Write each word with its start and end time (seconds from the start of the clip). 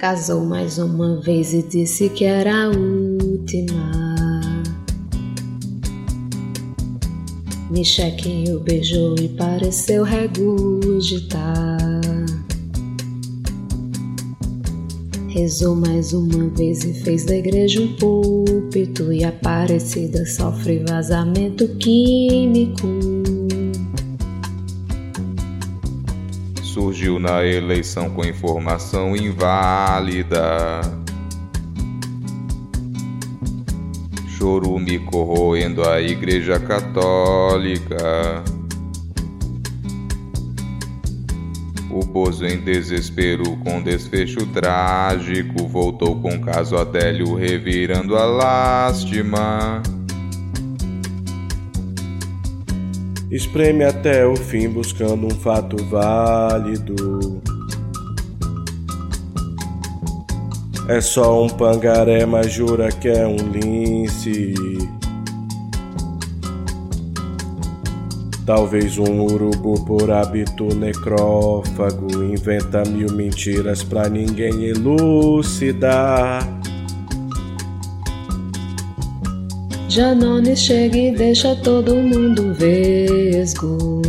Casou 0.00 0.46
mais 0.46 0.78
uma 0.78 1.20
vez 1.20 1.52
e 1.52 1.62
disse 1.62 2.08
que 2.08 2.24
era 2.24 2.50
a 2.50 2.68
última. 2.68 3.92
Michequinho 7.70 8.60
beijou 8.60 9.14
e 9.20 9.28
pareceu 9.28 10.02
regurgitar. 10.02 11.76
Rezou 15.28 15.76
mais 15.76 16.14
uma 16.14 16.48
vez 16.48 16.82
e 16.82 16.94
fez 16.94 17.26
da 17.26 17.36
igreja 17.36 17.82
um 17.82 17.94
púlpito. 17.96 19.12
E 19.12 19.22
Aparecida 19.22 20.24
sofre 20.24 20.82
vazamento 20.88 21.68
químico. 21.76 22.88
Na 27.18 27.44
eleição 27.44 28.10
com 28.10 28.24
informação 28.24 29.16
inválida. 29.16 30.80
Chorume 34.38 34.98
corroendo 35.00 35.86
a 35.88 36.00
Igreja 36.00 36.58
Católica. 36.58 38.42
O 41.90 42.04
Bozo 42.04 42.46
em 42.46 42.60
desespero 42.60 43.56
com 43.58 43.82
desfecho 43.82 44.46
trágico 44.46 45.66
voltou 45.66 46.20
com 46.22 46.40
caso 46.40 46.76
Adélio 46.76 47.34
revirando 47.34 48.16
a 48.16 48.24
lástima. 48.24 49.82
Espreme 53.30 53.84
até 53.84 54.26
o 54.26 54.34
fim 54.34 54.68
buscando 54.68 55.26
um 55.28 55.30
fato 55.30 55.76
válido. 55.84 57.40
É 60.88 61.00
só 61.00 61.44
um 61.44 61.48
pangaré, 61.48 62.26
mas 62.26 62.52
jura 62.52 62.90
que 62.90 63.08
é 63.08 63.24
um 63.24 63.36
lince. 63.36 64.52
Talvez 68.44 68.98
um 68.98 69.20
urubu 69.20 69.84
por 69.84 70.10
hábito 70.10 70.74
necrófago 70.74 72.24
inventa 72.24 72.82
mil 72.82 73.12
mentiras 73.12 73.84
pra 73.84 74.08
ninguém 74.08 74.64
elucidar. 74.64 76.59
Janones 79.90 80.60
chega 80.60 80.96
e 80.96 81.10
deixa 81.10 81.56
todo 81.56 81.96
mundo 81.96 82.54
vesgo. 82.54 84.00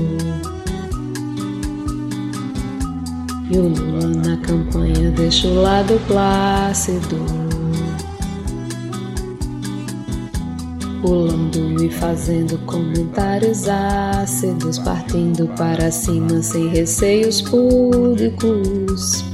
E 3.49 3.57
o 3.57 3.67
Lula 3.67 4.07
na 4.23 4.37
campanha 4.37 5.09
deixa 5.09 5.47
o 5.47 5.55
lado 5.59 5.99
plácido. 6.07 7.17
pulando 11.01 11.83
e 11.83 11.89
fazendo 11.89 12.59
comentários 12.67 13.67
ácidos, 13.67 14.77
partindo 14.77 15.47
para 15.57 15.89
cima 15.89 16.43
sem 16.43 16.67
receios 16.67 17.41
públicos. 17.41 19.30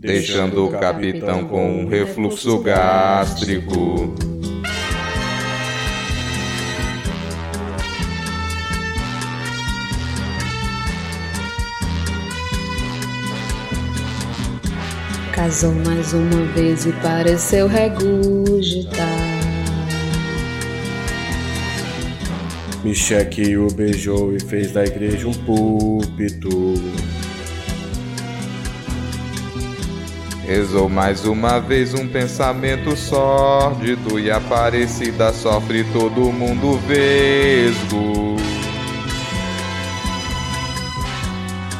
Deixando 0.00 0.64
o 0.64 0.70
capitão 0.70 1.44
com 1.44 1.82
um 1.82 1.86
refluxo 1.86 2.58
gástrico. 2.60 4.14
Casou 15.34 15.74
mais 15.74 16.14
uma 16.14 16.46
vez 16.54 16.86
e 16.86 16.92
pareceu 16.92 17.68
regurgitar. 17.68 19.06
Micheque 22.82 23.54
o 23.58 23.70
beijou 23.70 24.34
e 24.34 24.40
fez 24.40 24.72
da 24.72 24.82
igreja 24.82 25.28
um 25.28 25.34
púlpito. 25.34 26.48
Rezou 30.50 30.88
mais 30.88 31.24
uma 31.24 31.60
vez 31.60 31.94
um 31.94 32.08
pensamento 32.08 32.96
sórdido 32.96 34.18
e 34.18 34.32
Aparecida 34.32 35.32
sofre 35.32 35.84
todo 35.92 36.32
mundo 36.32 36.76
vesgo. 36.88 38.34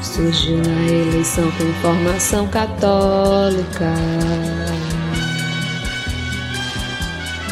surgiu 0.01 0.59
na 0.59 0.83
eleição 0.89 1.51
com 1.51 1.73
formação 1.83 2.47
católica. 2.47 3.93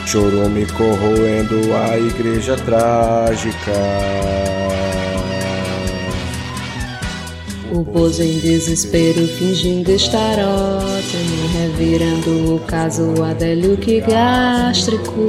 Chorume 0.06 0.66
corroendo 0.66 1.74
a 1.74 1.98
igreja 1.98 2.56
trágica. 2.58 3.72
O 7.70 7.82
Bozo 7.82 8.22
em 8.22 8.38
desespero 8.38 9.26
fingindo 9.28 9.90
estar 9.90 10.38
ótimo, 10.38 11.48
revirando 11.52 12.54
o 12.54 12.60
caso 12.60 13.22
Adélio 13.22 13.76
que 13.76 14.00
gástrico. 14.00 15.28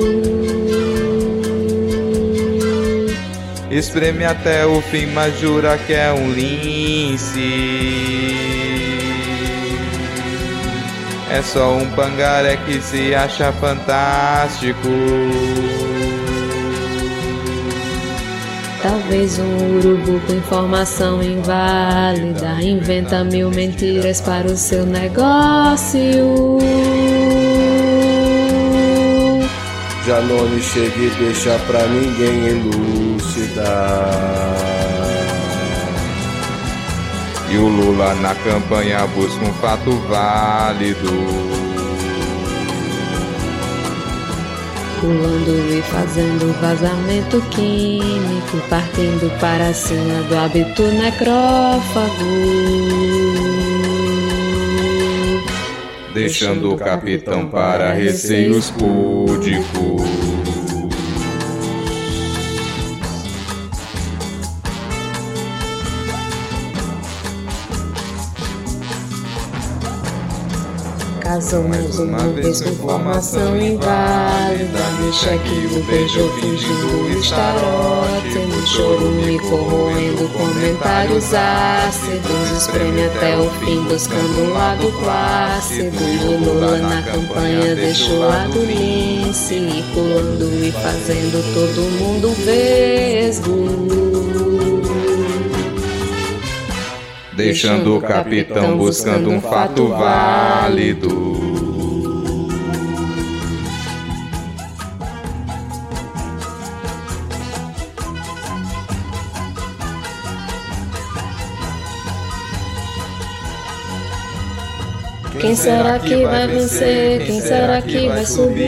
Espreme 3.70 4.24
até 4.24 4.66
o 4.66 4.82
fim, 4.82 5.08
mas 5.08 5.38
jura 5.40 5.78
que 5.78 5.94
é 5.94 6.12
um 6.14 6.32
lince. 6.32 7.40
É 11.32 11.42
só 11.42 11.76
um 11.76 11.90
pangaré 11.92 12.58
que 12.66 12.82
se 12.82 13.14
acha 13.14 13.52
fantástico. 13.52 14.90
Talvez 18.82 19.38
um 19.38 19.78
urubu 19.78 20.22
com 20.26 20.34
informação 20.34 21.22
inválida 21.22 22.62
inventa 22.62 23.26
mil 23.26 23.52
mentiras 23.52 24.22
para 24.22 24.48
o 24.48 24.56
seu 24.56 24.86
negócio. 24.86 26.00
Janone 30.06 30.62
chega 30.62 30.98
e 30.98 31.10
deixa 31.20 31.60
pra 31.68 31.86
ninguém 31.88 32.48
elucidar. 32.48 33.70
E 37.52 37.58
o 37.58 37.68
Lula 37.68 38.16
na 38.16 38.34
campanha 38.36 39.06
busca 39.08 39.44
um 39.44 39.54
fato 39.56 39.92
válido. 40.08 41.69
Pulando 45.00 45.78
e 45.78 45.82
fazendo 45.84 46.54
vazamento 46.60 47.42
químico, 47.52 48.58
partindo 48.70 49.32
para 49.40 49.74
cima 49.74 50.24
do 50.24 50.36
hábito 50.36 50.84
necrófago. 50.84 52.10
Deixando 56.14 56.74
o 56.74 56.78
capitão 56.78 57.48
para 57.48 57.94
receios 57.94 58.72
púdicos. 58.72 60.39
Casou 71.30 71.64
mais 71.68 72.00
uma 72.00 72.18
vez 72.30 72.60
com 72.60 72.74
formação 72.78 73.56
inválida 73.56 74.80
Micheque 75.00 75.68
o 75.76 75.84
beijou 75.84 76.28
fingindo 76.34 77.20
estar 77.20 77.56
ótimo 77.56 78.66
Chorume 78.66 79.38
corroendo 79.38 80.28
comentários 80.30 81.32
ácidos 81.32 82.52
Espreme 82.58 83.06
até 83.06 83.38
o 83.38 83.48
fim 83.64 83.80
buscando 83.84 84.42
um 84.42 84.54
lado 84.54 84.92
plácido. 85.04 86.04
O 86.26 86.46
Lula 86.46 86.80
na 86.80 87.04
campanha 87.04 87.76
deixa 87.76 88.12
o 88.12 88.20
lado 88.22 88.66
lince 88.66 89.54
E 89.54 89.84
pulando 89.94 90.66
e 90.66 90.72
fazendo 90.72 91.54
todo 91.54 91.92
mundo 92.00 92.34
vesgo 92.44 94.09
deixando 97.40 97.96
o 97.96 98.02
capitão 98.02 98.78
buscando 98.78 99.30
um 99.30 99.40
fato 99.40 99.88
válido. 99.88 101.40
Quem 115.40 115.56
será 115.56 115.98
que 115.98 116.26
vai 116.26 116.46
vencer? 116.46 117.26
Quem 117.26 117.40
será 117.40 117.82
que 117.82 118.10
vai 118.10 118.26
subir? 118.26 118.68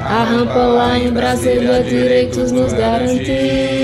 A 0.00 0.24
rampa 0.24 0.58
lá 0.58 0.98
em 0.98 1.12
Brasília, 1.12 1.84
direitos 1.84 2.50
nos 2.50 2.72
garantir. 2.72 3.81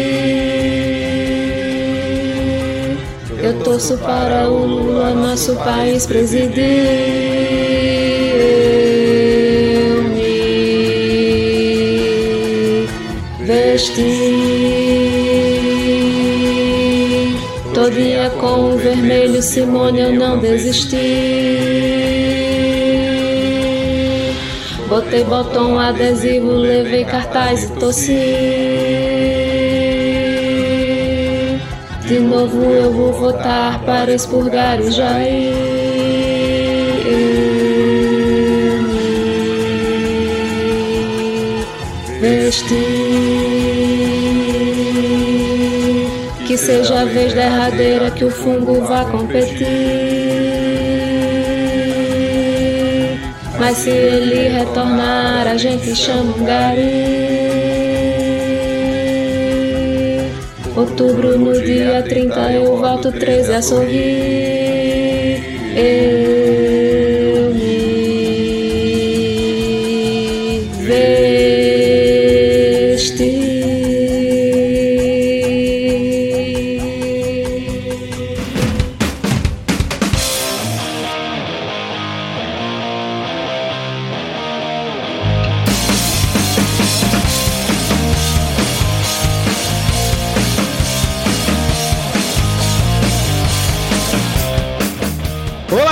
Torço 3.69 3.99
para 3.99 4.49
o 4.49 5.15
nosso 5.15 5.55
país 5.56 6.06
presidir. 6.06 6.56
Eu 9.85 10.03
me 10.05 10.47
vesti. 13.41 13.99
Todinha 17.75 18.31
com 18.31 18.73
o 18.73 18.79
vermelho, 18.79 19.43
Simone, 19.43 20.00
eu 20.00 20.12
não 20.15 20.38
desisti. 20.38 20.97
Botei 24.88 25.25
botão 25.25 25.79
adesivo, 25.79 26.53
levei 26.53 27.05
cartaz 27.05 27.65
e 27.65 27.73
tossi. 27.73 29.07
De 32.08 32.19
novo 32.20 32.64
eu 32.72 32.90
vou 32.90 33.12
votar 33.12 33.84
para 33.84 34.14
expurgar 34.14 34.81
o 34.81 34.90
Jair. 34.90 35.55
Vesti. 42.19 42.75
Que 46.46 46.56
seja 46.56 47.02
a 47.02 47.05
vez 47.05 47.34
derradeira 47.34 48.10
que 48.10 48.25
o 48.25 48.31
fungo 48.31 48.81
vá 48.87 49.05
competir. 49.05 49.66
Mas 53.58 53.76
se 53.76 53.90
ele 53.90 54.49
retornar, 54.49 55.46
a 55.46 55.58
gente 55.58 55.94
chama 55.94 56.34
um 56.34 56.44
gari. 56.44 57.48
Outubro 60.79 61.37
no 61.37 61.61
dia 61.61 62.05
30 62.05 62.53
eu 62.53 62.77
volto 62.77 63.11
13 63.11 63.53
a 63.53 63.61
sorrir. 63.61 65.43
Eu 65.75 66.78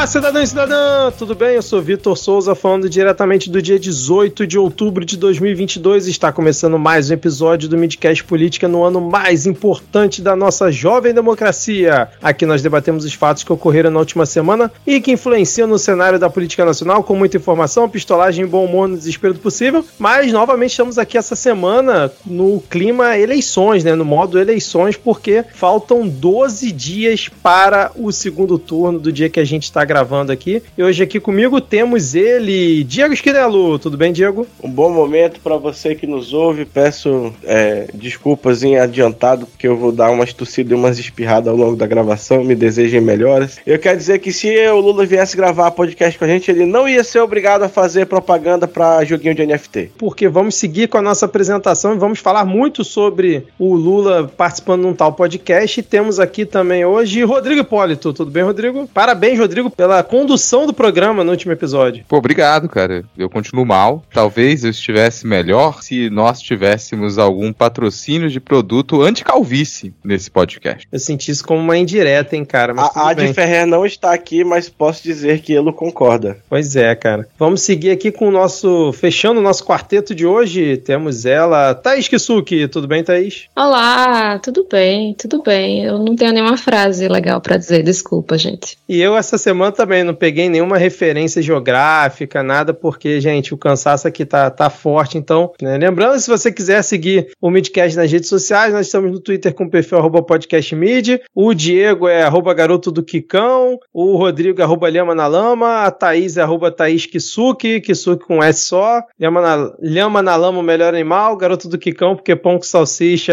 cidadão 0.06 0.42
e 0.42 0.46
cidadã, 0.46 1.10
tudo 1.10 1.34
bem? 1.34 1.56
Eu 1.56 1.62
sou 1.62 1.82
Vitor 1.82 2.16
Souza, 2.16 2.54
falando 2.54 2.88
diretamente 2.88 3.50
do 3.50 3.60
dia 3.60 3.78
18 3.78 4.46
de 4.46 4.58
outubro 4.58 5.04
de 5.04 5.16
2022. 5.16 6.06
Está 6.06 6.32
começando 6.32 6.78
mais 6.78 7.10
um 7.10 7.14
episódio 7.14 7.68
do 7.68 7.76
Midcast 7.76 8.22
Política 8.24 8.68
no 8.68 8.84
ano 8.84 9.00
mais 9.00 9.46
importante 9.46 10.22
da 10.22 10.36
nossa 10.36 10.70
jovem 10.70 11.12
democracia. 11.12 12.08
Aqui 12.22 12.46
nós 12.46 12.62
debatemos 12.62 13.04
os 13.04 13.12
fatos 13.12 13.42
que 13.42 13.52
ocorreram 13.52 13.90
na 13.90 13.98
última 13.98 14.24
semana 14.24 14.72
e 14.86 15.00
que 15.00 15.12
influenciam 15.12 15.66
no 15.66 15.78
cenário 15.78 16.18
da 16.18 16.30
política 16.30 16.64
nacional, 16.64 17.02
com 17.02 17.16
muita 17.16 17.36
informação, 17.36 17.88
pistolagem, 17.88 18.46
bom 18.46 18.64
humor 18.64 18.88
no 18.88 18.96
desespero 18.96 19.34
do 19.34 19.40
possível. 19.40 19.84
Mas 19.98 20.32
novamente 20.32 20.70
estamos 20.70 20.98
aqui 20.98 21.18
essa 21.18 21.34
semana 21.34 22.12
no 22.24 22.60
clima 22.70 23.18
eleições, 23.18 23.82
né? 23.82 23.94
No 23.94 24.04
modo 24.04 24.38
eleições, 24.38 24.96
porque 24.96 25.44
faltam 25.54 26.06
12 26.06 26.70
dias 26.72 27.28
para 27.42 27.90
o 27.96 28.12
segundo 28.12 28.58
turno 28.58 29.00
do 29.00 29.12
dia 29.12 29.28
que 29.28 29.40
a 29.40 29.44
gente 29.44 29.65
está 29.66 29.84
gravando 29.84 30.32
aqui. 30.32 30.62
E 30.76 30.82
hoje 30.82 31.02
aqui 31.02 31.20
comigo 31.20 31.60
temos 31.60 32.14
ele, 32.14 32.84
Diego 32.84 33.12
Esquinelo. 33.12 33.78
Tudo 33.78 33.96
bem, 33.96 34.12
Diego? 34.12 34.46
Um 34.62 34.70
bom 34.70 34.90
momento 34.90 35.40
para 35.40 35.56
você 35.56 35.94
que 35.94 36.06
nos 36.06 36.32
ouve. 36.32 36.64
Peço 36.64 37.32
é, 37.44 37.88
desculpas 37.92 38.62
em 38.62 38.78
adiantado, 38.78 39.46
porque 39.46 39.68
eu 39.68 39.76
vou 39.76 39.92
dar 39.92 40.10
umas 40.10 40.32
tossidas 40.32 40.72
e 40.72 40.74
umas 40.74 40.98
espirradas 40.98 41.48
ao 41.48 41.56
longo 41.56 41.76
da 41.76 41.86
gravação. 41.86 42.44
Me 42.44 42.54
desejem 42.54 43.00
melhoras. 43.00 43.58
Eu 43.66 43.78
quero 43.78 43.96
dizer 43.96 44.18
que 44.18 44.32
se 44.32 44.48
o 44.68 44.80
Lula 44.80 45.04
viesse 45.04 45.36
gravar 45.36 45.70
podcast 45.70 46.18
com 46.18 46.24
a 46.24 46.28
gente, 46.28 46.50
ele 46.50 46.64
não 46.64 46.88
ia 46.88 47.04
ser 47.04 47.20
obrigado 47.20 47.62
a 47.62 47.68
fazer 47.68 48.06
propaganda 48.06 48.66
para 48.66 49.04
joguinho 49.04 49.34
de 49.34 49.46
NFT. 49.46 49.92
Porque 49.98 50.28
vamos 50.28 50.54
seguir 50.54 50.88
com 50.88 50.98
a 50.98 51.02
nossa 51.02 51.26
apresentação 51.26 51.94
e 51.94 51.98
vamos 51.98 52.18
falar 52.18 52.44
muito 52.44 52.84
sobre 52.84 53.46
o 53.58 53.74
Lula 53.74 54.30
participando 54.36 54.82
de 54.82 54.88
um 54.88 54.94
tal 54.94 55.12
podcast. 55.12 55.80
E 55.80 55.82
temos 55.82 56.20
aqui 56.20 56.44
também 56.44 56.84
hoje 56.84 57.22
Rodrigo 57.22 57.60
Hipólito. 57.60 58.12
Tudo 58.12 58.30
bem, 58.30 58.42
Rodrigo? 58.42 58.88
Parabéns, 58.92 59.38
Rodrigo, 59.38 59.55
pela 59.64 59.86
pela 59.96 60.02
condução 60.02 60.66
do 60.66 60.74
programa 60.74 61.22
no 61.22 61.30
último 61.30 61.52
episódio. 61.52 62.04
Pô, 62.08 62.16
obrigado, 62.16 62.68
cara. 62.68 63.04
Eu 63.16 63.30
continuo 63.30 63.64
mal. 63.64 64.02
Talvez 64.12 64.64
eu 64.64 64.70
estivesse 64.70 65.26
melhor 65.26 65.82
se 65.82 66.10
nós 66.10 66.40
tivéssemos 66.40 67.18
algum 67.18 67.52
patrocínio 67.52 68.28
de 68.28 68.40
produto 68.40 69.00
anti-calvície 69.00 69.94
nesse 70.04 70.30
podcast. 70.30 70.86
Eu 70.90 70.98
senti 70.98 71.30
isso 71.30 71.46
como 71.46 71.60
uma 71.60 71.78
indireta, 71.78 72.36
hein, 72.36 72.44
cara. 72.44 72.74
a 72.76 73.10
Ad 73.10 73.32
Ferrer 73.32 73.66
não 73.66 73.86
está 73.86 74.12
aqui, 74.12 74.44
mas 74.44 74.68
posso 74.68 75.02
dizer 75.02 75.40
que 75.40 75.52
ele 75.52 75.72
concorda. 75.72 76.38
Pois 76.48 76.76
é, 76.76 76.94
cara. 76.94 77.28
Vamos 77.38 77.62
seguir 77.62 77.90
aqui 77.92 78.10
com 78.10 78.28
o 78.28 78.32
nosso. 78.32 78.92
Fechando 78.92 79.40
o 79.40 79.42
nosso 79.42 79.64
quarteto 79.64 80.14
de 80.14 80.26
hoje. 80.26 80.76
Temos 80.78 81.24
ela, 81.24 81.74
Thaís 81.74 82.08
Kisuki. 82.08 82.68
Tudo 82.68 82.88
bem, 82.88 83.04
Thaís? 83.04 83.44
Olá, 83.54 84.38
tudo 84.40 84.66
bem, 84.70 85.14
tudo 85.14 85.42
bem. 85.42 85.84
Eu 85.84 85.98
não 85.98 86.16
tenho 86.16 86.32
nenhuma 86.32 86.56
frase 86.56 87.08
legal 87.08 87.40
para 87.40 87.56
dizer, 87.56 87.82
desculpa, 87.82 88.36
gente. 88.36 88.76
E 88.88 89.00
eu, 89.00 89.16
essa 89.16 89.38
semana, 89.46 89.70
também 89.70 90.02
não 90.02 90.14
peguei 90.14 90.48
nenhuma 90.48 90.76
referência 90.76 91.40
geográfica, 91.40 92.42
nada, 92.42 92.74
porque, 92.74 93.20
gente, 93.20 93.54
o 93.54 93.58
cansaço 93.58 94.08
aqui 94.08 94.24
tá, 94.24 94.50
tá 94.50 94.68
forte. 94.68 95.16
Então, 95.16 95.52
né? 95.62 95.76
lembrando, 95.76 96.18
se 96.18 96.28
você 96.28 96.50
quiser 96.50 96.82
seguir 96.82 97.28
o 97.40 97.48
Midcast 97.48 97.96
nas 97.96 98.10
redes 98.10 98.28
sociais, 98.28 98.72
nós 98.72 98.86
estamos 98.86 99.12
no 99.12 99.20
Twitter 99.20 99.54
com 99.54 99.64
o 99.64 99.70
perfil 99.70 99.98
arroba 99.98 100.22
podcastmid, 100.22 101.20
o 101.34 101.54
Diego 101.54 102.08
é 102.08 102.22
arroba 102.22 102.52
garoto 102.52 102.90
do 102.90 103.02
Kikão, 103.02 103.78
o 103.92 104.16
Rodrigo 104.16 104.60
é 104.60 104.64
arroba 104.64 104.90
Lhama 104.90 105.14
na 105.14 105.26
Lama, 105.26 105.84
a 105.84 105.90
Thaís 105.90 106.36
é 106.36 106.42
arroba 106.42 106.72
Thaís 106.72 107.06
Kisuki, 107.06 107.80
Kisuki 107.80 108.26
com 108.26 108.42
S 108.42 108.64
só, 108.64 109.02
Lhama 109.20 109.40
na, 109.40 109.72
Lhama 109.80 110.22
na 110.22 110.34
Lama, 110.34 110.58
o 110.58 110.62
melhor 110.62 110.92
animal, 110.92 111.36
garoto 111.36 111.68
do 111.68 111.78
Kikão, 111.78 112.16
porque 112.16 112.34
pão 112.34 112.56
com 112.56 112.64
salsicha, 112.64 113.32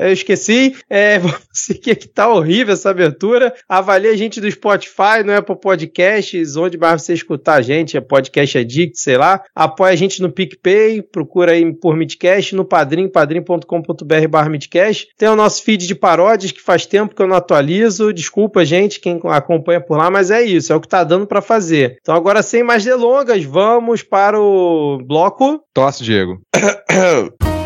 eu 0.00 0.12
esqueci. 0.12 0.76
É, 0.88 1.18
vamos 1.18 1.40
seguir 1.52 1.92
aqui, 1.92 2.06
tá 2.06 2.28
horrível 2.28 2.74
essa 2.74 2.90
abertura. 2.90 3.52
Avalie 3.68 4.10
a 4.10 4.16
gente 4.16 4.40
do 4.40 4.50
Spotify, 4.50 5.24
não 5.24 5.34
é 5.34 5.40
podcast 5.56 5.88
podcasts, 5.88 6.56
onde 6.56 6.78
mais 6.78 7.02
você 7.02 7.14
escutar 7.14 7.54
a 7.54 7.62
gente, 7.62 7.96
é 7.96 8.00
Podcast 8.00 8.58
Addict, 8.58 8.98
sei 8.98 9.16
lá. 9.16 9.42
Apoia 9.54 9.92
a 9.92 9.96
gente 9.96 10.20
no 10.20 10.30
PicPay, 10.30 11.02
procura 11.02 11.52
aí 11.52 11.72
por 11.72 11.96
Midcast, 11.96 12.54
no 12.54 12.64
Padrim, 12.64 13.08
padrim.com.br 13.08 14.28
barra 14.28 14.48
Midcast. 14.48 15.08
Tem 15.16 15.28
o 15.28 15.36
nosso 15.36 15.62
feed 15.62 15.86
de 15.86 15.94
paródias, 15.94 16.52
que 16.52 16.60
faz 16.60 16.86
tempo 16.86 17.14
que 17.14 17.22
eu 17.22 17.26
não 17.26 17.36
atualizo. 17.36 18.12
Desculpa, 18.12 18.64
gente, 18.64 19.00
quem 19.00 19.20
acompanha 19.24 19.80
por 19.80 19.96
lá, 19.96 20.10
mas 20.10 20.30
é 20.30 20.42
isso, 20.42 20.72
é 20.72 20.76
o 20.76 20.80
que 20.80 20.88
tá 20.88 21.04
dando 21.04 21.26
para 21.26 21.40
fazer. 21.40 21.98
Então 22.00 22.14
agora, 22.14 22.42
sem 22.42 22.62
mais 22.62 22.84
delongas, 22.84 23.44
vamos 23.44 24.02
para 24.02 24.40
o 24.40 24.98
bloco... 25.04 25.60
Tosse, 25.72 26.02
Diego. 26.02 26.40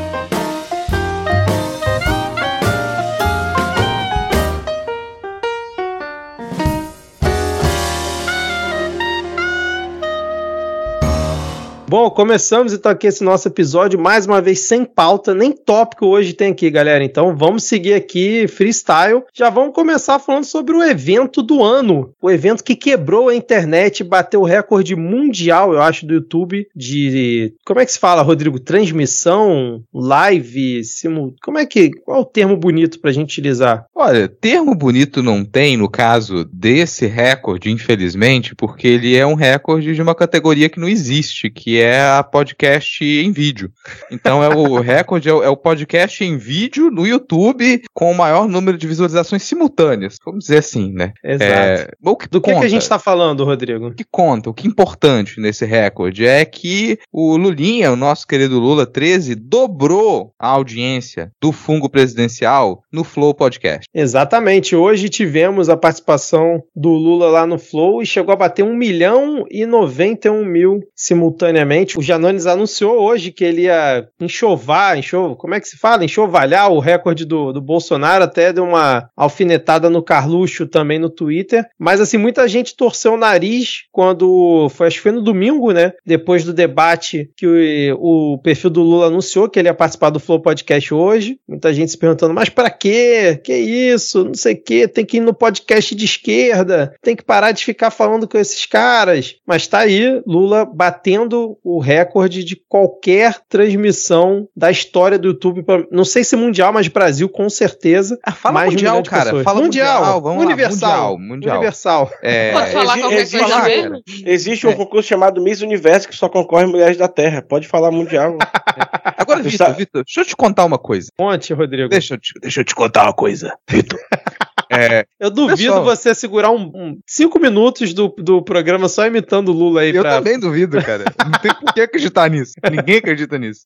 Bom, 11.92 12.08
começamos 12.08 12.72
então 12.72 12.90
aqui 12.90 13.06
esse 13.06 13.22
nosso 13.22 13.46
episódio, 13.48 14.00
mais 14.00 14.24
uma 14.24 14.40
vez 14.40 14.60
sem 14.60 14.82
pauta, 14.82 15.34
nem 15.34 15.52
tópico 15.52 16.06
hoje 16.06 16.32
tem 16.32 16.52
aqui, 16.52 16.70
galera. 16.70 17.04
Então 17.04 17.36
vamos 17.36 17.64
seguir 17.64 17.92
aqui 17.92 18.48
freestyle. 18.48 19.24
Já 19.34 19.50
vamos 19.50 19.74
começar 19.74 20.18
falando 20.18 20.44
sobre 20.44 20.74
o 20.74 20.82
evento 20.82 21.42
do 21.42 21.62
ano. 21.62 22.14
O 22.22 22.30
evento 22.30 22.64
que 22.64 22.74
quebrou 22.74 23.28
a 23.28 23.34
internet, 23.34 24.02
bateu 24.02 24.40
o 24.40 24.46
recorde 24.46 24.96
mundial, 24.96 25.74
eu 25.74 25.82
acho, 25.82 26.06
do 26.06 26.14
YouTube 26.14 26.66
de. 26.74 27.52
Como 27.62 27.78
é 27.78 27.84
que 27.84 27.92
se 27.92 27.98
fala, 27.98 28.22
Rodrigo? 28.22 28.58
Transmissão, 28.58 29.82
live, 29.92 30.82
simul... 30.84 31.34
Como 31.42 31.58
é 31.58 31.66
que. 31.66 31.90
Qual 31.90 32.16
é 32.16 32.20
o 32.22 32.24
termo 32.24 32.56
bonito 32.56 33.00
pra 33.00 33.12
gente 33.12 33.32
utilizar? 33.32 33.84
Olha, 33.94 34.28
termo 34.28 34.74
bonito 34.74 35.22
não 35.22 35.44
tem 35.44 35.76
no 35.76 35.90
caso 35.90 36.42
desse 36.50 37.04
recorde, 37.04 37.70
infelizmente, 37.70 38.54
porque 38.54 38.88
ele 38.88 39.14
é 39.14 39.26
um 39.26 39.34
recorde 39.34 39.94
de 39.94 40.00
uma 40.00 40.14
categoria 40.14 40.70
que 40.70 40.80
não 40.80 40.88
existe, 40.88 41.50
que 41.50 41.78
é 41.78 41.81
a 41.90 42.22
podcast 42.22 43.04
em 43.04 43.32
vídeo. 43.32 43.70
Então 44.10 44.42
é 44.42 44.48
o 44.48 44.78
recorde, 44.80 45.28
é 45.28 45.32
o, 45.32 45.42
é 45.42 45.48
o 45.48 45.56
podcast 45.56 46.24
em 46.24 46.36
vídeo 46.36 46.90
no 46.90 47.06
YouTube 47.06 47.82
com 47.92 48.10
o 48.10 48.14
maior 48.14 48.48
número 48.48 48.76
de 48.78 48.86
visualizações 48.86 49.42
simultâneas. 49.42 50.16
Vamos 50.24 50.44
dizer 50.44 50.58
assim, 50.58 50.92
né? 50.92 51.12
Exato. 51.24 51.52
É, 51.52 51.88
o 52.02 52.16
que 52.16 52.28
Do 52.28 52.40
conta, 52.40 52.54
que, 52.54 52.60
que, 52.60 52.66
a 52.66 52.70
gente 52.70 52.82
está 52.82 52.98
falando, 52.98 53.44
Rodrigo? 53.44 53.88
O 53.88 53.94
que 53.94 54.04
conta, 54.04 54.50
o 54.50 54.54
que 54.54 54.66
é 54.66 54.70
importante 54.70 55.40
nesse 55.40 55.64
recorde 55.64 56.26
é 56.26 56.44
que 56.44 56.98
o 57.12 57.36
Lulinha, 57.36 57.92
o 57.92 57.96
nosso 57.96 58.26
querido 58.26 58.58
Lula 58.58 58.86
13, 58.86 59.34
dobrou 59.34 60.32
a 60.38 60.48
audiência 60.48 61.32
do 61.40 61.52
fungo 61.52 61.88
presidencial 61.88 62.82
no 62.92 63.04
Flow 63.04 63.34
Podcast. 63.34 63.88
Exatamente. 63.94 64.76
Hoje 64.76 65.08
tivemos 65.08 65.68
a 65.68 65.76
participação 65.76 66.62
do 66.74 66.90
Lula 66.90 67.28
lá 67.28 67.46
no 67.46 67.58
Flow 67.58 68.02
e 68.02 68.06
chegou 68.06 68.32
a 68.32 68.36
bater 68.36 68.62
1 68.62 68.74
milhão 68.74 69.44
e 69.50 69.66
91 69.66 70.44
mil 70.44 70.80
simultaneamente. 70.94 71.71
O 71.98 72.02
Janones 72.02 72.46
anunciou 72.46 73.00
hoje 73.00 73.32
que 73.32 73.44
ele 73.44 73.62
ia 73.62 74.06
enxovar, 74.20 74.98
enxovar, 74.98 75.36
como 75.36 75.54
é 75.54 75.60
que 75.60 75.68
se 75.68 75.76
fala? 75.76 76.04
Enxovalhar 76.04 76.70
o 76.70 76.78
recorde 76.78 77.24
do, 77.24 77.52
do 77.52 77.60
Bolsonaro, 77.60 78.24
até 78.24 78.52
deu 78.52 78.64
uma 78.64 79.08
alfinetada 79.16 79.88
no 79.88 80.02
Carluxo 80.02 80.66
também 80.66 80.98
no 80.98 81.10
Twitter. 81.10 81.64
Mas 81.78 82.00
assim, 82.00 82.18
muita 82.18 82.46
gente 82.48 82.76
torceu 82.76 83.14
o 83.14 83.18
nariz 83.18 83.84
quando 83.90 84.68
foi, 84.70 84.86
acho 84.86 84.96
que 84.96 85.02
foi 85.02 85.12
no 85.12 85.22
domingo, 85.22 85.72
né? 85.72 85.92
Depois 86.04 86.44
do 86.44 86.52
debate 86.52 87.30
que 87.36 87.92
o, 87.98 88.34
o 88.34 88.38
perfil 88.38 88.70
do 88.70 88.82
Lula 88.82 89.06
anunciou 89.06 89.48
que 89.48 89.58
ele 89.58 89.68
ia 89.68 89.74
participar 89.74 90.10
do 90.10 90.20
Flow 90.20 90.40
Podcast 90.40 90.92
hoje. 90.92 91.38
Muita 91.48 91.72
gente 91.72 91.90
se 91.90 91.98
perguntando, 91.98 92.34
mas 92.34 92.48
para 92.48 92.70
quê? 92.70 93.40
Que 93.42 93.54
isso? 93.54 94.24
Não 94.24 94.34
sei 94.34 94.54
o 94.54 94.62
quê. 94.62 94.88
Tem 94.88 95.04
que 95.04 95.16
ir 95.16 95.20
no 95.20 95.34
podcast 95.34 95.94
de 95.94 96.04
esquerda. 96.04 96.94
Tem 97.02 97.16
que 97.16 97.24
parar 97.24 97.52
de 97.52 97.64
ficar 97.64 97.90
falando 97.90 98.28
com 98.28 98.38
esses 98.38 98.66
caras. 98.66 99.36
Mas 99.46 99.66
tá 99.66 99.80
aí, 99.80 100.22
Lula 100.26 100.64
batendo 100.64 101.58
o 101.64 101.78
recorde 101.78 102.44
de 102.44 102.56
qualquer 102.68 103.38
transmissão 103.48 104.48
da 104.56 104.70
história 104.70 105.18
do 105.18 105.28
YouTube. 105.28 105.64
Não 105.90 106.04
sei 106.04 106.24
se 106.24 106.36
mundial, 106.36 106.72
mas 106.72 106.88
Brasil 106.88 107.28
com 107.28 107.48
certeza. 107.48 108.18
Ah, 108.24 108.32
fala 108.32 108.54
mais 108.54 108.70
mundial, 108.70 109.02
cara. 109.02 109.42
Fala 109.42 109.60
mundial. 109.60 110.00
mundial 110.00 110.22
vamos 110.22 110.44
universal. 110.44 110.90
Lá, 110.90 111.18
mundial, 111.18 111.28
mundial. 111.28 111.56
Universal. 111.56 112.10
É, 112.22 112.52
Pode 112.52 112.72
falar 112.72 112.98
qualquer 112.98 113.20
existe, 113.20 113.38
coisa 113.38 113.62
mesmo? 113.62 114.02
Existe 114.26 114.66
um 114.66 114.70
é. 114.70 114.74
concurso 114.74 115.08
chamado 115.08 115.42
Miss 115.42 115.62
Universo 115.62 116.08
que 116.08 116.16
só 116.16 116.28
concorre 116.28 116.66
mulheres 116.66 116.96
da 116.96 117.08
Terra. 117.08 117.42
Pode 117.42 117.68
falar 117.68 117.90
mundial. 117.90 118.36
Agora, 119.16 119.42
Vitor, 119.42 119.74
Vitor, 119.74 120.04
deixa 120.04 120.20
eu 120.20 120.24
te 120.24 120.36
contar 120.36 120.64
uma 120.64 120.78
coisa. 120.78 121.08
Conte, 121.16 121.52
Rodrigo. 121.52 121.88
Deixa 121.88 122.14
eu 122.14 122.18
te, 122.18 122.32
deixa 122.40 122.60
eu 122.60 122.64
te 122.64 122.74
contar 122.74 123.04
uma 123.04 123.14
coisa, 123.14 123.56
Vitor. 123.68 123.98
É, 124.72 125.06
eu 125.20 125.30
duvido 125.30 125.56
pessoal, 125.56 125.84
você 125.84 126.14
segurar 126.14 126.50
um, 126.50 126.70
um, 126.74 126.98
cinco 127.06 127.38
minutos 127.38 127.92
do, 127.92 128.08
do 128.18 128.42
programa 128.42 128.88
só 128.88 129.06
imitando 129.06 129.50
o 129.50 129.52
Lula 129.52 129.82
aí. 129.82 129.94
Eu 129.94 130.02
pra... 130.02 130.16
também 130.16 130.38
duvido, 130.38 130.82
cara. 130.82 131.04
Não 131.24 131.38
tem 131.40 131.54
por 131.54 131.72
que 131.74 131.80
acreditar 131.80 132.30
nisso. 132.30 132.54
Ninguém 132.70 132.96
acredita 132.96 133.38
nisso. 133.38 133.62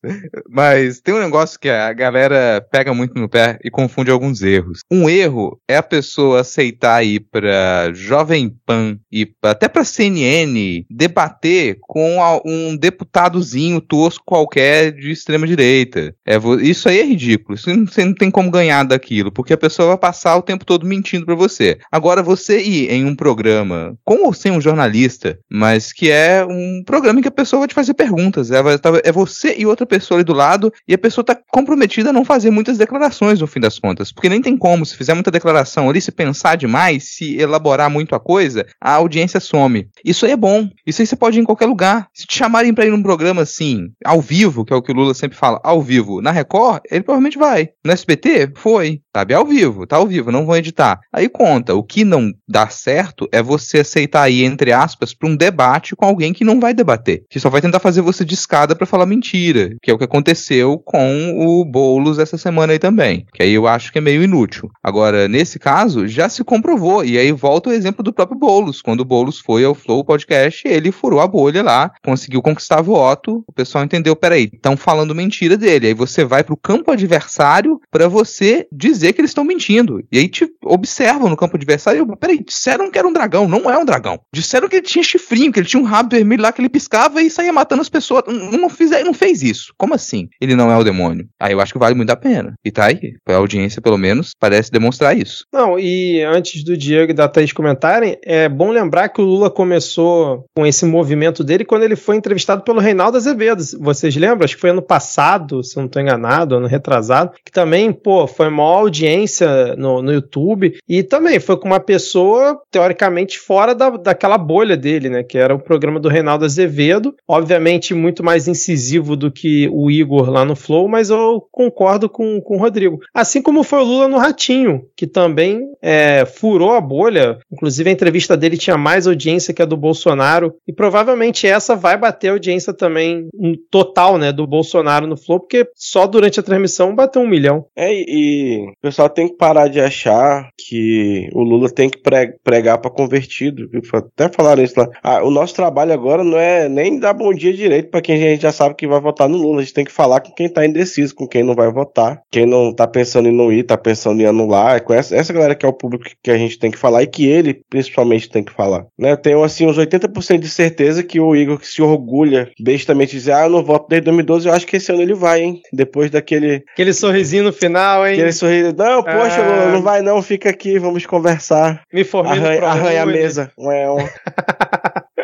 Mas 0.49 1.01
tem 1.01 1.15
um 1.15 1.21
negócio 1.21 1.59
que 1.59 1.69
a 1.69 1.93
galera 1.93 2.67
pega 2.71 2.93
muito 2.93 3.19
no 3.19 3.29
pé 3.29 3.59
e 3.63 3.71
confunde 3.71 4.11
alguns 4.11 4.43
erros. 4.43 4.81
Um 4.91 5.09
erro 5.09 5.61
é 5.69 5.77
a 5.77 5.83
pessoa 5.83 6.41
aceitar 6.41 7.05
ir 7.05 7.21
pra 7.31 7.93
Jovem 7.93 8.55
Pan 8.67 8.99
e 9.13 9.31
até 9.43 9.69
pra 9.69 9.85
CNN 9.85 10.85
debater 10.91 11.79
com 11.83 12.19
um 12.45 12.77
deputadozinho 12.77 13.81
tosco 13.81 14.25
qualquer 14.27 14.93
de 14.93 15.11
extrema 15.11 15.47
direita. 15.47 16.15
É, 16.27 16.37
isso 16.61 16.89
aí 16.89 17.01
é 17.01 17.05
ridículo. 17.05 17.55
Isso 17.55 17.71
você 17.87 18.05
não 18.05 18.15
tem 18.15 18.31
como 18.31 18.51
ganhar 18.51 18.83
daquilo, 18.85 19.31
porque 19.31 19.53
a 19.53 19.59
pessoa 19.59 19.89
vai 19.89 19.99
passar 19.99 20.37
o 20.37 20.43
tempo 20.43 20.65
todo 20.65 20.87
me 20.87 20.96
mentindo 20.97 21.27
para 21.27 21.35
você. 21.35 21.79
Agora, 21.91 22.23
você 22.23 22.61
ir 22.61 22.91
em 22.91 23.05
um 23.05 23.15
programa, 23.15 23.97
com 24.05 24.25
ou 24.25 24.33
sem 24.33 24.53
um 24.53 24.61
jornalista, 24.61 25.39
mas 25.51 25.93
que 25.93 26.11
é 26.11 26.45
um 26.45 26.83
programa 26.85 27.19
em 27.19 27.23
que 27.23 27.29
a 27.29 27.33
pessoa 27.33 27.61
vai 27.61 27.69
te 27.69 27.75
fazer 27.75 27.95
perguntas. 27.95 28.51
É, 28.51 28.59
é 29.05 29.13
você 29.13 29.55
e 29.57 29.67
outra 29.67 29.87
pessoa 29.87 30.19
ali 30.19 30.25
do 30.25 30.33
lado, 30.33 30.73
e 30.87 30.95
a 30.95 30.99
pessoa 30.99 31.25
tá 31.25 31.39
comprometida 31.51 32.11
a 32.11 32.13
não 32.13 32.25
fazer 32.25 32.51
muitas 32.51 32.79
declarações 32.79 33.41
no 33.41 33.47
fim 33.47 33.61
das 33.61 33.79
contas. 33.79 34.13
Porque 34.13 34.29
nem 34.29 34.41
tem 34.41 34.57
como, 34.57 34.85
se 34.85 34.97
fizer 34.97 35.15
muita 35.15 35.31
declaração 35.31 35.89
ali, 35.89 36.01
se 36.01 36.13
pensar 36.13 36.57
demais, 36.57 37.15
se 37.15 37.37
elaborar 37.37 37.91
muito 37.91 38.15
a 38.15 38.21
coisa, 38.21 38.67
a 38.81 38.93
audiência 38.93 39.41
some. 39.41 39.89
Isso 40.05 40.27
aí 40.27 40.33
é 40.33 40.37
bom. 40.37 40.69
Isso 40.87 41.03
aí 41.03 41.07
você 41.07 41.17
pode 41.17 41.39
ir 41.39 41.43
em 41.43 41.45
qualquer 41.45 41.67
lugar. 41.67 42.09
Se 42.13 42.27
te 42.27 42.37
chamarem 42.37 42.75
pra 42.75 42.85
ir 42.85 42.91
num 42.91 43.03
programa 43.03 43.43
assim, 43.43 43.91
ao 44.05 44.21
vivo, 44.21 44.65
que 44.65 44.73
é 44.73 44.77
o 44.77 44.83
que 44.83 44.93
o 44.93 44.95
Lula 44.95 45.15
sempre 45.15 45.37
fala, 45.37 45.61
ao 45.63 45.83
vivo, 45.83 46.21
na 46.21 46.31
Record, 46.31 46.83
ele 46.91 47.03
provavelmente 47.03 47.39
vai. 47.39 47.71
No 47.85 47.93
SBT, 47.93 48.53
foi. 48.57 49.01
Sabe, 49.17 49.33
ao 49.33 49.47
vivo, 49.47 49.87
tá 49.87 49.97
ao 49.97 50.07
vivo, 50.07 50.31
não 50.31 50.45
vão 50.45 50.57
editar. 50.57 50.86
Aí 51.13 51.29
conta, 51.29 51.75
o 51.75 51.83
que 51.83 52.05
não 52.05 52.33
dá 52.49 52.69
certo 52.69 53.29
é 53.33 53.43
você 53.43 53.79
aceitar 53.79 54.23
aí, 54.23 54.45
entre 54.45 54.73
aspas, 54.73 55.13
para 55.15 55.29
um 55.29 55.37
debate 55.37 55.97
com 55.97 56.05
alguém 56.05 56.33
que 56.33 56.45
não 56.45 56.61
vai 56.61 56.73
debater, 56.75 57.25
que 57.29 57.41
só 57.41 57.51
vai 57.51 57.61
tentar 57.61 57.81
fazer 57.81 58.01
você 58.01 58.25
de 58.25 58.35
escada 58.35 58.75
para 58.75 58.87
falar 58.87 59.07
mentira, 59.07 59.75
que 59.83 59.91
é 59.91 59.95
o 59.95 59.99
que 59.99 60.05
aconteceu 60.05 60.79
com 60.79 61.35
o 61.37 61.65
Boulos 61.65 62.19
essa 62.19 62.39
semana 62.39 62.73
aí 62.73 62.79
também, 62.79 63.27
que 63.33 63.43
aí 63.43 63.53
eu 63.53 63.67
acho 63.67 63.93
que 63.93 63.99
é 63.99 64.01
meio 64.01 64.23
inútil. 64.23 64.71
Agora, 64.83 65.29
nesse 65.29 65.59
caso, 65.59 66.07
já 66.07 66.29
se 66.29 66.45
comprovou, 66.45 67.05
e 67.05 67.19
aí 67.19 67.33
volta 67.33 67.71
o 67.71 67.73
exemplo 67.73 68.03
do 68.03 68.13
próprio 68.13 68.39
Boulos, 68.39 68.83
quando 68.83 69.01
o 69.01 69.05
Boulos 69.05 69.39
foi 69.39 69.65
ao 69.65 69.75
Flow 69.75 70.05
Podcast, 70.05 70.67
ele 70.67 70.93
furou 70.93 71.21
a 71.21 71.27
bolha 71.27 71.63
lá, 71.63 71.93
conseguiu 72.05 72.43
conquistar 72.43 72.83
voto, 72.83 73.45
o 73.47 73.53
pessoal 73.53 73.85
entendeu, 73.85 74.15
peraí, 74.15 74.51
estão 74.53 74.77
falando 74.77 75.15
mentira 75.15 75.57
dele, 75.57 75.89
aí 75.89 75.95
você 75.95 76.25
vai 76.25 76.45
pro 76.45 76.57
campo 76.57 76.91
adversário 76.91 77.81
para 77.91 78.09
você 78.09 78.67
dizer 78.73 79.13
que 79.13 79.21
eles 79.21 79.31
estão 79.31 79.45
mentindo, 79.45 80.03
e 80.11 80.19
aí 80.19 80.29
te 80.29 80.47
observam 80.77 81.29
no 81.29 81.37
campo 81.37 81.57
adversário. 81.57 82.01
Eu, 82.01 82.17
peraí, 82.17 82.43
disseram 82.43 82.91
que 82.91 82.99
era 82.99 83.07
um 83.07 83.13
dragão, 83.13 83.49
não 83.49 83.71
é 83.71 83.77
um 83.77 83.85
dragão. 83.85 84.21
Disseram 84.33 84.69
que 84.69 84.77
ele 84.77 84.87
tinha 84.87 85.03
chifrinho, 85.03 85.53
que 85.53 85.59
ele 85.59 85.67
tinha 85.67 85.83
um 85.83 85.87
rabo 85.87 86.11
vermelho 86.11 86.43
lá 86.43 86.53
que 86.53 86.61
ele 86.61 86.69
piscava 86.69 87.23
e 87.23 87.31
saía 87.31 87.53
matando 87.53 87.83
as 87.83 87.89
pessoas. 87.89 88.25
Não, 88.27 88.53
não, 88.53 88.69
fiz, 88.69 88.91
não 89.05 89.15
fez 89.15 89.43
isso. 89.43 89.73
Como 89.77 89.95
assim? 89.95 90.29
Ele 90.41 90.55
não 90.55 90.71
é 90.71 90.77
o 90.77 90.85
demônio. 90.85 91.27
Aí 91.41 91.53
eu 91.53 91.61
acho 91.61 91.73
que 91.73 91.79
vale 91.79 91.95
muito 91.95 92.11
a 92.11 92.17
pena. 92.17 92.55
E 92.65 92.71
tá 92.71 92.87
aí. 92.87 93.15
A 93.27 93.35
audiência, 93.35 93.83
pelo 93.83 93.99
menos, 93.99 94.33
parece 94.39 94.71
demonstrar 94.71 95.17
isso. 95.17 95.45
Não, 95.53 95.79
e 95.79 96.23
antes 96.23 96.63
do 96.65 96.77
Diego 96.77 97.11
e 97.11 97.15
da 97.15 97.29
Thaís 97.29 97.53
comentarem, 97.53 98.19
é 98.25 98.49
bom 98.49 98.71
lembrar 98.71 99.09
que 99.09 99.21
o 99.21 99.25
Lula 99.25 99.51
começou 99.51 100.45
com 100.55 100.67
esse 100.67 100.85
movimento 100.85 101.43
dele 101.43 101.65
quando 101.65 101.83
ele 101.83 101.97
foi 101.97 102.17
entrevistado 102.17 102.63
pelo 102.63 102.81
Reinaldo 102.81 103.17
Azevedo. 103.17 103.63
Vocês 103.81 104.15
lembram? 104.17 104.45
Acho 104.45 104.55
que 104.55 104.61
foi 104.61 104.71
ano 104.71 104.83
passado, 104.83 105.63
se 105.63 105.77
não 105.77 105.87
estou 105.87 106.01
enganado, 106.01 106.57
ano 106.57 106.67
retrasado, 106.67 107.33
que 107.45 107.53
também, 107.53 107.93
pô, 107.93 108.27
foi 108.27 108.49
maior 108.51 108.81
audiência 108.81 109.75
no, 109.77 110.03
no 110.03 110.13
YouTube 110.13 110.66
YouTube. 110.67 110.81
E 110.89 111.03
também 111.03 111.41
foi 111.41 111.57
com 111.57 111.67
uma 111.67 111.81
pessoa, 111.81 112.61
teoricamente, 112.71 113.39
fora 113.39 113.75
da, 113.75 113.91
daquela 113.91 114.39
bolha 114.39 114.77
dele, 114.77 115.09
né? 115.09 115.23
Que 115.23 115.39
era 115.39 115.55
o 115.55 115.63
programa 115.63 116.01
do 116.01 116.09
Reinaldo 116.09 116.45
Azevedo. 116.45 117.15
Obviamente, 117.29 117.95
muito 117.95 118.25
mais 118.25 118.49
incisivo 118.49 119.17
do 119.17 119.31
que 119.31 119.69
o 119.73 119.91
Igor 119.91 120.31
lá 120.31 120.45
no 120.45 120.57
Flow, 120.57 120.89
mas 120.89 121.11
eu 121.11 121.43
concordo 121.51 122.09
com, 122.09 122.41
com 122.41 122.57
o 122.57 122.61
Rodrigo. 122.61 122.99
Assim 123.15 123.43
como 123.43 123.63
foi 123.63 123.81
o 123.81 123.85
Lula 123.85 124.09
no 124.09 124.19
Ratinho, 124.19 124.83
que 124.97 125.07
também 125.07 125.61
é, 125.83 126.25
furou 126.25 126.73
a 126.73 126.81
bolha. 126.81 127.39
Inclusive, 127.53 127.91
a 127.91 127.93
entrevista 127.93 128.37
dele 128.37 128.57
tinha 128.57 128.77
mais 128.77 129.07
audiência 129.07 129.55
que 129.55 129.63
a 129.63 129.67
do 129.67 129.77
Bolsonaro. 129.77 130.55
E 130.67 130.73
provavelmente 130.73 131.47
essa 131.47 131.75
vai 131.75 131.97
bater 131.97 132.29
a 132.29 132.33
audiência 132.33 132.73
também 132.73 133.29
total, 133.71 134.19
né? 134.19 134.33
Do 134.33 134.47
Bolsonaro 134.47 135.07
no 135.07 135.17
Flow, 135.17 135.41
porque 135.41 135.67
só 135.75 136.07
durante 136.07 136.41
a 136.41 136.43
transmissão 136.43 136.95
bateu 136.95 137.23
um 137.23 137.29
milhão. 137.29 137.67
É, 137.77 137.93
e 137.93 138.67
o 138.69 138.81
pessoal 138.81 139.09
tem 139.09 139.29
que 139.29 139.37
parar 139.37 139.69
de 139.69 139.81
achar 139.81 140.49
que 140.57 141.29
o 141.33 141.43
Lula 141.43 141.71
tem 141.71 141.89
que 141.89 141.99
pregar 142.43 142.79
para 142.79 142.91
convertido. 142.91 143.69
Até 143.93 144.29
falaram 144.29 144.63
isso 144.63 144.79
lá. 144.79 144.89
Ah, 145.03 145.23
o 145.23 145.31
nosso 145.31 145.55
trabalho 145.55 145.93
agora 145.93 146.25
não 146.25 146.39
é 146.39 146.69
nem 146.69 146.99
dar 146.99 147.13
bom 147.13 147.33
dia 147.33 147.53
direito 147.53 147.91
para 147.91 148.01
quem 148.01 148.17
a 148.17 148.19
gente 148.19 148.43
já 148.43 148.53
sabe 148.53 148.75
que 148.75 148.87
vai 148.87 149.01
votar 149.01 149.29
no 149.29 149.37
Lula. 149.37 149.61
A 149.61 149.63
gente 149.63 149.75
tem 149.75 149.85
que 149.85 149.93
falar 149.93 150.21
com 150.21 150.33
quem 150.33 150.49
tá 150.49 150.65
indeciso, 150.65 151.15
com 151.15 151.27
quem 151.27 151.43
não 151.43 151.55
vai 151.55 151.71
votar, 151.71 152.21
quem 152.31 152.47
não 152.47 152.73
tá 152.73 152.87
pensando 152.87 153.29
em 153.29 153.33
não 153.33 153.53
ir, 153.53 153.65
tá 153.65 153.77
pensando 153.77 154.21
em 154.21 154.27
anular. 154.27 154.77
É 154.77 154.81
com 154.81 154.95
essa, 154.95 155.15
essa 155.15 155.33
galera 155.33 155.55
que 155.55 155.67
é 155.67 155.69
o 155.69 155.73
público 155.73 156.07
que 156.23 156.31
a 156.31 156.39
gente 156.39 156.59
tem 156.59 156.71
que 156.71 156.79
falar 156.79 157.03
e 157.03 157.07
que 157.07 157.27
ele 157.27 157.61
principalmente 157.69 158.31
tem 158.31 158.43
que 158.43 158.53
falar. 158.53 158.87
Né? 158.99 159.13
Eu 159.13 159.17
tenho 159.17 159.43
assim 159.43 159.67
uns 159.67 159.79
80% 159.79 160.39
de 160.39 160.49
certeza 160.49 161.03
que 161.03 161.21
o 161.21 161.37
Igor 161.37 161.59
que 161.59 161.67
se 161.67 161.83
orgulha 161.83 162.51
bestamente 162.59 163.13
dizer, 163.13 163.33
ah, 163.33 163.45
eu 163.45 163.51
não 163.51 163.65
voto 163.65 163.89
desde 163.89 164.07
2012, 164.07 164.49
eu 164.49 164.55
acho 164.55 164.67
que 164.67 164.77
esse 164.77 164.91
ano 164.91 165.03
ele 165.03 165.15
vai, 165.15 165.43
hein? 165.43 165.61
Depois 165.73 166.11
daquele. 166.11 166.65
Aquele 166.73 166.93
sorrisinho 166.93 167.45
no 167.45 167.53
final, 167.53 168.07
hein? 168.07 168.15
Aquele 168.15 168.33
sorriso. 168.33 168.75
Não, 168.77 169.03
poxa, 169.03 169.43
ah... 169.43 169.73
não 169.73 169.83
vai 169.83 170.03
não, 170.03 170.23
fica 170.23 170.46
fica 170.47 170.51
aqui, 170.51 170.79
vamos 170.79 171.05
conversar. 171.07 171.83
Me 171.93 172.05
formei 172.05 172.39
arranha, 172.39 172.69
arranha 172.69 173.03
a 173.03 173.07
mesa. 173.07 173.51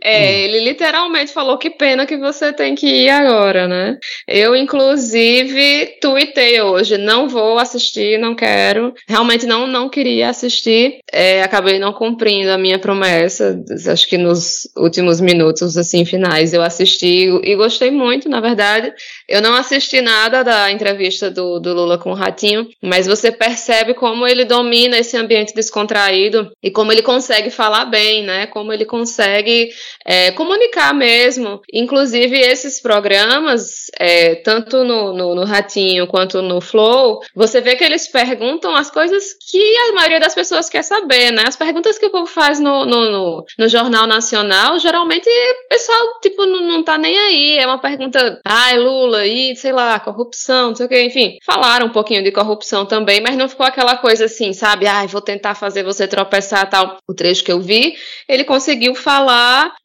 É, 0.00 0.44
ele 0.44 0.60
literalmente 0.60 1.32
falou 1.32 1.58
que 1.58 1.70
pena 1.70 2.06
que 2.06 2.16
você 2.16 2.52
tem 2.52 2.74
que 2.74 2.86
ir 2.86 3.10
agora, 3.10 3.66
né? 3.66 3.98
Eu, 4.26 4.54
inclusive, 4.54 5.98
tuitei 6.00 6.60
hoje, 6.60 6.96
não 6.98 7.28
vou 7.28 7.58
assistir, 7.58 8.18
não 8.18 8.34
quero. 8.34 8.94
Realmente 9.08 9.46
não, 9.46 9.66
não 9.66 9.88
queria 9.88 10.28
assistir. 10.28 11.00
É, 11.12 11.42
acabei 11.42 11.78
não 11.78 11.92
cumprindo 11.92 12.50
a 12.50 12.58
minha 12.58 12.78
promessa. 12.78 13.60
Acho 13.90 14.06
que 14.06 14.16
nos 14.16 14.68
últimos 14.76 15.20
minutos, 15.20 15.76
assim, 15.76 16.04
finais, 16.04 16.52
eu 16.52 16.62
assisti 16.62 17.28
e 17.42 17.56
gostei 17.56 17.90
muito, 17.90 18.28
na 18.28 18.40
verdade. 18.40 18.92
Eu 19.28 19.42
não 19.42 19.54
assisti 19.54 20.00
nada 20.00 20.42
da 20.42 20.70
entrevista 20.70 21.30
do, 21.30 21.58
do 21.58 21.74
Lula 21.74 21.98
com 21.98 22.10
o 22.10 22.14
Ratinho, 22.14 22.68
mas 22.80 23.06
você 23.06 23.32
percebe 23.32 23.94
como 23.94 24.26
ele 24.26 24.44
domina 24.44 24.98
esse 24.98 25.16
ambiente 25.16 25.54
descontraído 25.54 26.52
e 26.62 26.70
como 26.70 26.92
ele 26.92 27.02
consegue 27.02 27.50
falar 27.50 27.86
bem, 27.86 28.24
né? 28.24 28.46
Como 28.46 28.72
ele 28.72 28.84
consegue 28.84 29.31
consegue 29.32 29.70
é, 30.04 30.30
comunicar 30.32 30.92
mesmo. 30.94 31.60
Inclusive, 31.72 32.38
esses 32.38 32.80
programas, 32.80 33.86
é, 33.98 34.36
tanto 34.36 34.84
no, 34.84 35.12
no, 35.12 35.34
no, 35.34 35.44
Ratinho 35.44 36.06
quanto 36.06 36.42
no 36.42 36.60
Flow, 36.60 37.20
você 37.34 37.60
vê 37.60 37.76
que 37.76 37.84
eles 37.84 38.08
perguntam 38.08 38.74
as 38.74 38.90
coisas 38.90 39.34
que 39.50 39.76
a 39.88 39.92
maioria 39.92 40.20
das 40.20 40.34
pessoas 40.34 40.68
quer 40.68 40.82
saber, 40.82 41.30
né? 41.30 41.44
As 41.46 41.56
perguntas 41.56 41.98
que 41.98 42.06
o 42.06 42.10
povo 42.10 42.26
faz 42.26 42.60
no, 42.60 42.84
no, 42.84 43.10
no, 43.10 43.44
no 43.58 43.68
Jornal 43.68 44.06
Nacional, 44.06 44.78
geralmente 44.78 45.28
o 45.28 45.68
pessoal, 45.68 46.20
tipo, 46.20 46.44
não, 46.44 46.62
não 46.62 46.82
tá 46.82 46.98
nem 46.98 47.18
aí. 47.18 47.58
É 47.58 47.66
uma 47.66 47.78
pergunta, 47.78 48.40
ai, 48.44 48.78
Lula, 48.78 49.26
e 49.26 49.56
sei 49.56 49.72
lá, 49.72 49.98
corrupção, 50.00 50.68
não 50.68 50.74
sei 50.74 50.86
o 50.86 50.88
que, 50.88 51.02
enfim. 51.02 51.38
Falaram 51.44 51.86
um 51.86 51.92
pouquinho 51.92 52.22
de 52.22 52.32
corrupção 52.32 52.84
também, 52.84 53.20
mas 53.20 53.36
não 53.36 53.48
ficou 53.48 53.64
aquela 53.66 53.96
coisa 53.96 54.26
assim, 54.26 54.52
sabe? 54.52 54.86
Ai, 54.86 55.06
vou 55.06 55.20
tentar 55.20 55.54
fazer 55.54 55.82
você 55.82 56.06
tropeçar 56.06 56.68
tal. 56.68 56.98
O 57.08 57.14
trecho 57.14 57.44
que 57.44 57.52
eu 57.52 57.60
vi, 57.60 57.94
ele 58.28 58.44
conseguiu 58.44 58.94
falar 58.94 59.21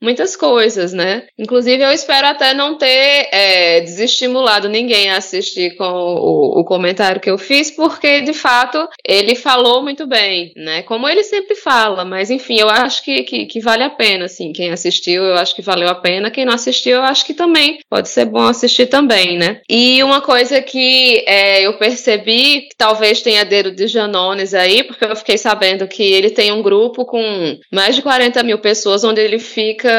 muitas 0.01 0.35
coisas, 0.35 0.93
né? 0.93 1.27
Inclusive, 1.37 1.83
eu 1.83 1.91
espero 1.91 2.27
até 2.27 2.53
não 2.53 2.77
ter 2.77 3.29
é, 3.31 3.81
desestimulado 3.81 4.69
ninguém 4.69 5.09
a 5.09 5.17
assistir 5.17 5.75
com 5.75 5.85
o, 5.85 6.59
o, 6.59 6.65
comentário 6.65 7.21
que 7.21 7.29
eu 7.29 7.37
fiz, 7.37 7.71
porque 7.71 8.21
de 8.21 8.33
fato 8.33 8.87
ele 9.05 9.35
falou 9.35 9.81
muito 9.83 10.05
bem, 10.05 10.51
né? 10.55 10.83
Como 10.83 11.07
ele 11.07 11.23
sempre 11.23 11.55
fala, 11.55 12.05
mas 12.05 12.29
enfim, 12.29 12.59
eu 12.59 12.69
acho 12.69 13.03
que, 13.03 13.23
que, 13.23 13.45
que 13.45 13.59
vale 13.59 13.83
a 13.83 13.89
pena, 13.89 14.25
assim. 14.25 14.51
Quem 14.51 14.71
assistiu, 14.71 15.23
eu 15.23 15.35
acho 15.35 15.55
que 15.55 15.61
valeu 15.61 15.89
a 15.89 15.95
pena. 15.95 16.31
Quem 16.31 16.45
não 16.45 16.53
assistiu, 16.53 16.97
eu 16.97 17.03
acho 17.03 17.25
que 17.25 17.33
também 17.33 17.79
pode 17.89 18.09
ser 18.09 18.25
bom 18.25 18.47
assistir 18.47 18.87
também, 18.87 19.37
né? 19.37 19.61
E 19.69 20.03
uma 20.03 20.21
coisa 20.21 20.61
que 20.61 21.23
é, 21.27 21.61
eu 21.61 21.77
percebi, 21.77 22.61
que 22.61 22.75
talvez 22.77 23.21
tenha 23.21 23.43
dedo 23.45 23.71
de 23.71 23.87
Janones 23.87 24.53
aí, 24.53 24.83
porque 24.83 25.05
eu 25.05 25.15
fiquei 25.15 25.37
sabendo 25.37 25.87
que 25.87 26.03
ele 26.03 26.29
tem 26.29 26.51
um 26.51 26.61
grupo 26.61 27.05
com 27.05 27.57
mais 27.71 27.95
de 27.95 28.01
40 28.01 28.43
mil 28.43 28.59
pessoas, 28.59 29.03
onde 29.03 29.21
ele 29.27 29.39
fica 29.39 29.89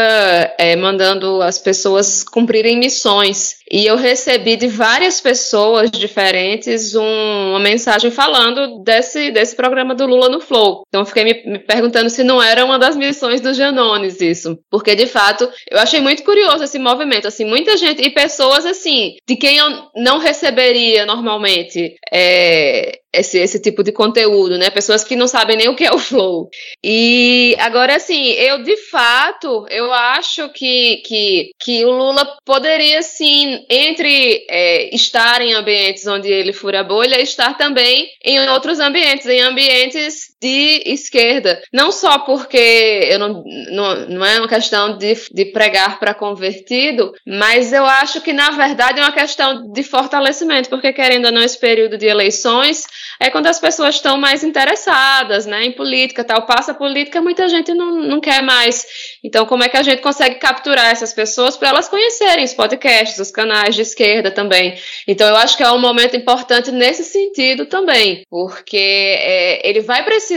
é, 0.58 0.75
mandando 0.75 1.42
as 1.42 1.58
pessoas 1.58 2.25
cumprirem 2.25 2.78
missões. 2.78 3.56
E 3.70 3.87
eu 3.87 3.97
recebi 3.97 4.56
de 4.56 4.66
várias 4.66 5.20
pessoas 5.20 5.90
diferentes 5.90 6.94
um, 6.94 7.50
uma 7.50 7.61
mensagem 7.61 8.11
falando 8.11 8.82
desse, 8.82 9.30
desse 9.30 9.54
programa 9.54 9.94
do 9.94 10.06
Lula 10.06 10.28
no 10.28 10.40
Flow. 10.40 10.82
Então 10.88 11.04
fiquei 11.04 11.25
me, 11.25 11.42
me, 11.44 11.58
perguntando 11.58 12.08
se 12.08 12.25
não 12.25 12.42
era 12.42 12.64
uma 12.64 12.78
das 12.78 12.97
missões 12.97 13.40
do 13.40 13.52
Janones 13.52 14.20
isso. 14.20 14.58
Porque, 14.70 14.94
de 14.94 15.06
fato, 15.06 15.49
eu 15.70 15.78
achei 15.78 16.00
muito 16.00 16.25
curioso 16.25 16.64
esse 16.64 16.78
movimento. 16.78 17.28
Assim, 17.28 17.44
muita 17.44 17.76
gente, 17.76 18.02
e 18.02 18.11
pessoas 18.11 18.64
assim, 18.64 19.16
de 19.28 19.37
quem 19.37 19.58
eu 19.58 19.68
não 19.97 20.18
receberia 20.18 21.04
normalmente. 21.04 21.94
É, 22.12 22.99
esse, 23.12 23.38
esse 23.38 23.60
tipo 23.60 23.82
de 23.82 23.92
conteúdo, 23.92 24.58
né? 24.58 24.70
Pessoas 24.70 25.02
que 25.02 25.16
não 25.16 25.26
sabem 25.26 25.56
nem 25.56 25.68
o 25.68 25.76
que 25.76 25.84
é 25.84 25.92
o 25.92 25.98
flow. 25.98 26.48
E 26.82 27.56
agora, 27.58 27.96
assim, 27.96 28.30
eu 28.32 28.62
de 28.62 28.76
fato, 28.76 29.66
eu 29.70 29.92
acho 29.92 30.48
que, 30.50 31.02
que, 31.06 31.50
que 31.58 31.84
o 31.84 31.90
Lula 31.90 32.26
poderia, 32.44 33.02
sim, 33.02 33.64
entre 33.68 34.44
é, 34.48 34.94
estar 34.94 35.40
em 35.40 35.54
ambientes 35.54 36.06
onde 36.06 36.28
ele 36.28 36.52
fura 36.52 36.80
a 36.80 36.84
bolha, 36.84 37.20
estar 37.20 37.56
também 37.56 38.08
em 38.24 38.46
outros 38.48 38.78
ambientes, 38.78 39.26
em 39.26 39.40
ambientes 39.40 40.27
de 40.40 40.83
esquerda. 40.87 41.61
Não 41.73 41.90
só 41.90 42.21
porque 42.21 43.09
eu 43.11 43.18
não, 43.18 43.42
não, 43.71 44.09
não 44.09 44.26
é 44.26 44.38
uma 44.38 44.49
questão 44.49 44.97
de, 44.97 45.14
de 45.33 45.47
pregar 45.47 45.99
para 45.99 46.14
convertido, 46.14 47.12
mas 47.26 47.73
eu 47.73 47.85
acho 47.85 48.21
que, 48.21 48.33
na 48.33 48.50
verdade, 48.50 49.00
é 49.00 49.02
uma 49.02 49.12
questão 49.12 49.73
de 49.73 49.83
fortalecimento, 49.83 50.68
porque 50.68 50.92
querendo 50.92 51.26
ou 51.26 51.33
não, 51.33 51.42
esse 51.42 51.59
período 51.59 51.99
de 51.99 52.07
eleições 52.07 52.87
é 53.21 53.30
quando 53.30 53.49
as 53.49 53.59
pessoas 53.59 53.97
estão 53.97 54.16
mais 54.16 54.45
interessadas 54.45 55.45
né, 55.45 55.64
em 55.64 55.73
política, 55.73 56.23
tal. 56.23 56.47
Passa 56.47 56.73
a 56.73 56.75
política, 56.75 57.21
muita 57.21 57.49
gente 57.49 57.75
não, 57.75 57.97
não 57.97 58.21
quer 58.21 58.42
mais. 58.42 58.87
Então, 59.25 59.45
como 59.45 59.64
é 59.64 59.68
que 59.68 59.76
a 59.76 59.83
gente 59.83 60.00
consegue 60.00 60.37
capturar 60.37 60.92
essas 60.92 61.12
pessoas 61.12 61.57
para 61.57 61.71
elas 61.71 61.88
conhecerem 61.88 62.45
os 62.45 62.54
podcasts, 62.54 63.18
os 63.18 63.30
canais 63.30 63.75
de 63.75 63.83
esquerda 63.83 64.30
também? 64.30 64.78
Então, 65.07 65.28
eu 65.28 65.37
acho 65.37 65.57
que 65.57 65.62
é 65.64 65.71
um 65.71 65.80
momento 65.80 66.16
importante 66.16 66.71
nesse 66.71 67.02
sentido 67.02 67.66
também, 67.66 68.23
porque 68.30 68.76
é, 68.76 69.68
ele 69.68 69.80
vai 69.80 70.04
precisar 70.04 70.27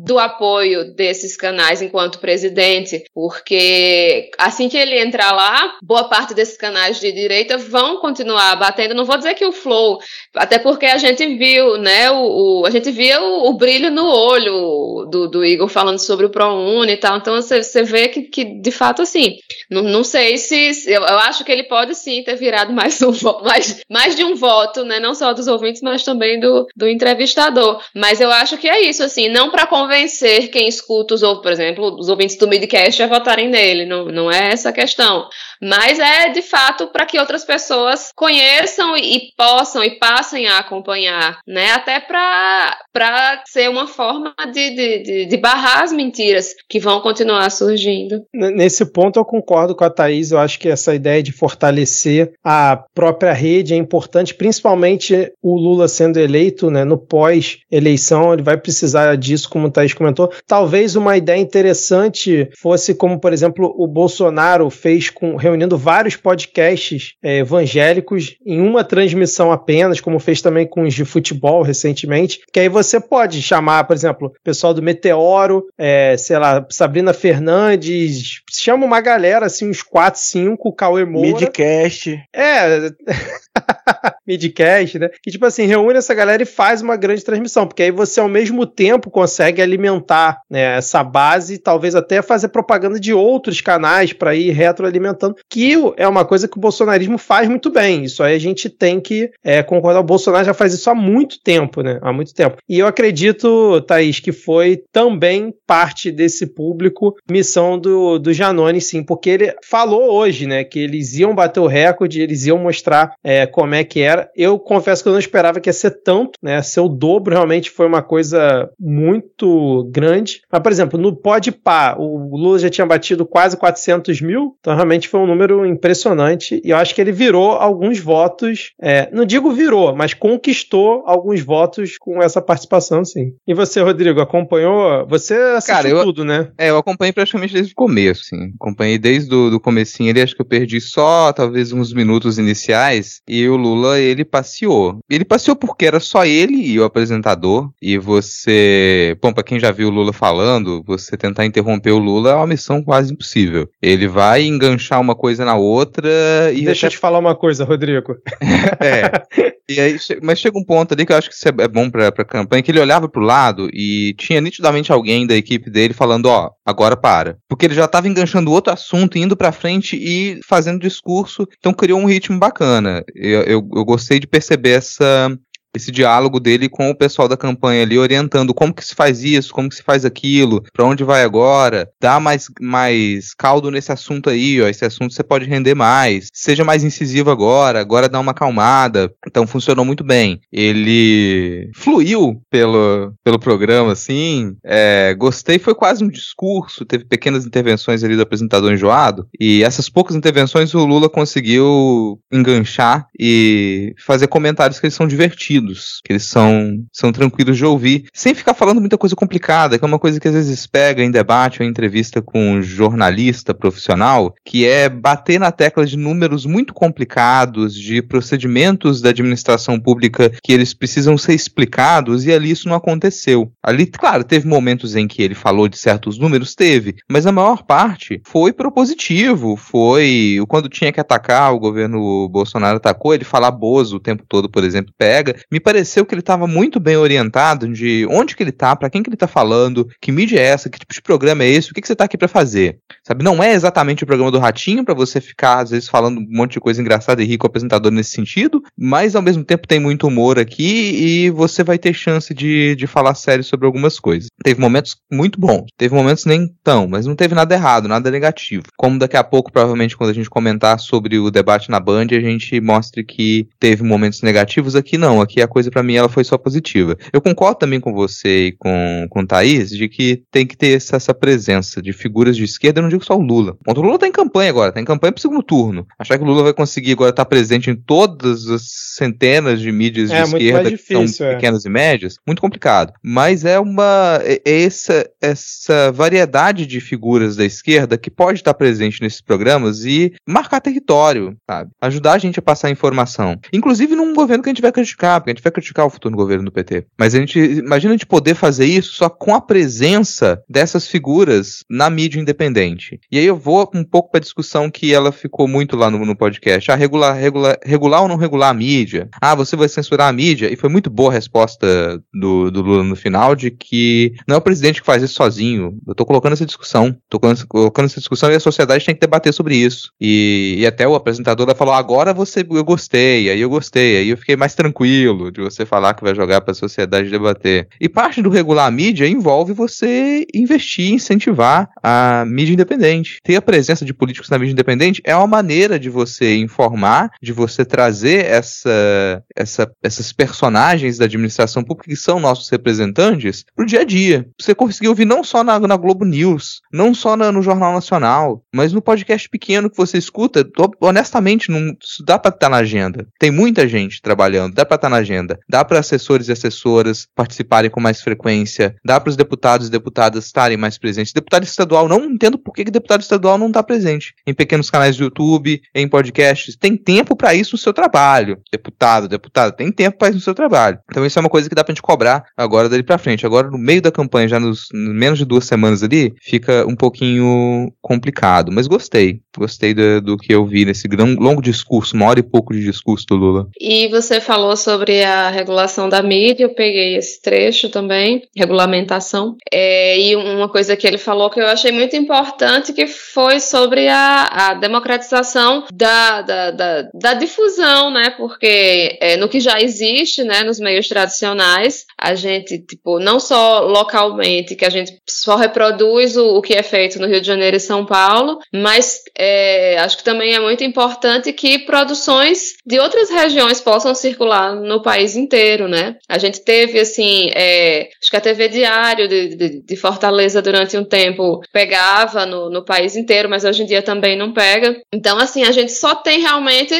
do 0.00 0.18
apoio 0.18 0.94
desses 0.94 1.36
canais 1.36 1.82
enquanto 1.82 2.18
presidente, 2.18 3.04
porque 3.14 4.30
assim 4.38 4.68
que 4.68 4.76
ele 4.76 4.98
entrar 4.98 5.32
lá, 5.32 5.76
boa 5.82 6.04
parte 6.08 6.34
desses 6.34 6.56
canais 6.56 7.00
de 7.00 7.12
direita 7.12 7.56
vão 7.56 7.98
continuar 7.98 8.56
batendo. 8.56 8.94
Não 8.94 9.04
vou 9.04 9.16
dizer 9.16 9.34
que 9.34 9.44
o 9.44 9.52
Flow, 9.52 9.98
até 10.34 10.58
porque 10.58 10.86
a 10.86 10.98
gente 10.98 11.24
viu, 11.36 11.78
né, 11.78 12.10
o, 12.10 12.60
o 12.60 12.66
a 12.66 12.70
gente 12.70 12.90
via 12.90 13.20
o, 13.20 13.48
o, 13.48 13.54
brilho 13.54 13.90
no 13.90 14.06
olho 14.06 15.06
do, 15.10 15.28
do 15.28 15.44
Igor 15.44 15.68
falando 15.68 15.98
sobre 15.98 16.26
o 16.26 16.30
ProUni 16.30 16.92
e 16.92 16.96
tal. 16.96 17.18
Então 17.18 17.34
você, 17.34 17.62
você 17.62 17.82
vê 17.82 18.08
que, 18.08 18.22
que, 18.22 18.44
de 18.44 18.70
fato, 18.70 19.02
assim, 19.02 19.36
não, 19.70 19.82
não 19.82 20.04
sei 20.04 20.38
se. 20.38 20.72
Eu, 20.86 21.02
eu 21.02 21.18
acho 21.18 21.44
que 21.44 21.52
ele 21.52 21.64
pode 21.64 21.94
sim 21.94 22.22
ter 22.22 22.36
virado 22.36 22.72
mais, 22.72 23.00
um, 23.02 23.12
mais, 23.42 23.82
mais 23.88 24.16
de 24.16 24.24
um 24.24 24.34
voto, 24.34 24.84
né? 24.84 25.00
Não 25.00 25.14
só 25.14 25.32
dos 25.32 25.46
ouvintes, 25.46 25.82
mas 25.82 26.02
também 26.02 26.40
do, 26.40 26.66
do 26.76 26.88
entrevistador. 26.88 27.82
Mas 27.94 28.20
eu 28.20 28.30
acho 28.30 28.56
que 28.56 28.68
é 28.68 28.80
isso, 28.82 29.02
assim, 29.02 29.27
não 29.28 29.50
para 29.50 29.66
convencer 29.66 30.48
quem 30.48 30.68
escuta 30.68 31.14
os 31.14 31.22
outros, 31.22 31.42
por 31.42 31.52
exemplo, 31.52 31.96
os 31.98 32.08
ouvintes 32.08 32.36
do 32.36 32.48
Midcast 32.48 33.02
a 33.02 33.06
votarem 33.06 33.48
nele. 33.48 33.86
Não, 33.86 34.06
não 34.06 34.30
é 34.30 34.52
essa 34.52 34.70
a 34.70 34.72
questão. 34.72 35.28
Mas 35.60 35.98
é 35.98 36.30
de 36.30 36.42
fato 36.42 36.88
para 36.88 37.04
que 37.04 37.18
outras 37.18 37.44
pessoas 37.44 38.10
conheçam 38.14 38.96
e, 38.96 39.16
e 39.16 39.20
possam 39.36 39.82
e 39.82 39.98
passem 39.98 40.46
a 40.46 40.58
acompanhar, 40.58 41.40
né? 41.46 41.72
Até 41.72 42.00
para 42.00 43.42
ser 43.46 43.68
uma 43.68 43.86
forma 43.86 44.34
de, 44.52 44.70
de, 44.70 45.02
de, 45.02 45.26
de, 45.26 45.36
barrar 45.36 45.82
as 45.82 45.92
mentiras 45.92 46.54
que 46.68 46.78
vão 46.78 47.00
continuar 47.00 47.50
surgindo. 47.50 48.24
Nesse 48.32 48.84
ponto 48.86 49.18
eu 49.18 49.24
concordo 49.24 49.74
com 49.74 49.84
a 49.84 49.90
Thaís, 49.90 50.30
eu 50.30 50.38
acho 50.38 50.58
que 50.58 50.68
essa 50.68 50.94
ideia 50.94 51.22
de 51.22 51.32
fortalecer 51.32 52.32
a 52.44 52.84
própria 52.94 53.32
rede 53.32 53.74
é 53.74 53.76
importante, 53.76 54.34
principalmente 54.34 55.32
o 55.42 55.56
Lula 55.56 55.88
sendo 55.88 56.18
eleito, 56.18 56.70
né, 56.70 56.84
no 56.84 56.98
pós-eleição, 56.98 58.32
ele 58.32 58.42
vai 58.42 58.56
precisar 58.56 59.16
disso, 59.18 59.48
como 59.48 59.66
o 59.66 59.70
Thaís 59.70 59.94
comentou. 59.94 60.30
Talvez 60.46 60.96
uma 60.96 61.16
ideia 61.16 61.40
interessante 61.40 62.48
fosse 62.56 62.94
como, 62.94 63.18
por 63.18 63.32
exemplo, 63.32 63.74
o 63.76 63.86
Bolsonaro 63.86 64.70
fez 64.70 65.10
com 65.10 65.36
reunindo 65.36 65.76
vários 65.76 66.16
podcasts 66.16 67.14
é, 67.22 67.38
evangélicos 67.38 68.36
em 68.44 68.60
uma 68.60 68.84
transmissão 68.84 69.52
apenas, 69.52 70.00
como 70.00 70.18
fez 70.18 70.40
também 70.40 70.66
com 70.66 70.82
os 70.82 70.94
de 70.94 71.04
futebol 71.04 71.62
recentemente, 71.62 72.40
que 72.52 72.60
aí 72.60 72.68
você 72.68 73.00
pode 73.00 73.40
chamar, 73.42 73.84
por 73.84 73.94
exemplo, 73.94 74.28
o 74.28 74.42
pessoal 74.42 74.74
do 74.74 74.82
Meteoro, 74.82 75.66
é, 75.76 76.16
sei 76.16 76.38
lá, 76.38 76.66
Sabrina 76.70 77.12
Fernandes, 77.12 78.40
chama 78.50 78.84
uma 78.84 79.00
galera, 79.00 79.46
assim, 79.46 79.68
uns 79.68 79.82
4, 79.82 80.20
5, 80.20 80.72
Cauê 80.72 81.04
Moura. 81.04 81.28
Midcast. 81.28 82.20
É, 82.34 82.90
midcast, 84.26 84.98
né? 84.98 85.10
E 85.26 85.30
tipo 85.30 85.46
assim, 85.46 85.66
reúne 85.66 85.98
essa 85.98 86.14
galera 86.14 86.42
e 86.42 86.46
faz 86.46 86.82
uma 86.82 86.96
grande 86.96 87.24
transmissão, 87.24 87.66
porque 87.66 87.82
aí 87.82 87.90
você 87.90 88.20
ao 88.20 88.28
mesmo 88.28 88.66
tempo 88.66 89.10
consegue 89.10 89.62
alimentar 89.62 90.40
né, 90.50 90.76
essa 90.76 91.02
base 91.02 91.54
e 91.54 91.58
talvez 91.58 91.94
até 91.94 92.22
fazer 92.22 92.48
propaganda 92.48 92.98
de 92.98 93.12
outros 93.12 93.60
canais 93.60 94.12
para 94.12 94.34
ir 94.34 94.50
retroalimentando, 94.50 95.36
que 95.48 95.74
é 95.96 96.06
uma 96.06 96.24
coisa 96.24 96.48
que 96.48 96.58
o 96.58 96.60
bolsonarismo 96.60 97.18
faz 97.18 97.48
muito 97.48 97.70
bem. 97.70 98.04
Isso 98.04 98.22
aí 98.22 98.34
a 98.34 98.40
gente 98.40 98.68
tem 98.68 99.00
que 99.00 99.30
é, 99.42 99.62
concordar. 99.62 100.00
O 100.00 100.04
Bolsonaro 100.04 100.44
já 100.44 100.54
faz 100.54 100.72
isso 100.74 100.90
há 100.90 100.94
muito 100.94 101.40
tempo, 101.42 101.82
né? 101.82 101.98
Há 102.02 102.12
muito 102.12 102.34
tempo. 102.34 102.56
E 102.68 102.78
eu 102.78 102.86
acredito, 102.86 103.80
Thaís, 103.82 104.20
que 104.20 104.32
foi 104.32 104.82
também 104.92 105.54
parte 105.66 106.10
desse 106.10 106.46
público 106.46 107.16
missão 107.30 107.78
do, 107.78 108.18
do 108.18 108.32
Janone, 108.32 108.80
sim, 108.80 109.02
porque 109.02 109.30
ele 109.30 109.54
falou 109.62 110.12
hoje, 110.12 110.46
né, 110.46 110.64
que 110.64 110.78
eles 110.78 111.14
iam 111.14 111.34
bater 111.34 111.60
o 111.60 111.66
recorde, 111.66 112.20
eles 112.20 112.46
iam 112.46 112.58
mostrar 112.58 113.12
é, 113.22 113.46
como 113.46 113.74
é 113.74 113.77
que 113.84 114.00
era. 114.00 114.30
Eu 114.36 114.58
confesso 114.58 115.02
que 115.02 115.08
eu 115.08 115.12
não 115.12 115.18
esperava 115.18 115.60
que 115.60 115.68
ia 115.68 115.72
ser 115.72 116.02
tanto, 116.02 116.38
né? 116.42 116.60
Ser 116.62 116.80
o 116.80 116.88
dobro 116.88 117.34
realmente 117.34 117.70
foi 117.70 117.86
uma 117.86 118.02
coisa 118.02 118.70
muito 118.78 119.88
grande. 119.90 120.42
Mas, 120.50 120.62
por 120.62 120.72
exemplo, 120.72 120.98
no 120.98 121.14
Pode 121.14 121.52
Pá, 121.52 121.96
o 121.98 122.36
Lula 122.36 122.58
já 122.58 122.70
tinha 122.70 122.86
batido 122.86 123.26
quase 123.26 123.56
400 123.56 124.20
mil, 124.20 124.56
então 124.60 124.74
realmente 124.74 125.08
foi 125.08 125.20
um 125.20 125.26
número 125.26 125.66
impressionante. 125.66 126.60
E 126.64 126.70
eu 126.70 126.76
acho 126.76 126.94
que 126.94 127.00
ele 127.00 127.12
virou 127.12 127.52
alguns 127.52 127.98
votos, 127.98 128.72
é, 128.80 129.08
não 129.12 129.24
digo 129.24 129.52
virou, 129.52 129.94
mas 129.94 130.14
conquistou 130.14 131.02
alguns 131.06 131.40
votos 131.40 131.96
com 131.98 132.22
essa 132.22 132.40
participação, 132.40 133.04
sim. 133.04 133.32
E 133.46 133.54
você, 133.54 133.80
Rodrigo, 133.80 134.20
acompanhou? 134.20 135.06
Você 135.08 135.34
assistiu 135.34 135.74
Cara, 135.74 135.88
eu, 135.88 136.02
tudo, 136.04 136.24
né? 136.24 136.50
É, 136.58 136.70
eu 136.70 136.78
acompanhei 136.78 137.12
praticamente 137.12 137.54
desde 137.54 137.72
o 137.72 137.76
começo, 137.76 138.24
sim. 138.24 138.52
Acompanhei 138.60 138.98
desde 138.98 139.34
o 139.34 139.50
do 139.50 139.60
comecinho 139.60 140.10
ali, 140.10 140.22
acho 140.22 140.34
que 140.34 140.42
eu 140.42 140.46
perdi 140.46 140.80
só 140.80 141.32
talvez 141.32 141.72
uns 141.72 141.92
minutos 141.92 142.38
iniciais. 142.38 143.20
E 143.28 143.46
o 143.48 143.56
Lula, 143.56 143.67
ele 143.96 144.24
passeou. 144.24 144.98
Ele 145.08 145.24
passeou 145.24 145.56
porque 145.56 145.86
era 145.86 146.00
só 146.00 146.24
ele 146.24 146.54
e 146.54 146.78
o 146.78 146.84
apresentador. 146.84 147.70
E 147.80 147.98
você. 147.98 149.16
Bom, 149.22 149.32
pra 149.32 149.44
quem 149.44 149.58
já 149.58 149.70
viu 149.70 149.88
o 149.88 149.90
Lula 149.90 150.12
falando, 150.12 150.82
você 150.86 151.16
tentar 151.16 151.44
interromper 151.44 151.92
o 151.92 151.98
Lula 151.98 152.30
é 152.30 152.34
uma 152.34 152.46
missão 152.46 152.82
quase 152.82 153.12
impossível. 153.12 153.68
Ele 153.82 154.06
vai 154.06 154.42
enganchar 154.42 155.00
uma 155.00 155.14
coisa 155.14 155.44
na 155.44 155.56
outra 155.56 156.08
e. 156.52 156.64
Deixa 156.64 156.86
eu 156.86 156.90
te 156.90 156.98
falar 156.98 157.18
uma 157.18 157.34
coisa, 157.34 157.64
Rodrigo. 157.64 158.14
é. 158.80 159.58
E 159.68 159.78
aí, 159.78 159.98
mas 160.22 160.38
chega 160.38 160.58
um 160.58 160.64
ponto 160.64 160.94
ali 160.94 161.04
que 161.04 161.12
eu 161.12 161.16
acho 161.16 161.28
que 161.28 161.34
isso 161.34 161.46
é, 161.46 161.52
é 161.58 161.68
bom 161.68 161.90
pra, 161.90 162.10
pra 162.10 162.24
campanha, 162.24 162.62
que 162.62 162.70
ele 162.70 162.80
olhava 162.80 163.06
pro 163.06 163.20
lado 163.20 163.68
e 163.70 164.14
tinha 164.16 164.40
nitidamente 164.40 164.90
alguém 164.90 165.26
da 165.26 165.34
equipe 165.34 165.68
dele 165.68 165.92
falando, 165.92 166.26
ó, 166.26 166.50
agora 166.64 166.96
para. 166.96 167.36
Porque 167.46 167.66
ele 167.66 167.74
já 167.74 167.86
tava 167.86 168.08
enganchando 168.08 168.50
outro 168.50 168.72
assunto, 168.72 169.18
indo 169.18 169.36
pra 169.36 169.52
frente 169.52 169.94
e 169.96 170.40
fazendo 170.42 170.80
discurso, 170.80 171.46
então 171.58 171.74
criou 171.74 172.00
um 172.00 172.06
ritmo 172.06 172.38
bacana. 172.38 173.04
Eu, 173.14 173.42
eu, 173.42 173.57
eu 173.58 173.84
gostei 173.84 174.18
de 174.18 174.26
perceber 174.26 174.70
essa, 174.70 175.36
esse 175.78 175.90
diálogo 175.90 176.38
dele 176.38 176.68
com 176.68 176.90
o 176.90 176.94
pessoal 176.94 177.28
da 177.28 177.36
campanha 177.36 177.82
ali, 177.82 177.98
orientando 177.98 178.52
como 178.52 178.74
que 178.74 178.84
se 178.84 178.94
faz 178.94 179.22
isso, 179.22 179.52
como 179.52 179.68
que 179.68 179.76
se 179.76 179.82
faz 179.82 180.04
aquilo, 180.04 180.62
para 180.72 180.84
onde 180.84 181.04
vai 181.04 181.22
agora, 181.22 181.88
dá 182.00 182.20
mais, 182.20 182.46
mais 182.60 183.32
caldo 183.34 183.70
nesse 183.70 183.90
assunto 183.90 184.28
aí, 184.28 184.60
ó, 184.60 184.68
esse 184.68 184.84
assunto 184.84 185.14
você 185.14 185.22
pode 185.22 185.46
render 185.46 185.74
mais, 185.74 186.28
seja 186.32 186.64
mais 186.64 186.84
incisivo 186.84 187.30
agora, 187.30 187.80
agora 187.80 188.08
dá 188.08 188.20
uma 188.20 188.32
acalmada. 188.32 189.10
Então 189.26 189.46
funcionou 189.46 189.84
muito 189.84 190.04
bem. 190.04 190.40
Ele 190.52 191.70
fluiu 191.74 192.42
pelo, 192.50 193.12
pelo 193.24 193.38
programa, 193.38 193.92
assim, 193.92 194.56
é, 194.64 195.14
gostei, 195.14 195.58
foi 195.58 195.74
quase 195.74 196.04
um 196.04 196.08
discurso, 196.08 196.84
teve 196.84 197.04
pequenas 197.04 197.46
intervenções 197.46 198.02
ali 198.02 198.16
do 198.16 198.22
apresentador 198.22 198.72
enjoado, 198.72 199.26
e 199.38 199.62
essas 199.62 199.88
poucas 199.88 200.16
intervenções 200.16 200.74
o 200.74 200.84
Lula 200.84 201.08
conseguiu 201.08 202.20
enganchar 202.32 203.06
e 203.18 203.94
fazer 204.04 204.26
comentários 204.26 204.80
que 204.80 204.86
eles 204.86 204.94
são 204.94 205.06
divertidos 205.06 205.67
que 206.04 206.12
eles 206.12 206.24
são, 206.24 206.84
são 206.92 207.12
tranquilos 207.12 207.56
de 207.56 207.64
ouvir, 207.64 208.06
sem 208.12 208.34
ficar 208.34 208.54
falando 208.54 208.80
muita 208.80 208.98
coisa 208.98 209.16
complicada, 209.16 209.78
que 209.78 209.84
é 209.84 209.88
uma 209.88 209.98
coisa 209.98 210.20
que 210.20 210.28
às 210.28 210.34
vezes 210.34 210.66
pega 210.66 211.02
em 211.02 211.10
debate 211.10 211.60
ou 211.60 211.66
em 211.66 211.70
entrevista 211.70 212.22
com 212.22 212.52
um 212.52 212.62
jornalista 212.62 213.54
profissional, 213.54 214.34
que 214.44 214.66
é 214.66 214.88
bater 214.88 215.38
na 215.38 215.52
tecla 215.52 215.86
de 215.86 215.96
números 215.96 216.46
muito 216.46 216.74
complicados, 216.74 217.74
de 217.74 218.02
procedimentos 218.02 219.00
da 219.00 219.10
administração 219.10 219.78
pública 219.78 220.30
que 220.42 220.52
eles 220.52 220.74
precisam 220.74 221.16
ser 221.18 221.34
explicados, 221.34 222.24
e 222.24 222.32
ali 222.32 222.50
isso 222.50 222.68
não 222.68 222.76
aconteceu. 222.76 223.50
Ali, 223.62 223.86
claro, 223.86 224.24
teve 224.24 224.46
momentos 224.46 224.96
em 224.96 225.06
que 225.06 225.22
ele 225.22 225.34
falou 225.34 225.68
de 225.68 225.76
certos 225.76 226.18
números, 226.18 226.54
teve, 226.54 226.96
mas 227.08 227.26
a 227.26 227.32
maior 227.32 227.62
parte 227.62 228.20
foi 228.24 228.52
propositivo, 228.52 229.56
foi 229.56 230.38
quando 230.48 230.68
tinha 230.68 230.92
que 230.92 231.00
atacar, 231.00 231.52
o 231.52 231.58
governo 231.58 232.28
Bolsonaro 232.28 232.76
atacou, 232.76 233.14
ele 233.14 233.24
falar 233.24 233.50
Bozo 233.50 233.96
o 233.96 234.00
tempo 234.00 234.24
todo, 234.28 234.48
por 234.48 234.64
exemplo, 234.64 234.92
pega, 234.96 235.36
me 235.50 235.60
pareceu 235.60 236.04
que 236.04 236.14
ele 236.14 236.20
estava 236.20 236.46
muito 236.46 236.78
bem 236.78 236.96
orientado 236.96 237.68
de 237.72 238.06
onde 238.10 238.36
que 238.36 238.42
ele 238.42 238.52
tá, 238.52 238.74
para 238.76 238.90
quem 238.90 239.02
que 239.02 239.08
ele 239.08 239.16
tá 239.16 239.26
falando, 239.26 239.88
que 240.00 240.12
mídia 240.12 240.38
é 240.38 240.44
essa, 240.44 240.68
que 240.68 240.78
tipo 240.78 240.92
de 240.92 241.02
programa 241.02 241.44
é 241.44 241.48
esse, 241.48 241.70
o 241.70 241.74
que, 241.74 241.80
que 241.80 241.88
você 241.88 241.96
tá 241.96 242.04
aqui 242.04 242.16
para 242.16 242.28
fazer. 242.28 242.78
Sabe, 243.02 243.24
não 243.24 243.42
é 243.42 243.52
exatamente 243.52 244.04
o 244.04 244.06
programa 244.06 244.30
do 244.30 244.38
Ratinho 244.38 244.84
para 244.84 244.94
você 244.94 245.20
ficar 245.20 245.60
às 245.60 245.70
vezes 245.70 245.88
falando 245.88 246.18
um 246.18 246.26
monte 246.28 246.52
de 246.52 246.60
coisa 246.60 246.80
engraçada 246.80 247.22
e 247.22 247.26
rico 247.26 247.46
apresentador 247.46 247.90
nesse 247.90 248.10
sentido, 248.10 248.62
mas 248.76 249.16
ao 249.16 249.22
mesmo 249.22 249.44
tempo 249.44 249.66
tem 249.66 249.80
muito 249.80 250.06
humor 250.06 250.38
aqui 250.38 251.24
e 251.24 251.30
você 251.30 251.64
vai 251.64 251.78
ter 251.78 251.92
chance 251.94 252.32
de, 252.34 252.74
de 252.76 252.86
falar 252.86 253.14
sério 253.14 253.44
sobre 253.44 253.66
algumas 253.66 253.98
coisas. 253.98 254.28
Teve 254.42 254.60
momentos 254.60 254.96
muito 255.10 255.40
bons, 255.40 255.66
teve 255.76 255.94
momentos 255.94 256.24
nem 256.24 256.48
tão, 256.62 256.86
mas 256.86 257.06
não 257.06 257.14
teve 257.14 257.34
nada 257.34 257.54
errado, 257.54 257.88
nada 257.88 258.10
negativo. 258.10 258.64
Como 258.76 258.98
daqui 258.98 259.16
a 259.16 259.24
pouco, 259.24 259.52
provavelmente, 259.52 259.96
quando 259.96 260.10
a 260.10 260.14
gente 260.14 260.30
comentar 260.30 260.78
sobre 260.78 261.18
o 261.18 261.30
debate 261.30 261.70
na 261.70 261.80
Band, 261.80 262.08
a 262.12 262.20
gente 262.20 262.60
mostre 262.60 263.04
que 263.04 263.48
teve 263.58 263.82
momentos 263.82 264.22
negativos 264.22 264.76
aqui, 264.76 264.98
não. 264.98 265.20
Aqui 265.20 265.37
a 265.42 265.48
coisa 265.48 265.70
para 265.70 265.82
mim 265.82 265.94
ela 265.94 266.08
foi 266.08 266.24
só 266.24 266.36
positiva. 266.36 266.96
Eu 267.12 267.20
concordo 267.20 267.58
também 267.58 267.80
com 267.80 267.92
você 267.92 268.48
e 268.48 268.52
com, 268.52 269.06
com 269.10 269.20
o 269.20 269.26
Thaís 269.26 269.70
de 269.70 269.88
que 269.88 270.22
tem 270.30 270.46
que 270.46 270.56
ter 270.56 270.76
essa, 270.76 270.96
essa 270.96 271.14
presença 271.14 271.80
de 271.82 271.92
figuras 271.92 272.36
de 272.36 272.44
esquerda, 272.44 272.78
eu 272.78 272.82
não 272.82 272.90
digo 272.90 273.04
só 273.04 273.16
o 273.16 273.22
Lula. 273.22 273.56
O 273.66 273.72
Lula 273.72 273.98
tá 273.98 274.06
em 274.06 274.12
campanha 274.12 274.50
agora, 274.50 274.72
tá 274.72 274.80
em 274.80 274.84
campanha 274.84 275.12
pro 275.12 275.22
segundo 275.22 275.42
turno. 275.42 275.86
Achar 275.98 276.18
que 276.18 276.24
o 276.24 276.26
Lula 276.26 276.42
vai 276.42 276.54
conseguir 276.54 276.92
agora 276.92 277.10
estar 277.10 277.24
presente 277.24 277.70
em 277.70 277.76
todas 277.76 278.48
as 278.48 278.62
centenas 278.96 279.60
de 279.60 279.70
mídias 279.70 280.10
é, 280.10 280.22
de 280.22 280.28
esquerda 280.28 280.70
difícil, 280.70 281.00
que 281.00 281.08
são 281.08 281.26
é. 281.26 281.34
pequenas 281.34 281.64
e 281.64 281.68
médias, 281.68 282.16
muito 282.26 282.40
complicado. 282.40 282.92
Mas 283.02 283.44
é 283.44 283.58
uma 283.58 284.20
é, 284.22 284.40
é 284.44 284.62
essa 284.62 285.08
essa 285.20 285.92
variedade 285.92 286.66
de 286.66 286.80
figuras 286.80 287.36
da 287.36 287.44
esquerda 287.44 287.98
que 287.98 288.10
pode 288.10 288.38
estar 288.38 288.54
presente 288.54 289.00
nesses 289.00 289.20
programas 289.20 289.84
e 289.84 290.12
marcar 290.26 290.60
território, 290.60 291.36
sabe? 291.48 291.70
Ajudar 291.80 292.14
a 292.14 292.18
gente 292.18 292.38
a 292.38 292.42
passar 292.42 292.70
informação. 292.70 293.38
Inclusive 293.52 293.94
num 293.94 294.14
governo 294.14 294.42
que 294.42 294.48
a 294.48 294.52
gente 294.52 294.62
vai 294.62 294.72
criticar, 294.72 295.20
porque 295.28 295.30
a 295.30 295.34
gente 295.34 295.42
vai 295.42 295.52
criticar 295.52 295.86
o 295.86 295.90
futuro 295.90 296.16
governo 296.16 296.44
do 296.44 296.52
PT. 296.52 296.86
Mas 296.98 297.14
a 297.14 297.18
gente 297.18 297.38
imagina 297.38 297.92
a 297.92 297.96
gente 297.96 298.06
poder 298.06 298.34
fazer 298.34 298.66
isso 298.66 298.94
só 298.94 299.08
com 299.08 299.34
a 299.34 299.40
presença 299.40 300.42
dessas 300.48 300.86
figuras 300.86 301.64
na 301.68 301.90
mídia 301.90 302.20
independente. 302.20 303.00
E 303.10 303.18
aí 303.18 303.26
eu 303.26 303.36
vou 303.36 303.70
um 303.74 303.84
pouco 303.84 304.10
para 304.10 304.18
a 304.18 304.22
discussão 304.22 304.70
que 304.70 304.92
ela 304.92 305.12
ficou 305.12 305.46
muito 305.46 305.76
lá 305.76 305.90
no, 305.90 306.04
no 306.04 306.16
podcast. 306.16 306.70
Ah, 306.70 306.74
regular, 306.74 307.14
regular, 307.16 307.58
regular 307.64 308.02
ou 308.02 308.08
não 308.08 308.16
regular 308.16 308.50
a 308.50 308.54
mídia? 308.54 309.08
Ah, 309.20 309.34
você 309.34 309.56
vai 309.56 309.68
censurar 309.68 310.08
a 310.08 310.12
mídia? 310.12 310.52
E 310.52 310.56
foi 310.56 310.68
muito 310.68 310.88
boa 310.88 311.10
a 311.10 311.14
resposta 311.14 312.00
do, 312.12 312.50
do 312.50 312.62
Lula 312.62 312.84
no 312.84 312.96
final 312.96 313.34
de 313.34 313.50
que 313.50 314.14
não 314.26 314.36
é 314.36 314.38
o 314.38 314.42
presidente 314.42 314.80
que 314.80 314.86
faz 314.86 315.02
isso 315.02 315.14
sozinho. 315.14 315.78
Eu 315.86 315.94
tô 315.94 316.06
colocando 316.06 316.32
essa 316.32 316.46
discussão. 316.46 316.96
Tô 317.08 317.18
colocando, 317.20 317.86
essa 317.86 318.00
discussão 318.00 318.30
e 318.30 318.34
a 318.34 318.40
sociedade 318.40 318.84
tem 318.84 318.94
que 318.94 319.00
debater 319.00 319.32
sobre 319.32 319.56
isso. 319.56 319.92
E, 320.00 320.56
e 320.58 320.66
até 320.66 320.86
o 320.86 320.94
apresentador 320.94 321.54
falou: 321.54 321.74
agora 321.74 322.14
você 322.14 322.46
eu 322.48 322.64
gostei, 322.64 323.30
aí 323.30 323.40
eu 323.40 323.48
gostei, 323.48 323.98
aí 323.98 324.08
eu 324.08 324.16
fiquei 324.16 324.36
mais 324.36 324.54
tranquilo 324.54 325.17
de 325.30 325.40
você 325.40 325.66
falar 325.66 325.94
que 325.94 326.02
vai 326.02 326.14
jogar 326.14 326.40
para 326.40 326.52
a 326.52 326.54
sociedade 326.54 327.10
debater. 327.10 327.68
E 327.80 327.88
parte 327.88 328.22
do 328.22 328.30
regular 328.30 328.66
a 328.66 328.70
mídia 328.70 329.06
envolve 329.06 329.52
você 329.52 330.26
investir, 330.34 330.92
incentivar 330.92 331.68
a 331.82 332.24
mídia 332.26 332.52
independente. 332.54 333.18
Ter 333.22 333.36
a 333.36 333.42
presença 333.42 333.84
de 333.84 333.92
políticos 333.92 334.30
na 334.30 334.38
mídia 334.38 334.52
independente 334.52 335.02
é 335.04 335.14
uma 335.14 335.26
maneira 335.26 335.78
de 335.78 335.90
você 335.90 336.36
informar, 336.36 337.10
de 337.20 337.32
você 337.32 337.64
trazer 337.64 338.24
essa, 338.24 339.22
essa, 339.34 339.70
essas 339.82 340.12
personagens 340.12 340.98
da 340.98 341.04
administração 341.04 341.62
pública 341.62 341.90
que 341.90 341.96
são 341.96 342.20
nossos 342.20 342.48
representantes 342.48 343.44
pro 343.54 343.66
dia 343.66 343.80
a 343.80 343.84
dia. 343.84 344.26
Você 344.40 344.54
conseguir 344.54 344.88
ouvir 344.88 345.04
não 345.04 345.24
só 345.24 345.42
na, 345.42 345.58
na 345.58 345.76
Globo 345.76 346.04
News, 346.04 346.60
não 346.72 346.94
só 346.94 347.16
na, 347.16 347.32
no 347.32 347.42
Jornal 347.42 347.72
Nacional, 347.72 348.42
mas 348.54 348.72
no 348.72 348.82
podcast 348.82 349.28
pequeno 349.28 349.70
que 349.70 349.76
você 349.76 349.98
escuta, 349.98 350.48
honestamente, 350.80 351.50
não 351.50 351.74
dá 352.04 352.18
para 352.18 352.34
estar 352.34 352.48
na 352.48 352.58
agenda. 352.58 353.06
Tem 353.18 353.30
muita 353.30 353.66
gente 353.68 354.00
trabalhando, 354.00 354.54
dá 354.54 354.64
para 354.64 354.76
estar 354.76 354.88
na 354.88 354.96
agenda. 354.96 355.07
Dá 355.48 355.64
para 355.64 355.78
assessores 355.78 356.28
e 356.28 356.32
assessoras 356.32 357.06
participarem 357.14 357.70
com 357.70 357.80
mais 357.80 358.00
frequência, 358.00 358.74
dá 358.84 359.00
para 359.00 359.10
os 359.10 359.16
deputados 359.16 359.68
e 359.68 359.70
deputadas 359.70 360.26
estarem 360.26 360.56
mais 360.56 360.78
presentes. 360.78 361.12
Deputado 361.12 361.44
estadual, 361.44 361.88
não 361.88 362.04
entendo 362.04 362.38
por 362.38 362.54
que, 362.54 362.64
que 362.64 362.70
deputado 362.70 363.00
estadual 363.00 363.38
não 363.38 363.48
está 363.48 363.62
presente 363.62 364.14
em 364.26 364.34
pequenos 364.34 364.70
canais 364.70 364.96
do 364.96 365.04
YouTube, 365.04 365.60
em 365.74 365.88
podcasts. 365.88 366.56
Tem 366.56 366.76
tempo 366.76 367.16
para 367.16 367.34
isso 367.34 367.54
no 367.54 367.58
seu 367.58 367.72
trabalho. 367.72 368.38
Deputado, 368.52 369.08
deputada, 369.08 369.52
tem 369.52 369.70
tempo 369.72 369.98
para 369.98 370.08
isso 370.08 370.18
no 370.18 370.22
seu 370.22 370.34
trabalho. 370.34 370.78
Então 370.90 371.04
isso 371.04 371.18
é 371.18 371.20
uma 371.20 371.28
coisa 371.28 371.48
que 371.48 371.54
dá 371.54 371.64
pra 371.64 371.72
gente 371.72 371.82
cobrar 371.82 372.24
agora 372.36 372.68
dali 372.68 372.82
para 372.82 372.98
frente. 372.98 373.26
Agora, 373.26 373.50
no 373.50 373.58
meio 373.58 373.82
da 373.82 373.90
campanha, 373.90 374.28
já 374.28 374.40
nos 374.40 374.68
menos 374.72 375.18
de 375.18 375.24
duas 375.24 375.44
semanas 375.44 375.82
ali, 375.82 376.14
fica 376.20 376.66
um 376.66 376.76
pouquinho 376.76 377.72
complicado. 377.80 378.52
Mas 378.52 378.66
gostei. 378.66 379.20
Gostei 379.36 379.72
do, 379.74 380.00
do 380.00 380.16
que 380.16 380.34
eu 380.34 380.44
vi 380.44 380.64
nesse 380.64 380.88
longo 381.18 381.40
discurso, 381.40 381.94
uma 381.94 382.06
hora 382.06 382.20
e 382.20 382.22
pouco 382.22 382.52
de 382.52 382.62
discurso 382.62 383.06
do 383.06 383.16
Lula. 383.16 383.48
E 383.60 383.88
você 383.88 384.20
falou 384.20 384.56
sobre 384.56 384.97
a 385.04 385.30
regulação 385.30 385.88
da 385.88 386.02
mídia, 386.02 386.44
eu 386.44 386.54
peguei 386.54 386.96
esse 386.96 387.20
trecho 387.20 387.68
também, 387.68 388.22
regulamentação. 388.36 389.36
É, 389.52 389.98
e 389.98 390.16
uma 390.16 390.48
coisa 390.48 390.76
que 390.76 390.86
ele 390.86 390.98
falou 390.98 391.30
que 391.30 391.40
eu 391.40 391.46
achei 391.46 391.72
muito 391.72 391.96
importante, 391.96 392.72
que 392.72 392.86
foi 392.86 393.40
sobre 393.40 393.88
a, 393.88 394.24
a 394.24 394.54
democratização 394.54 395.64
da, 395.72 396.22
da, 396.22 396.50
da, 396.50 396.82
da, 396.94 397.14
difusão, 397.14 397.90
né? 397.90 398.10
Porque 398.10 398.98
é, 399.00 399.16
no 399.16 399.28
que 399.28 399.40
já 399.40 399.60
existe, 399.60 400.24
né, 400.24 400.42
nos 400.42 400.58
meios 400.58 400.88
tradicionais, 400.88 401.84
a 401.98 402.14
gente, 402.14 402.58
tipo, 402.58 402.98
não 402.98 403.18
só 403.18 403.60
localmente, 403.60 404.54
que 404.54 404.64
a 404.64 404.70
gente 404.70 404.98
só 405.08 405.36
reproduz 405.36 406.16
o, 406.16 406.36
o 406.36 406.42
que 406.42 406.54
é 406.54 406.62
feito 406.62 406.98
no 406.98 407.06
Rio 407.06 407.20
de 407.20 407.26
Janeiro 407.26 407.56
e 407.56 407.60
São 407.60 407.84
Paulo, 407.84 408.38
mas 408.52 409.02
é, 409.16 409.78
acho 409.78 409.96
que 409.96 410.04
também 410.04 410.34
é 410.34 410.40
muito 410.40 410.64
importante 410.64 411.32
que 411.32 411.60
produções 411.60 412.54
de 412.66 412.78
outras 412.78 413.10
regiões 413.10 413.60
possam 413.60 413.94
circular 413.94 414.54
no 414.54 414.82
país 414.88 415.16
inteiro, 415.16 415.68
né? 415.68 415.96
A 416.08 416.16
gente 416.16 416.40
teve, 416.40 416.80
assim, 416.80 417.30
é, 417.34 417.90
acho 418.00 418.10
que 418.10 418.16
a 418.16 418.20
TV 418.20 418.48
Diário 418.48 419.06
de, 419.06 419.36
de, 419.36 419.60
de, 419.60 419.76
Fortaleza 419.76 420.40
durante 420.40 420.78
um 420.78 420.84
tempo 420.84 421.42
pegava 421.52 422.24
no, 422.24 422.48
no 422.48 422.64
país 422.64 422.96
inteiro, 422.96 423.28
mas 423.28 423.44
hoje 423.44 423.62
em 423.62 423.66
dia 423.66 423.82
também 423.82 424.16
não 424.16 424.32
pega. 424.32 424.80
Então, 424.90 425.18
assim, 425.18 425.44
a 425.44 425.52
gente 425.52 425.72
só 425.72 425.94
tem 425.94 426.20
realmente 426.20 426.74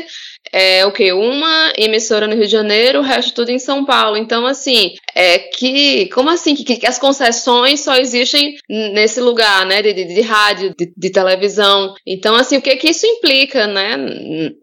é 0.52 0.84
o 0.86 0.92
que? 0.92 1.12
Uma 1.12 1.72
emissora 1.76 2.26
no 2.26 2.34
Rio 2.34 2.46
de 2.46 2.52
Janeiro, 2.52 3.00
o 3.00 3.02
resto 3.02 3.34
tudo 3.34 3.50
em 3.50 3.58
São 3.58 3.84
Paulo. 3.84 4.16
Então, 4.16 4.46
assim, 4.46 4.94
é 5.14 5.38
que. 5.38 6.08
Como 6.10 6.30
assim? 6.30 6.54
Que, 6.54 6.76
que 6.76 6.86
as 6.86 6.98
concessões 6.98 7.80
só 7.80 7.96
existem 7.96 8.56
nesse 8.68 9.20
lugar, 9.20 9.66
né? 9.66 9.82
De, 9.82 9.92
de, 9.92 10.04
de 10.14 10.20
rádio, 10.20 10.74
de, 10.76 10.92
de, 10.96 11.10
televisão. 11.10 11.94
Então, 12.06 12.34
assim, 12.34 12.56
o 12.56 12.62
que 12.62 12.76
que 12.76 12.90
isso 12.90 13.06
implica, 13.06 13.66
né? 13.66 13.96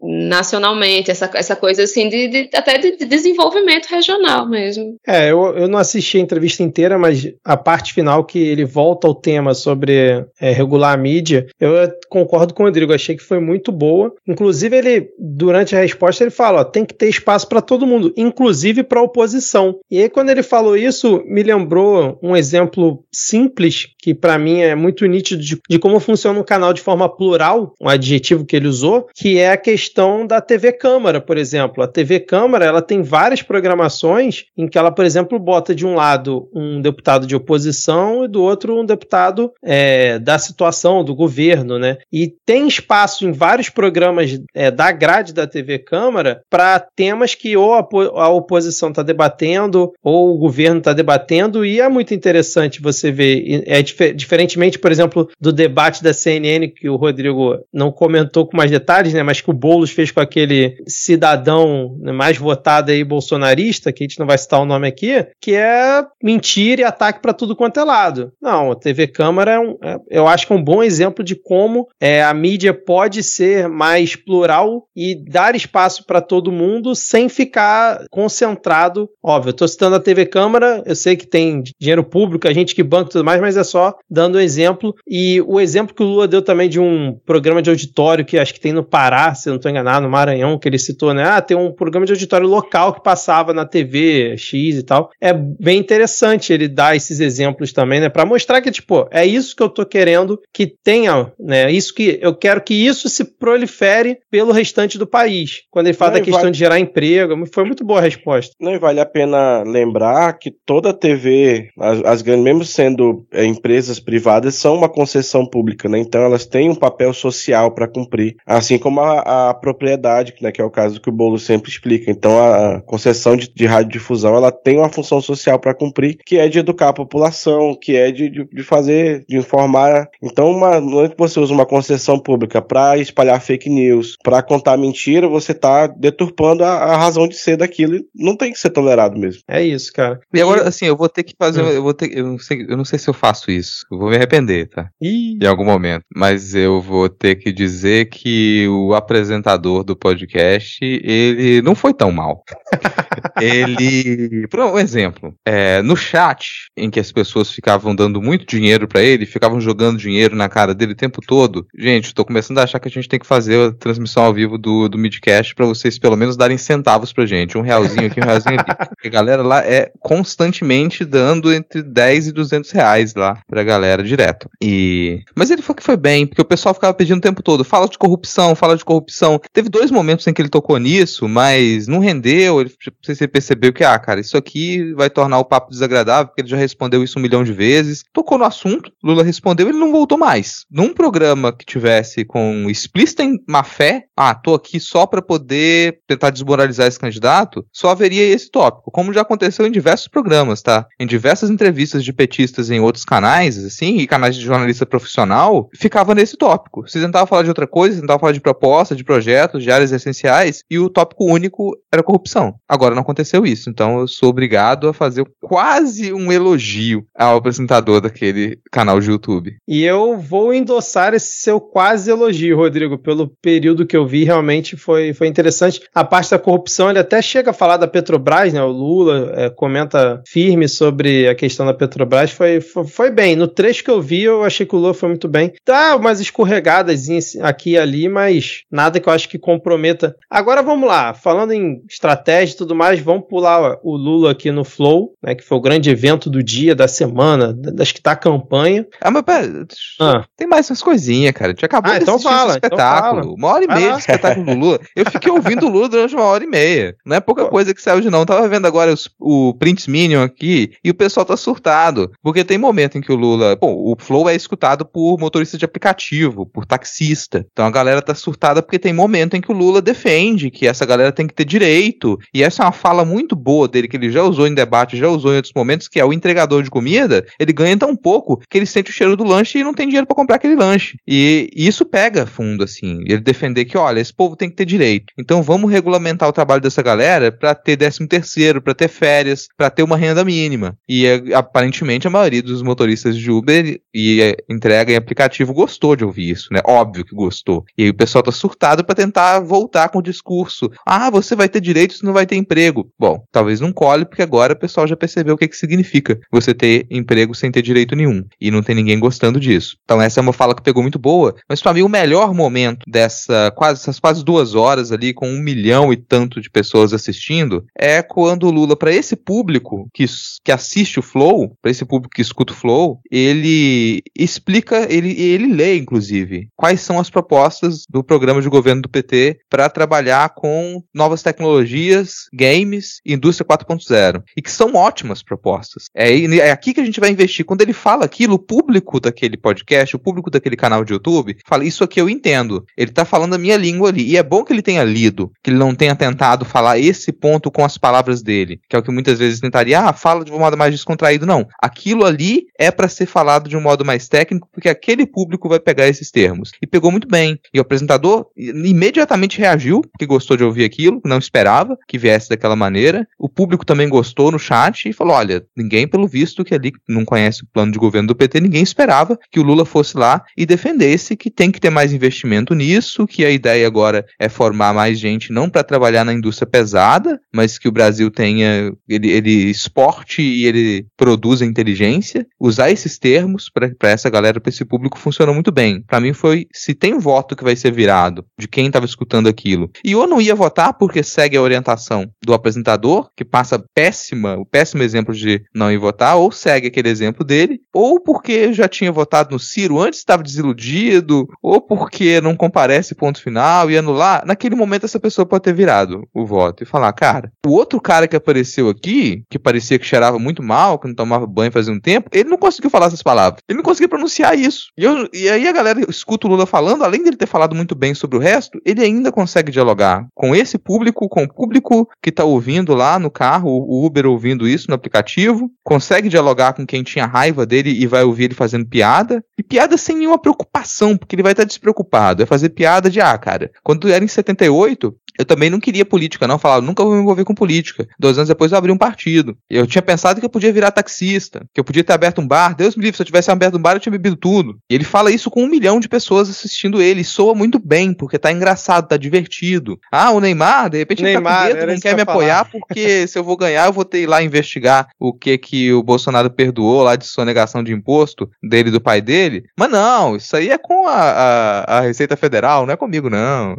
Nacionalmente, 0.02 1.10
essa, 1.10 1.30
essa 1.34 1.54
coisa 1.56 1.82
assim 1.82 2.08
de, 2.08 2.28
de 2.28 2.50
até 2.54 2.78
de, 2.78 3.04
desenvolvimento 3.04 3.86
regional 3.86 4.48
mesmo. 4.48 4.96
É, 5.06 5.30
eu, 5.30 5.56
eu 5.56 5.68
não 5.68 5.78
assisti 5.78 6.18
a 6.18 6.20
entrevista 6.20 6.62
inteira, 6.62 6.98
mas 6.98 7.28
a 7.44 7.56
parte 7.56 7.92
final 7.92 8.24
que 8.24 8.38
ele 8.38 8.64
volta 8.64 9.06
ao 9.06 9.14
tema 9.14 9.54
sobre 9.54 10.24
é, 10.40 10.50
regular 10.52 10.94
a 10.94 10.96
mídia, 10.96 11.46
eu 11.60 11.72
concordo 12.08 12.54
com 12.54 12.62
o 12.62 12.66
Rodrigo, 12.66 12.92
achei 12.92 13.16
que 13.16 13.22
foi 13.22 13.40
muito 13.40 13.70
boa. 13.70 14.12
Inclusive, 14.26 14.76
ele, 14.76 15.08
durante 15.18 15.75
resposta, 15.80 16.24
ele 16.24 16.30
fala: 16.30 16.60
ó, 16.60 16.64
tem 16.64 16.84
que 16.84 16.94
ter 16.94 17.08
espaço 17.08 17.48
para 17.48 17.60
todo 17.60 17.86
mundo, 17.86 18.12
inclusive 18.16 18.82
para 18.82 19.00
a 19.00 19.02
oposição. 19.02 19.78
E 19.90 20.00
aí, 20.00 20.08
quando 20.08 20.30
ele 20.30 20.42
falou 20.42 20.76
isso, 20.76 21.22
me 21.26 21.42
lembrou 21.42 22.18
um 22.22 22.36
exemplo 22.36 23.04
simples, 23.12 23.88
que 23.98 24.14
para 24.14 24.38
mim 24.38 24.60
é 24.60 24.74
muito 24.74 25.06
nítido 25.06 25.42
de, 25.42 25.60
de, 25.68 25.78
como 25.78 25.98
funciona 26.00 26.38
um 26.38 26.44
canal 26.44 26.72
de 26.72 26.80
forma 26.80 27.08
plural, 27.08 27.74
um 27.80 27.88
adjetivo 27.88 28.44
que 28.44 28.56
ele 28.56 28.68
usou, 28.68 29.08
que 29.14 29.38
é 29.38 29.50
a 29.50 29.56
questão 29.56 30.26
da 30.26 30.40
TV 30.40 30.72
Câmara, 30.72 31.20
por 31.20 31.36
exemplo. 31.36 31.82
A 31.82 31.88
TV 31.88 32.20
Câmara 32.20 32.64
ela 32.64 32.82
tem 32.82 33.02
várias 33.02 33.42
programações 33.42 34.44
em 34.56 34.68
que 34.68 34.78
ela, 34.78 34.90
por 34.90 35.04
exemplo, 35.04 35.38
bota 35.38 35.74
de 35.74 35.86
um 35.86 35.94
lado 35.94 36.48
um 36.54 36.80
deputado 36.80 37.26
de 37.26 37.34
oposição 37.34 38.24
e 38.24 38.28
do 38.28 38.42
outro 38.42 38.80
um 38.80 38.84
deputado 38.84 39.52
é, 39.62 40.18
da 40.18 40.38
situação, 40.38 41.04
do 41.04 41.14
governo, 41.14 41.78
né? 41.78 41.98
E 42.12 42.28
tem 42.44 42.66
espaço 42.66 43.26
em 43.26 43.32
vários 43.32 43.68
programas 43.68 44.40
é, 44.54 44.70
da 44.70 44.90
grade 44.92 45.32
da 45.32 45.46
TV 45.46 45.65
Câmara 45.78 46.40
para 46.50 46.80
temas 46.80 47.34
que 47.34 47.56
ou 47.56 47.74
a, 47.74 48.28
oposição 48.28 48.90
está 48.90 49.02
debatendo 49.02 49.92
ou 50.02 50.34
o 50.34 50.38
governo 50.38 50.78
está 50.78 50.92
debatendo, 50.92 51.64
e 51.64 51.80
é 51.80 51.88
muito 51.88 52.14
interessante 52.14 52.80
você 52.80 53.10
ver. 53.10 53.64
É 53.66 53.82
dif 53.82 54.12
diferentemente, 54.14 54.78
por 54.78 54.90
exemplo, 54.90 55.28
do 55.40 55.52
debate 55.52 56.02
da 56.02 56.12
CNN, 56.12 56.68
que 56.68 56.88
o 56.88 56.96
Rodrigo 56.96 57.58
não 57.72 57.90
comentou 57.90 58.46
com 58.46 58.56
mais 58.56 58.70
detalhes, 58.70 59.12
né? 59.12 59.22
Mas 59.22 59.40
que 59.40 59.50
o 59.50 59.54
Boulos 59.54 59.90
fez 59.90 60.10
com 60.10 60.20
aquele 60.20 60.76
cidadão 60.86 61.96
né, 62.00 62.12
mais 62.12 62.36
votado 62.36 62.90
aí, 62.90 63.02
bolsonarista, 63.02 63.92
que 63.92 64.04
a 64.04 64.06
gente 64.06 64.18
não 64.18 64.26
vai 64.26 64.38
citar 64.38 64.60
o 64.60 64.66
nome 64.66 64.86
aqui, 64.86 65.26
que 65.40 65.54
é 65.54 66.04
mentira 66.22 66.82
e 66.82 66.84
ataque 66.84 67.20
para 67.20 67.32
tudo 67.32 67.56
quanto 67.56 67.80
é 67.80 67.84
lado. 67.84 68.32
Não, 68.40 68.72
a 68.72 68.76
TV 68.76 69.06
Câmara 69.06 69.52
é 69.52 69.58
um, 69.58 69.76
é, 69.82 69.96
eu 70.10 70.28
acho 70.28 70.46
que 70.46 70.52
é 70.52 70.56
um 70.56 70.62
bom 70.62 70.82
exemplo 70.82 71.24
de 71.24 71.34
como 71.34 71.88
é, 72.00 72.22
a 72.22 72.32
mídia 72.32 72.72
pode 72.72 73.22
ser 73.22 73.68
mais 73.68 74.14
plural 74.14 74.86
e 74.94 75.14
dar 75.14 75.55
espaço 75.56 76.04
para 76.04 76.20
todo 76.20 76.52
mundo 76.52 76.94
sem 76.94 77.28
ficar 77.28 78.04
concentrado. 78.10 79.08
Óbvio, 79.22 79.50
eu 79.50 79.52
estou 79.52 79.68
citando 79.68 79.96
a 79.96 80.00
TV 80.00 80.26
Câmara, 80.26 80.82
eu 80.86 80.94
sei 80.94 81.16
que 81.16 81.26
tem 81.26 81.62
dinheiro 81.80 82.04
público, 82.04 82.46
a 82.46 82.52
gente 82.52 82.74
que 82.74 82.82
banca 82.82 83.10
e 83.10 83.12
tudo 83.12 83.24
mais, 83.24 83.40
mas 83.40 83.56
é 83.56 83.64
só 83.64 83.96
dando 84.08 84.38
um 84.38 84.40
exemplo. 84.40 84.94
E 85.06 85.40
o 85.42 85.60
exemplo 85.60 85.94
que 85.94 86.02
o 86.02 86.06
Lula 86.06 86.28
deu 86.28 86.42
também 86.42 86.68
de 86.68 86.80
um 86.80 87.18
programa 87.24 87.62
de 87.62 87.70
auditório 87.70 88.24
que 88.24 88.38
acho 88.38 88.54
que 88.54 88.60
tem 88.60 88.72
no 88.72 88.84
Pará, 88.84 89.34
se 89.34 89.48
não 89.48 89.56
estou 89.56 89.70
enganado, 89.70 90.04
no 90.04 90.10
Maranhão, 90.10 90.58
que 90.58 90.68
ele 90.68 90.78
citou, 90.78 91.12
né? 91.12 91.24
Ah, 91.24 91.40
tem 91.40 91.56
um 91.56 91.72
programa 91.72 92.06
de 92.06 92.12
auditório 92.12 92.46
local 92.46 92.94
que 92.94 93.02
passava 93.02 93.52
na 93.52 93.64
TV 93.64 94.36
X 94.36 94.76
e 94.76 94.82
tal. 94.82 95.10
É 95.20 95.32
bem 95.32 95.78
interessante 95.78 96.52
ele 96.52 96.68
dar 96.68 96.96
esses 96.96 97.20
exemplos 97.20 97.72
também, 97.72 98.00
né? 98.00 98.08
Para 98.08 98.26
mostrar 98.26 98.60
que, 98.60 98.70
tipo, 98.70 99.08
é 99.10 99.24
isso 99.24 99.54
que 99.54 99.62
eu 99.62 99.68
tô 99.68 99.84
querendo 99.84 100.40
que 100.52 100.66
tenha, 100.66 101.32
né? 101.38 101.70
Isso 101.70 101.94
que 101.94 102.18
eu 102.20 102.34
quero 102.34 102.62
que 102.62 102.74
isso 102.74 103.08
se 103.08 103.24
prolifere 103.24 104.18
pelo 104.30 104.52
restante 104.52 104.98
do 104.98 105.06
país. 105.06 105.45
Quando 105.70 105.86
ele 105.86 105.96
fala 105.96 106.12
não, 106.12 106.18
da 106.18 106.24
questão 106.24 106.42
vale... 106.42 106.52
de 106.52 106.58
gerar 106.58 106.78
emprego, 106.78 107.46
foi 107.52 107.64
muito 107.64 107.84
boa 107.84 108.00
a 108.00 108.02
resposta. 108.02 108.54
Não, 108.60 108.72
e 108.72 108.78
vale 108.78 109.00
a 109.00 109.06
pena 109.06 109.62
lembrar 109.62 110.32
que 110.38 110.50
toda 110.50 110.92
TV, 110.92 111.68
as, 111.78 112.02
as 112.04 112.22
grandes, 112.22 112.44
mesmo 112.44 112.64
sendo 112.64 113.26
é, 113.32 113.44
empresas 113.44 114.00
privadas, 114.00 114.54
são 114.54 114.74
uma 114.74 114.88
concessão 114.88 115.46
pública, 115.46 115.88
né? 115.88 115.98
Então 115.98 116.22
elas 116.22 116.46
têm 116.46 116.70
um 116.70 116.74
papel 116.74 117.12
social 117.12 117.70
para 117.72 117.88
cumprir, 117.88 118.36
assim 118.46 118.78
como 118.78 119.00
a, 119.00 119.50
a 119.50 119.54
propriedade, 119.54 120.34
né, 120.40 120.52
que 120.52 120.60
é 120.60 120.64
o 120.64 120.70
caso 120.70 121.00
que 121.00 121.08
o 121.08 121.12
Bolo 121.12 121.38
sempre 121.38 121.70
explica. 121.70 122.10
Então 122.10 122.38
a 122.38 122.80
concessão 122.80 123.36
de, 123.36 123.52
de 123.52 123.66
radiodifusão 123.66 124.36
ela 124.36 124.52
tem 124.52 124.78
uma 124.78 124.88
função 124.88 125.20
social 125.20 125.58
para 125.58 125.74
cumprir, 125.74 126.18
que 126.24 126.38
é 126.38 126.48
de 126.48 126.58
educar 126.58 126.88
a 126.88 126.92
população, 126.92 127.76
que 127.80 127.96
é 127.96 128.10
de, 128.10 128.28
de, 128.28 128.44
de 128.44 128.62
fazer, 128.62 129.24
de 129.28 129.36
informar. 129.36 130.08
Então, 130.22 130.50
uma, 130.50 130.80
não 130.80 131.04
é 131.04 131.08
que 131.08 131.16
você 131.16 131.38
usa 131.38 131.52
uma 131.52 131.66
concessão 131.66 132.18
pública 132.18 132.60
para 132.60 132.96
espalhar 132.98 133.40
fake 133.40 133.68
news, 133.68 134.16
para 134.22 134.42
contar 134.42 134.76
mentira, 134.76 135.28
você 135.40 135.52
está 135.52 135.86
deturpando 135.86 136.64
a, 136.64 136.68
a, 136.68 136.96
razão 136.96 137.28
de 137.28 137.36
ser 137.36 137.56
daquilo. 137.56 138.00
Não 138.14 138.36
tem 138.36 138.52
que 138.52 138.58
ser 138.58 138.70
tolerado 138.70 139.18
mesmo. 139.18 139.42
É 139.48 139.62
isso, 139.62 139.92
cara. 139.92 140.20
E 140.32 140.40
agora, 140.40 140.68
assim, 140.68 140.86
eu 140.86 140.96
vou 140.96 141.08
ter 141.08 141.22
que 141.22 141.34
fazer. 141.38 141.62
Hum. 141.62 141.68
Eu 141.68 141.82
vou 141.82 141.94
ter. 141.94 142.16
Eu 142.16 142.26
não, 142.26 142.38
sei, 142.38 142.66
eu 142.68 142.76
não 142.76 142.84
sei 142.84 142.98
se 142.98 143.08
eu 143.08 143.14
faço 143.14 143.50
isso. 143.50 143.86
Eu 143.90 143.98
vou 143.98 144.10
me 144.10 144.16
arrepender, 144.16 144.68
tá? 144.68 144.88
Ih. 145.00 145.38
Em 145.42 145.46
algum 145.46 145.64
momento. 145.64 146.04
Mas 146.14 146.54
eu 146.54 146.80
vou 146.80 147.08
ter 147.08 147.36
que 147.36 147.52
dizer 147.52 148.06
que 148.06 148.66
o 148.68 148.94
apresentador 148.94 149.84
do 149.84 149.96
podcast, 149.96 150.78
ele 150.82 151.62
não 151.62 151.74
foi 151.74 151.92
tão 151.92 152.10
mal. 152.10 152.42
ele. 153.40 154.46
Por 154.48 154.60
um 154.60 154.78
exemplo, 154.78 155.34
é, 155.44 155.82
no 155.82 155.96
chat, 155.96 156.70
em 156.76 156.90
que 156.90 157.00
as 157.00 157.12
pessoas 157.12 157.50
ficavam 157.50 157.94
dando 157.94 158.20
muito 158.22 158.46
dinheiro 158.46 158.88
para 158.88 159.02
ele, 159.02 159.26
ficavam 159.26 159.60
jogando 159.60 159.98
dinheiro 159.98 160.34
na 160.34 160.48
cara 160.48 160.74
dele 160.74 160.92
o 160.92 160.96
tempo 160.96 161.20
todo. 161.20 161.66
Gente, 161.76 162.14
tô 162.14 162.24
começando 162.24 162.58
a 162.58 162.64
achar 162.64 162.80
que 162.80 162.88
a 162.88 162.90
gente 162.90 163.08
tem 163.08 163.18
que 163.18 163.26
fazer 163.26 163.68
a 163.68 163.72
transmissão 163.72 164.24
ao 164.24 164.34
vivo 164.34 164.58
do, 164.58 164.88
do 164.88 164.98
Midcast 164.98 165.25
para 165.54 165.66
vocês 165.66 165.98
pelo 165.98 166.16
menos 166.16 166.36
darem 166.36 166.56
centavos 166.56 167.12
pra 167.12 167.26
gente. 167.26 167.58
Um 167.58 167.62
realzinho 167.62 168.06
aqui, 168.06 168.20
um 168.20 168.24
realzinho 168.24 168.60
ali. 168.60 168.66
Porque 168.88 169.08
a 169.08 169.10
galera 169.10 169.42
lá 169.42 169.64
é 169.64 169.90
constantemente 170.00 171.04
dando 171.04 171.52
entre 171.52 171.82
10 171.82 172.28
e 172.28 172.32
200 172.32 172.70
reais 172.70 173.14
lá 173.14 173.38
pra 173.46 173.64
galera 173.64 174.02
direto. 174.02 174.48
E... 174.62 175.22
Mas 175.34 175.50
ele 175.50 175.62
falou 175.62 175.76
que 175.76 175.82
foi 175.82 175.96
bem, 175.96 176.26
porque 176.26 176.42
o 176.42 176.44
pessoal 176.44 176.74
ficava 176.74 176.94
pedindo 176.94 177.18
o 177.18 177.20
tempo 177.20 177.42
todo, 177.42 177.64
fala 177.64 177.88
de 177.88 177.98
corrupção, 177.98 178.54
fala 178.54 178.76
de 178.76 178.84
corrupção. 178.84 179.40
Teve 179.52 179.68
dois 179.68 179.90
momentos 179.90 180.26
em 180.26 180.32
que 180.32 180.40
ele 180.40 180.48
tocou 180.48 180.78
nisso, 180.78 181.28
mas 181.28 181.86
não 181.86 181.98
rendeu. 181.98 182.60
Ele, 182.60 182.70
você 183.02 183.26
percebeu 183.26 183.72
que, 183.72 183.84
ah, 183.84 183.98
cara, 183.98 184.20
isso 184.20 184.36
aqui 184.36 184.92
vai 184.94 185.10
tornar 185.10 185.38
o 185.38 185.44
papo 185.44 185.70
desagradável, 185.70 186.28
porque 186.28 186.42
ele 186.42 186.48
já 186.48 186.56
respondeu 186.56 187.02
isso 187.02 187.18
um 187.18 187.22
milhão 187.22 187.44
de 187.44 187.52
vezes. 187.52 188.02
Tocou 188.12 188.38
no 188.38 188.44
assunto, 188.44 188.90
Lula 189.02 189.22
respondeu, 189.22 189.68
ele 189.68 189.78
não 189.78 189.92
voltou 189.92 190.18
mais. 190.18 190.64
Num 190.70 190.92
programa 190.92 191.52
que 191.52 191.64
tivesse 191.64 192.24
com 192.24 192.68
explícita 192.70 193.24
má 193.48 193.62
fé, 193.62 194.04
ah, 194.16 194.34
tô 194.34 194.54
aqui 194.54 194.80
só 194.80 195.05
para 195.06 195.22
poder 195.22 195.98
tentar 196.06 196.30
desmoralizar 196.30 196.86
esse 196.86 196.98
candidato, 196.98 197.64
só 197.72 197.90
haveria 197.90 198.22
esse 198.22 198.50
tópico, 198.50 198.90
como 198.90 199.12
já 199.12 199.22
aconteceu 199.22 199.66
em 199.66 199.70
diversos 199.70 200.08
programas, 200.08 200.62
tá? 200.62 200.86
Em 200.98 201.06
diversas 201.06 201.50
entrevistas 201.50 202.04
de 202.04 202.12
petistas 202.12 202.70
em 202.70 202.80
outros 202.80 203.04
canais, 203.04 203.62
assim, 203.64 203.98
e 203.98 204.06
canais 204.06 204.36
de 204.36 204.42
jornalista 204.42 204.86
profissional, 204.86 205.68
ficava 205.74 206.14
nesse 206.14 206.36
tópico. 206.36 206.88
Se 206.88 207.00
tentava 207.00 207.26
falar 207.26 207.42
de 207.42 207.48
outra 207.48 207.66
coisa, 207.66 208.00
tentava 208.00 208.18
falar 208.18 208.32
de 208.32 208.40
proposta, 208.40 208.94
de 208.94 209.04
projetos, 209.04 209.62
de 209.62 209.70
áreas 209.70 209.92
essenciais, 209.92 210.62
e 210.70 210.78
o 210.78 210.90
tópico 210.90 211.24
único 211.24 211.76
era 211.92 212.02
corrupção. 212.02 212.54
Agora 212.68 212.94
não 212.94 213.02
aconteceu 213.02 213.44
isso, 213.44 213.70
então 213.70 214.00
eu 214.00 214.08
sou 214.08 214.30
obrigado 214.30 214.88
a 214.88 214.94
fazer 214.94 215.24
quase 215.40 216.12
um 216.12 216.32
elogio 216.32 217.06
ao 217.14 217.36
apresentador 217.36 218.00
daquele 218.00 218.58
canal 218.70 219.00
de 219.00 219.10
YouTube. 219.10 219.56
E 219.66 219.84
eu 219.84 220.18
vou 220.18 220.52
endossar 220.52 221.14
esse 221.14 221.42
seu 221.42 221.60
quase 221.60 222.10
elogio, 222.10 222.56
Rodrigo, 222.56 222.98
pelo 222.98 223.28
período 223.40 223.86
que 223.86 223.96
eu 223.96 224.06
vi, 224.06 224.24
realmente 224.24 224.76
foi, 224.76 224.95
foi 225.14 225.26
interessante. 225.26 225.80
A 225.94 226.04
parte 226.04 226.30
da 226.30 226.38
corrupção, 226.38 226.90
ele 226.90 226.98
até 226.98 227.20
chega 227.22 227.50
a 227.50 227.54
falar 227.54 227.76
da 227.76 227.86
Petrobras, 227.88 228.52
né? 228.52 228.62
O 228.62 228.68
Lula 228.68 229.32
é, 229.34 229.50
comenta 229.50 230.22
firme 230.26 230.68
sobre 230.68 231.28
a 231.28 231.34
questão 231.34 231.66
da 231.66 231.74
Petrobras, 231.74 232.30
foi, 232.30 232.60
foi, 232.60 232.86
foi, 232.86 233.10
bem. 233.10 233.36
No 233.36 233.48
trecho 233.48 233.84
que 233.84 233.90
eu 233.90 234.00
vi, 234.00 234.22
eu 234.22 234.44
achei 234.44 234.66
que 234.66 234.74
o 234.74 234.78
Lula 234.78 234.94
foi 234.94 235.08
muito 235.08 235.28
bem. 235.28 235.52
Tá 235.64 235.96
umas 235.96 236.20
escorregadas 236.20 237.06
aqui 237.42 237.70
e 237.70 237.78
ali, 237.78 238.08
mas 238.08 238.62
nada 238.70 239.00
que 239.00 239.08
eu 239.08 239.12
acho 239.12 239.28
que 239.28 239.38
comprometa. 239.38 240.16
Agora 240.30 240.62
vamos 240.62 240.88
lá, 240.88 241.14
falando 241.14 241.52
em 241.52 241.82
estratégia 241.88 242.54
e 242.54 242.58
tudo 242.58 242.74
mais, 242.74 243.00
vamos 243.00 243.26
pular 243.28 243.78
o 243.82 243.96
Lula 243.96 244.32
aqui 244.32 244.50
no 244.50 244.64
Flow, 244.64 245.14
né? 245.22 245.34
Que 245.34 245.44
foi 245.44 245.58
o 245.58 245.60
grande 245.60 245.90
evento 245.90 246.30
do 246.30 246.42
dia, 246.42 246.74
da 246.74 246.88
semana, 246.88 247.52
das 247.52 247.92
que 247.92 248.00
tá 248.00 248.12
a 248.12 248.16
campanha. 248.16 248.86
Ah, 249.00 249.10
mas 249.10 249.22
pera, 249.22 249.66
ah. 250.00 250.24
tem 250.36 250.46
mais 250.46 250.68
umas 250.70 250.82
coisinhas, 250.82 251.32
cara. 251.32 251.52
A 251.52 251.54
gente 251.54 251.64
acabou 251.64 251.92
ah, 251.92 251.96
então 251.96 252.18
fala, 252.18 252.56
então 252.56 252.68
espetáculo. 252.68 253.20
Então 253.20 253.22
fala. 253.22 253.34
Uma 253.36 253.48
hora 253.48 253.64
e 253.64 253.68
meia 253.68 253.90
ah. 253.90 253.94
de 253.94 254.00
espetáculo 254.00 254.46
do 254.46 254.54
Lula. 254.54 254.80
Eu 254.94 255.08
fiquei 255.10 255.30
ouvindo 255.30 255.66
o 255.66 255.70
Lula 255.70 255.88
durante 255.88 256.14
uma 256.14 256.24
hora 256.24 256.42
e 256.42 256.46
meia. 256.46 256.96
Não 257.04 257.16
é 257.16 257.20
pouca 257.20 257.46
coisa 257.46 257.72
que 257.72 257.80
saiu 257.80 258.00
de 258.00 258.10
não. 258.10 258.20
Eu 258.20 258.26
tava 258.26 258.48
vendo 258.48 258.66
agora 258.66 258.92
os, 258.92 259.08
o 259.20 259.54
Prince 259.54 259.88
Minion 259.88 260.22
aqui 260.22 260.72
e 260.82 260.90
o 260.90 260.94
pessoal 260.94 261.24
tá 261.24 261.36
surtado. 261.36 262.10
Porque 262.22 262.44
tem 262.44 262.58
momento 262.58 262.98
em 262.98 263.00
que 263.00 263.12
o 263.12 263.16
Lula. 263.16 263.56
Bom, 263.56 263.72
o 263.74 263.96
Flow 263.98 264.28
é 264.28 264.34
escutado 264.34 264.84
por 264.84 265.18
motorista 265.18 265.56
de 265.56 265.64
aplicativo, 265.64 266.46
por 266.46 266.66
taxista. 266.66 267.46
Então 267.52 267.66
a 267.66 267.70
galera 267.70 268.02
tá 268.02 268.14
surtada 268.14 268.62
porque 268.62 268.78
tem 268.78 268.92
momento 268.92 269.36
em 269.36 269.40
que 269.40 269.52
o 269.52 269.54
Lula 269.54 269.80
defende 269.80 270.50
que 270.50 270.66
essa 270.66 270.84
galera 270.84 271.12
tem 271.12 271.26
que 271.26 271.34
ter 271.34 271.44
direito. 271.44 272.18
E 272.34 272.42
essa 272.42 272.62
é 272.62 272.66
uma 272.66 272.72
fala 272.72 272.96
fala 272.96 273.04
muito 273.04 273.36
boa 273.36 273.68
dele, 273.68 273.88
que 273.88 273.96
ele 273.96 274.10
já 274.10 274.22
usou 274.22 274.46
em 274.46 274.54
debate, 274.54 274.96
já 274.96 275.08
usou 275.08 275.32
em 275.32 275.36
outros 275.36 275.52
momentos, 275.54 275.86
que 275.86 276.00
é 276.00 276.04
o 276.04 276.14
entregador 276.14 276.62
de 276.62 276.70
comida, 276.70 277.26
ele 277.38 277.52
ganha 277.52 277.76
tão 277.76 277.94
pouco 277.94 278.40
que 278.48 278.56
ele 278.56 278.64
sente 278.64 278.90
o 278.90 278.94
cheiro 278.94 279.16
do 279.16 279.24
lanche 279.24 279.58
e 279.58 279.64
não 279.64 279.74
tem 279.74 279.86
dinheiro 279.86 280.06
para 280.06 280.16
comprar 280.16 280.36
aquele 280.36 280.54
lanche. 280.54 280.96
E, 281.06 281.50
e 281.54 281.66
isso 281.66 281.84
pega 281.84 282.24
fundo, 282.24 282.64
assim. 282.64 283.00
Ele 283.04 283.20
defender 283.20 283.66
que, 283.66 283.76
olha, 283.76 284.00
esse 284.00 284.14
povo 284.14 284.34
tem 284.34 284.48
que 284.48 284.56
ter 284.56 284.64
direito. 284.64 284.75
Então 285.18 285.42
vamos 285.42 285.70
regulamentar 285.70 286.28
o 286.28 286.32
trabalho 286.32 286.60
dessa 286.60 286.82
galera 286.82 287.32
para 287.32 287.54
ter 287.54 287.76
13 287.76 288.06
terceiro, 288.06 288.60
para 288.60 288.74
ter 288.74 288.88
férias, 288.88 289.48
para 289.56 289.70
ter 289.70 289.82
uma 289.82 289.96
renda 289.96 290.24
mínima. 290.24 290.76
E 290.88 291.06
é, 291.06 291.34
aparentemente 291.34 292.06
a 292.06 292.10
maioria 292.10 292.42
dos 292.42 292.62
motoristas 292.62 293.16
de 293.16 293.30
Uber 293.30 293.80
e 293.94 294.20
é, 294.20 294.36
entrega 294.48 294.92
em 294.92 294.96
aplicativo 294.96 295.52
gostou 295.52 295.96
de 295.96 296.04
ouvir 296.04 296.30
isso, 296.30 296.48
né? 296.52 296.60
Óbvio 296.64 297.04
que 297.04 297.14
gostou. 297.14 297.64
E 297.76 297.84
aí 297.84 297.90
o 297.90 297.94
pessoal 297.94 298.22
tá 298.22 298.32
surtado 298.32 298.84
para 298.84 298.94
tentar 298.94 299.40
voltar 299.40 299.88
com 299.88 299.98
o 299.98 300.02
discurso. 300.02 300.70
Ah, 300.84 301.10
você 301.10 301.34
vai 301.34 301.48
ter 301.48 301.60
direitos, 301.60 302.02
não 302.02 302.12
vai 302.12 302.26
ter 302.26 302.36
emprego. 302.36 302.90
Bom, 302.98 303.24
talvez 303.32 303.60
não 303.60 303.72
cole, 303.72 304.04
porque 304.04 304.22
agora 304.22 304.52
o 304.52 304.58
pessoal 304.58 304.86
já 304.86 304.96
percebeu 304.96 305.34
o 305.34 305.38
que, 305.38 305.48
que 305.48 305.56
significa 305.56 306.18
você 306.30 306.52
ter 306.52 306.86
emprego 306.90 307.34
sem 307.34 307.50
ter 307.50 307.62
direito 307.62 307.94
nenhum. 307.94 308.24
E 308.40 308.50
não 308.50 308.62
tem 308.62 308.74
ninguém 308.74 308.98
gostando 308.98 309.40
disso. 309.40 309.76
Então 309.84 310.00
essa 310.00 310.20
é 310.20 310.22
uma 310.22 310.32
fala 310.32 310.54
que 310.54 310.62
pegou 310.62 310.82
muito 310.82 310.98
boa, 310.98 311.34
mas 311.48 311.62
para 311.62 311.72
mim 311.72 311.82
o 311.82 311.88
melhor 311.88 312.34
momento 312.34 312.84
dessa 312.86 313.52
quase 313.54 313.80
essas 313.80 314.00
quase 314.00 314.24
duas 314.24 314.54
horas 314.54 314.65
ali 314.66 315.14
com 315.14 315.28
um 315.28 315.38
milhão 315.38 315.92
e 315.92 315.96
tanto 315.96 316.40
de 316.40 316.50
pessoas 316.50 316.92
assistindo 316.92 317.64
é 317.76 318.02
quando 318.02 318.46
o 318.46 318.50
Lula 318.50 318.76
para 318.76 318.92
esse 318.92 319.16
público 319.16 319.88
que, 319.94 320.04
que 320.44 320.52
assiste 320.52 320.98
o 320.98 321.02
Flow, 321.02 321.56
para 321.62 321.70
esse 321.70 321.84
público 321.84 322.14
que 322.14 322.22
escuta 322.22 322.52
o 322.52 322.56
Flow, 322.56 323.00
ele 323.10 324.02
explica, 324.16 324.86
ele, 324.92 325.10
ele 325.20 325.52
lê 325.52 325.76
inclusive 325.76 326.48
quais 326.56 326.80
são 326.80 326.98
as 326.98 327.08
propostas 327.08 327.84
do 327.88 328.02
programa 328.02 328.42
de 328.42 328.48
governo 328.48 328.82
do 328.82 328.88
PT 328.88 329.38
para 329.48 329.68
trabalhar 329.68 330.30
com 330.30 330.82
novas 330.94 331.22
tecnologias, 331.22 332.26
games, 332.32 333.00
indústria 333.04 333.46
4.0 333.46 334.22
e 334.36 334.42
que 334.42 334.50
são 334.50 334.74
ótimas 334.74 335.22
propostas. 335.22 335.84
É, 335.94 336.18
é 336.36 336.50
aqui 336.50 336.74
que 336.74 336.80
a 336.80 336.84
gente 336.84 337.00
vai 337.00 337.10
investir. 337.10 337.44
Quando 337.44 337.62
ele 337.62 337.72
fala 337.72 338.04
aquilo, 338.04 338.34
o 338.34 338.38
público 338.38 339.00
daquele 339.00 339.36
podcast, 339.36 339.94
o 339.94 339.98
público 339.98 340.30
daquele 340.30 340.56
canal 340.56 340.84
de 340.84 340.92
YouTube, 340.92 341.36
fala 341.46 341.64
isso 341.64 341.84
aqui 341.84 342.00
eu 342.00 342.08
entendo. 342.08 342.64
Ele 342.76 342.90
está 342.90 343.04
falando 343.04 343.34
a 343.34 343.38
minha 343.38 343.56
língua 343.56 343.88
ali 343.88 344.06
e 344.06 344.16
é 344.16 344.22
bom 344.22 344.44
que 344.44 344.52
ele 344.56 344.62
tenha 344.62 344.82
lido, 344.82 345.30
que 345.42 345.50
ele 345.50 345.58
não 345.58 345.74
tenha 345.74 345.94
tentado 345.94 346.44
falar 346.44 346.78
esse 346.78 347.12
ponto 347.12 347.50
com 347.50 347.64
as 347.64 347.78
palavras 347.78 348.22
dele, 348.22 348.60
que 348.68 348.74
é 348.74 348.78
o 348.78 348.82
que 348.82 348.90
muitas 348.90 349.18
vezes 349.18 349.40
tentaria, 349.40 349.80
ah, 349.80 349.92
fala 349.92 350.24
de 350.24 350.32
um 350.32 350.38
modo 350.38 350.56
mais 350.56 350.72
descontraído. 350.72 351.26
Não. 351.26 351.46
Aquilo 351.60 352.04
ali 352.04 352.46
é 352.58 352.70
para 352.70 352.88
ser 352.88 353.06
falado 353.06 353.48
de 353.48 353.56
um 353.56 353.60
modo 353.60 353.84
mais 353.84 354.08
técnico, 354.08 354.48
porque 354.52 354.68
aquele 354.68 355.06
público 355.06 355.48
vai 355.48 355.60
pegar 355.60 355.88
esses 355.88 356.10
termos. 356.10 356.50
E 356.60 356.66
pegou 356.66 356.90
muito 356.90 357.08
bem. 357.08 357.38
E 357.52 357.58
o 357.58 357.62
apresentador 357.62 358.26
imediatamente 358.36 359.38
reagiu, 359.38 359.82
porque 359.82 360.06
gostou 360.06 360.36
de 360.36 360.44
ouvir 360.44 360.64
aquilo, 360.64 361.00
não 361.04 361.18
esperava 361.18 361.76
que 361.86 361.98
viesse 361.98 362.28
daquela 362.28 362.56
maneira. 362.56 363.06
O 363.18 363.28
público 363.28 363.64
também 363.64 363.88
gostou 363.88 364.30
no 364.30 364.38
chat 364.38 364.88
e 364.88 364.92
falou: 364.92 365.14
olha, 365.14 365.44
ninguém, 365.56 365.86
pelo 365.86 366.08
visto, 366.08 366.44
que 366.44 366.54
ali 366.54 366.72
não 366.88 367.04
conhece 367.04 367.42
o 367.42 367.46
plano 367.46 367.72
de 367.72 367.78
governo 367.78 368.08
do 368.08 368.16
PT, 368.16 368.40
ninguém 368.40 368.62
esperava 368.62 369.18
que 369.30 369.40
o 369.40 369.42
Lula 369.42 369.64
fosse 369.64 369.96
lá 369.96 370.24
e 370.36 370.46
defendesse 370.46 371.16
que 371.16 371.30
tem 371.30 371.50
que 371.50 371.60
ter 371.60 371.70
mais 371.70 371.92
investimento 371.92 372.54
nisso, 372.54 373.06
que 373.06 373.24
a 373.24 373.30
ideia 373.30 373.66
agora 373.66 374.04
é 374.18 374.28
formar 374.46 374.72
mais 374.72 374.96
gente 374.96 375.32
não 375.32 375.50
para 375.50 375.64
trabalhar 375.64 376.04
na 376.04 376.12
indústria 376.12 376.46
pesada, 376.46 377.20
mas 377.34 377.58
que 377.58 377.66
o 377.66 377.72
Brasil 377.72 378.08
tenha 378.12 378.72
ele, 378.88 379.10
ele 379.10 379.50
exporte 379.50 380.22
e 380.22 380.46
ele 380.46 380.86
produza 380.96 381.44
inteligência. 381.44 382.24
Usar 382.38 382.70
esses 382.70 382.96
termos 382.96 383.50
para 383.50 383.90
essa 383.90 384.08
galera, 384.08 384.40
para 384.40 384.50
esse 384.50 384.64
público, 384.64 384.98
funcionou 384.98 385.34
muito 385.34 385.50
bem. 385.50 385.82
Para 385.82 386.00
mim 386.00 386.12
foi 386.12 386.46
se 386.52 386.74
tem 386.74 386.96
voto 386.96 387.34
que 387.34 387.42
vai 387.42 387.56
ser 387.56 387.72
virado 387.72 388.24
de 388.38 388.46
quem 388.46 388.68
estava 388.68 388.86
escutando 388.86 389.28
aquilo. 389.28 389.68
E 389.84 389.96
ou 389.96 390.06
não 390.06 390.20
ia 390.20 390.34
votar 390.34 390.74
porque 390.74 391.02
segue 391.02 391.36
a 391.36 391.42
orientação 391.42 392.08
do 392.24 392.32
apresentador, 392.32 393.10
que 393.16 393.24
passa 393.24 393.62
péssima, 393.74 394.36
o 394.36 394.46
péssimo 394.46 394.84
exemplo 394.84 395.12
de 395.12 395.42
não 395.52 395.72
ir 395.72 395.78
votar, 395.78 396.16
ou 396.16 396.30
segue 396.30 396.68
aquele 396.68 396.88
exemplo 396.88 397.24
dele, 397.24 397.58
ou 397.74 397.98
porque 397.98 398.52
já 398.52 398.68
tinha 398.68 398.92
votado 398.92 399.32
no 399.32 399.40
Ciro 399.40 399.80
antes, 399.80 399.98
estava 399.98 400.22
desiludido, 400.22 401.26
ou 401.42 401.60
porque 401.60 402.20
não 402.20 402.36
comparece 402.36 402.94
ponto 402.94 403.20
final 403.20 403.68
e 403.70 403.76
anular. 403.76 404.24
Naquele 404.36 404.54
momento 404.54 404.84
essa 404.84 405.00
pessoa 405.00 405.24
pode 405.24 405.44
ter 405.44 405.54
virado 405.54 406.06
o 406.12 406.26
voto 406.26 406.62
e 406.62 406.66
falar, 406.66 406.92
cara, 406.92 407.32
o 407.46 407.52
outro 407.52 407.80
cara 407.80 408.06
que 408.06 408.14
apareceu 408.14 408.68
aqui, 408.68 409.22
que 409.30 409.38
parecia 409.38 409.78
que 409.78 409.86
cheirava 409.86 410.18
muito 410.18 410.42
mal, 410.42 410.78
que 410.78 410.86
não 410.86 410.94
tomava 410.94 411.26
banho 411.26 411.50
fazia 411.50 411.72
um 411.72 411.80
tempo, 411.80 412.10
ele 412.12 412.28
não 412.28 412.36
conseguiu 412.36 412.68
falar 412.68 412.88
essas 412.88 413.02
palavras. 413.02 413.40
Ele 413.48 413.56
não 413.56 413.64
conseguiu 413.64 413.88
pronunciar 413.88 414.38
isso. 414.38 414.66
E, 414.76 414.84
eu, 414.84 415.08
e 415.10 415.26
aí 415.30 415.48
a 415.48 415.52
galera 415.52 415.80
escuta 415.88 416.26
o 416.26 416.30
Lula 416.30 416.44
falando, 416.44 416.84
além 416.84 417.02
dele 417.02 417.16
ter 417.16 417.26
falado 417.26 417.54
muito 417.54 417.74
bem 417.74 417.94
sobre 417.94 418.18
o 418.18 418.20
resto, 418.20 418.60
ele 418.62 418.82
ainda 418.82 419.10
consegue 419.10 419.50
dialogar 419.50 420.06
com 420.14 420.36
esse 420.36 420.58
público, 420.58 421.08
com 421.08 421.22
o 421.22 421.32
público 421.32 421.88
que 422.02 422.10
está 422.10 422.22
ouvindo 422.22 422.74
lá 422.74 422.98
no 422.98 423.10
carro, 423.10 423.48
o 423.48 423.86
Uber 423.86 424.04
ouvindo 424.04 424.46
isso 424.46 424.66
no 424.68 424.74
aplicativo, 424.74 425.50
consegue 425.64 426.10
dialogar 426.10 426.52
com 426.52 426.66
quem 426.66 426.82
tinha 426.82 427.06
raiva 427.06 427.46
dele 427.46 427.70
e 427.70 427.86
vai 427.86 428.04
ouvir 428.04 428.24
ele 428.24 428.34
fazendo 428.34 428.66
piada, 428.66 429.24
e 429.38 429.42
piada 429.42 429.78
sem 429.78 429.96
nenhuma 429.96 430.20
preocupação, 430.20 430.94
porque 430.94 431.14
ele 431.14 431.22
vai 431.22 431.32
estar 431.32 431.44
despreocupado. 431.44 432.22
É 432.22 432.26
fazer 432.26 432.50
piada 432.50 432.90
de, 432.90 433.00
ah, 433.00 433.16
cara, 433.16 433.50
quando 433.64 433.88
era 433.88 434.04
em 434.04 434.08
78, 434.16 434.94
eu 435.18 435.24
também 435.24 435.50
não 435.50 435.60
queria 435.60 435.84
política, 435.84 436.26
não. 436.26 436.38
Falava, 436.38 436.62
nunca 436.62 436.82
vou 436.82 436.94
me 436.94 437.00
envolver 437.00 437.24
com 437.24 437.34
política. 437.34 437.86
Dois 437.98 438.16
anos 438.16 438.28
depois 438.28 438.52
eu 438.52 438.58
abri 438.58 438.72
um 438.72 438.78
partido. 438.78 439.36
Eu 439.50 439.66
tinha 439.66 439.82
pensado 439.82 440.20
que 440.20 440.26
eu 440.26 440.30
podia 440.30 440.52
virar 440.52 440.70
taxista, 440.70 441.46
que 441.52 441.60
eu 441.60 441.64
podia 441.64 441.84
ter 441.84 441.92
aberto 441.92 442.20
um 442.20 442.26
bar. 442.26 442.54
Deus 442.54 442.76
me 442.76 442.82
livre, 442.82 442.96
se 442.96 443.02
eu 443.02 443.06
tivesse 443.06 443.30
aberto 443.30 443.56
um 443.56 443.62
bar, 443.62 443.76
eu 443.76 443.80
tinha 443.80 443.92
bebido 443.92 444.16
tudo. 444.16 444.58
E 444.70 444.74
ele 444.74 444.84
fala 444.84 445.10
isso 445.10 445.30
com 445.30 445.44
um 445.44 445.48
milhão 445.48 445.78
de 445.78 445.88
pessoas 445.88 446.30
assistindo 446.30 446.80
ele. 446.80 447.02
E 447.02 447.04
soa 447.04 447.34
muito 447.34 447.58
bem, 447.58 447.92
porque 447.92 448.18
tá 448.18 448.32
engraçado, 448.32 448.88
tá 448.88 448.96
divertido. 448.96 449.78
Ah, 449.92 450.10
o 450.10 450.20
Neymar, 450.20 450.70
de 450.70 450.78
repente 450.78 451.02
Neymar, 451.02 451.46
ele 451.46 451.54
tá 451.54 451.60
com 451.60 451.66
medo, 451.66 451.72
não 451.72 451.80
quer 451.80 451.94
me 451.94 452.02
apoiar, 452.02 452.50
porque 452.50 453.06
se 453.08 453.18
eu 453.18 453.24
vou 453.24 453.36
ganhar, 453.36 453.66
eu 453.66 453.72
vou 453.72 453.84
ter 453.84 454.06
ir 454.06 454.06
lá 454.06 454.22
investigar 454.22 454.88
o 454.98 455.12
que 455.12 455.36
que 455.36 455.72
o 455.72 455.82
Bolsonaro 455.82 456.30
perdoou 456.30 456.82
lá 456.82 456.96
de 456.96 457.06
sonegação 457.06 457.62
de 457.62 457.72
imposto 457.72 458.30
dele 458.42 458.68
e 458.68 458.72
do 458.72 458.80
pai 458.80 459.02
dele. 459.02 459.44
Mas 459.58 459.70
não, 459.70 460.16
isso 460.16 460.34
aí 460.36 460.50
é 460.50 460.56
com 460.56 460.86
a, 460.86 460.94
a, 460.94 461.78
a 461.78 461.80
Receita 461.80 462.16
Federal, 462.16 462.64
não 462.64 462.72
é 462.72 462.76
comigo, 462.76 463.10
não. 463.10 463.56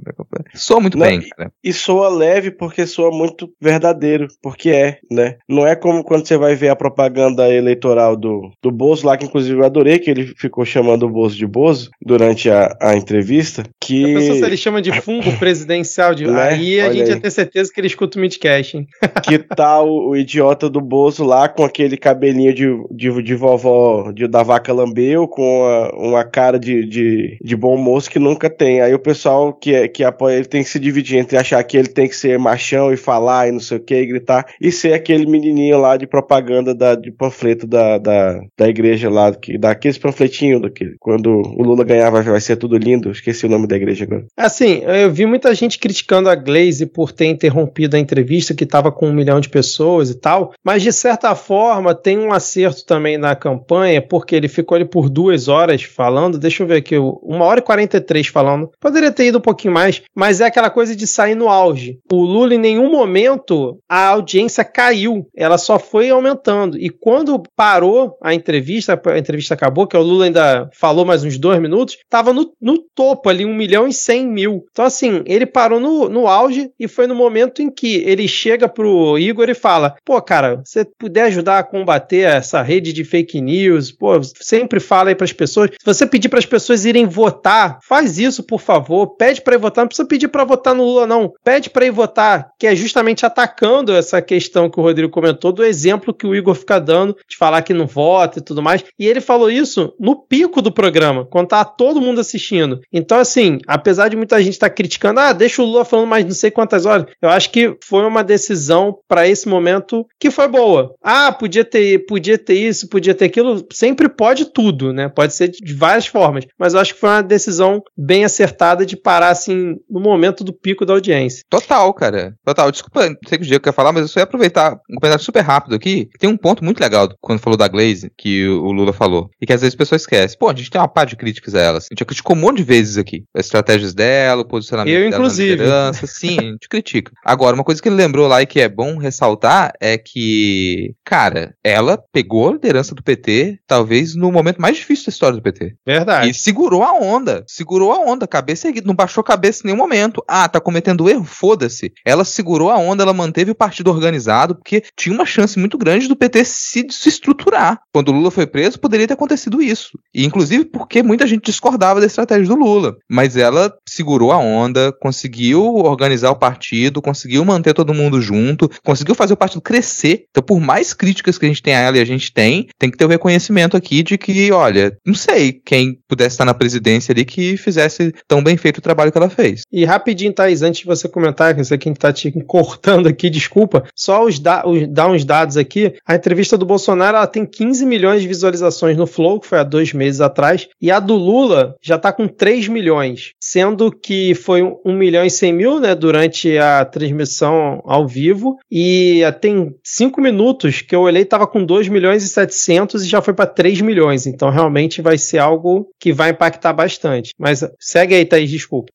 Soa 0.55 0.79
muito 0.79 0.97
não, 0.97 1.05
bem, 1.05 1.27
cara. 1.29 1.46
E 1.63 1.73
soa 1.73 2.09
leve 2.09 2.51
porque 2.51 2.85
soa 2.85 3.11
muito 3.11 3.49
verdadeiro, 3.61 4.27
porque 4.41 4.69
é, 4.69 4.97
né? 5.11 5.37
Não 5.47 5.65
é 5.65 5.75
como 5.75 6.03
quando 6.03 6.27
você 6.27 6.37
vai 6.37 6.55
ver 6.55 6.69
a 6.69 6.75
propaganda 6.75 7.49
eleitoral 7.49 8.15
do, 8.15 8.51
do 8.61 8.71
Bozo 8.71 9.05
lá, 9.05 9.17
que 9.17 9.25
inclusive 9.25 9.59
eu 9.59 9.65
adorei 9.65 9.99
que 9.99 10.09
ele 10.09 10.33
ficou 10.37 10.65
chamando 10.65 11.03
o 11.03 11.09
Bozo 11.09 11.35
de 11.35 11.45
Bozo 11.45 11.89
durante 12.01 12.49
a, 12.49 12.75
a 12.81 12.95
entrevista. 12.95 13.63
Que... 13.81 14.03
A 14.03 14.19
pessoa, 14.19 14.37
se 14.37 14.45
ele 14.45 14.57
chama 14.57 14.81
de 14.81 15.01
fungo 15.01 15.31
presidencial, 15.37 16.13
de... 16.13 16.25
né? 16.27 16.41
aí 16.41 16.79
a 16.79 16.85
Olha 16.85 16.93
gente 16.93 17.03
aí. 17.03 17.09
ia 17.09 17.21
ter 17.21 17.31
certeza 17.31 17.71
que 17.73 17.79
ele 17.79 17.87
escuta 17.87 18.17
o 18.17 18.21
Midcast, 18.21 18.77
hein? 18.77 18.87
Que 19.23 19.39
tal 19.39 19.87
o, 19.89 20.09
o, 20.09 20.17
idiota 20.17 20.69
do 20.69 20.79
Bozo 20.79 21.23
lá 21.23 21.49
com 21.49 21.63
aquele 21.63 21.97
cabelinho 21.97 22.53
de, 22.53 22.67
de, 22.91 23.21
de 23.21 23.35
vovó 23.35 24.11
de, 24.11 24.27
da 24.27 24.43
vaca 24.43 24.73
lambeu, 24.73 25.27
com 25.27 25.65
a, 25.65 25.89
uma 25.95 26.23
cara 26.23 26.59
de, 26.59 26.85
de, 26.85 27.37
de 27.41 27.55
bom 27.55 27.77
moço 27.77 28.09
que 28.09 28.19
nunca 28.19 28.49
tem. 28.49 28.81
Aí 28.81 28.93
o 28.93 28.99
pessoal 28.99 29.53
que, 29.53 29.73
é, 29.73 29.87
que 29.87 30.03
apoia 30.03 30.35
ele 30.35 30.45
tem 30.45 30.63
que 30.63 30.69
se 30.69 30.79
dividir 30.79 31.17
entre 31.17 31.36
achar 31.37 31.63
que 31.63 31.77
ele 31.77 31.87
tem 31.87 32.07
que 32.07 32.15
ser 32.15 32.37
machão 32.37 32.91
e 32.91 32.97
falar 32.97 33.47
e 33.47 33.51
não 33.51 33.59
sei 33.59 33.77
o 33.77 33.79
que, 33.79 33.95
e 33.95 34.05
gritar, 34.05 34.45
e 34.59 34.71
ser 34.71 34.93
aquele 34.93 35.25
menininho 35.25 35.79
lá 35.79 35.97
de 35.97 36.07
propaganda 36.07 36.73
da, 36.73 36.95
de 36.95 37.11
panfleto 37.11 37.65
da, 37.65 37.97
da, 37.97 38.39
da 38.57 38.67
igreja 38.67 39.09
lá, 39.09 39.33
que, 39.33 39.57
daqueles 39.57 39.97
panfletinhos, 39.97 40.61
daquele, 40.61 40.95
quando 40.99 41.29
o 41.29 41.63
Lula 41.63 41.83
ganhar 41.83 42.09
vai, 42.09 42.23
vai 42.23 42.41
ser 42.41 42.55
tudo 42.55 42.77
lindo, 42.77 43.11
esqueci 43.11 43.45
o 43.45 43.49
nome 43.49 43.67
da 43.67 43.75
igreja 43.75 44.05
agora. 44.05 44.25
Assim, 44.35 44.81
eu 44.83 45.11
vi 45.11 45.25
muita 45.25 45.53
gente 45.53 45.79
criticando 45.79 46.29
a 46.29 46.35
Glaze 46.35 46.85
por 46.85 47.11
ter 47.11 47.25
interrompido 47.25 47.95
a 47.95 47.99
entrevista, 47.99 48.53
que 48.53 48.63
estava 48.63 48.91
com 48.91 49.07
um 49.07 49.13
milhão 49.13 49.39
de 49.39 49.49
pessoas 49.49 50.09
e 50.09 50.15
tal, 50.15 50.53
mas 50.63 50.81
de 50.81 50.91
certa 50.91 51.35
forma 51.35 51.93
tem 51.93 52.17
um 52.17 52.31
acerto 52.31 52.85
também 52.85 53.17
na 53.17 53.35
campanha, 53.35 54.01
porque 54.01 54.35
ele 54.35 54.47
ficou 54.47 54.75
ali 54.75 54.85
por 54.85 55.09
duas 55.09 55.47
horas 55.47 55.83
falando, 55.83 56.37
deixa 56.37 56.63
eu 56.63 56.67
ver 56.67 56.77
aqui, 56.77 56.97
uma 56.97 57.45
hora 57.45 57.59
e 57.59 57.63
quarenta 57.63 57.97
e 57.97 58.01
três 58.01 58.27
falando, 58.27 58.71
poderia 58.79 59.11
ter 59.11 59.27
ido 59.27 59.37
um 59.37 59.41
pouquinho 59.41 59.73
mais, 59.73 60.01
mas 60.15 60.41
é 60.41 60.45
aquela 60.45 60.69
coisa 60.69 60.95
de 60.95 61.07
sair 61.07 61.26
no 61.35 61.49
auge. 61.49 61.99
O 62.11 62.23
Lula, 62.23 62.55
em 62.55 62.59
nenhum 62.59 62.91
momento, 62.91 63.79
a 63.87 64.07
audiência 64.07 64.63
caiu, 64.63 65.27
ela 65.35 65.57
só 65.57 65.79
foi 65.79 66.09
aumentando. 66.09 66.77
E 66.77 66.89
quando 66.89 67.41
parou 67.55 68.17
a 68.21 68.33
entrevista, 68.33 68.99
a 69.05 69.17
entrevista 69.17 69.53
acabou, 69.53 69.87
que 69.87 69.97
o 69.97 70.01
Lula 70.01 70.25
ainda 70.25 70.69
falou 70.73 71.05
mais 71.05 71.23
uns 71.23 71.37
dois 71.37 71.59
minutos, 71.59 71.95
estava 71.95 72.33
no, 72.33 72.51
no 72.61 72.77
topo 72.77 73.29
ali, 73.29 73.45
1 73.45 73.53
milhão 73.53 73.87
e 73.87 73.93
100 73.93 74.27
mil. 74.27 74.65
Então, 74.71 74.85
assim, 74.85 75.23
ele 75.25 75.45
parou 75.45 75.79
no, 75.79 76.09
no 76.09 76.27
auge 76.27 76.71
e 76.79 76.87
foi 76.87 77.07
no 77.07 77.15
momento 77.15 77.61
em 77.61 77.69
que 77.69 77.95
ele 78.05 78.27
chega 78.27 78.67
pro 78.67 79.17
Igor 79.17 79.49
e 79.49 79.53
fala: 79.53 79.95
pô, 80.05 80.21
cara, 80.21 80.61
você 80.63 80.85
puder 80.85 81.23
ajudar 81.23 81.59
a 81.59 81.63
combater 81.63 82.27
essa 82.27 82.61
rede 82.61 82.93
de 82.93 83.03
fake 83.03 83.41
news, 83.41 83.91
pô, 83.91 84.21
sempre 84.23 84.79
fala 84.79 85.09
aí 85.09 85.15
para 85.15 85.25
as 85.25 85.33
pessoas. 85.33 85.71
Se 85.71 85.85
você 85.85 86.05
pedir 86.05 86.29
para 86.29 86.39
as 86.39 86.45
pessoas 86.45 86.85
irem 86.85 87.05
votar, 87.05 87.79
faz 87.81 88.17
isso, 88.17 88.43
por 88.43 88.59
favor. 88.59 89.15
Pede 89.15 89.41
para 89.41 89.57
votar, 89.57 89.83
não 89.83 89.87
precisa 89.87 90.07
pedir 90.07 90.27
para 90.27 90.43
votar 90.43 90.73
no 90.73 90.83
Lula, 90.83 91.07
não. 91.07 91.16
Pede 91.43 91.69
para 91.69 91.85
ir 91.85 91.91
votar, 91.91 92.51
que 92.59 92.67
é 92.67 92.75
justamente 92.75 93.25
atacando 93.25 93.93
essa 93.93 94.21
questão 94.21 94.69
que 94.69 94.79
o 94.79 94.83
Rodrigo 94.83 95.11
comentou, 95.11 95.51
do 95.51 95.63
exemplo 95.63 96.13
que 96.13 96.27
o 96.27 96.35
Igor 96.35 96.55
fica 96.55 96.79
dando, 96.79 97.15
de 97.27 97.37
falar 97.37 97.61
que 97.61 97.73
não 97.73 97.87
vota 97.87 98.39
e 98.39 98.41
tudo 98.41 98.61
mais. 98.61 98.83
E 98.99 99.07
ele 99.07 99.21
falou 99.21 99.49
isso 99.49 99.93
no 99.99 100.15
pico 100.15 100.61
do 100.61 100.71
programa, 100.71 101.25
quando 101.25 101.47
tá 101.47 101.63
todo 101.63 102.01
mundo 102.01 102.21
assistindo. 102.21 102.79
Então, 102.91 103.17
assim, 103.17 103.59
apesar 103.67 104.09
de 104.09 104.15
muita 104.15 104.41
gente 104.41 104.53
estar 104.53 104.69
tá 104.69 104.75
criticando, 104.75 105.19
ah, 105.19 105.33
deixa 105.33 105.61
o 105.61 105.65
Lula 105.65 105.85
falando 105.85 106.07
mais 106.07 106.25
não 106.25 106.31
sei 106.31 106.51
quantas 106.51 106.85
horas, 106.85 107.05
eu 107.21 107.29
acho 107.29 107.51
que 107.51 107.77
foi 107.83 108.03
uma 108.05 108.23
decisão 108.23 108.97
para 109.07 109.27
esse 109.27 109.47
momento 109.47 110.05
que 110.19 110.31
foi 110.31 110.47
boa. 110.47 110.93
Ah, 111.01 111.31
podia 111.31 111.63
ter, 111.63 112.05
podia 112.05 112.37
ter 112.37 112.55
isso, 112.55 112.89
podia 112.89 113.13
ter 113.13 113.25
aquilo, 113.25 113.65
sempre 113.71 114.09
pode 114.09 114.45
tudo, 114.45 114.93
né? 114.93 115.09
Pode 115.09 115.33
ser 115.33 115.49
de 115.49 115.73
várias 115.73 116.07
formas, 116.07 116.45
mas 116.57 116.73
eu 116.73 116.79
acho 116.79 116.93
que 116.93 116.99
foi 116.99 117.09
uma 117.09 117.23
decisão 117.23 117.83
bem 117.95 118.25
acertada 118.25 118.85
de 118.85 118.97
parar 118.97 119.29
assim 119.29 119.77
no 119.89 119.99
momento 119.99 120.43
do 120.43 120.53
pico 120.53 120.85
da 120.85 120.93
audiência. 120.97 121.43
Total, 121.49 121.93
cara. 121.93 122.35
Total. 122.45 122.71
Desculpa, 122.71 123.09
não 123.09 123.15
sei 123.27 123.37
que 123.37 123.43
o 123.43 123.47
Diego 123.47 123.63
quer 123.63 123.73
falar, 123.73 123.91
mas 123.91 124.03
eu 124.03 124.07
só 124.07 124.19
ia 124.19 124.23
aproveitar 124.23 124.73
um 124.89 124.95
comentário 124.95 125.23
super 125.23 125.41
rápido 125.41 125.75
aqui. 125.75 126.09
Tem 126.19 126.29
um 126.29 126.37
ponto 126.37 126.63
muito 126.63 126.79
legal 126.79 127.09
quando 127.21 127.39
falou 127.39 127.57
da 127.57 127.67
Glaze, 127.67 128.11
que 128.17 128.47
o 128.47 128.71
Lula 128.71 128.93
falou, 128.93 129.29
e 129.41 129.45
que 129.45 129.53
às 129.53 129.61
vezes 129.61 129.73
as 129.73 129.77
pessoas 129.77 130.01
esquecem. 130.01 130.37
Pô, 130.37 130.49
a 130.49 130.53
gente 130.53 130.69
tem 130.69 130.79
uma 130.79 130.87
par 130.87 131.05
de 131.05 131.15
críticas 131.15 131.55
a 131.55 131.61
elas. 131.61 131.85
A 131.85 131.87
gente 131.93 131.99
já 131.99 132.05
criticou 132.05 132.35
um 132.35 132.39
monte 132.39 132.57
de 132.57 132.63
vezes 132.63 132.97
aqui. 132.97 133.23
As 133.35 133.45
estratégias 133.45 133.93
dela, 133.93 134.41
o 134.41 134.47
posicionamento 134.47 134.93
eu, 134.93 135.09
dela 135.09 135.15
inclusive. 135.15 135.51
liderança. 135.51 136.07
Sim, 136.07 136.37
a 136.39 136.43
gente 136.43 136.69
critica. 136.69 137.11
Agora, 137.23 137.55
uma 137.55 137.63
coisa 137.63 137.81
que 137.81 137.89
ele 137.89 137.95
lembrou 137.95 138.27
lá 138.27 138.41
e 138.41 138.45
que 138.45 138.59
é 138.59 138.69
bom 138.69 138.97
ressaltar 138.97 139.73
é 139.79 139.97
que, 139.97 140.93
cara, 141.03 141.53
ela 141.63 142.01
pegou 142.11 142.49
a 142.49 142.53
liderança 142.53 142.95
do 142.95 143.03
PT, 143.03 143.59
talvez 143.67 144.15
no 144.15 144.31
momento 144.31 144.61
mais 144.61 144.77
difícil 144.77 145.05
da 145.05 145.09
história 145.09 145.35
do 145.35 145.41
PT. 145.41 145.75
Verdade. 145.85 146.29
E 146.29 146.33
segurou 146.33 146.83
a 146.83 146.93
onda. 146.93 147.43
Segurou 147.47 147.91
a 147.91 147.99
onda, 147.99 148.27
cabeça 148.27 148.67
erguida. 148.67 148.87
Não 148.87 148.95
baixou 148.95 149.21
a 149.21 149.25
cabeça 149.25 149.61
em 149.63 149.67
nenhum 149.67 149.77
momento. 149.77 150.23
Ah, 150.27 150.47
tá 150.47 150.59
cometendo 150.59 150.86
erro? 151.09 151.23
Foda-se. 151.23 151.91
Ela 152.05 152.23
segurou 152.23 152.69
a 152.69 152.77
onda, 152.77 153.03
ela 153.03 153.13
manteve 153.13 153.51
o 153.51 153.55
partido 153.55 153.89
organizado, 153.91 154.55
porque 154.55 154.83
tinha 154.95 155.13
uma 155.13 155.25
chance 155.25 155.57
muito 155.59 155.77
grande 155.77 156.07
do 156.07 156.15
PT 156.15 156.45
se, 156.45 156.85
se 156.89 157.09
estruturar. 157.09 157.79
Quando 157.93 158.09
o 158.09 158.11
Lula 158.11 158.31
foi 158.31 158.45
preso, 158.45 158.79
poderia 158.79 159.07
ter 159.07 159.13
acontecido 159.13 159.61
isso. 159.61 159.97
E, 160.13 160.25
inclusive, 160.25 160.65
porque 160.65 161.03
muita 161.03 161.27
gente 161.27 161.45
discordava 161.45 161.99
da 161.99 162.05
estratégia 162.05 162.47
do 162.47 162.55
Lula. 162.55 162.95
Mas 163.09 163.35
ela 163.35 163.73
segurou 163.87 164.31
a 164.31 164.37
onda, 164.37 164.91
conseguiu 165.01 165.63
organizar 165.75 166.31
o 166.31 166.35
partido, 166.35 167.01
conseguiu 167.01 167.43
manter 167.43 167.73
todo 167.73 167.93
mundo 167.93 168.21
junto, 168.21 168.69
conseguiu 168.83 169.15
fazer 169.15 169.33
o 169.33 169.37
partido 169.37 169.61
crescer. 169.61 170.25
Então, 170.29 170.43
por 170.43 170.59
mais 170.59 170.93
críticas 170.93 171.37
que 171.37 171.45
a 171.45 171.49
gente 171.49 171.61
tem 171.61 171.75
a 171.75 171.79
ela 171.79 171.97
e 171.97 172.01
a 172.01 172.05
gente 172.05 172.31
tem, 172.31 172.67
tem 172.77 172.91
que 172.91 172.97
ter 172.97 173.05
o 173.05 173.09
reconhecimento 173.09 173.75
aqui 173.75 174.03
de 174.03 174.17
que, 174.17 174.51
olha, 174.51 174.95
não 175.05 175.13
sei 175.13 175.53
quem 175.65 175.97
pudesse 176.07 176.35
estar 176.35 176.45
na 176.45 176.53
presidência 176.53 177.11
ali 177.11 177.25
que 177.25 177.57
fizesse 177.57 178.13
tão 178.27 178.43
bem 178.43 178.57
feito 178.57 178.77
o 178.77 178.81
trabalho 178.81 179.11
que 179.11 179.17
ela 179.17 179.29
fez. 179.29 179.61
E 179.71 179.85
rapidinho, 179.85 180.33
Thaís, 180.33 180.61
antes 180.61 180.76
de 180.79 180.85
você 180.85 181.07
comentar, 181.07 181.53
que 181.53 181.61
eu 181.61 181.65
sei 181.65 181.77
quem 181.77 181.93
tá 181.93 182.11
te 182.11 182.31
cortando 182.45 183.07
aqui, 183.07 183.29
desculpa, 183.29 183.83
só 183.95 184.25
os, 184.25 184.39
da 184.39 184.67
os, 184.67 184.87
dar 184.87 185.09
uns 185.09 185.23
dados 185.23 185.57
aqui. 185.57 185.93
A 186.05 186.15
entrevista 186.15 186.57
do 186.57 186.65
Bolsonaro 186.65 187.17
ela 187.17 187.27
tem 187.27 187.45
15 187.45 187.85
milhões 187.85 188.21
de 188.21 188.27
visualizações 188.27 188.97
no 188.97 189.07
Flow, 189.07 189.39
que 189.39 189.47
foi 189.47 189.59
há 189.59 189.63
dois 189.63 189.93
meses 189.93 190.21
atrás, 190.21 190.67
e 190.81 190.91
a 190.91 190.99
do 190.99 191.15
Lula 191.15 191.75
já 191.81 191.97
tá 191.97 192.11
com 192.11 192.27
3 192.27 192.67
milhões, 192.67 193.33
sendo 193.39 193.91
que 193.91 194.33
foi 194.35 194.61
1 194.63 194.93
milhão 194.93 195.25
e 195.25 195.29
100 195.29 195.53
mil, 195.53 195.79
né, 195.79 195.95
durante 195.95 196.57
a 196.57 196.85
transmissão 196.85 197.81
ao 197.85 198.07
vivo, 198.07 198.57
e 198.71 199.21
tem 199.41 199.75
5 199.83 200.19
minutos 200.21 200.81
que 200.81 200.95
eu 200.95 201.01
olhei 201.01 201.25
tava 201.25 201.47
com 201.47 201.63
2 201.63 201.87
milhões 201.89 202.23
e 202.23 202.29
700 202.29 203.03
e 203.03 203.07
já 203.07 203.21
foi 203.21 203.33
para 203.33 203.45
3 203.45 203.81
milhões, 203.81 204.25
então 204.25 204.49
realmente 204.49 205.01
vai 205.01 205.17
ser 205.17 205.39
algo 205.39 205.89
que 205.99 206.13
vai 206.13 206.31
impactar 206.31 206.73
bastante. 206.73 207.33
Mas 207.37 207.63
segue 207.79 208.15
aí, 208.15 208.25
Thaís, 208.25 208.49
desculpa. 208.49 208.91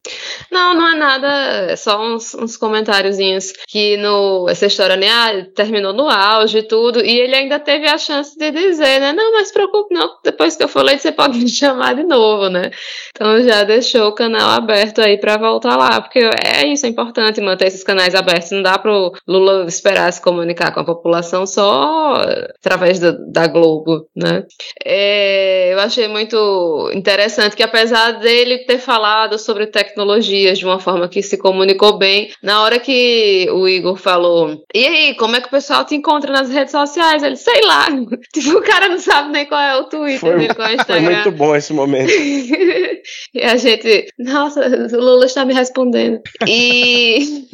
Não, 0.50 0.74
não 0.74 0.88
é 0.88 0.96
nada, 0.96 1.71
é 1.72 1.76
só 1.76 2.00
uns, 2.00 2.34
uns 2.34 2.56
comentáriozinhos 2.56 3.52
que 3.66 3.96
no, 3.96 4.46
essa 4.48 4.66
história, 4.66 4.96
né, 4.96 5.08
ah, 5.08 5.46
terminou 5.54 5.92
no 5.92 6.08
auge 6.08 6.58
e 6.58 6.62
tudo, 6.62 7.04
e 7.04 7.18
ele 7.18 7.34
ainda 7.34 7.58
teve 7.58 7.86
a 7.88 7.98
chance 7.98 8.36
de 8.36 8.50
dizer, 8.50 9.00
né, 9.00 9.12
não, 9.12 9.32
mas 9.32 9.52
preocupe 9.52 9.94
não, 9.94 10.10
depois 10.22 10.56
que 10.56 10.62
eu 10.62 10.68
falei 10.68 10.98
você 10.98 11.10
pode 11.10 11.38
me 11.40 11.48
chamar 11.48 11.94
de 11.94 12.04
novo, 12.04 12.48
né. 12.48 12.70
Então 13.14 13.42
já 13.42 13.64
deixou 13.64 14.08
o 14.08 14.14
canal 14.14 14.50
aberto 14.50 15.00
aí 15.00 15.18
para 15.18 15.36
voltar 15.36 15.76
lá, 15.76 16.00
porque 16.00 16.18
é 16.18 16.66
isso, 16.66 16.86
é 16.86 16.88
importante 16.88 17.40
manter 17.40 17.66
esses 17.66 17.82
canais 17.82 18.14
abertos, 18.14 18.50
não 18.50 18.62
dá 18.62 18.78
pro 18.78 19.12
Lula 19.26 19.64
esperar 19.66 20.12
se 20.12 20.20
comunicar 20.20 20.72
com 20.72 20.80
a 20.80 20.84
população 20.84 21.46
só 21.46 22.14
através 22.58 22.98
da, 22.98 23.12
da 23.12 23.46
Globo, 23.46 24.06
né. 24.14 24.44
É, 24.84 25.72
eu 25.72 25.80
achei 25.80 26.08
muito 26.08 26.90
interessante 26.94 27.56
que 27.56 27.62
apesar 27.62 28.12
dele 28.12 28.58
ter 28.58 28.78
falado 28.78 29.38
sobre 29.38 29.66
tecnologias 29.66 30.58
de 30.58 30.64
uma 30.64 30.78
forma 30.78 31.08
que 31.08 31.22
se 31.22 31.38
comunicou 31.62 31.96
bem, 31.96 32.30
na 32.42 32.62
hora 32.62 32.78
que 32.80 33.48
o 33.52 33.68
Igor 33.68 33.96
falou, 33.96 34.62
e 34.74 34.84
aí, 34.84 35.14
como 35.14 35.36
é 35.36 35.40
que 35.40 35.46
o 35.46 35.50
pessoal 35.50 35.84
te 35.84 35.94
encontra 35.94 36.32
nas 36.32 36.50
redes 36.50 36.72
sociais? 36.72 37.22
Ele, 37.22 37.36
sei 37.36 37.62
lá, 37.64 37.86
tipo, 38.32 38.58
o 38.58 38.62
cara 38.62 38.88
não 38.88 38.98
sabe 38.98 39.30
nem 39.30 39.46
qual 39.46 39.60
é 39.60 39.76
o 39.76 39.84
Twitter 39.84 40.18
foi, 40.18 40.38
dele, 40.38 40.54
qual 40.54 40.68
é 40.68 40.72
o 40.72 40.74
Instagram. 40.80 41.04
Foi 41.04 41.14
muito 41.14 41.30
bom 41.32 41.54
esse 41.54 41.72
momento. 41.72 42.10
e 42.12 43.42
a 43.42 43.56
gente, 43.56 44.08
nossa, 44.18 44.60
o 44.92 45.00
Lula 45.00 45.26
está 45.26 45.44
me 45.44 45.54
respondendo. 45.54 46.20
E... 46.46 47.46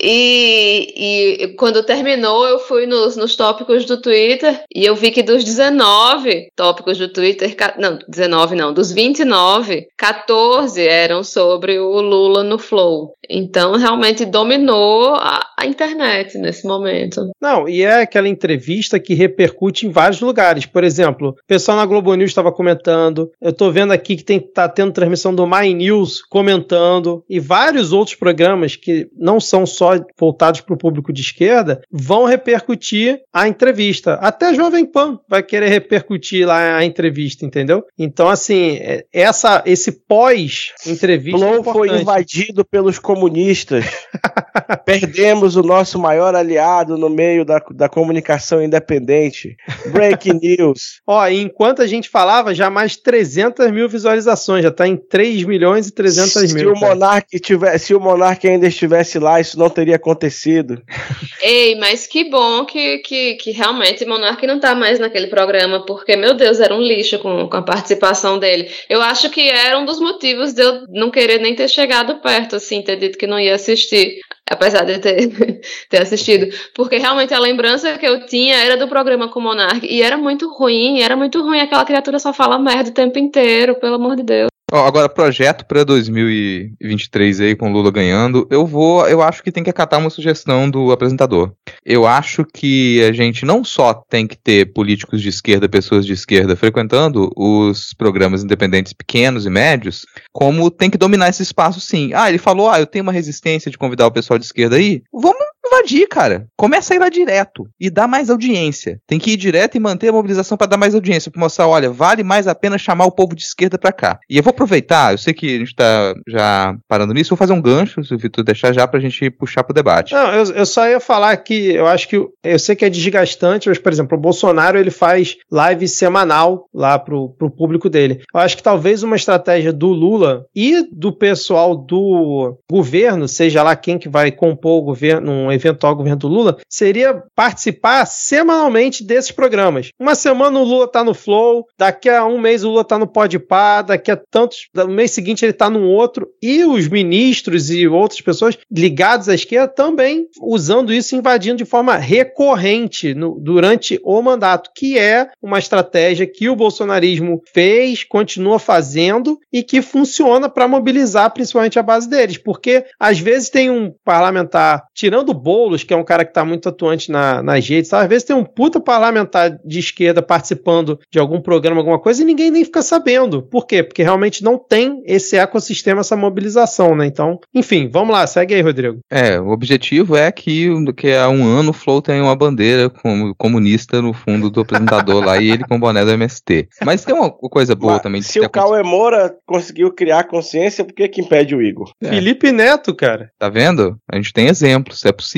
e, 0.00 1.44
e 1.44 1.48
quando 1.56 1.84
terminou, 1.84 2.46
eu 2.46 2.58
fui 2.58 2.86
nos, 2.86 3.16
nos 3.16 3.36
tópicos 3.36 3.84
do 3.84 4.00
Twitter 4.00 4.62
e 4.74 4.84
eu 4.84 4.94
vi 4.96 5.10
que 5.10 5.22
dos 5.22 5.44
19 5.44 6.48
tópicos 6.56 6.98
do 6.98 7.08
Twitter, 7.08 7.54
não, 7.78 7.98
19 8.08 8.56
não, 8.56 8.72
dos 8.72 8.90
29, 8.90 9.86
14 9.96 10.86
eram 10.86 11.22
sobre 11.22 11.78
o 11.78 11.91
Lula 12.00 12.42
no 12.44 12.56
Flow. 12.58 13.16
Então, 13.28 13.76
realmente 13.76 14.24
dominou 14.24 15.14
a, 15.14 15.40
a 15.58 15.66
internet 15.66 16.36
nesse 16.38 16.66
momento. 16.66 17.30
Não, 17.40 17.68
e 17.68 17.82
é 17.82 18.02
aquela 18.02 18.28
entrevista 18.28 18.98
que 18.98 19.14
repercute 19.14 19.86
em 19.86 19.90
vários 19.90 20.20
lugares. 20.20 20.66
Por 20.66 20.84
exemplo, 20.84 21.30
o 21.30 21.46
pessoal 21.46 21.76
na 21.76 21.86
Globo 21.86 22.14
News 22.14 22.30
estava 22.30 22.52
comentando, 22.52 23.30
eu 23.40 23.50
estou 23.50 23.70
vendo 23.70 23.92
aqui 23.92 24.16
que 24.16 24.24
tem, 24.24 24.40
tá 24.40 24.68
tendo 24.68 24.92
transmissão 24.92 25.34
do 25.34 25.46
My 25.46 25.72
News 25.72 26.22
comentando, 26.22 27.24
e 27.28 27.38
vários 27.38 27.92
outros 27.92 28.16
programas 28.16 28.76
que 28.76 29.08
não 29.16 29.40
são 29.40 29.64
só 29.66 29.92
voltados 30.18 30.60
para 30.60 30.74
o 30.74 30.78
público 30.78 31.12
de 31.12 31.20
esquerda 31.20 31.80
vão 31.90 32.24
repercutir 32.24 33.20
a 33.32 33.48
entrevista. 33.48 34.14
Até 34.14 34.54
Jovem 34.54 34.84
Pan 34.84 35.18
vai 35.28 35.42
querer 35.42 35.68
repercutir 35.68 36.46
lá 36.46 36.76
a 36.76 36.84
entrevista, 36.84 37.44
entendeu? 37.44 37.84
Então, 37.98 38.28
assim, 38.28 38.78
é, 38.80 39.04
essa, 39.12 39.62
esse 39.66 39.92
pós-entrevista. 39.92 41.38
Flow 41.38 41.60
é 41.60 41.72
foi 41.72 42.00
invadido 42.00 42.64
pelos 42.64 42.98
comunistas. 43.14 43.84
Perdemos 44.84 45.56
o 45.56 45.62
nosso 45.62 45.98
maior 45.98 46.34
aliado 46.34 46.96
no 46.98 47.08
meio 47.08 47.44
da, 47.44 47.62
da 47.70 47.88
comunicação 47.88 48.62
independente. 48.62 49.56
Break 49.86 50.32
news. 50.34 51.00
Ó, 51.06 51.26
enquanto 51.28 51.82
a 51.82 51.86
gente 51.86 52.08
falava, 52.08 52.54
já 52.54 52.68
mais 52.68 52.96
300 52.96 53.70
mil 53.70 53.88
visualizações, 53.88 54.62
já 54.62 54.70
tá 54.70 54.86
em 54.86 54.96
3 54.96 55.44
milhões 55.44 55.88
e 55.88 55.94
300 55.94 56.32
se 56.32 56.54
mil. 56.54 56.72
O 56.72 56.78
Monark 56.78 57.38
tiver, 57.40 57.78
se 57.78 57.94
o 57.94 58.00
Monark 58.00 58.46
ainda 58.46 58.66
estivesse 58.66 59.18
lá, 59.18 59.40
isso 59.40 59.58
não 59.58 59.70
teria 59.70 59.96
acontecido. 59.96 60.82
Ei, 61.42 61.74
mas 61.76 62.06
que 62.06 62.28
bom 62.28 62.64
que, 62.64 62.98
que, 62.98 63.34
que 63.34 63.50
realmente 63.50 64.04
o 64.04 64.08
Monark 64.08 64.46
não 64.46 64.60
tá 64.60 64.74
mais 64.74 64.98
naquele 64.98 65.26
programa, 65.26 65.84
porque, 65.84 66.14
meu 66.14 66.34
Deus, 66.34 66.60
era 66.60 66.74
um 66.74 66.80
lixo 66.80 67.18
com, 67.18 67.48
com 67.48 67.56
a 67.56 67.62
participação 67.62 68.38
dele. 68.38 68.70
Eu 68.88 69.00
acho 69.00 69.30
que 69.30 69.48
era 69.48 69.78
um 69.78 69.84
dos 69.84 69.98
motivos 69.98 70.52
de 70.52 70.62
eu 70.62 70.86
não 70.88 71.10
querer 71.10 71.38
nem 71.38 71.54
ter 71.54 71.68
chegado 71.68 72.20
perto, 72.20 72.56
assim, 72.56 72.82
ter 72.82 72.96
dito 72.96 73.18
que 73.18 73.26
não 73.26 73.40
ia 73.40 73.54
assistir 73.54 74.20
apesar 74.52 74.84
de 74.84 74.98
ter, 74.98 75.60
ter 75.88 76.02
assistido, 76.02 76.46
porque 76.74 76.98
realmente 76.98 77.34
a 77.34 77.38
lembrança 77.38 77.98
que 77.98 78.06
eu 78.06 78.26
tinha 78.26 78.56
era 78.56 78.76
do 78.76 78.88
programa 78.88 79.28
com 79.28 79.40
o 79.40 79.42
Monark, 79.42 79.86
e 79.86 80.02
era 80.02 80.16
muito 80.16 80.52
ruim, 80.52 81.00
era 81.00 81.16
muito 81.16 81.42
ruim, 81.42 81.60
aquela 81.60 81.84
criatura 81.84 82.18
só 82.18 82.32
fala 82.32 82.58
merda 82.58 82.90
o 82.90 82.94
tempo 82.94 83.18
inteiro, 83.18 83.74
pelo 83.76 83.94
amor 83.94 84.16
de 84.16 84.22
Deus. 84.22 84.51
Agora, 84.72 85.06
projeto 85.06 85.66
para 85.66 85.84
2023 85.84 87.40
aí 87.42 87.54
com 87.54 87.70
Lula 87.70 87.90
ganhando, 87.90 88.48
eu 88.50 88.66
vou, 88.66 89.06
eu 89.06 89.20
acho 89.20 89.42
que 89.42 89.52
tem 89.52 89.62
que 89.62 89.68
acatar 89.68 90.00
uma 90.00 90.08
sugestão 90.08 90.70
do 90.70 90.90
apresentador. 90.90 91.52
Eu 91.84 92.06
acho 92.06 92.42
que 92.44 93.02
a 93.02 93.12
gente 93.12 93.44
não 93.44 93.62
só 93.62 93.92
tem 93.92 94.26
que 94.26 94.36
ter 94.36 94.72
políticos 94.72 95.20
de 95.20 95.28
esquerda, 95.28 95.68
pessoas 95.68 96.06
de 96.06 96.14
esquerda 96.14 96.56
frequentando 96.56 97.30
os 97.36 97.92
programas 97.92 98.42
independentes 98.42 98.94
pequenos 98.94 99.44
e 99.44 99.50
médios, 99.50 100.06
como 100.32 100.70
tem 100.70 100.88
que 100.88 100.96
dominar 100.96 101.28
esse 101.28 101.42
espaço 101.42 101.78
sim. 101.78 102.12
Ah, 102.14 102.30
ele 102.30 102.38
falou, 102.38 102.70
ah, 102.70 102.80
eu 102.80 102.86
tenho 102.86 103.02
uma 103.02 103.12
resistência 103.12 103.70
de 103.70 103.76
convidar 103.76 104.06
o 104.06 104.12
pessoal 104.12 104.38
de 104.38 104.46
esquerda 104.46 104.76
aí. 104.76 105.02
Vamos 105.12 105.51
invadir, 105.72 106.06
cara. 106.08 106.46
Começa 106.56 106.92
a 106.92 106.96
ir 106.96 106.98
lá 106.98 107.08
direto 107.08 107.66
e 107.80 107.88
dá 107.88 108.06
mais 108.06 108.28
audiência. 108.30 109.00
Tem 109.06 109.18
que 109.18 109.32
ir 109.32 109.36
direto 109.36 109.76
e 109.76 109.80
manter 109.80 110.08
a 110.08 110.12
mobilização 110.12 110.56
para 110.56 110.66
dar 110.66 110.76
mais 110.76 110.94
audiência, 110.94 111.30
para 111.30 111.40
mostrar, 111.40 111.66
olha, 111.68 111.90
vale 111.90 112.22
mais 112.22 112.46
a 112.46 112.54
pena 112.54 112.78
chamar 112.78 113.06
o 113.06 113.12
povo 113.12 113.34
de 113.34 113.42
esquerda 113.42 113.78
para 113.78 113.92
cá. 113.92 114.18
E 114.28 114.36
eu 114.36 114.42
vou 114.42 114.50
aproveitar, 114.50 115.12
eu 115.12 115.18
sei 115.18 115.32
que 115.32 115.56
a 115.56 115.58
gente 115.58 115.74
tá 115.74 116.14
já 116.28 116.76
parando 116.88 117.14
nisso, 117.14 117.30
vou 117.30 117.38
fazer 117.38 117.52
um 117.52 117.62
gancho, 117.62 118.04
se 118.04 118.14
o 118.14 118.18
Vitor 118.18 118.44
deixar 118.44 118.72
já 118.72 118.86
pra 118.86 119.00
gente 119.00 119.30
puxar 119.30 119.64
pro 119.64 119.74
debate. 119.74 120.12
Não, 120.12 120.32
eu, 120.32 120.44
eu 120.52 120.66
só 120.66 120.86
ia 120.88 121.00
falar 121.00 121.36
que 121.38 121.74
eu 121.74 121.86
acho 121.86 122.08
que 122.08 122.16
eu 122.16 122.58
sei 122.58 122.76
que 122.76 122.84
é 122.84 122.90
desgastante, 122.90 123.68
mas 123.68 123.78
por 123.78 123.92
exemplo, 123.92 124.16
o 124.16 124.20
Bolsonaro 124.20 124.78
ele 124.78 124.90
faz 124.90 125.36
live 125.50 125.88
semanal 125.88 126.66
lá 126.72 126.98
pro, 126.98 127.30
pro 127.30 127.50
público 127.50 127.88
dele. 127.88 128.20
Eu 128.32 128.40
acho 128.40 128.56
que 128.56 128.62
talvez 128.62 129.02
uma 129.02 129.16
estratégia 129.16 129.72
do 129.72 129.88
Lula 129.88 130.44
e 130.54 130.86
do 130.92 131.12
pessoal 131.12 131.74
do 131.74 132.56
governo, 132.70 133.28
seja 133.28 133.62
lá 133.62 133.74
quem 133.76 133.98
que 133.98 134.08
vai 134.08 134.30
compor 134.30 134.80
o 134.80 134.84
governo, 134.84 135.32
um 135.32 135.52
eventual 135.66 135.96
governo 135.96 136.18
do 136.18 136.28
Lula, 136.28 136.58
seria 136.68 137.22
participar 137.34 138.06
semanalmente 138.06 139.04
desses 139.04 139.30
programas. 139.30 139.90
Uma 139.98 140.14
semana 140.14 140.58
o 140.58 140.64
Lula 140.64 140.88
tá 140.88 141.04
no 141.04 141.14
Flow, 141.14 141.66
daqui 141.78 142.08
a 142.08 142.24
um 142.24 142.38
mês 142.38 142.64
o 142.64 142.70
Lula 142.70 142.84
tá 142.84 142.98
no 142.98 143.06
Podpah, 143.06 143.82
daqui 143.82 144.10
a 144.10 144.16
tantos, 144.16 144.68
no 144.74 144.88
mês 144.88 145.10
seguinte 145.10 145.44
ele 145.44 145.52
tá 145.52 145.68
num 145.70 145.88
outro, 145.88 146.28
e 146.42 146.64
os 146.64 146.88
ministros 146.88 147.70
e 147.70 147.86
outras 147.86 148.20
pessoas 148.20 148.58
ligados 148.70 149.28
à 149.28 149.34
esquerda 149.34 149.68
também 149.68 150.26
usando 150.40 150.92
isso, 150.92 151.16
invadindo 151.16 151.58
de 151.58 151.64
forma 151.64 151.96
recorrente 151.96 153.14
no, 153.14 153.38
durante 153.40 154.00
o 154.02 154.20
mandato, 154.22 154.70
que 154.74 154.98
é 154.98 155.30
uma 155.40 155.58
estratégia 155.58 156.26
que 156.26 156.48
o 156.48 156.56
bolsonarismo 156.56 157.42
fez, 157.52 158.04
continua 158.04 158.58
fazendo 158.58 159.38
e 159.52 159.62
que 159.62 159.82
funciona 159.82 160.48
para 160.48 160.68
mobilizar 160.68 161.32
principalmente 161.32 161.78
a 161.78 161.82
base 161.82 162.08
deles, 162.08 162.38
porque 162.38 162.84
às 162.98 163.18
vezes 163.18 163.50
tem 163.50 163.70
um 163.70 163.92
parlamentar, 164.04 164.84
tirando 164.94 165.30
o 165.30 165.34
Boulos, 165.52 165.84
que 165.84 165.92
é 165.92 165.96
um 165.96 166.02
cara 166.04 166.24
que 166.24 166.30
está 166.30 166.46
muito 166.46 166.66
atuante 166.70 167.12
na, 167.12 167.42
nas 167.42 167.68
redes, 167.68 167.92
às 167.92 168.08
vezes 168.08 168.24
tem 168.24 168.34
um 168.34 168.42
puta 168.42 168.80
parlamentar 168.80 169.58
de 169.62 169.78
esquerda 169.78 170.22
participando 170.22 170.98
de 171.10 171.18
algum 171.18 171.42
programa, 171.42 171.78
alguma 171.80 171.98
coisa, 171.98 172.22
e 172.22 172.24
ninguém 172.24 172.50
nem 172.50 172.64
fica 172.64 172.80
sabendo. 172.80 173.42
Por 173.42 173.66
quê? 173.66 173.82
Porque 173.82 174.02
realmente 174.02 174.42
não 174.42 174.56
tem 174.56 175.02
esse 175.04 175.36
ecossistema, 175.36 176.00
essa 176.00 176.16
mobilização, 176.16 176.96
né? 176.96 177.04
Então, 177.04 177.38
enfim, 177.54 177.90
vamos 177.92 178.14
lá, 178.14 178.26
segue 178.26 178.54
aí, 178.54 178.62
Rodrigo. 178.62 179.00
É, 179.10 179.38
o 179.38 179.48
objetivo 179.48 180.16
é 180.16 180.32
que, 180.32 180.70
que 180.96 181.12
há 181.12 181.28
um 181.28 181.44
ano 181.44 181.68
o 181.68 181.74
Flow 181.74 182.00
tem 182.00 182.22
uma 182.22 182.34
bandeira 182.34 182.88
como 182.88 183.34
comunista 183.34 184.00
no 184.00 184.14
fundo 184.14 184.48
do 184.48 184.62
apresentador 184.62 185.22
lá 185.22 185.38
e 185.38 185.50
ele 185.50 185.64
com 185.64 185.76
o 185.76 185.78
boné 185.78 186.02
do 186.02 186.12
MST. 186.12 186.68
Mas 186.82 187.04
tem 187.04 187.14
uma 187.14 187.30
coisa 187.30 187.74
boa 187.74 187.94
Mas 187.94 188.02
também. 188.02 188.20
de 188.22 188.26
Se 188.26 188.40
o 188.40 188.48
Cauê 188.48 188.82
Moura 188.82 189.34
conseguiu 189.44 189.92
criar 189.92 190.24
consciência, 190.24 190.82
por 190.82 190.94
que 190.94 191.08
que 191.08 191.20
impede 191.20 191.54
o 191.54 191.60
Igor? 191.60 191.92
É. 192.02 192.08
Felipe 192.08 192.50
Neto, 192.50 192.94
cara. 192.94 193.30
Tá 193.38 193.50
vendo? 193.50 193.98
A 194.10 194.16
gente 194.16 194.32
tem 194.32 194.48
exemplos, 194.48 195.04
é 195.04 195.12
possível. 195.12 195.31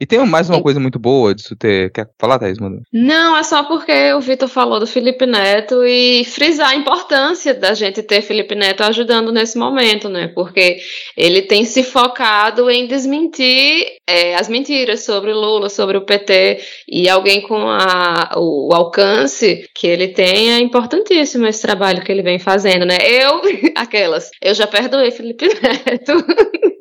E 0.00 0.06
tem 0.06 0.18
mais 0.26 0.48
uma 0.50 0.62
coisa 0.62 0.78
muito 0.80 0.98
boa 0.98 1.34
disso 1.34 1.56
ter. 1.56 1.90
Quer 1.92 2.08
falar, 2.18 2.38
Thaís, 2.38 2.58
mano? 2.58 2.82
Não, 2.92 3.36
é 3.36 3.42
só 3.42 3.64
porque 3.64 4.12
o 4.12 4.20
Vitor 4.20 4.48
falou 4.48 4.80
do 4.80 4.86
Felipe 4.86 5.26
Neto 5.26 5.84
e 5.84 6.24
frisar 6.24 6.70
a 6.70 6.74
importância 6.76 7.54
da 7.54 7.74
gente 7.74 8.02
ter 8.02 8.22
Felipe 8.22 8.54
Neto 8.54 8.82
ajudando 8.82 9.32
nesse 9.32 9.58
momento, 9.58 10.08
né? 10.08 10.28
Porque 10.34 10.78
ele 11.16 11.42
tem 11.42 11.64
se 11.64 11.82
focado 11.82 12.70
em 12.70 12.86
desmentir 12.86 13.86
é, 14.06 14.34
as 14.36 14.48
mentiras 14.48 15.04
sobre 15.04 15.32
o 15.32 15.36
Lula, 15.38 15.68
sobre 15.68 15.96
o 15.96 16.02
PT, 16.04 16.58
e 16.88 17.08
alguém 17.08 17.40
com 17.42 17.68
a- 17.68 18.34
o 18.36 18.72
alcance 18.74 19.68
que 19.74 19.86
ele 19.86 20.08
tem 20.08 20.52
é 20.52 20.60
importantíssimo 20.60 21.46
esse 21.46 21.62
trabalho 21.62 22.02
que 22.02 22.10
ele 22.10 22.22
vem 22.22 22.38
fazendo, 22.38 22.84
né? 22.86 22.96
Eu, 23.02 23.40
aquelas, 23.76 24.30
eu 24.42 24.54
já 24.54 24.66
perdoei 24.66 25.10
Felipe 25.10 25.46
Neto. 25.46 26.12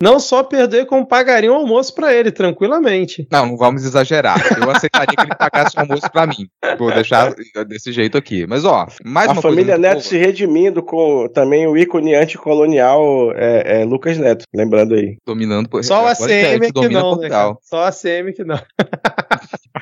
Não 0.00 0.18
só 0.20 0.42
perder, 0.42 0.86
como 0.86 1.06
pagaria 1.06 1.52
um 1.52 1.56
almoço 1.56 1.94
pra 1.94 2.12
ele, 2.12 2.30
tranquilamente. 2.30 3.26
Não, 3.30 3.46
não 3.46 3.56
vamos 3.56 3.84
exagerar. 3.84 4.36
Eu 4.60 4.70
aceitaria 4.70 5.14
que 5.16 5.22
ele 5.22 5.34
pagasse 5.34 5.76
o 5.76 5.80
almoço 5.80 6.10
pra 6.10 6.26
mim. 6.26 6.48
Vou 6.78 6.92
deixar 6.92 7.34
desse 7.66 7.92
jeito 7.92 8.18
aqui. 8.18 8.46
Mas, 8.46 8.64
ó, 8.64 8.86
mais 9.04 9.28
a 9.28 9.32
uma 9.32 9.42
família 9.42 9.74
coisa. 9.74 9.78
Neto 9.78 10.02
se 10.02 10.16
redimindo 10.16 10.82
com 10.82 11.28
também 11.28 11.66
o 11.66 11.76
ícone 11.76 12.14
anticolonial 12.14 13.32
é, 13.34 13.80
é, 13.80 13.84
Lucas 13.84 14.18
Neto, 14.18 14.44
lembrando 14.54 14.94
aí. 14.94 15.16
Dominando 15.26 15.68
por 15.68 15.82
Só 15.84 16.04
o 16.04 16.06
ACM 16.06 16.72
que 16.72 16.88
não, 16.88 17.16
né? 17.16 17.28
Só 17.62 17.78
o 17.78 17.84
ACM 17.84 18.32
que 18.34 18.44
não. 18.44 18.58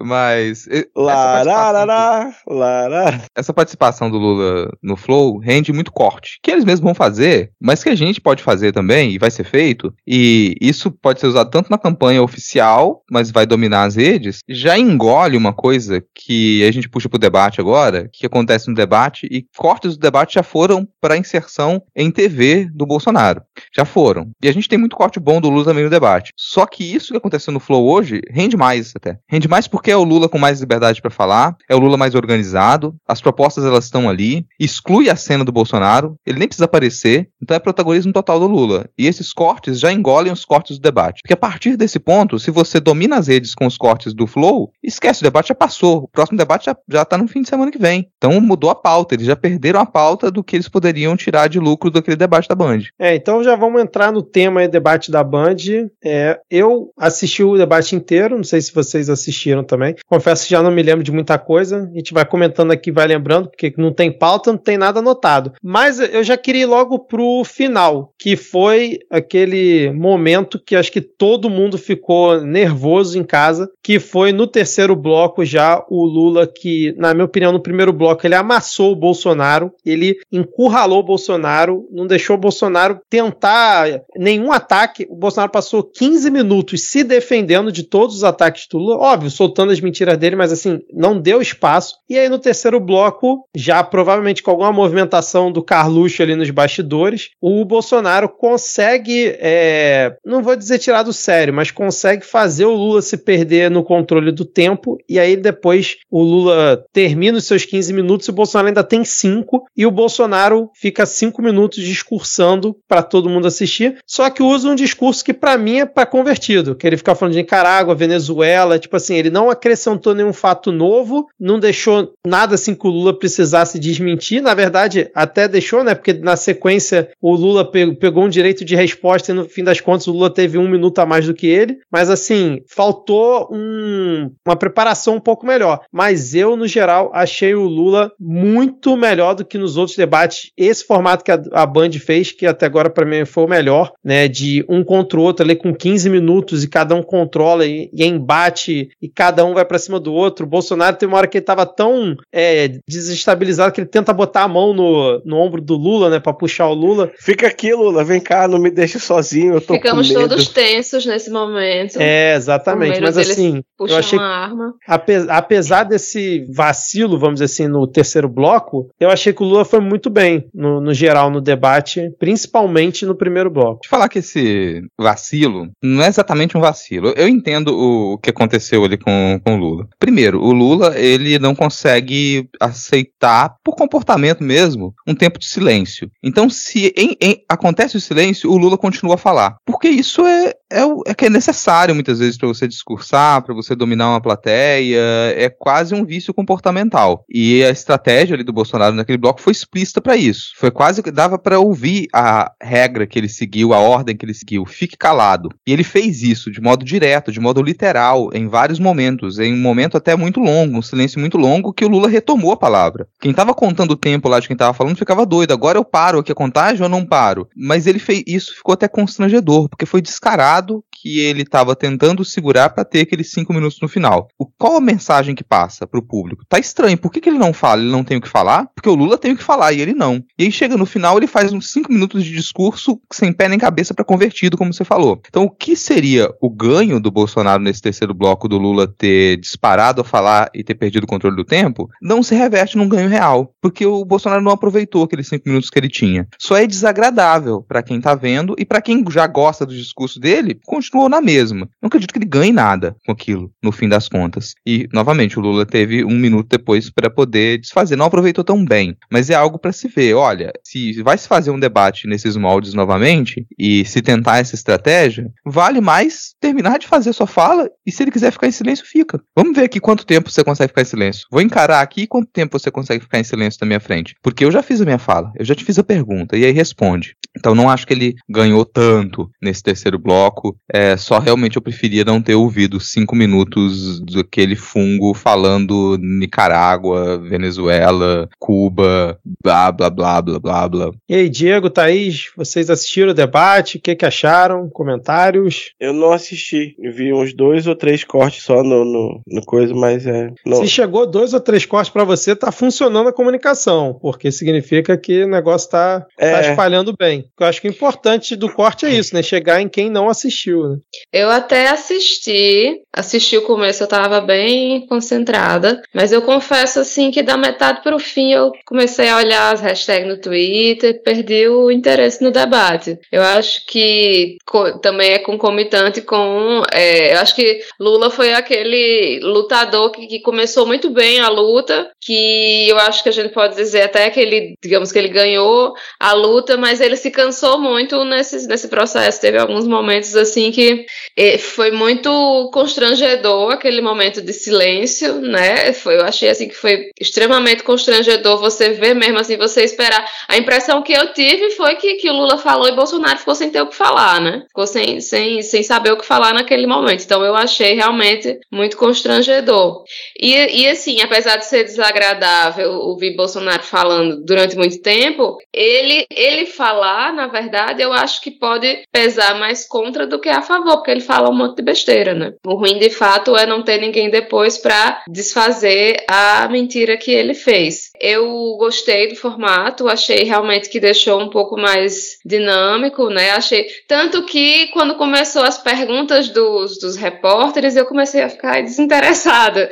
Mas. 0.00 0.66
essa 0.68 0.84
participação, 0.94 1.02
Lararará, 1.04 2.34
lará. 2.46 3.20
essa 3.36 3.54
participação 3.54 4.10
do 4.10 4.18
Lula 4.18 4.70
no 4.82 4.96
Flow 4.96 5.38
rende 5.38 5.72
muito 5.72 5.92
corte. 5.92 6.38
Que 6.42 6.50
eles 6.50 6.64
mesmos 6.64 6.84
vão 6.84 6.94
fazer, 6.94 7.52
mas 7.60 7.82
que 7.82 7.88
a 7.88 7.94
gente 7.94 8.20
pode 8.20 8.42
fazer 8.42 8.72
também, 8.72 9.12
e 9.12 9.18
vai 9.18 9.30
ser 9.30 9.44
feito. 9.44 9.92
E 10.06 10.54
isso 10.60 10.90
pode 10.90 11.20
ser 11.20 11.26
usado 11.26 11.50
tanto 11.50 11.70
na 11.70 11.78
campanha 11.78 12.22
oficial, 12.22 13.02
mas 13.10 13.30
vai 13.30 13.46
dominar 13.46 13.84
as 13.84 13.96
redes. 13.96 14.40
Já 14.48 14.78
engole 14.78 15.36
uma 15.36 15.52
coisa 15.52 16.02
que 16.14 16.64
a 16.66 16.70
gente 16.72 16.88
puxa 16.88 17.08
pro 17.08 17.18
debate 17.18 17.60
agora, 17.60 18.08
que 18.12 18.26
acontece 18.26 18.68
no 18.68 18.74
debate, 18.74 19.26
e 19.30 19.46
cortes 19.56 19.96
do 19.96 20.00
debate 20.00 20.34
já 20.34 20.42
foram 20.42 20.86
para 21.00 21.16
inserção 21.16 21.82
em 21.94 22.10
TV 22.10 22.68
do 22.72 22.86
Bolsonaro. 22.86 23.42
Já 23.74 23.84
foram. 23.84 24.30
E 24.42 24.48
a 24.48 24.52
gente 24.52 24.68
tem 24.68 24.78
muito 24.78 24.96
corte 24.96 25.20
bom 25.20 25.40
do 25.40 25.48
Lula 25.50 25.64
também 25.64 25.84
no 25.84 25.90
debate. 25.90 26.32
Só 26.36 26.66
que 26.66 26.84
isso 26.84 27.12
que 27.12 27.18
aconteceu 27.18 27.52
no 27.52 27.60
Flow 27.60 27.86
hoje 27.86 28.20
rende 28.30 28.56
mais 28.56 28.92
até. 28.96 29.18
Rende 29.28 29.48
mais 29.48 29.59
porque 29.66 29.90
é 29.90 29.96
o 29.96 30.04
Lula 30.04 30.28
com 30.28 30.38
mais 30.38 30.60
liberdade 30.60 31.00
para 31.00 31.10
falar, 31.10 31.56
é 31.68 31.74
o 31.74 31.78
Lula 31.78 31.96
mais 31.96 32.14
organizado, 32.14 32.94
as 33.06 33.20
propostas 33.20 33.64
elas 33.64 33.84
estão 33.84 34.08
ali, 34.08 34.46
exclui 34.58 35.10
a 35.10 35.16
cena 35.16 35.44
do 35.44 35.52
Bolsonaro, 35.52 36.16
ele 36.26 36.38
nem 36.38 36.48
precisa 36.48 36.64
aparecer, 36.64 37.28
então 37.42 37.56
é 37.56 37.60
protagonismo 37.60 38.12
total 38.12 38.40
do 38.40 38.46
Lula. 38.46 38.88
E 38.96 39.06
esses 39.06 39.32
cortes 39.32 39.80
já 39.80 39.92
engolem 39.92 40.32
os 40.32 40.44
cortes 40.44 40.78
do 40.78 40.82
debate. 40.82 41.22
Porque 41.22 41.34
a 41.34 41.36
partir 41.36 41.76
desse 41.76 41.98
ponto, 41.98 42.38
se 42.38 42.50
você 42.50 42.80
domina 42.80 43.18
as 43.18 43.28
redes 43.28 43.54
com 43.54 43.66
os 43.66 43.76
cortes 43.76 44.14
do 44.14 44.26
Flow, 44.26 44.70
esquece, 44.82 45.20
o 45.20 45.24
debate 45.24 45.48
já 45.48 45.54
passou. 45.54 46.04
O 46.04 46.08
próximo 46.08 46.38
debate 46.38 46.66
já, 46.66 46.76
já 46.88 47.04
tá 47.04 47.16
no 47.16 47.28
fim 47.28 47.42
de 47.42 47.48
semana 47.48 47.70
que 47.70 47.78
vem. 47.78 48.08
Então 48.16 48.40
mudou 48.40 48.70
a 48.70 48.74
pauta, 48.74 49.14
eles 49.14 49.26
já 49.26 49.36
perderam 49.36 49.80
a 49.80 49.86
pauta 49.86 50.30
do 50.30 50.42
que 50.42 50.56
eles 50.56 50.68
poderiam 50.68 51.16
tirar 51.16 51.48
de 51.48 51.58
lucro 51.58 51.90
daquele 51.90 52.16
debate 52.16 52.48
da 52.48 52.54
Band. 52.54 52.80
É, 52.98 53.14
então 53.14 53.42
já 53.42 53.56
vamos 53.56 53.80
entrar 53.82 54.12
no 54.12 54.22
tema 54.22 54.66
debate 54.68 55.10
da 55.10 55.22
Band. 55.22 55.56
É, 56.04 56.38
eu 56.50 56.90
assisti 56.98 57.42
o 57.42 57.56
debate 57.56 57.96
inteiro, 57.96 58.36
não 58.36 58.44
sei 58.44 58.60
se 58.60 58.72
vocês 58.72 59.08
assistiram 59.08 59.49
também. 59.64 59.94
Confesso 60.06 60.44
que 60.44 60.50
já 60.50 60.62
não 60.62 60.70
me 60.70 60.82
lembro 60.82 61.04
de 61.04 61.12
muita 61.12 61.38
coisa. 61.38 61.88
A 61.92 61.96
gente 61.96 62.14
vai 62.14 62.24
comentando 62.24 62.70
aqui, 62.70 62.90
vai 62.90 63.06
lembrando, 63.06 63.48
porque 63.48 63.72
não 63.76 63.92
tem 63.92 64.10
pauta, 64.10 64.52
não 64.52 64.58
tem 64.58 64.78
nada 64.78 65.00
anotado. 65.00 65.52
Mas 65.62 65.98
eu 66.00 66.22
já 66.22 66.36
queria 66.36 66.62
ir 66.62 66.66
logo 66.66 66.98
pro 66.98 67.42
final, 67.44 68.12
que 68.18 68.36
foi 68.36 68.98
aquele 69.10 69.90
momento 69.92 70.60
que 70.64 70.76
acho 70.76 70.92
que 70.92 71.00
todo 71.00 71.50
mundo 71.50 71.76
ficou 71.78 72.40
nervoso 72.40 73.18
em 73.18 73.24
casa, 73.24 73.70
que 73.82 73.98
foi 73.98 74.32
no 74.32 74.46
terceiro 74.46 74.94
bloco 74.94 75.44
já 75.44 75.84
o 75.88 76.04
Lula 76.04 76.46
que, 76.46 76.94
na 76.96 77.14
minha 77.14 77.24
opinião, 77.24 77.52
no 77.52 77.62
primeiro 77.62 77.92
bloco 77.92 78.26
ele 78.26 78.34
amassou 78.34 78.92
o 78.92 78.96
Bolsonaro, 78.96 79.72
ele 79.84 80.16
encurralou 80.32 81.00
o 81.00 81.04
Bolsonaro, 81.04 81.86
não 81.90 82.06
deixou 82.06 82.36
o 82.36 82.40
Bolsonaro 82.40 83.00
tentar 83.08 84.02
nenhum 84.16 84.52
ataque. 84.52 85.06
O 85.10 85.16
Bolsonaro 85.16 85.50
passou 85.50 85.82
15 85.82 86.30
minutos 86.30 86.90
se 86.90 87.02
defendendo 87.02 87.72
de 87.72 87.82
todos 87.82 88.16
os 88.16 88.24
ataques 88.24 88.66
do 88.68 88.78
Lula, 88.78 88.96
óbvio, 88.96 89.30
soltando 89.40 89.72
as 89.72 89.80
mentiras 89.80 90.18
dele, 90.18 90.36
mas 90.36 90.52
assim, 90.52 90.82
não 90.92 91.18
deu 91.18 91.40
espaço. 91.40 91.94
E 92.10 92.18
aí 92.18 92.28
no 92.28 92.38
terceiro 92.38 92.78
bloco, 92.78 93.48
já 93.54 93.82
provavelmente 93.82 94.42
com 94.42 94.50
alguma 94.50 94.70
movimentação 94.70 95.50
do 95.50 95.62
Carluxo 95.62 96.22
ali 96.22 96.36
nos 96.36 96.50
bastidores, 96.50 97.30
o 97.40 97.64
Bolsonaro 97.64 98.28
consegue, 98.28 99.34
é, 99.38 100.14
não 100.22 100.42
vou 100.42 100.54
dizer 100.54 100.78
tirar 100.78 101.04
do 101.04 101.12
sério, 101.12 101.54
mas 101.54 101.70
consegue 101.70 102.22
fazer 102.22 102.66
o 102.66 102.74
Lula 102.74 103.00
se 103.00 103.16
perder 103.16 103.70
no 103.70 103.82
controle 103.82 104.30
do 104.30 104.44
tempo. 104.44 104.98
E 105.08 105.18
aí 105.18 105.36
depois 105.36 105.96
o 106.10 106.22
Lula 106.22 106.84
termina 106.92 107.38
os 107.38 107.46
seus 107.46 107.64
15 107.64 107.94
minutos 107.94 108.28
e 108.28 108.30
o 108.30 108.34
Bolsonaro 108.34 108.68
ainda 108.68 108.84
tem 108.84 109.06
5 109.06 109.64
e 109.74 109.86
o 109.86 109.90
Bolsonaro 109.90 110.70
fica 110.74 111.06
5 111.06 111.40
minutos 111.40 111.82
discursando 111.82 112.76
para 112.86 113.02
todo 113.02 113.30
mundo 113.30 113.46
assistir. 113.46 113.96
Só 114.06 114.28
que 114.28 114.42
usa 114.42 114.68
um 114.68 114.74
discurso 114.74 115.24
que 115.24 115.32
para 115.32 115.56
mim 115.56 115.78
é 115.78 115.86
para 115.86 116.04
convertido, 116.04 116.74
que 116.74 116.86
ele 116.86 116.98
fica 116.98 117.14
falando 117.14 117.32
de 117.32 117.38
Nicarágua, 117.38 117.94
Venezuela, 117.94 118.78
tipo 118.78 118.96
assim, 118.96 119.14
ele 119.14 119.29
não 119.30 119.48
acrescentou 119.50 120.14
nenhum 120.14 120.32
fato 120.32 120.70
novo, 120.72 121.26
não 121.38 121.58
deixou 121.58 122.12
nada 122.26 122.54
assim 122.54 122.74
que 122.74 122.86
o 122.86 122.90
Lula 122.90 123.18
precisasse 123.18 123.78
desmentir. 123.78 124.42
Na 124.42 124.54
verdade, 124.54 125.10
até 125.14 125.46
deixou, 125.48 125.82
né? 125.84 125.94
Porque 125.94 126.12
na 126.12 126.36
sequência 126.36 127.08
o 127.20 127.34
Lula 127.34 127.64
pe- 127.70 127.94
pegou 127.94 128.24
um 128.24 128.28
direito 128.28 128.64
de 128.64 128.74
resposta 128.76 129.30
e 129.30 129.34
no 129.34 129.44
fim 129.48 129.64
das 129.64 129.80
contas 129.80 130.06
o 130.06 130.12
Lula 130.12 130.28
teve 130.32 130.58
um 130.58 130.68
minuto 130.68 130.98
a 130.98 131.06
mais 131.06 131.26
do 131.26 131.34
que 131.34 131.46
ele. 131.46 131.78
Mas 131.90 132.10
assim, 132.10 132.60
faltou 132.68 133.48
um- 133.52 134.30
uma 134.46 134.56
preparação 134.56 135.16
um 135.16 135.20
pouco 135.20 135.46
melhor. 135.46 135.80
Mas 135.92 136.34
eu, 136.34 136.56
no 136.56 136.66
geral, 136.66 137.10
achei 137.14 137.54
o 137.54 137.62
Lula 137.68 138.10
muito 138.18 138.96
melhor 138.96 139.34
do 139.34 139.44
que 139.44 139.58
nos 139.58 139.76
outros 139.76 139.96
debates. 139.96 140.50
Esse 140.56 140.84
formato 140.84 141.24
que 141.24 141.30
a, 141.30 141.40
a 141.52 141.66
Band 141.66 141.92
fez, 141.92 142.32
que 142.32 142.46
até 142.46 142.66
agora 142.66 142.90
para 142.90 143.06
mim 143.06 143.24
foi 143.24 143.44
o 143.44 143.48
melhor, 143.48 143.92
né? 144.04 144.26
De 144.28 144.64
um 144.68 144.82
contra 144.82 145.18
o 145.18 145.22
outro 145.22 145.44
ali 145.44 145.54
com 145.56 145.74
15 145.74 146.08
minutos 146.10 146.64
e 146.64 146.68
cada 146.68 146.94
um 146.94 147.02
controla 147.02 147.66
e, 147.66 147.90
e 147.92 148.04
embate 148.04 148.88
e 149.00 149.08
cada 149.14 149.44
um 149.44 149.54
vai 149.54 149.64
para 149.64 149.78
cima 149.78 149.98
do 150.00 150.12
outro. 150.12 150.44
O 150.46 150.48
Bolsonaro 150.48 150.96
tem 150.96 151.08
uma 151.08 151.18
hora 151.18 151.26
que 151.26 151.38
ele 151.38 151.44
tava 151.44 151.64
tão 151.66 152.16
é, 152.32 152.68
desestabilizado 152.88 153.72
que 153.72 153.80
ele 153.80 153.88
tenta 153.88 154.12
botar 154.12 154.42
a 154.42 154.48
mão 154.48 154.72
no, 154.72 155.20
no 155.24 155.36
ombro 155.36 155.60
do 155.60 155.76
Lula, 155.76 156.10
né? 156.10 156.20
Pra 156.20 156.32
puxar 156.32 156.68
o 156.68 156.74
Lula. 156.74 157.10
Fica 157.18 157.46
aqui, 157.46 157.72
Lula, 157.74 158.04
vem 158.04 158.20
cá, 158.20 158.46
não 158.48 158.58
me 158.58 158.70
deixe 158.70 158.98
sozinho, 158.98 159.54
eu 159.54 159.60
tô 159.60 159.74
Ficamos 159.74 160.08
com 160.08 160.14
medo. 160.18 160.28
todos 160.28 160.48
tensos 160.48 161.04
nesse 161.06 161.30
momento. 161.30 161.96
É, 162.00 162.34
exatamente. 162.34 163.00
Mas 163.00 163.16
assim, 163.16 163.62
eu 163.78 163.96
achei 163.96 164.18
uma 164.18 164.26
arma. 164.28 164.74
ape- 164.86 165.26
apesar 165.28 165.84
desse 165.84 166.44
vacilo, 166.52 167.18
vamos 167.18 167.40
dizer 167.40 167.46
assim, 167.46 167.66
no 167.68 167.86
terceiro 167.86 168.28
bloco, 168.28 168.88
eu 169.00 169.10
achei 169.10 169.32
que 169.32 169.42
o 169.42 169.46
Lula 169.46 169.64
foi 169.64 169.80
muito 169.80 170.10
bem 170.10 170.46
no, 170.54 170.80
no 170.80 170.92
geral 170.94 171.30
no 171.30 171.40
debate, 171.40 172.10
principalmente 172.18 173.04
no 173.06 173.14
primeiro 173.14 173.50
bloco. 173.50 173.80
Te 173.80 173.88
falar 173.88 174.08
que 174.08 174.18
esse 174.20 174.82
vacilo 174.98 175.68
não 175.82 176.02
é 176.02 176.08
exatamente 176.08 176.56
um 176.56 176.60
vacilo. 176.60 177.12
Eu 177.16 177.28
entendo 177.28 177.68
o, 177.68 178.12
o 178.14 178.18
que 178.18 178.30
aconteceu 178.30 178.84
ali 178.84 178.96
com, 179.04 179.40
com 179.44 179.54
o 179.54 179.58
Lula. 179.58 179.88
Primeiro, 179.98 180.40
o 180.42 180.52
Lula, 180.52 180.98
ele 180.98 181.38
não 181.38 181.54
consegue 181.54 182.48
aceitar, 182.60 183.54
por 183.64 183.76
comportamento 183.76 184.42
mesmo, 184.42 184.94
um 185.06 185.14
tempo 185.14 185.38
de 185.38 185.46
silêncio. 185.46 186.10
Então, 186.22 186.48
se 186.50 186.92
em- 186.96 187.16
em- 187.20 187.44
acontece 187.48 187.96
o 187.96 188.00
silêncio, 188.00 188.50
o 188.50 188.56
Lula 188.56 188.76
continua 188.78 189.14
a 189.14 189.18
falar. 189.18 189.56
Porque 189.64 189.88
isso 189.88 190.24
é, 190.26 190.54
é, 190.70 190.84
o, 190.84 191.02
é 191.06 191.12
que 191.12 191.26
é 191.26 191.30
necessário 191.30 191.94
muitas 191.94 192.20
vezes 192.20 192.38
para 192.38 192.48
você 192.48 192.68
discursar, 192.68 193.42
para 193.42 193.54
você 193.54 193.74
dominar 193.74 194.10
uma 194.10 194.20
plateia, 194.20 195.00
é 195.36 195.48
quase 195.50 195.94
um 195.94 196.04
vício 196.04 196.32
comportamental. 196.32 197.24
E 197.28 197.64
a 197.64 197.70
estratégia 197.70 198.34
ali 198.34 198.44
do 198.44 198.52
Bolsonaro 198.52 198.94
naquele 198.94 199.18
bloco 199.18 199.40
foi 199.40 199.52
explícita 199.52 200.00
para 200.00 200.16
isso. 200.16 200.52
Foi 200.56 200.70
quase 200.70 201.02
que 201.02 201.10
dava 201.10 201.38
para 201.38 201.58
ouvir 201.58 202.06
a 202.14 202.52
regra 202.62 203.06
que 203.06 203.18
ele 203.18 203.28
seguiu, 203.28 203.72
a 203.74 203.78
ordem 203.78 204.16
que 204.16 204.24
ele 204.24 204.34
seguiu, 204.34 204.64
fique 204.64 204.96
calado. 204.96 205.48
E 205.66 205.72
ele 205.72 205.82
fez 205.82 206.22
isso 206.22 206.50
de 206.50 206.60
modo 206.60 206.84
direto, 206.84 207.32
de 207.32 207.40
modo 207.40 207.62
literal, 207.62 208.30
em 208.32 208.46
vários 208.46 208.78
momentos, 208.78 209.38
em 209.38 209.52
um 209.52 209.60
momento 209.60 209.96
até 209.96 210.14
muito 210.14 210.38
longo, 210.38 210.78
um 210.78 210.82
silêncio 210.82 211.18
muito 211.18 211.36
longo, 211.36 211.72
que 211.72 211.84
o 211.84 211.88
Lula 211.88 212.08
retomou 212.08 212.52
a 212.52 212.56
palavra. 212.56 213.08
Quem 213.20 213.32
tava 213.32 213.52
contando 213.54 213.92
o 213.92 213.96
tempo 213.96 214.28
lá 214.28 214.38
de 214.38 214.46
quem 214.46 214.56
tava 214.56 214.74
falando 214.74 214.96
ficava 214.96 215.26
doido. 215.26 215.52
Agora 215.52 215.78
eu 215.78 215.84
paro 215.84 216.18
aqui 216.20 216.30
a 216.30 216.34
contagem 216.34 216.82
ou 216.82 216.88
não 216.88 217.04
paro? 217.04 217.48
Mas 217.56 217.86
ele 217.86 217.98
fez 217.98 218.22
isso, 218.26 218.54
ficou 218.54 218.72
até 218.72 218.86
constrangedor, 218.86 219.68
porque 219.68 219.86
foi 219.86 220.00
descarado 220.00 220.59
que 220.92 221.20
ele 221.20 221.42
estava 221.42 221.74
tentando 221.74 222.24
segurar 222.24 222.70
para 222.70 222.84
ter 222.84 223.00
aqueles 223.00 223.30
cinco 223.30 223.52
minutos 223.52 223.78
no 223.80 223.88
final. 223.88 224.28
O, 224.38 224.46
qual 224.46 224.76
a 224.76 224.80
mensagem 224.80 225.34
que 225.34 225.44
passa 225.44 225.86
para 225.86 225.98
o 225.98 226.02
público? 226.02 226.44
Tá 226.48 226.58
estranho. 226.58 226.98
Por 226.98 227.10
que, 227.10 227.20
que 227.20 227.28
ele 227.28 227.38
não 227.38 227.52
fala? 227.52 227.80
Ele 227.80 227.90
não 227.90 228.04
tem 228.04 228.18
o 228.18 228.20
que 228.20 228.28
falar? 228.28 228.68
Porque 228.74 228.88
o 228.88 228.94
Lula 228.94 229.16
tem 229.16 229.32
o 229.32 229.36
que 229.36 229.42
falar 229.42 229.72
e 229.72 229.80
ele 229.80 229.94
não. 229.94 230.22
E 230.38 230.44
aí 230.44 230.52
chega 230.52 230.76
no 230.76 230.86
final, 230.86 231.16
ele 231.16 231.26
faz 231.26 231.52
uns 231.52 231.70
cinco 231.72 231.92
minutos 231.92 232.24
de 232.24 232.32
discurso 232.32 233.00
sem 233.12 233.32
pé 233.32 233.48
nem 233.48 233.58
cabeça 233.58 233.94
para 233.94 234.04
convertido, 234.04 234.56
como 234.56 234.72
você 234.72 234.84
falou. 234.84 235.20
Então, 235.28 235.44
o 235.44 235.50
que 235.50 235.74
seria 235.74 236.28
o 236.40 236.50
ganho 236.50 237.00
do 237.00 237.10
Bolsonaro 237.10 237.62
nesse 237.62 237.80
terceiro 237.80 238.12
bloco 238.12 238.48
do 238.48 238.58
Lula 238.58 238.86
ter 238.86 239.38
disparado 239.38 240.00
a 240.02 240.04
falar 240.04 240.50
e 240.54 240.62
ter 240.62 240.74
perdido 240.74 241.04
o 241.04 241.06
controle 241.06 241.36
do 241.36 241.44
tempo? 241.44 241.88
Não 242.02 242.22
se 242.22 242.34
reverte 242.34 242.76
num 242.76 242.88
ganho 242.88 243.08
real, 243.08 243.54
porque 243.60 243.86
o 243.86 244.04
Bolsonaro 244.04 244.42
não 244.42 244.52
aproveitou 244.52 245.04
aqueles 245.04 245.28
cinco 245.28 245.48
minutos 245.48 245.70
que 245.70 245.78
ele 245.78 245.88
tinha. 245.88 246.26
Só 246.38 246.56
é 246.56 246.66
desagradável 246.66 247.62
para 247.62 247.82
quem 247.82 248.00
tá 248.00 248.14
vendo 248.14 248.54
e 248.58 248.64
para 248.64 248.82
quem 248.82 249.04
já 249.10 249.26
gosta 249.26 249.64
do 249.64 249.74
discurso 249.74 250.20
dele, 250.20 250.49
continuou 250.64 251.08
na 251.08 251.20
mesma. 251.20 251.68
Não 251.80 251.88
acredito 251.88 252.12
que 252.12 252.18
ele 252.18 252.26
ganhe 252.26 252.52
nada 252.52 252.96
com 253.04 253.12
aquilo, 253.12 253.52
no 253.62 253.72
fim 253.72 253.88
das 253.88 254.08
contas. 254.08 254.54
E, 254.66 254.88
novamente, 254.92 255.38
o 255.38 255.42
Lula 255.42 255.66
teve 255.66 256.04
um 256.04 256.18
minuto 256.18 256.48
depois 256.48 256.90
para 256.90 257.10
poder 257.10 257.58
desfazer. 257.58 257.96
Não 257.96 258.06
aproveitou 258.06 258.44
tão 258.44 258.64
bem, 258.64 258.96
mas 259.10 259.30
é 259.30 259.34
algo 259.34 259.58
para 259.58 259.72
se 259.72 259.88
ver. 259.88 260.14
Olha, 260.14 260.52
se 260.64 261.02
vai 261.02 261.16
se 261.18 261.28
fazer 261.28 261.50
um 261.50 261.58
debate 261.60 262.06
nesses 262.06 262.36
moldes 262.36 262.74
novamente 262.74 263.46
e 263.58 263.84
se 263.84 264.02
tentar 264.02 264.38
essa 264.38 264.54
estratégia, 264.54 265.30
vale 265.44 265.80
mais 265.80 266.34
terminar 266.40 266.78
de 266.78 266.86
fazer 266.86 267.12
sua 267.12 267.26
fala 267.26 267.70
e 267.86 267.92
se 267.92 268.02
ele 268.02 268.10
quiser 268.10 268.32
ficar 268.32 268.46
em 268.46 268.52
silêncio, 268.52 268.86
fica. 268.86 269.20
Vamos 269.36 269.56
ver 269.56 269.64
aqui 269.64 269.80
quanto 269.80 270.06
tempo 270.06 270.30
você 270.30 270.44
consegue 270.44 270.68
ficar 270.68 270.82
em 270.82 270.86
silêncio. 270.86 271.26
Vou 271.30 271.40
encarar 271.40 271.80
aqui 271.80 272.06
quanto 272.06 272.30
tempo 272.30 272.58
você 272.58 272.70
consegue 272.70 273.04
ficar 273.04 273.18
em 273.18 273.24
silêncio 273.24 273.58
na 273.60 273.66
minha 273.66 273.80
frente. 273.80 274.14
Porque 274.22 274.44
eu 274.44 274.50
já 274.50 274.62
fiz 274.62 274.80
a 274.80 274.84
minha 274.84 274.98
fala, 274.98 275.32
eu 275.36 275.44
já 275.44 275.54
te 275.54 275.64
fiz 275.64 275.78
a 275.78 275.84
pergunta 275.84 276.36
e 276.36 276.44
aí 276.44 276.52
responde. 276.52 277.14
Então 277.36 277.54
não 277.54 277.70
acho 277.70 277.86
que 277.86 277.92
ele 277.92 278.14
ganhou 278.28 278.64
tanto 278.64 279.30
nesse 279.40 279.62
terceiro 279.62 279.98
bloco. 279.98 280.39
É, 280.72 280.96
só 280.96 281.18
realmente 281.18 281.56
eu 281.56 281.62
preferia 281.62 282.04
não 282.04 282.20
ter 282.22 282.34
ouvido 282.34 282.80
cinco 282.80 283.14
minutos 283.16 284.00
daquele 284.00 284.56
fungo 284.56 285.14
falando 285.14 285.96
Nicarágua, 286.00 287.18
Venezuela, 287.18 288.28
Cuba, 288.38 289.18
blá 289.42 289.70
blá 289.72 289.90
blá 289.90 290.22
blá 290.22 290.38
blá 290.38 290.68
blá. 290.68 290.90
E 291.08 291.14
aí, 291.14 291.28
Diego, 291.28 291.68
Thaís, 291.70 292.30
vocês 292.36 292.70
assistiram 292.70 293.10
o 293.10 293.14
debate? 293.14 293.76
O 293.76 293.80
que, 293.80 293.94
que 293.94 294.06
acharam? 294.06 294.68
Comentários? 294.70 295.72
Eu 295.78 295.92
não 295.92 296.12
assisti. 296.12 296.74
Eu 296.78 296.92
vi 296.92 297.12
uns 297.12 297.34
dois 297.34 297.66
ou 297.66 297.74
três 297.74 298.04
cortes 298.04 298.42
só 298.44 298.62
no, 298.62 298.84
no, 298.84 299.20
no 299.26 299.44
coisa, 299.44 299.74
mas 299.74 300.06
é. 300.06 300.30
Não. 300.46 300.56
Se 300.58 300.68
chegou 300.68 301.06
dois 301.06 301.34
ou 301.34 301.40
três 301.40 301.66
cortes 301.66 301.92
para 301.92 302.04
você, 302.04 302.34
tá 302.36 302.52
funcionando 302.52 303.08
a 303.08 303.12
comunicação, 303.12 303.98
porque 304.00 304.30
significa 304.30 304.96
que 304.96 305.24
o 305.24 305.28
negócio 305.28 305.70
tá, 305.70 306.06
É. 306.18 306.32
tá 306.32 306.50
espalhando 306.50 306.94
bem. 306.98 307.24
Eu 307.38 307.46
acho 307.46 307.60
que 307.60 307.68
o 307.68 307.70
importante 307.70 308.36
do 308.36 308.48
corte 308.48 308.86
é 308.86 308.90
isso, 308.90 309.14
né? 309.14 309.22
Chegar 309.22 309.60
em 309.60 309.68
quem 309.68 309.90
não 309.90 310.08
assistiu, 310.08 310.29
né? 310.68 310.78
Eu 311.12 311.30
até 311.30 311.68
assisti, 311.68 312.80
assisti 312.92 313.36
o 313.36 313.42
começo, 313.42 313.82
eu 313.82 313.88
tava 313.88 314.20
bem 314.20 314.86
concentrada, 314.86 315.82
mas 315.94 316.12
eu 316.12 316.22
confesso 316.22 316.80
assim 316.80 317.10
que 317.10 317.22
da 317.22 317.36
metade 317.36 317.82
pro 317.82 317.98
fim 317.98 318.32
eu 318.32 318.52
comecei 318.66 319.08
a 319.08 319.16
olhar 319.16 319.52
as 319.52 319.60
hashtags 319.60 320.08
no 320.08 320.20
Twitter, 320.20 321.02
perdi 321.02 321.48
o 321.48 321.70
interesse 321.70 322.22
no 322.22 322.30
debate. 322.30 322.98
Eu 323.10 323.22
acho 323.22 323.66
que 323.66 324.36
também 324.82 325.12
é 325.12 325.18
concomitante 325.18 326.00
com. 326.02 326.62
é, 326.72 327.14
eu 327.14 327.18
acho 327.18 327.34
que 327.34 327.60
Lula 327.78 328.10
foi 328.10 328.32
aquele 328.32 329.20
lutador 329.22 329.90
que, 329.90 330.06
que 330.06 330.20
começou 330.20 330.66
muito 330.66 330.90
bem 330.90 331.20
a 331.20 331.28
luta, 331.28 331.90
que 332.00 332.68
eu 332.68 332.78
acho 332.78 333.02
que 333.02 333.08
a 333.08 333.12
gente 333.12 333.32
pode 333.32 333.56
dizer 333.56 333.82
até 333.82 334.08
que 334.10 334.20
ele, 334.20 334.54
digamos 334.62 334.92
que 334.92 334.98
ele 334.98 335.08
ganhou 335.08 335.72
a 335.98 336.12
luta, 336.12 336.56
mas 336.56 336.80
ele 336.80 336.96
se 336.96 337.10
cansou 337.10 337.60
muito 337.60 338.04
nesse, 338.04 338.46
nesse 338.46 338.68
processo. 338.68 339.20
Teve 339.20 339.38
alguns 339.38 339.66
momentos 339.66 340.14
assim 340.20 340.50
que 340.50 340.86
eh, 341.16 341.38
foi 341.38 341.70
muito 341.70 342.50
constrangedor 342.52 343.52
aquele 343.52 343.80
momento 343.80 344.20
de 344.20 344.32
silêncio, 344.32 345.20
né? 345.20 345.72
Foi, 345.72 345.96
eu 345.96 346.04
achei 346.04 346.28
assim 346.28 346.48
que 346.48 346.54
foi 346.54 346.90
extremamente 347.00 347.62
constrangedor 347.62 348.38
você 348.38 348.70
ver 348.70 348.94
mesmo 348.94 349.18
assim, 349.18 349.36
você 349.36 349.62
esperar. 349.62 350.04
A 350.28 350.36
impressão 350.36 350.82
que 350.82 350.92
eu 350.92 351.12
tive 351.12 351.50
foi 351.50 351.76
que, 351.76 351.94
que 351.94 352.10
o 352.10 352.14
Lula 352.14 352.38
falou 352.38 352.68
e 352.68 352.72
Bolsonaro 352.72 353.18
ficou 353.18 353.34
sem 353.34 353.50
ter 353.50 353.62
o 353.62 353.66
que 353.66 353.76
falar, 353.76 354.20
né? 354.20 354.42
Ficou 354.48 354.66
sem, 354.66 355.00
sem, 355.00 355.42
sem 355.42 355.62
saber 355.62 355.92
o 355.92 355.96
que 355.96 356.06
falar 356.06 356.34
naquele 356.34 356.66
momento. 356.66 357.02
Então 357.02 357.24
eu 357.24 357.34
achei 357.34 357.74
realmente 357.74 358.38
muito 358.50 358.76
constrangedor. 358.76 359.82
E, 360.18 360.62
e 360.62 360.68
assim, 360.68 361.00
apesar 361.00 361.36
de 361.36 361.46
ser 361.46 361.64
desagradável 361.64 362.70
ouvir 362.72 363.16
Bolsonaro 363.16 363.62
falando 363.62 364.24
durante 364.24 364.56
muito 364.56 364.80
tempo, 364.80 365.38
ele, 365.52 366.06
ele 366.10 366.46
falar, 366.46 367.12
na 367.12 367.26
verdade, 367.26 367.82
eu 367.82 367.92
acho 367.92 368.20
que 368.20 368.30
pode 368.30 368.82
pesar 368.92 369.38
mais 369.38 369.66
contra 369.66 369.99
do 370.06 370.20
que 370.20 370.28
a 370.28 370.42
favor, 370.42 370.76
porque 370.76 370.90
ele 370.90 371.00
fala 371.00 371.30
um 371.30 371.36
monte 371.36 371.56
de 371.56 371.62
besteira, 371.62 372.14
né? 372.14 372.32
O 372.44 372.54
ruim, 372.54 372.78
de 372.78 372.90
fato, 372.90 373.36
é 373.36 373.46
não 373.46 373.62
ter 373.62 373.78
ninguém 373.78 374.10
depois 374.10 374.58
para 374.58 375.02
desfazer 375.08 376.04
a 376.08 376.48
mentira 376.48 376.96
que 376.96 377.10
ele 377.10 377.34
fez. 377.34 377.90
Eu 378.00 378.56
gostei 378.58 379.08
do 379.08 379.16
formato, 379.16 379.88
achei 379.88 380.24
realmente 380.24 380.68
que 380.68 380.80
deixou 380.80 381.20
um 381.20 381.30
pouco 381.30 381.56
mais 381.56 382.18
dinâmico, 382.24 383.08
né? 383.10 383.30
Achei. 383.32 383.66
Tanto 383.86 384.24
que 384.24 384.68
quando 384.68 384.96
começou 384.96 385.42
as 385.42 385.58
perguntas 385.58 386.28
dos, 386.28 386.78
dos 386.78 386.96
repórteres, 386.96 387.76
eu 387.76 387.86
comecei 387.86 388.22
a 388.22 388.28
ficar 388.28 388.62
desinteressada. 388.62 389.68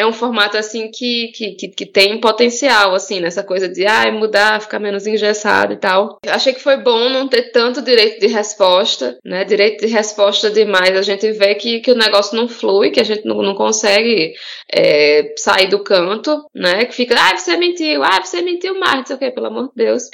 É 0.00 0.06
um 0.06 0.14
formato 0.14 0.56
assim 0.56 0.90
que, 0.90 1.30
que, 1.34 1.50
que, 1.52 1.68
que 1.68 1.84
tem 1.84 2.18
potencial, 2.18 2.94
assim, 2.94 3.20
nessa 3.20 3.42
coisa 3.42 3.68
de 3.68 3.86
ah, 3.86 4.10
mudar, 4.10 4.62
ficar 4.62 4.78
menos 4.78 5.06
engessado 5.06 5.74
e 5.74 5.76
tal. 5.76 6.18
Achei 6.26 6.54
que 6.54 6.60
foi 6.62 6.78
bom 6.78 7.10
não 7.10 7.28
ter 7.28 7.50
tanto 7.52 7.82
direito 7.82 8.18
de 8.18 8.26
resposta, 8.26 9.18
né? 9.22 9.44
Direito 9.44 9.86
de 9.86 9.92
resposta 9.92 10.50
demais. 10.50 10.96
A 10.96 11.02
gente 11.02 11.30
vê 11.32 11.54
que, 11.54 11.80
que 11.80 11.92
o 11.92 11.94
negócio 11.94 12.34
não 12.34 12.48
flui, 12.48 12.90
que 12.90 12.98
a 12.98 13.04
gente 13.04 13.26
não, 13.26 13.42
não 13.42 13.54
consegue 13.54 14.32
é, 14.72 15.34
sair 15.36 15.68
do 15.68 15.84
canto, 15.84 16.46
né? 16.54 16.86
Que 16.86 16.94
fica, 16.94 17.14
ah, 17.14 17.36
você 17.36 17.58
mentiu, 17.58 18.02
ah, 18.02 18.22
você 18.24 18.40
mentiu 18.40 18.80
mais, 18.80 18.96
não 18.96 19.06
sei 19.06 19.16
o 19.16 19.18
quê, 19.18 19.30
pelo 19.30 19.48
amor 19.48 19.64
de 19.68 19.84
Deus. 19.84 20.04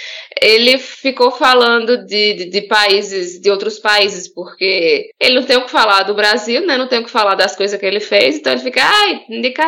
Ele 0.42 0.78
ficou 0.78 1.30
falando 1.30 2.04
de, 2.04 2.34
de, 2.34 2.44
de 2.50 2.62
países, 2.62 3.40
de 3.40 3.48
outros 3.52 3.78
países, 3.78 4.26
porque 4.26 5.10
ele 5.20 5.36
não 5.36 5.44
tem 5.44 5.58
o 5.58 5.64
que 5.64 5.70
falar 5.70 6.02
do 6.02 6.14
Brasil, 6.14 6.66
né? 6.66 6.76
Não 6.76 6.88
tem 6.88 6.98
o 6.98 7.04
que 7.04 7.10
falar 7.10 7.36
das 7.36 7.54
coisas 7.54 7.78
que 7.78 7.86
ele 7.86 8.00
fez, 8.00 8.38
então 8.38 8.52
ele 8.52 8.62
fica, 8.62 8.82
ai, 8.82 9.20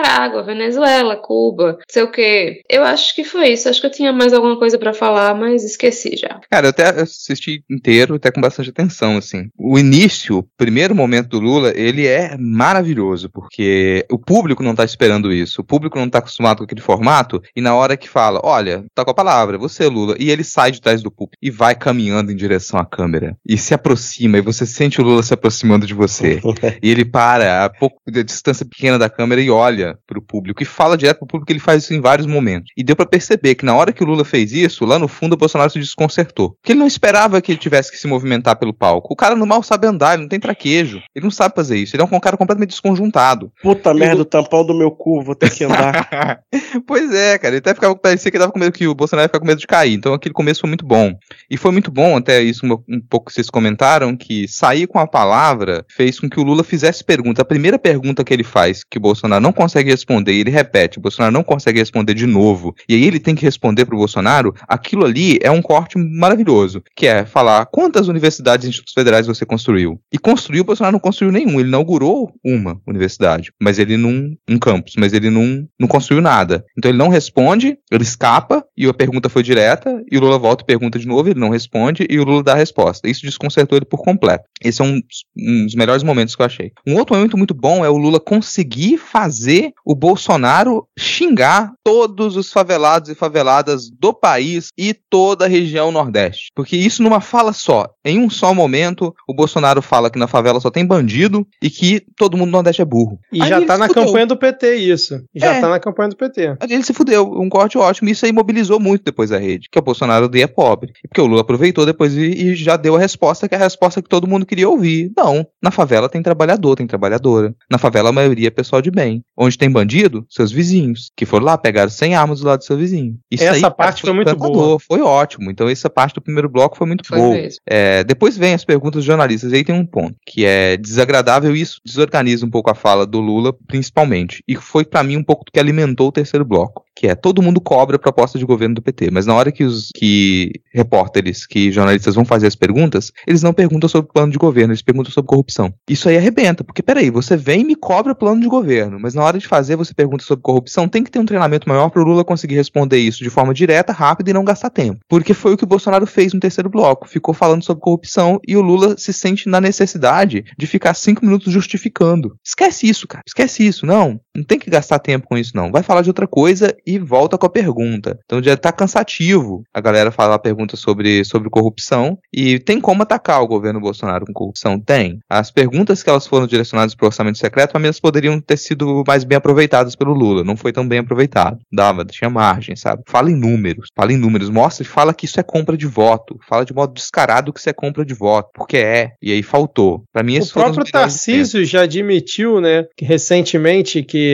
Nicarágua, 0.09 0.43
Venezuela, 0.43 1.17
Cuba, 1.17 1.73
não 1.73 1.79
sei 1.89 2.03
o 2.03 2.11
quê. 2.11 2.63
Eu 2.69 2.83
acho 2.83 3.15
que 3.15 3.23
foi 3.23 3.51
isso. 3.51 3.69
Acho 3.69 3.81
que 3.81 3.87
eu 3.87 3.91
tinha 3.91 4.13
mais 4.13 4.33
alguma 4.33 4.59
coisa 4.59 4.79
pra 4.79 4.95
falar, 4.95 5.35
mas 5.35 5.63
esqueci 5.65 6.17
já. 6.17 6.41
Cara, 6.51 6.67
eu 6.67 6.71
até 6.71 6.89
assisti 6.89 7.63
inteiro, 7.71 8.15
até 8.15 8.31
com 8.31 8.41
bastante 8.41 8.71
atenção, 8.71 9.19
assim. 9.19 9.49
O 9.59 9.79
início, 9.79 10.39
o 10.39 10.43
primeiro 10.57 10.95
momento 10.95 11.29
do 11.29 11.41
Lula, 11.41 11.73
ele 11.77 12.07
é 12.07 12.37
maravilhoso, 12.39 13.29
porque 13.29 14.07
o 14.11 14.19
público 14.19 14.63
não 14.63 14.75
tá 14.75 14.85
esperando 14.85 15.33
isso. 15.33 15.61
O 15.61 15.65
público 15.65 15.99
não 15.99 16.09
tá 16.09 16.19
acostumado 16.19 16.59
com 16.59 16.65
aquele 16.65 16.81
formato, 16.81 17.43
e 17.55 17.61
na 17.61 17.75
hora 17.75 17.97
que 17.97 18.09
fala, 18.09 18.41
olha, 18.43 18.85
tá 18.95 19.05
com 19.05 19.11
a 19.11 19.15
palavra, 19.15 19.59
você, 19.59 19.87
Lula, 19.87 20.17
e 20.19 20.31
ele 20.31 20.45
sai 20.45 20.71
de 20.71 20.81
trás 20.81 21.03
do 21.03 21.11
público 21.11 21.37
e 21.43 21.51
vai 21.51 21.75
caminhando 21.75 22.33
em 22.33 22.37
direção 22.37 22.81
à 22.81 22.87
câmera. 22.87 23.37
E 23.47 23.59
se 23.59 23.75
aproxima, 23.75 24.39
e 24.39 24.43
você 24.43 24.65
sente 24.65 25.01
o 25.01 25.05
Lula 25.05 25.23
se 25.23 25.35
aproximando 25.35 25.87
de 25.87 25.95
você. 25.95 26.41
E 26.83 26.91
ele 26.91 27.05
para 27.05 27.65
a 27.65 27.71
pouco 27.71 28.01
de 28.07 28.23
distância 28.23 28.65
pequena 28.65 28.99
da 28.99 29.09
câmera 29.09 29.41
e 29.41 29.51
olha 29.51 29.88
pro 30.07 30.23
público 30.23 30.63
e 30.63 30.67
fala 30.67 30.97
direto 30.97 31.19
pro 31.19 31.27
público. 31.27 31.53
Ele 31.53 31.59
faz 31.59 31.85
isso 31.85 31.95
em 31.95 32.01
vários 32.01 32.27
momentos. 32.27 32.73
E 32.77 32.83
deu 32.83 32.97
pra 32.97 33.07
perceber 33.07 33.55
que 33.55 33.65
na 33.65 33.75
hora 33.75 33.93
que 33.93 34.03
o 34.03 34.07
Lula 34.07 34.25
fez 34.25 34.53
isso, 34.53 34.85
lá 34.85 34.99
no 34.99 35.09
fundo 35.09 35.35
o 35.35 35.37
Bolsonaro 35.37 35.71
se 35.71 35.79
desconcertou. 35.79 36.51
Porque 36.51 36.73
ele 36.73 36.81
não 36.81 36.87
esperava 36.87 37.41
que 37.41 37.53
ele 37.53 37.59
tivesse 37.59 37.91
que 37.91 37.99
se 37.99 38.07
movimentar 38.07 38.57
pelo 38.57 38.73
palco. 38.73 39.13
O 39.13 39.17
cara 39.17 39.35
no 39.35 39.47
mal 39.47 39.63
sabe 39.63 39.87
andar, 39.87 40.15
ele 40.15 40.23
não 40.23 40.29
tem 40.29 40.41
traquejo. 40.41 41.03
Ele 41.15 41.25
não 41.25 41.31
sabe 41.31 41.55
fazer 41.55 41.77
isso. 41.77 41.95
Ele 41.95 42.03
é 42.03 42.07
um 42.07 42.21
cara 42.21 42.37
completamente 42.37 42.71
desconjuntado. 42.71 43.53
Puta 43.63 43.93
merda, 43.95 44.23
o 44.23 44.25
tampão 44.25 44.65
do 44.65 44.75
meu 44.75 44.91
cu, 44.91 45.23
vou 45.23 45.35
ter 45.35 45.51
que 45.51 45.65
andar. 45.65 46.41
pois 46.87 47.13
é, 47.13 47.39
cara. 47.39 47.55
Ele 47.55 47.59
até 47.59 47.75
ficava, 47.75 47.95
parecia 47.97 48.31
que 48.31 48.37
ele 48.37 48.43
tava 48.43 48.53
com 48.53 48.59
medo 48.59 48.73
que 48.73 48.87
o 48.87 48.95
Bolsonaro 48.95 49.25
ia 49.25 49.29
ficar 49.29 49.41
com 49.41 49.47
medo 49.47 49.61
de 49.61 49.67
cair. 49.67 49.95
Então 49.95 50.13
aquele 50.13 50.33
começo 50.33 50.61
foi 50.61 50.69
muito 50.69 50.87
bom. 50.87 51.15
E 51.51 51.57
foi 51.57 51.71
muito 51.71 51.91
bom, 51.91 52.17
até 52.17 52.43
isso 52.43 52.67
um, 52.67 52.73
um 52.89 53.01
pouco 53.01 53.27
que 53.27 53.33
vocês 53.33 53.51
comentaram, 53.51 54.17
que 54.17 54.47
sair 54.49 54.87
com 54.87 54.99
a 54.99 55.07
palavra 55.07 55.85
fez 55.89 56.19
com 56.19 56.29
que 56.29 56.41
o 56.41 56.43
Lula 56.43 56.65
fizesse 56.65 57.05
pergunta. 57.05 57.43
A 57.43 57.45
primeira 57.45 57.79
pergunta 57.79 58.25
que 58.25 58.33
ele 58.33 58.45
faz, 58.45 58.83
que 58.85 58.99
o 58.99 59.01
Bolsonaro 59.01 59.43
não 59.43 59.53
consegue 59.53 59.78
consegue 59.79 59.91
responder 59.91 60.33
e 60.33 60.41
ele 60.41 60.51
repete, 60.51 60.99
o 60.99 61.01
Bolsonaro 61.01 61.33
não 61.33 61.45
consegue 61.45 61.79
responder 61.79 62.15
de 62.15 62.27
novo, 62.27 62.75
e 62.89 62.95
aí 62.95 63.05
ele 63.05 63.21
tem 63.21 63.35
que 63.35 63.45
responder 63.45 63.85
pro 63.85 63.97
Bolsonaro, 63.97 64.55
aquilo 64.67 65.05
ali 65.05 65.39
é 65.41 65.51
um 65.51 65.63
corte 65.63 65.97
maravilhoso, 65.97 66.83
que 66.97 67.07
é 67.07 67.25
falar 67.25 67.67
quantas 67.67 68.09
universidades 68.09 68.67
e 68.67 68.71
institutos 68.71 68.95
federais 68.95 69.27
você 69.27 69.47
construiu. 69.47 70.01
E 70.13 70.19
construiu, 70.19 70.63
o 70.63 70.67
Bolsonaro 70.67 70.93
não 70.93 71.01
construiu 71.01 71.33
nenhum, 71.33 71.61
ele 71.61 71.69
inaugurou 71.69 72.33
uma 72.45 72.81
universidade, 72.87 73.53
mas 73.61 73.79
ele 73.79 73.97
não, 73.97 74.33
um 74.49 74.59
campus, 74.59 74.95
mas 74.99 75.13
ele 75.13 75.31
não, 75.31 75.67
não 75.79 75.87
construiu 75.87 76.21
nada. 76.21 76.65
Então 76.77 76.91
ele 76.91 76.99
não 76.99 77.09
responde, 77.09 77.79
ele 77.91 78.03
escapa, 78.03 78.65
e 78.77 78.87
a 78.87 78.95
pergunta 78.95 79.29
foi 79.29 79.43
direta, 79.43 80.03
e 80.11 80.19
o 80.19 80.21
Lula 80.21 80.39
volta 80.39 80.65
e 80.65 80.67
pergunta 80.67 80.99
de 80.99 81.07
novo, 81.07 81.29
ele 81.29 81.39
não 81.39 81.51
responde, 81.51 82.07
e 82.09 82.19
o 82.19 82.25
Lula 82.25 82.43
dá 82.43 82.53
a 82.53 82.57
resposta. 82.57 83.09
Isso 83.09 83.23
desconcertou 83.23 83.79
ele 83.79 83.87
por 83.87 84.03
completo. 84.03 84.45
Esse 84.63 84.83
é 84.83 84.85
um, 84.85 85.01
um 85.37 85.65
dos 85.67 85.75
melhores 85.75 86.03
momentos 86.03 86.35
que 86.35 86.43
eu 86.43 86.47
achei. 86.47 86.73
Um 86.87 86.97
outro 86.97 87.15
momento 87.15 87.37
muito 87.37 87.55
bom 87.55 87.85
é 87.85 87.89
o 87.89 87.97
Lula 87.97 88.19
conseguir 88.19 88.99
fazer 88.99 89.68
o 89.85 89.95
Bolsonaro 89.95 90.87
xingar 90.99 91.73
todos 91.85 92.37
os 92.37 92.53
favelados 92.53 93.11
e 93.11 93.15
faveladas 93.15 93.89
do 93.91 94.13
país 94.13 94.69
e 94.77 94.95
toda 94.95 95.45
a 95.45 95.49
região 95.49 95.91
Nordeste. 95.91 96.51
Porque 96.55 96.77
isso 96.77 97.03
numa 97.03 97.21
fala 97.21 97.53
só. 97.53 97.89
Em 98.05 98.19
um 98.19 98.31
só 98.31 98.55
momento, 98.55 99.15
o 99.27 99.35
Bolsonaro 99.35 99.83
fala 99.83 100.11
que 100.11 100.19
na 100.19 100.27
favela 100.27 100.61
só 100.61 100.71
tem 100.71 100.85
bandido 100.85 101.47
e 101.63 101.71
que 101.71 102.03
todo 102.17 102.37
mundo 102.37 102.49
no 102.49 102.53
Nordeste 102.53 102.83
é 102.83 102.85
burro. 102.85 103.19
E 103.33 103.43
aí 103.43 103.49
já 103.49 103.65
tá 103.65 103.77
na 103.77 103.89
fudeu. 103.89 104.07
campanha 104.07 104.27
do 104.27 104.37
PT 104.37 104.75
isso. 104.77 105.23
Já 105.35 105.55
é. 105.55 105.61
tá 105.61 105.69
na 105.69 105.81
campanha 105.81 106.09
do 106.09 106.17
PT. 106.17 106.57
Aí 106.61 106.73
ele 106.73 106.83
se 106.83 106.93
fudeu. 106.93 107.33
Um 107.33 107.49
corte 107.49 107.77
ótimo. 107.77 108.09
Isso 108.09 108.25
aí 108.25 108.33
mobilizou 108.33 108.81
muito 108.81 109.05
depois 109.05 109.33
a 109.33 109.39
rede. 109.39 109.69
Que 109.71 109.79
o 109.79 109.83
Bolsonaro 109.83 110.31
é 110.35 110.47
pobre. 110.47 110.93
Porque 111.09 111.21
o 111.21 111.27
Lula 111.27 111.43
aproveitou 111.43 111.85
depois 111.85 112.15
e, 112.15 112.27
e 112.27 112.55
já 112.55 112.77
deu 112.77 112.97
a 112.97 112.99
resposta 112.99 113.49
que 113.49 113.55
é 113.55 113.59
a 113.59 113.63
resposta 113.63 114.01
que 114.01 114.09
todo 114.09 114.27
mundo 114.27 114.47
queria 114.47 114.69
ouvir. 114.69 115.13
Não. 115.17 115.47
Na 115.63 115.71
favela 115.71 116.09
tem 116.09 116.23
trabalhador, 116.23 116.77
tem 116.77 116.87
trabalhadora. 116.87 117.55
Na 117.71 117.79
favela 117.79 118.11
a 118.11 118.13
maioria 118.13 118.49
é 118.49 118.51
pessoal 118.51 118.81
de 118.81 118.91
bem. 118.91 119.23
Onde 119.37 119.58
tem 119.59 119.71
bandido, 119.71 120.27
seus 120.29 120.51
vizinhos. 120.51 121.11
Que 121.17 121.27
foram 121.27 121.47
lá, 121.47 121.59
pegaram 121.59 121.91
100 121.91 122.15
armas 122.15 122.41
do 122.41 122.47
lado 122.47 122.61
do 122.61 122.65
seu 122.65 122.77
vizinho. 122.77 123.19
Isso 123.31 123.45
essa 123.45 123.67
aí, 123.67 123.75
parte 123.75 124.03
foi, 124.03 124.09
foi 124.09 124.25
muito 124.25 124.37
boa. 124.37 124.79
Foi 124.79 125.01
ótimo. 125.01 125.51
Então 125.51 125.69
essa 125.69 125.91
parte 125.91 126.15
do 126.15 126.23
primeiro 126.23 126.49
bloco 126.49 126.77
foi 126.77 126.87
muito 126.87 127.07
foi 127.07 127.19
boa. 127.19 127.37
É, 127.67 128.05
depois 128.05 128.37
vem 128.37 128.55
as 128.55 128.65
perguntas 128.65 128.99
dos 128.99 129.05
jornalistas. 129.05 129.53
E 129.53 129.57
aí 129.57 129.65
tem 129.65 129.75
um 129.75 129.87
ponto. 129.87 130.15
Que 130.27 130.45
é 130.45 130.77
desagradável 130.77 131.55
e 131.55 131.61
isso 131.61 131.81
desorganiza 131.85 132.47
um 132.47 132.51
pouco 132.51 132.71
a 132.71 132.75
fala 132.75 133.07
do 133.07 133.21
Lula, 133.21 133.53
principalmente. 133.67 134.43
E 134.47 134.57
foi 134.57 134.85
para 134.85 135.03
mim 135.03 135.17
um 135.17 135.25
pouco 135.25 135.45
do 135.45 135.53
que 135.53 135.61
alimentou 135.61 136.09
o 136.09 136.13
terceiro 136.13 136.45
bloco 136.45 136.88
que 136.99 137.07
é 137.07 137.15
todo 137.15 137.41
mundo 137.41 137.61
cobra 137.61 137.95
a 137.95 137.99
proposta 137.99 138.41
de 138.41 138.45
governo 138.45 138.75
do 138.75 138.83
PT, 138.83 139.13
mas 139.13 139.25
na 139.25 139.33
hora 139.33 139.53
que 139.53 139.63
os 139.63 139.91
que 139.95 140.51
repórteres, 140.75 141.47
que 141.47 141.71
jornalistas 141.71 142.17
vão 142.17 142.25
fazer 142.25 142.49
as 142.49 142.57
perguntas, 142.57 143.13
eles 143.25 143.41
não 143.41 143.53
perguntam 143.53 143.89
sobre 143.89 144.13
plano 144.13 144.33
de 144.33 144.39
governo, 144.39 144.73
eles 144.73 144.83
perguntam 144.83 145.13
sobre 145.13 145.29
corrupção. 145.29 145.73
Isso 145.89 146.09
aí 146.09 146.17
arrebenta, 146.17 146.65
porque 146.65 146.83
peraí, 146.83 147.09
você 147.09 147.37
vem 147.37 147.61
e 147.61 147.65
me 147.65 147.77
cobra 147.77 148.17
plano 148.17 148.41
de 148.41 148.49
governo, 148.49 148.99
mas 148.99 149.15
na 149.15 149.23
hora 149.23 149.39
de 149.39 149.47
fazer 149.47 149.77
você 149.77 149.95
pergunta 149.95 150.25
sobre 150.25 150.43
corrupção, 150.43 150.89
tem 150.89 151.05
que 151.05 151.11
ter 151.11 151.21
um 151.21 151.25
treinamento 151.25 151.69
maior 151.69 151.89
para 151.89 152.03
o 152.03 152.05
Lula 152.05 152.25
conseguir 152.25 152.57
responder 152.57 152.99
isso 152.99 153.23
de 153.23 153.31
forma 153.31 153.55
direta, 153.55 153.93
rápida 153.93 154.31
e 154.31 154.35
não 154.35 154.45
gastar 154.45 154.69
tempo. 154.69 154.99
Porque 155.09 155.35
foi 155.35 155.55
o 155.55 155.57
que 155.57 155.65
o 155.65 155.69
Bolsonaro 155.69 156.05
fez 156.05 156.33
no 156.33 156.41
terceiro 156.41 156.69
bloco, 156.69 157.09
ficou 157.09 157.33
falando 157.33 157.63
sobre 157.63 157.81
corrupção 157.81 158.41
e 158.45 158.57
o 158.57 158.61
Lula 158.61 158.97
se 158.99 159.13
sente 159.13 159.49
na 159.49 159.61
necessidade 159.61 160.45
de 160.59 160.67
ficar 160.67 160.95
cinco 160.95 161.25
minutos 161.25 161.53
justificando. 161.53 162.35
Esquece 162.45 162.89
isso, 162.89 163.07
cara, 163.07 163.23
esquece 163.25 163.65
isso, 163.65 163.87
não. 163.87 164.21
Não 164.39 164.45
tem 164.45 164.59
que 164.59 164.71
gastar 164.71 165.01
tempo 165.01 165.27
com 165.27 165.37
isso, 165.37 165.53
não. 165.55 165.73
Vai 165.73 165.83
falar 165.83 166.03
de 166.03 166.11
outra 166.11 166.27
coisa 166.27 166.75
e 166.87 166.99
volta 166.99 167.37
com 167.37 167.47
a 167.47 167.51
pergunta. 167.51 168.19
Então 168.25 168.43
já 168.43 168.57
tá 168.57 168.71
cansativo 168.71 169.65
a 169.75 169.81
galera 169.81 170.13
falar 170.13 170.39
pergunta 170.39 170.77
sobre, 170.77 171.25
sobre 171.25 171.51
corrupção. 171.51 172.19
E 172.33 172.59
tem 172.61 172.81
como 172.81 173.03
atacar 173.03 173.43
o 173.43 173.49
governo 173.49 173.81
Bolsonaro 173.81 174.25
com 174.27 174.33
corrupção? 174.33 174.79
Tem. 174.79 175.19
As 175.29 175.51
perguntas 175.51 176.03
que 176.03 176.11
elas 176.11 176.27
foram 176.27 176.47
direcionadas 176.47 176.95
para 176.95 177.05
o 177.05 177.09
orçamento 177.09 177.39
secreto, 177.39 177.77
elas 177.77 177.99
poderiam 177.99 178.41
ter 178.41 178.57
sido 178.57 179.03
mais 179.07 179.25
bem 179.25 179.37
aproveitadas 179.37 179.97
pelo 179.97 180.13
Lula. 180.13 180.45
Não 180.45 180.57
foi 180.57 180.73
tão 180.73 180.87
bem 180.87 181.01
aproveitado. 181.01 181.59
Dava, 181.73 182.05
tinha 182.05 182.31
margem, 182.31 182.77
sabe? 182.77 183.03
Fala 183.07 183.31
em 183.31 183.37
números. 183.37 183.89
Fala 183.97 184.13
em 184.13 184.17
números. 184.17 184.51
Mostra 184.51 184.85
e 184.85 184.87
fala 184.87 185.13
que 185.13 185.25
isso 185.25 185.41
é 185.41 185.43
compra 185.43 185.77
de 185.77 185.87
voto. 185.87 186.39
Fala 186.49 186.65
de 186.65 186.73
modo 186.73 186.95
descarado 186.95 187.53
que 187.53 187.59
isso 187.59 187.71
é 187.71 187.73
compra 187.73 188.05
de 188.05 188.15
voto. 188.15 188.51
Porque 188.55 188.77
é. 188.77 189.13
E 189.21 189.33
aí 189.33 189.43
faltou. 189.43 190.05
Para 190.13 190.23
mim, 190.23 190.39
O 190.39 190.53
próprio 190.53 190.85
Tarcísio 190.85 191.65
já 191.65 191.83
admitiu, 191.83 192.61
né, 192.61 192.87
que 192.97 193.05
recentemente 193.05 194.03
que 194.03 194.28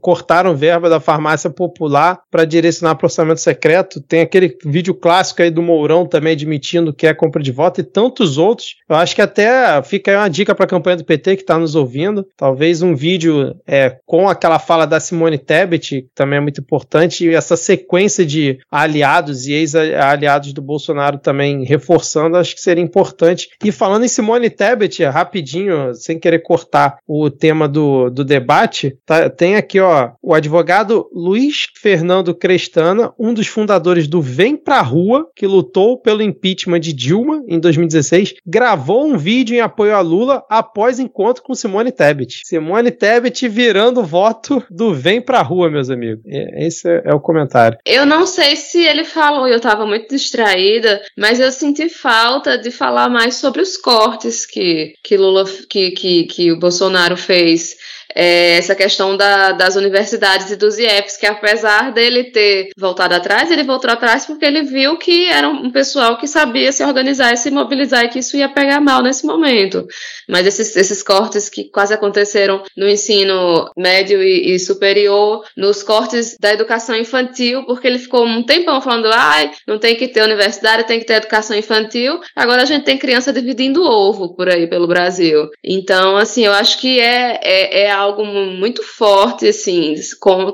cortaram 0.00 0.56
verba 0.56 0.88
da 0.88 1.00
farmácia 1.00 1.50
popular 1.50 2.20
para 2.30 2.44
direcionar 2.44 2.94
para 2.94 3.06
orçamento 3.06 3.40
secreto. 3.40 4.00
Tem 4.00 4.20
aquele 4.20 4.56
vídeo 4.64 4.94
clássico 4.94 5.42
aí 5.42 5.50
do 5.50 5.62
Mourão 5.62 6.06
também 6.06 6.32
admitindo 6.32 6.92
que 6.92 7.06
é 7.06 7.14
compra 7.14 7.42
de 7.42 7.52
voto 7.52 7.80
e 7.80 7.84
tantos 7.84 8.38
outros. 8.38 8.76
Eu 8.88 8.96
acho 8.96 9.14
que 9.14 9.22
até 9.22 9.82
fica 9.82 10.10
aí 10.10 10.16
uma 10.16 10.28
dica 10.28 10.54
para 10.54 10.64
a 10.64 10.68
campanha 10.68 10.96
do 10.96 11.04
PT 11.04 11.36
que 11.36 11.42
está 11.42 11.58
nos 11.58 11.74
ouvindo. 11.74 12.26
Talvez 12.36 12.82
um 12.82 12.94
vídeo 12.94 13.56
é, 13.66 13.96
com 14.06 14.28
aquela 14.28 14.58
fala 14.58 14.86
da 14.86 15.00
Simone 15.00 15.38
Tebet, 15.38 16.02
que 16.02 16.08
também 16.14 16.38
é 16.38 16.40
muito 16.40 16.60
importante, 16.60 17.26
e 17.26 17.34
essa 17.34 17.56
sequência 17.56 18.24
de 18.24 18.58
aliados 18.70 19.46
e 19.46 19.52
ex-aliados 19.52 20.52
do 20.52 20.62
Bolsonaro 20.62 21.18
também 21.18 21.64
reforçando, 21.64 22.36
acho 22.36 22.54
que 22.54 22.60
seria 22.60 22.82
importante. 22.82 23.48
E 23.62 23.72
falando 23.72 24.04
em 24.04 24.08
Simone 24.08 24.50
Tebet, 24.50 25.02
rapidinho, 25.04 25.94
sem 25.94 26.18
querer 26.18 26.40
cortar 26.40 26.98
o 27.06 27.30
tema 27.30 27.68
do, 27.68 28.10
do 28.10 28.24
debate, 28.24 28.96
tá, 29.04 29.28
tem 29.40 29.56
aqui 29.56 29.80
ó, 29.80 30.10
o 30.22 30.34
advogado 30.34 31.08
Luiz 31.14 31.68
Fernando 31.74 32.34
Crestana, 32.34 33.10
um 33.18 33.32
dos 33.32 33.46
fundadores 33.46 34.06
do 34.06 34.20
Vem 34.20 34.54
Pra 34.54 34.82
Rua, 34.82 35.30
que 35.34 35.46
lutou 35.46 35.96
pelo 35.96 36.20
impeachment 36.20 36.80
de 36.80 36.92
Dilma 36.92 37.42
em 37.48 37.58
2016, 37.58 38.34
gravou 38.46 39.06
um 39.06 39.16
vídeo 39.16 39.56
em 39.56 39.60
apoio 39.60 39.96
a 39.96 40.00
Lula 40.00 40.44
após 40.50 40.98
encontro 40.98 41.42
com 41.42 41.54
Simone 41.54 41.90
Tebet. 41.90 42.42
Simone 42.44 42.90
Tebet 42.90 43.48
virando 43.48 44.04
voto 44.04 44.62
do 44.70 44.92
Vem 44.92 45.22
Pra 45.22 45.40
Rua, 45.40 45.70
meus 45.70 45.88
amigos. 45.88 46.22
Esse 46.26 47.00
é 47.02 47.14
o 47.14 47.18
comentário. 47.18 47.78
Eu 47.86 48.04
não 48.04 48.26
sei 48.26 48.56
se 48.56 48.84
ele 48.84 49.04
falou, 49.04 49.48
eu 49.48 49.56
estava 49.56 49.86
muito 49.86 50.10
distraída, 50.10 51.00
mas 51.16 51.40
eu 51.40 51.50
senti 51.50 51.88
falta 51.88 52.58
de 52.58 52.70
falar 52.70 53.08
mais 53.08 53.36
sobre 53.36 53.62
os 53.62 53.78
cortes 53.78 54.44
que, 54.44 54.92
que 55.02 55.16
Lula, 55.16 55.46
que, 55.70 55.92
que, 55.92 56.24
que 56.24 56.52
o 56.52 56.58
Bolsonaro 56.58 57.16
fez 57.16 57.74
é, 58.14 58.56
essa 58.56 58.74
questão 58.74 59.16
da, 59.16 59.52
das 59.52 59.76
universidades 59.76 60.50
e 60.50 60.56
dos 60.56 60.78
IEPs, 60.78 61.16
que 61.16 61.26
apesar 61.26 61.92
dele 61.92 62.24
ter 62.24 62.70
voltado 62.76 63.14
atrás, 63.14 63.50
ele 63.50 63.62
voltou 63.62 63.90
atrás 63.90 64.26
porque 64.26 64.44
ele 64.44 64.62
viu 64.62 64.96
que 64.96 65.26
era 65.26 65.48
um 65.48 65.70
pessoal 65.70 66.18
que 66.18 66.26
sabia 66.26 66.72
se 66.72 66.84
organizar 66.84 67.32
e 67.32 67.36
se 67.36 67.50
mobilizar 67.50 68.04
e 68.04 68.08
que 68.08 68.18
isso 68.18 68.36
ia 68.36 68.48
pegar 68.48 68.80
mal 68.80 69.02
nesse 69.02 69.26
momento. 69.26 69.86
Mas 70.28 70.46
esses, 70.46 70.76
esses 70.76 71.02
cortes 71.02 71.48
que 71.48 71.64
quase 71.70 71.92
aconteceram 71.92 72.62
no 72.76 72.88
ensino 72.88 73.70
médio 73.76 74.22
e, 74.22 74.54
e 74.54 74.58
superior, 74.58 75.44
nos 75.56 75.82
cortes 75.82 76.36
da 76.40 76.52
educação 76.52 76.94
infantil, 76.96 77.64
porque 77.64 77.86
ele 77.86 77.98
ficou 77.98 78.24
um 78.24 78.42
tempão 78.42 78.80
falando, 78.80 79.10
ai, 79.12 79.50
não 79.66 79.78
tem 79.78 79.96
que 79.96 80.08
ter 80.08 80.22
universidade, 80.22 80.86
tem 80.86 81.00
que 81.00 81.06
ter 81.06 81.14
educação 81.14 81.56
infantil. 81.56 82.20
Agora 82.34 82.62
a 82.62 82.64
gente 82.64 82.84
tem 82.84 82.98
criança 82.98 83.32
dividindo 83.32 83.82
ovo 83.82 84.34
por 84.34 84.48
aí 84.48 84.66
pelo 84.66 84.86
Brasil. 84.86 85.48
Então, 85.64 86.16
assim, 86.16 86.44
eu 86.44 86.52
acho 86.52 86.78
que 86.78 87.00
é, 87.00 87.40
é, 87.42 87.82
é 87.82 87.90
algo 88.00 88.24
muito 88.24 88.82
forte, 88.82 89.48
assim, 89.48 89.94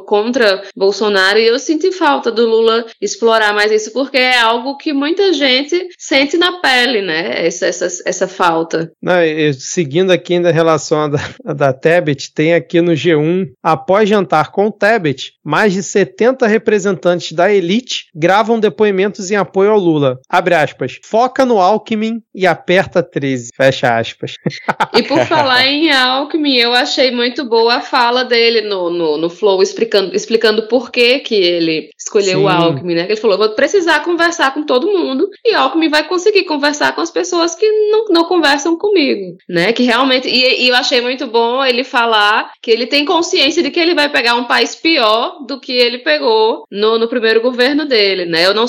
contra 0.06 0.62
Bolsonaro, 0.76 1.38
e 1.38 1.46
eu 1.46 1.58
senti 1.58 1.92
falta 1.92 2.30
do 2.30 2.46
Lula 2.46 2.86
explorar 3.00 3.54
mais 3.54 3.70
isso, 3.72 3.92
porque 3.92 4.18
é 4.18 4.38
algo 4.38 4.76
que 4.76 4.92
muita 4.92 5.32
gente 5.32 5.88
sente 5.98 6.36
na 6.36 6.60
pele, 6.60 7.02
né? 7.02 7.46
Essa, 7.46 7.66
essa, 7.66 7.86
essa 8.04 8.28
falta. 8.28 8.90
Não, 9.02 9.14
seguindo 9.58 10.10
aqui 10.10 10.34
ainda 10.34 10.50
em 10.50 10.54
relação 10.54 11.08
da, 11.08 11.54
da 11.54 11.72
Tebet, 11.72 12.32
tem 12.32 12.54
aqui 12.54 12.80
no 12.80 12.92
G1, 12.92 13.46
após 13.62 14.08
jantar 14.08 14.50
com 14.50 14.70
Tebet, 14.70 15.32
mais 15.44 15.72
de 15.72 15.82
70 15.82 16.46
representantes 16.46 17.32
da 17.32 17.52
elite 17.52 18.06
gravam 18.14 18.58
depoimentos 18.58 19.30
em 19.30 19.36
apoio 19.36 19.70
ao 19.70 19.78
Lula. 19.78 20.18
Abre 20.28 20.54
aspas. 20.54 20.98
Foca 21.04 21.44
no 21.44 21.60
Alckmin 21.60 22.20
e 22.34 22.46
aperta 22.46 23.02
13. 23.02 23.50
Fecha 23.54 23.98
aspas. 23.98 24.34
E 24.94 25.02
por 25.02 25.20
falar 25.26 25.66
em 25.66 25.90
Alckmin, 25.90 26.56
eu 26.56 26.72
achei 26.72 27.10
muito 27.10 27.35
muito 27.36 27.44
boa 27.44 27.74
a 27.74 27.80
fala 27.82 28.24
dele 28.24 28.62
no, 28.62 28.88
no, 28.88 29.18
no 29.18 29.28
Flow, 29.28 29.62
explicando, 29.62 30.16
explicando 30.16 30.66
por 30.68 30.90
que, 30.90 31.18
que 31.18 31.34
ele 31.34 31.90
escolheu 31.98 32.38
Sim. 32.38 32.44
o 32.44 32.48
Alckmin, 32.48 32.94
né? 32.94 33.04
Ele 33.04 33.16
falou: 33.16 33.36
vou 33.36 33.50
precisar 33.50 34.00
conversar 34.00 34.54
com 34.54 34.62
todo 34.62 34.86
mundo 34.86 35.28
e 35.44 35.54
Alckmin 35.54 35.90
vai 35.90 36.08
conseguir 36.08 36.44
conversar 36.44 36.94
com 36.94 37.02
as 37.02 37.10
pessoas 37.10 37.54
que 37.54 37.68
não, 37.90 38.06
não 38.06 38.24
conversam 38.24 38.76
comigo, 38.78 39.36
né? 39.48 39.72
Que 39.72 39.82
realmente. 39.82 40.28
E, 40.28 40.64
e 40.64 40.68
eu 40.68 40.74
achei 40.74 41.00
muito 41.00 41.26
bom 41.26 41.62
ele 41.62 41.84
falar 41.84 42.52
que 42.62 42.70
ele 42.70 42.86
tem 42.86 43.04
consciência 43.04 43.62
de 43.62 43.70
que 43.70 43.80
ele 43.80 43.94
vai 43.94 44.08
pegar 44.08 44.34
um 44.34 44.44
país 44.44 44.74
pior 44.74 45.44
do 45.46 45.60
que 45.60 45.72
ele 45.72 45.98
pegou 45.98 46.64
no, 46.70 46.98
no 46.98 47.08
primeiro 47.08 47.42
governo 47.42 47.84
dele, 47.84 48.24
né? 48.24 48.46
Eu 48.46 48.54
não 48.54 48.64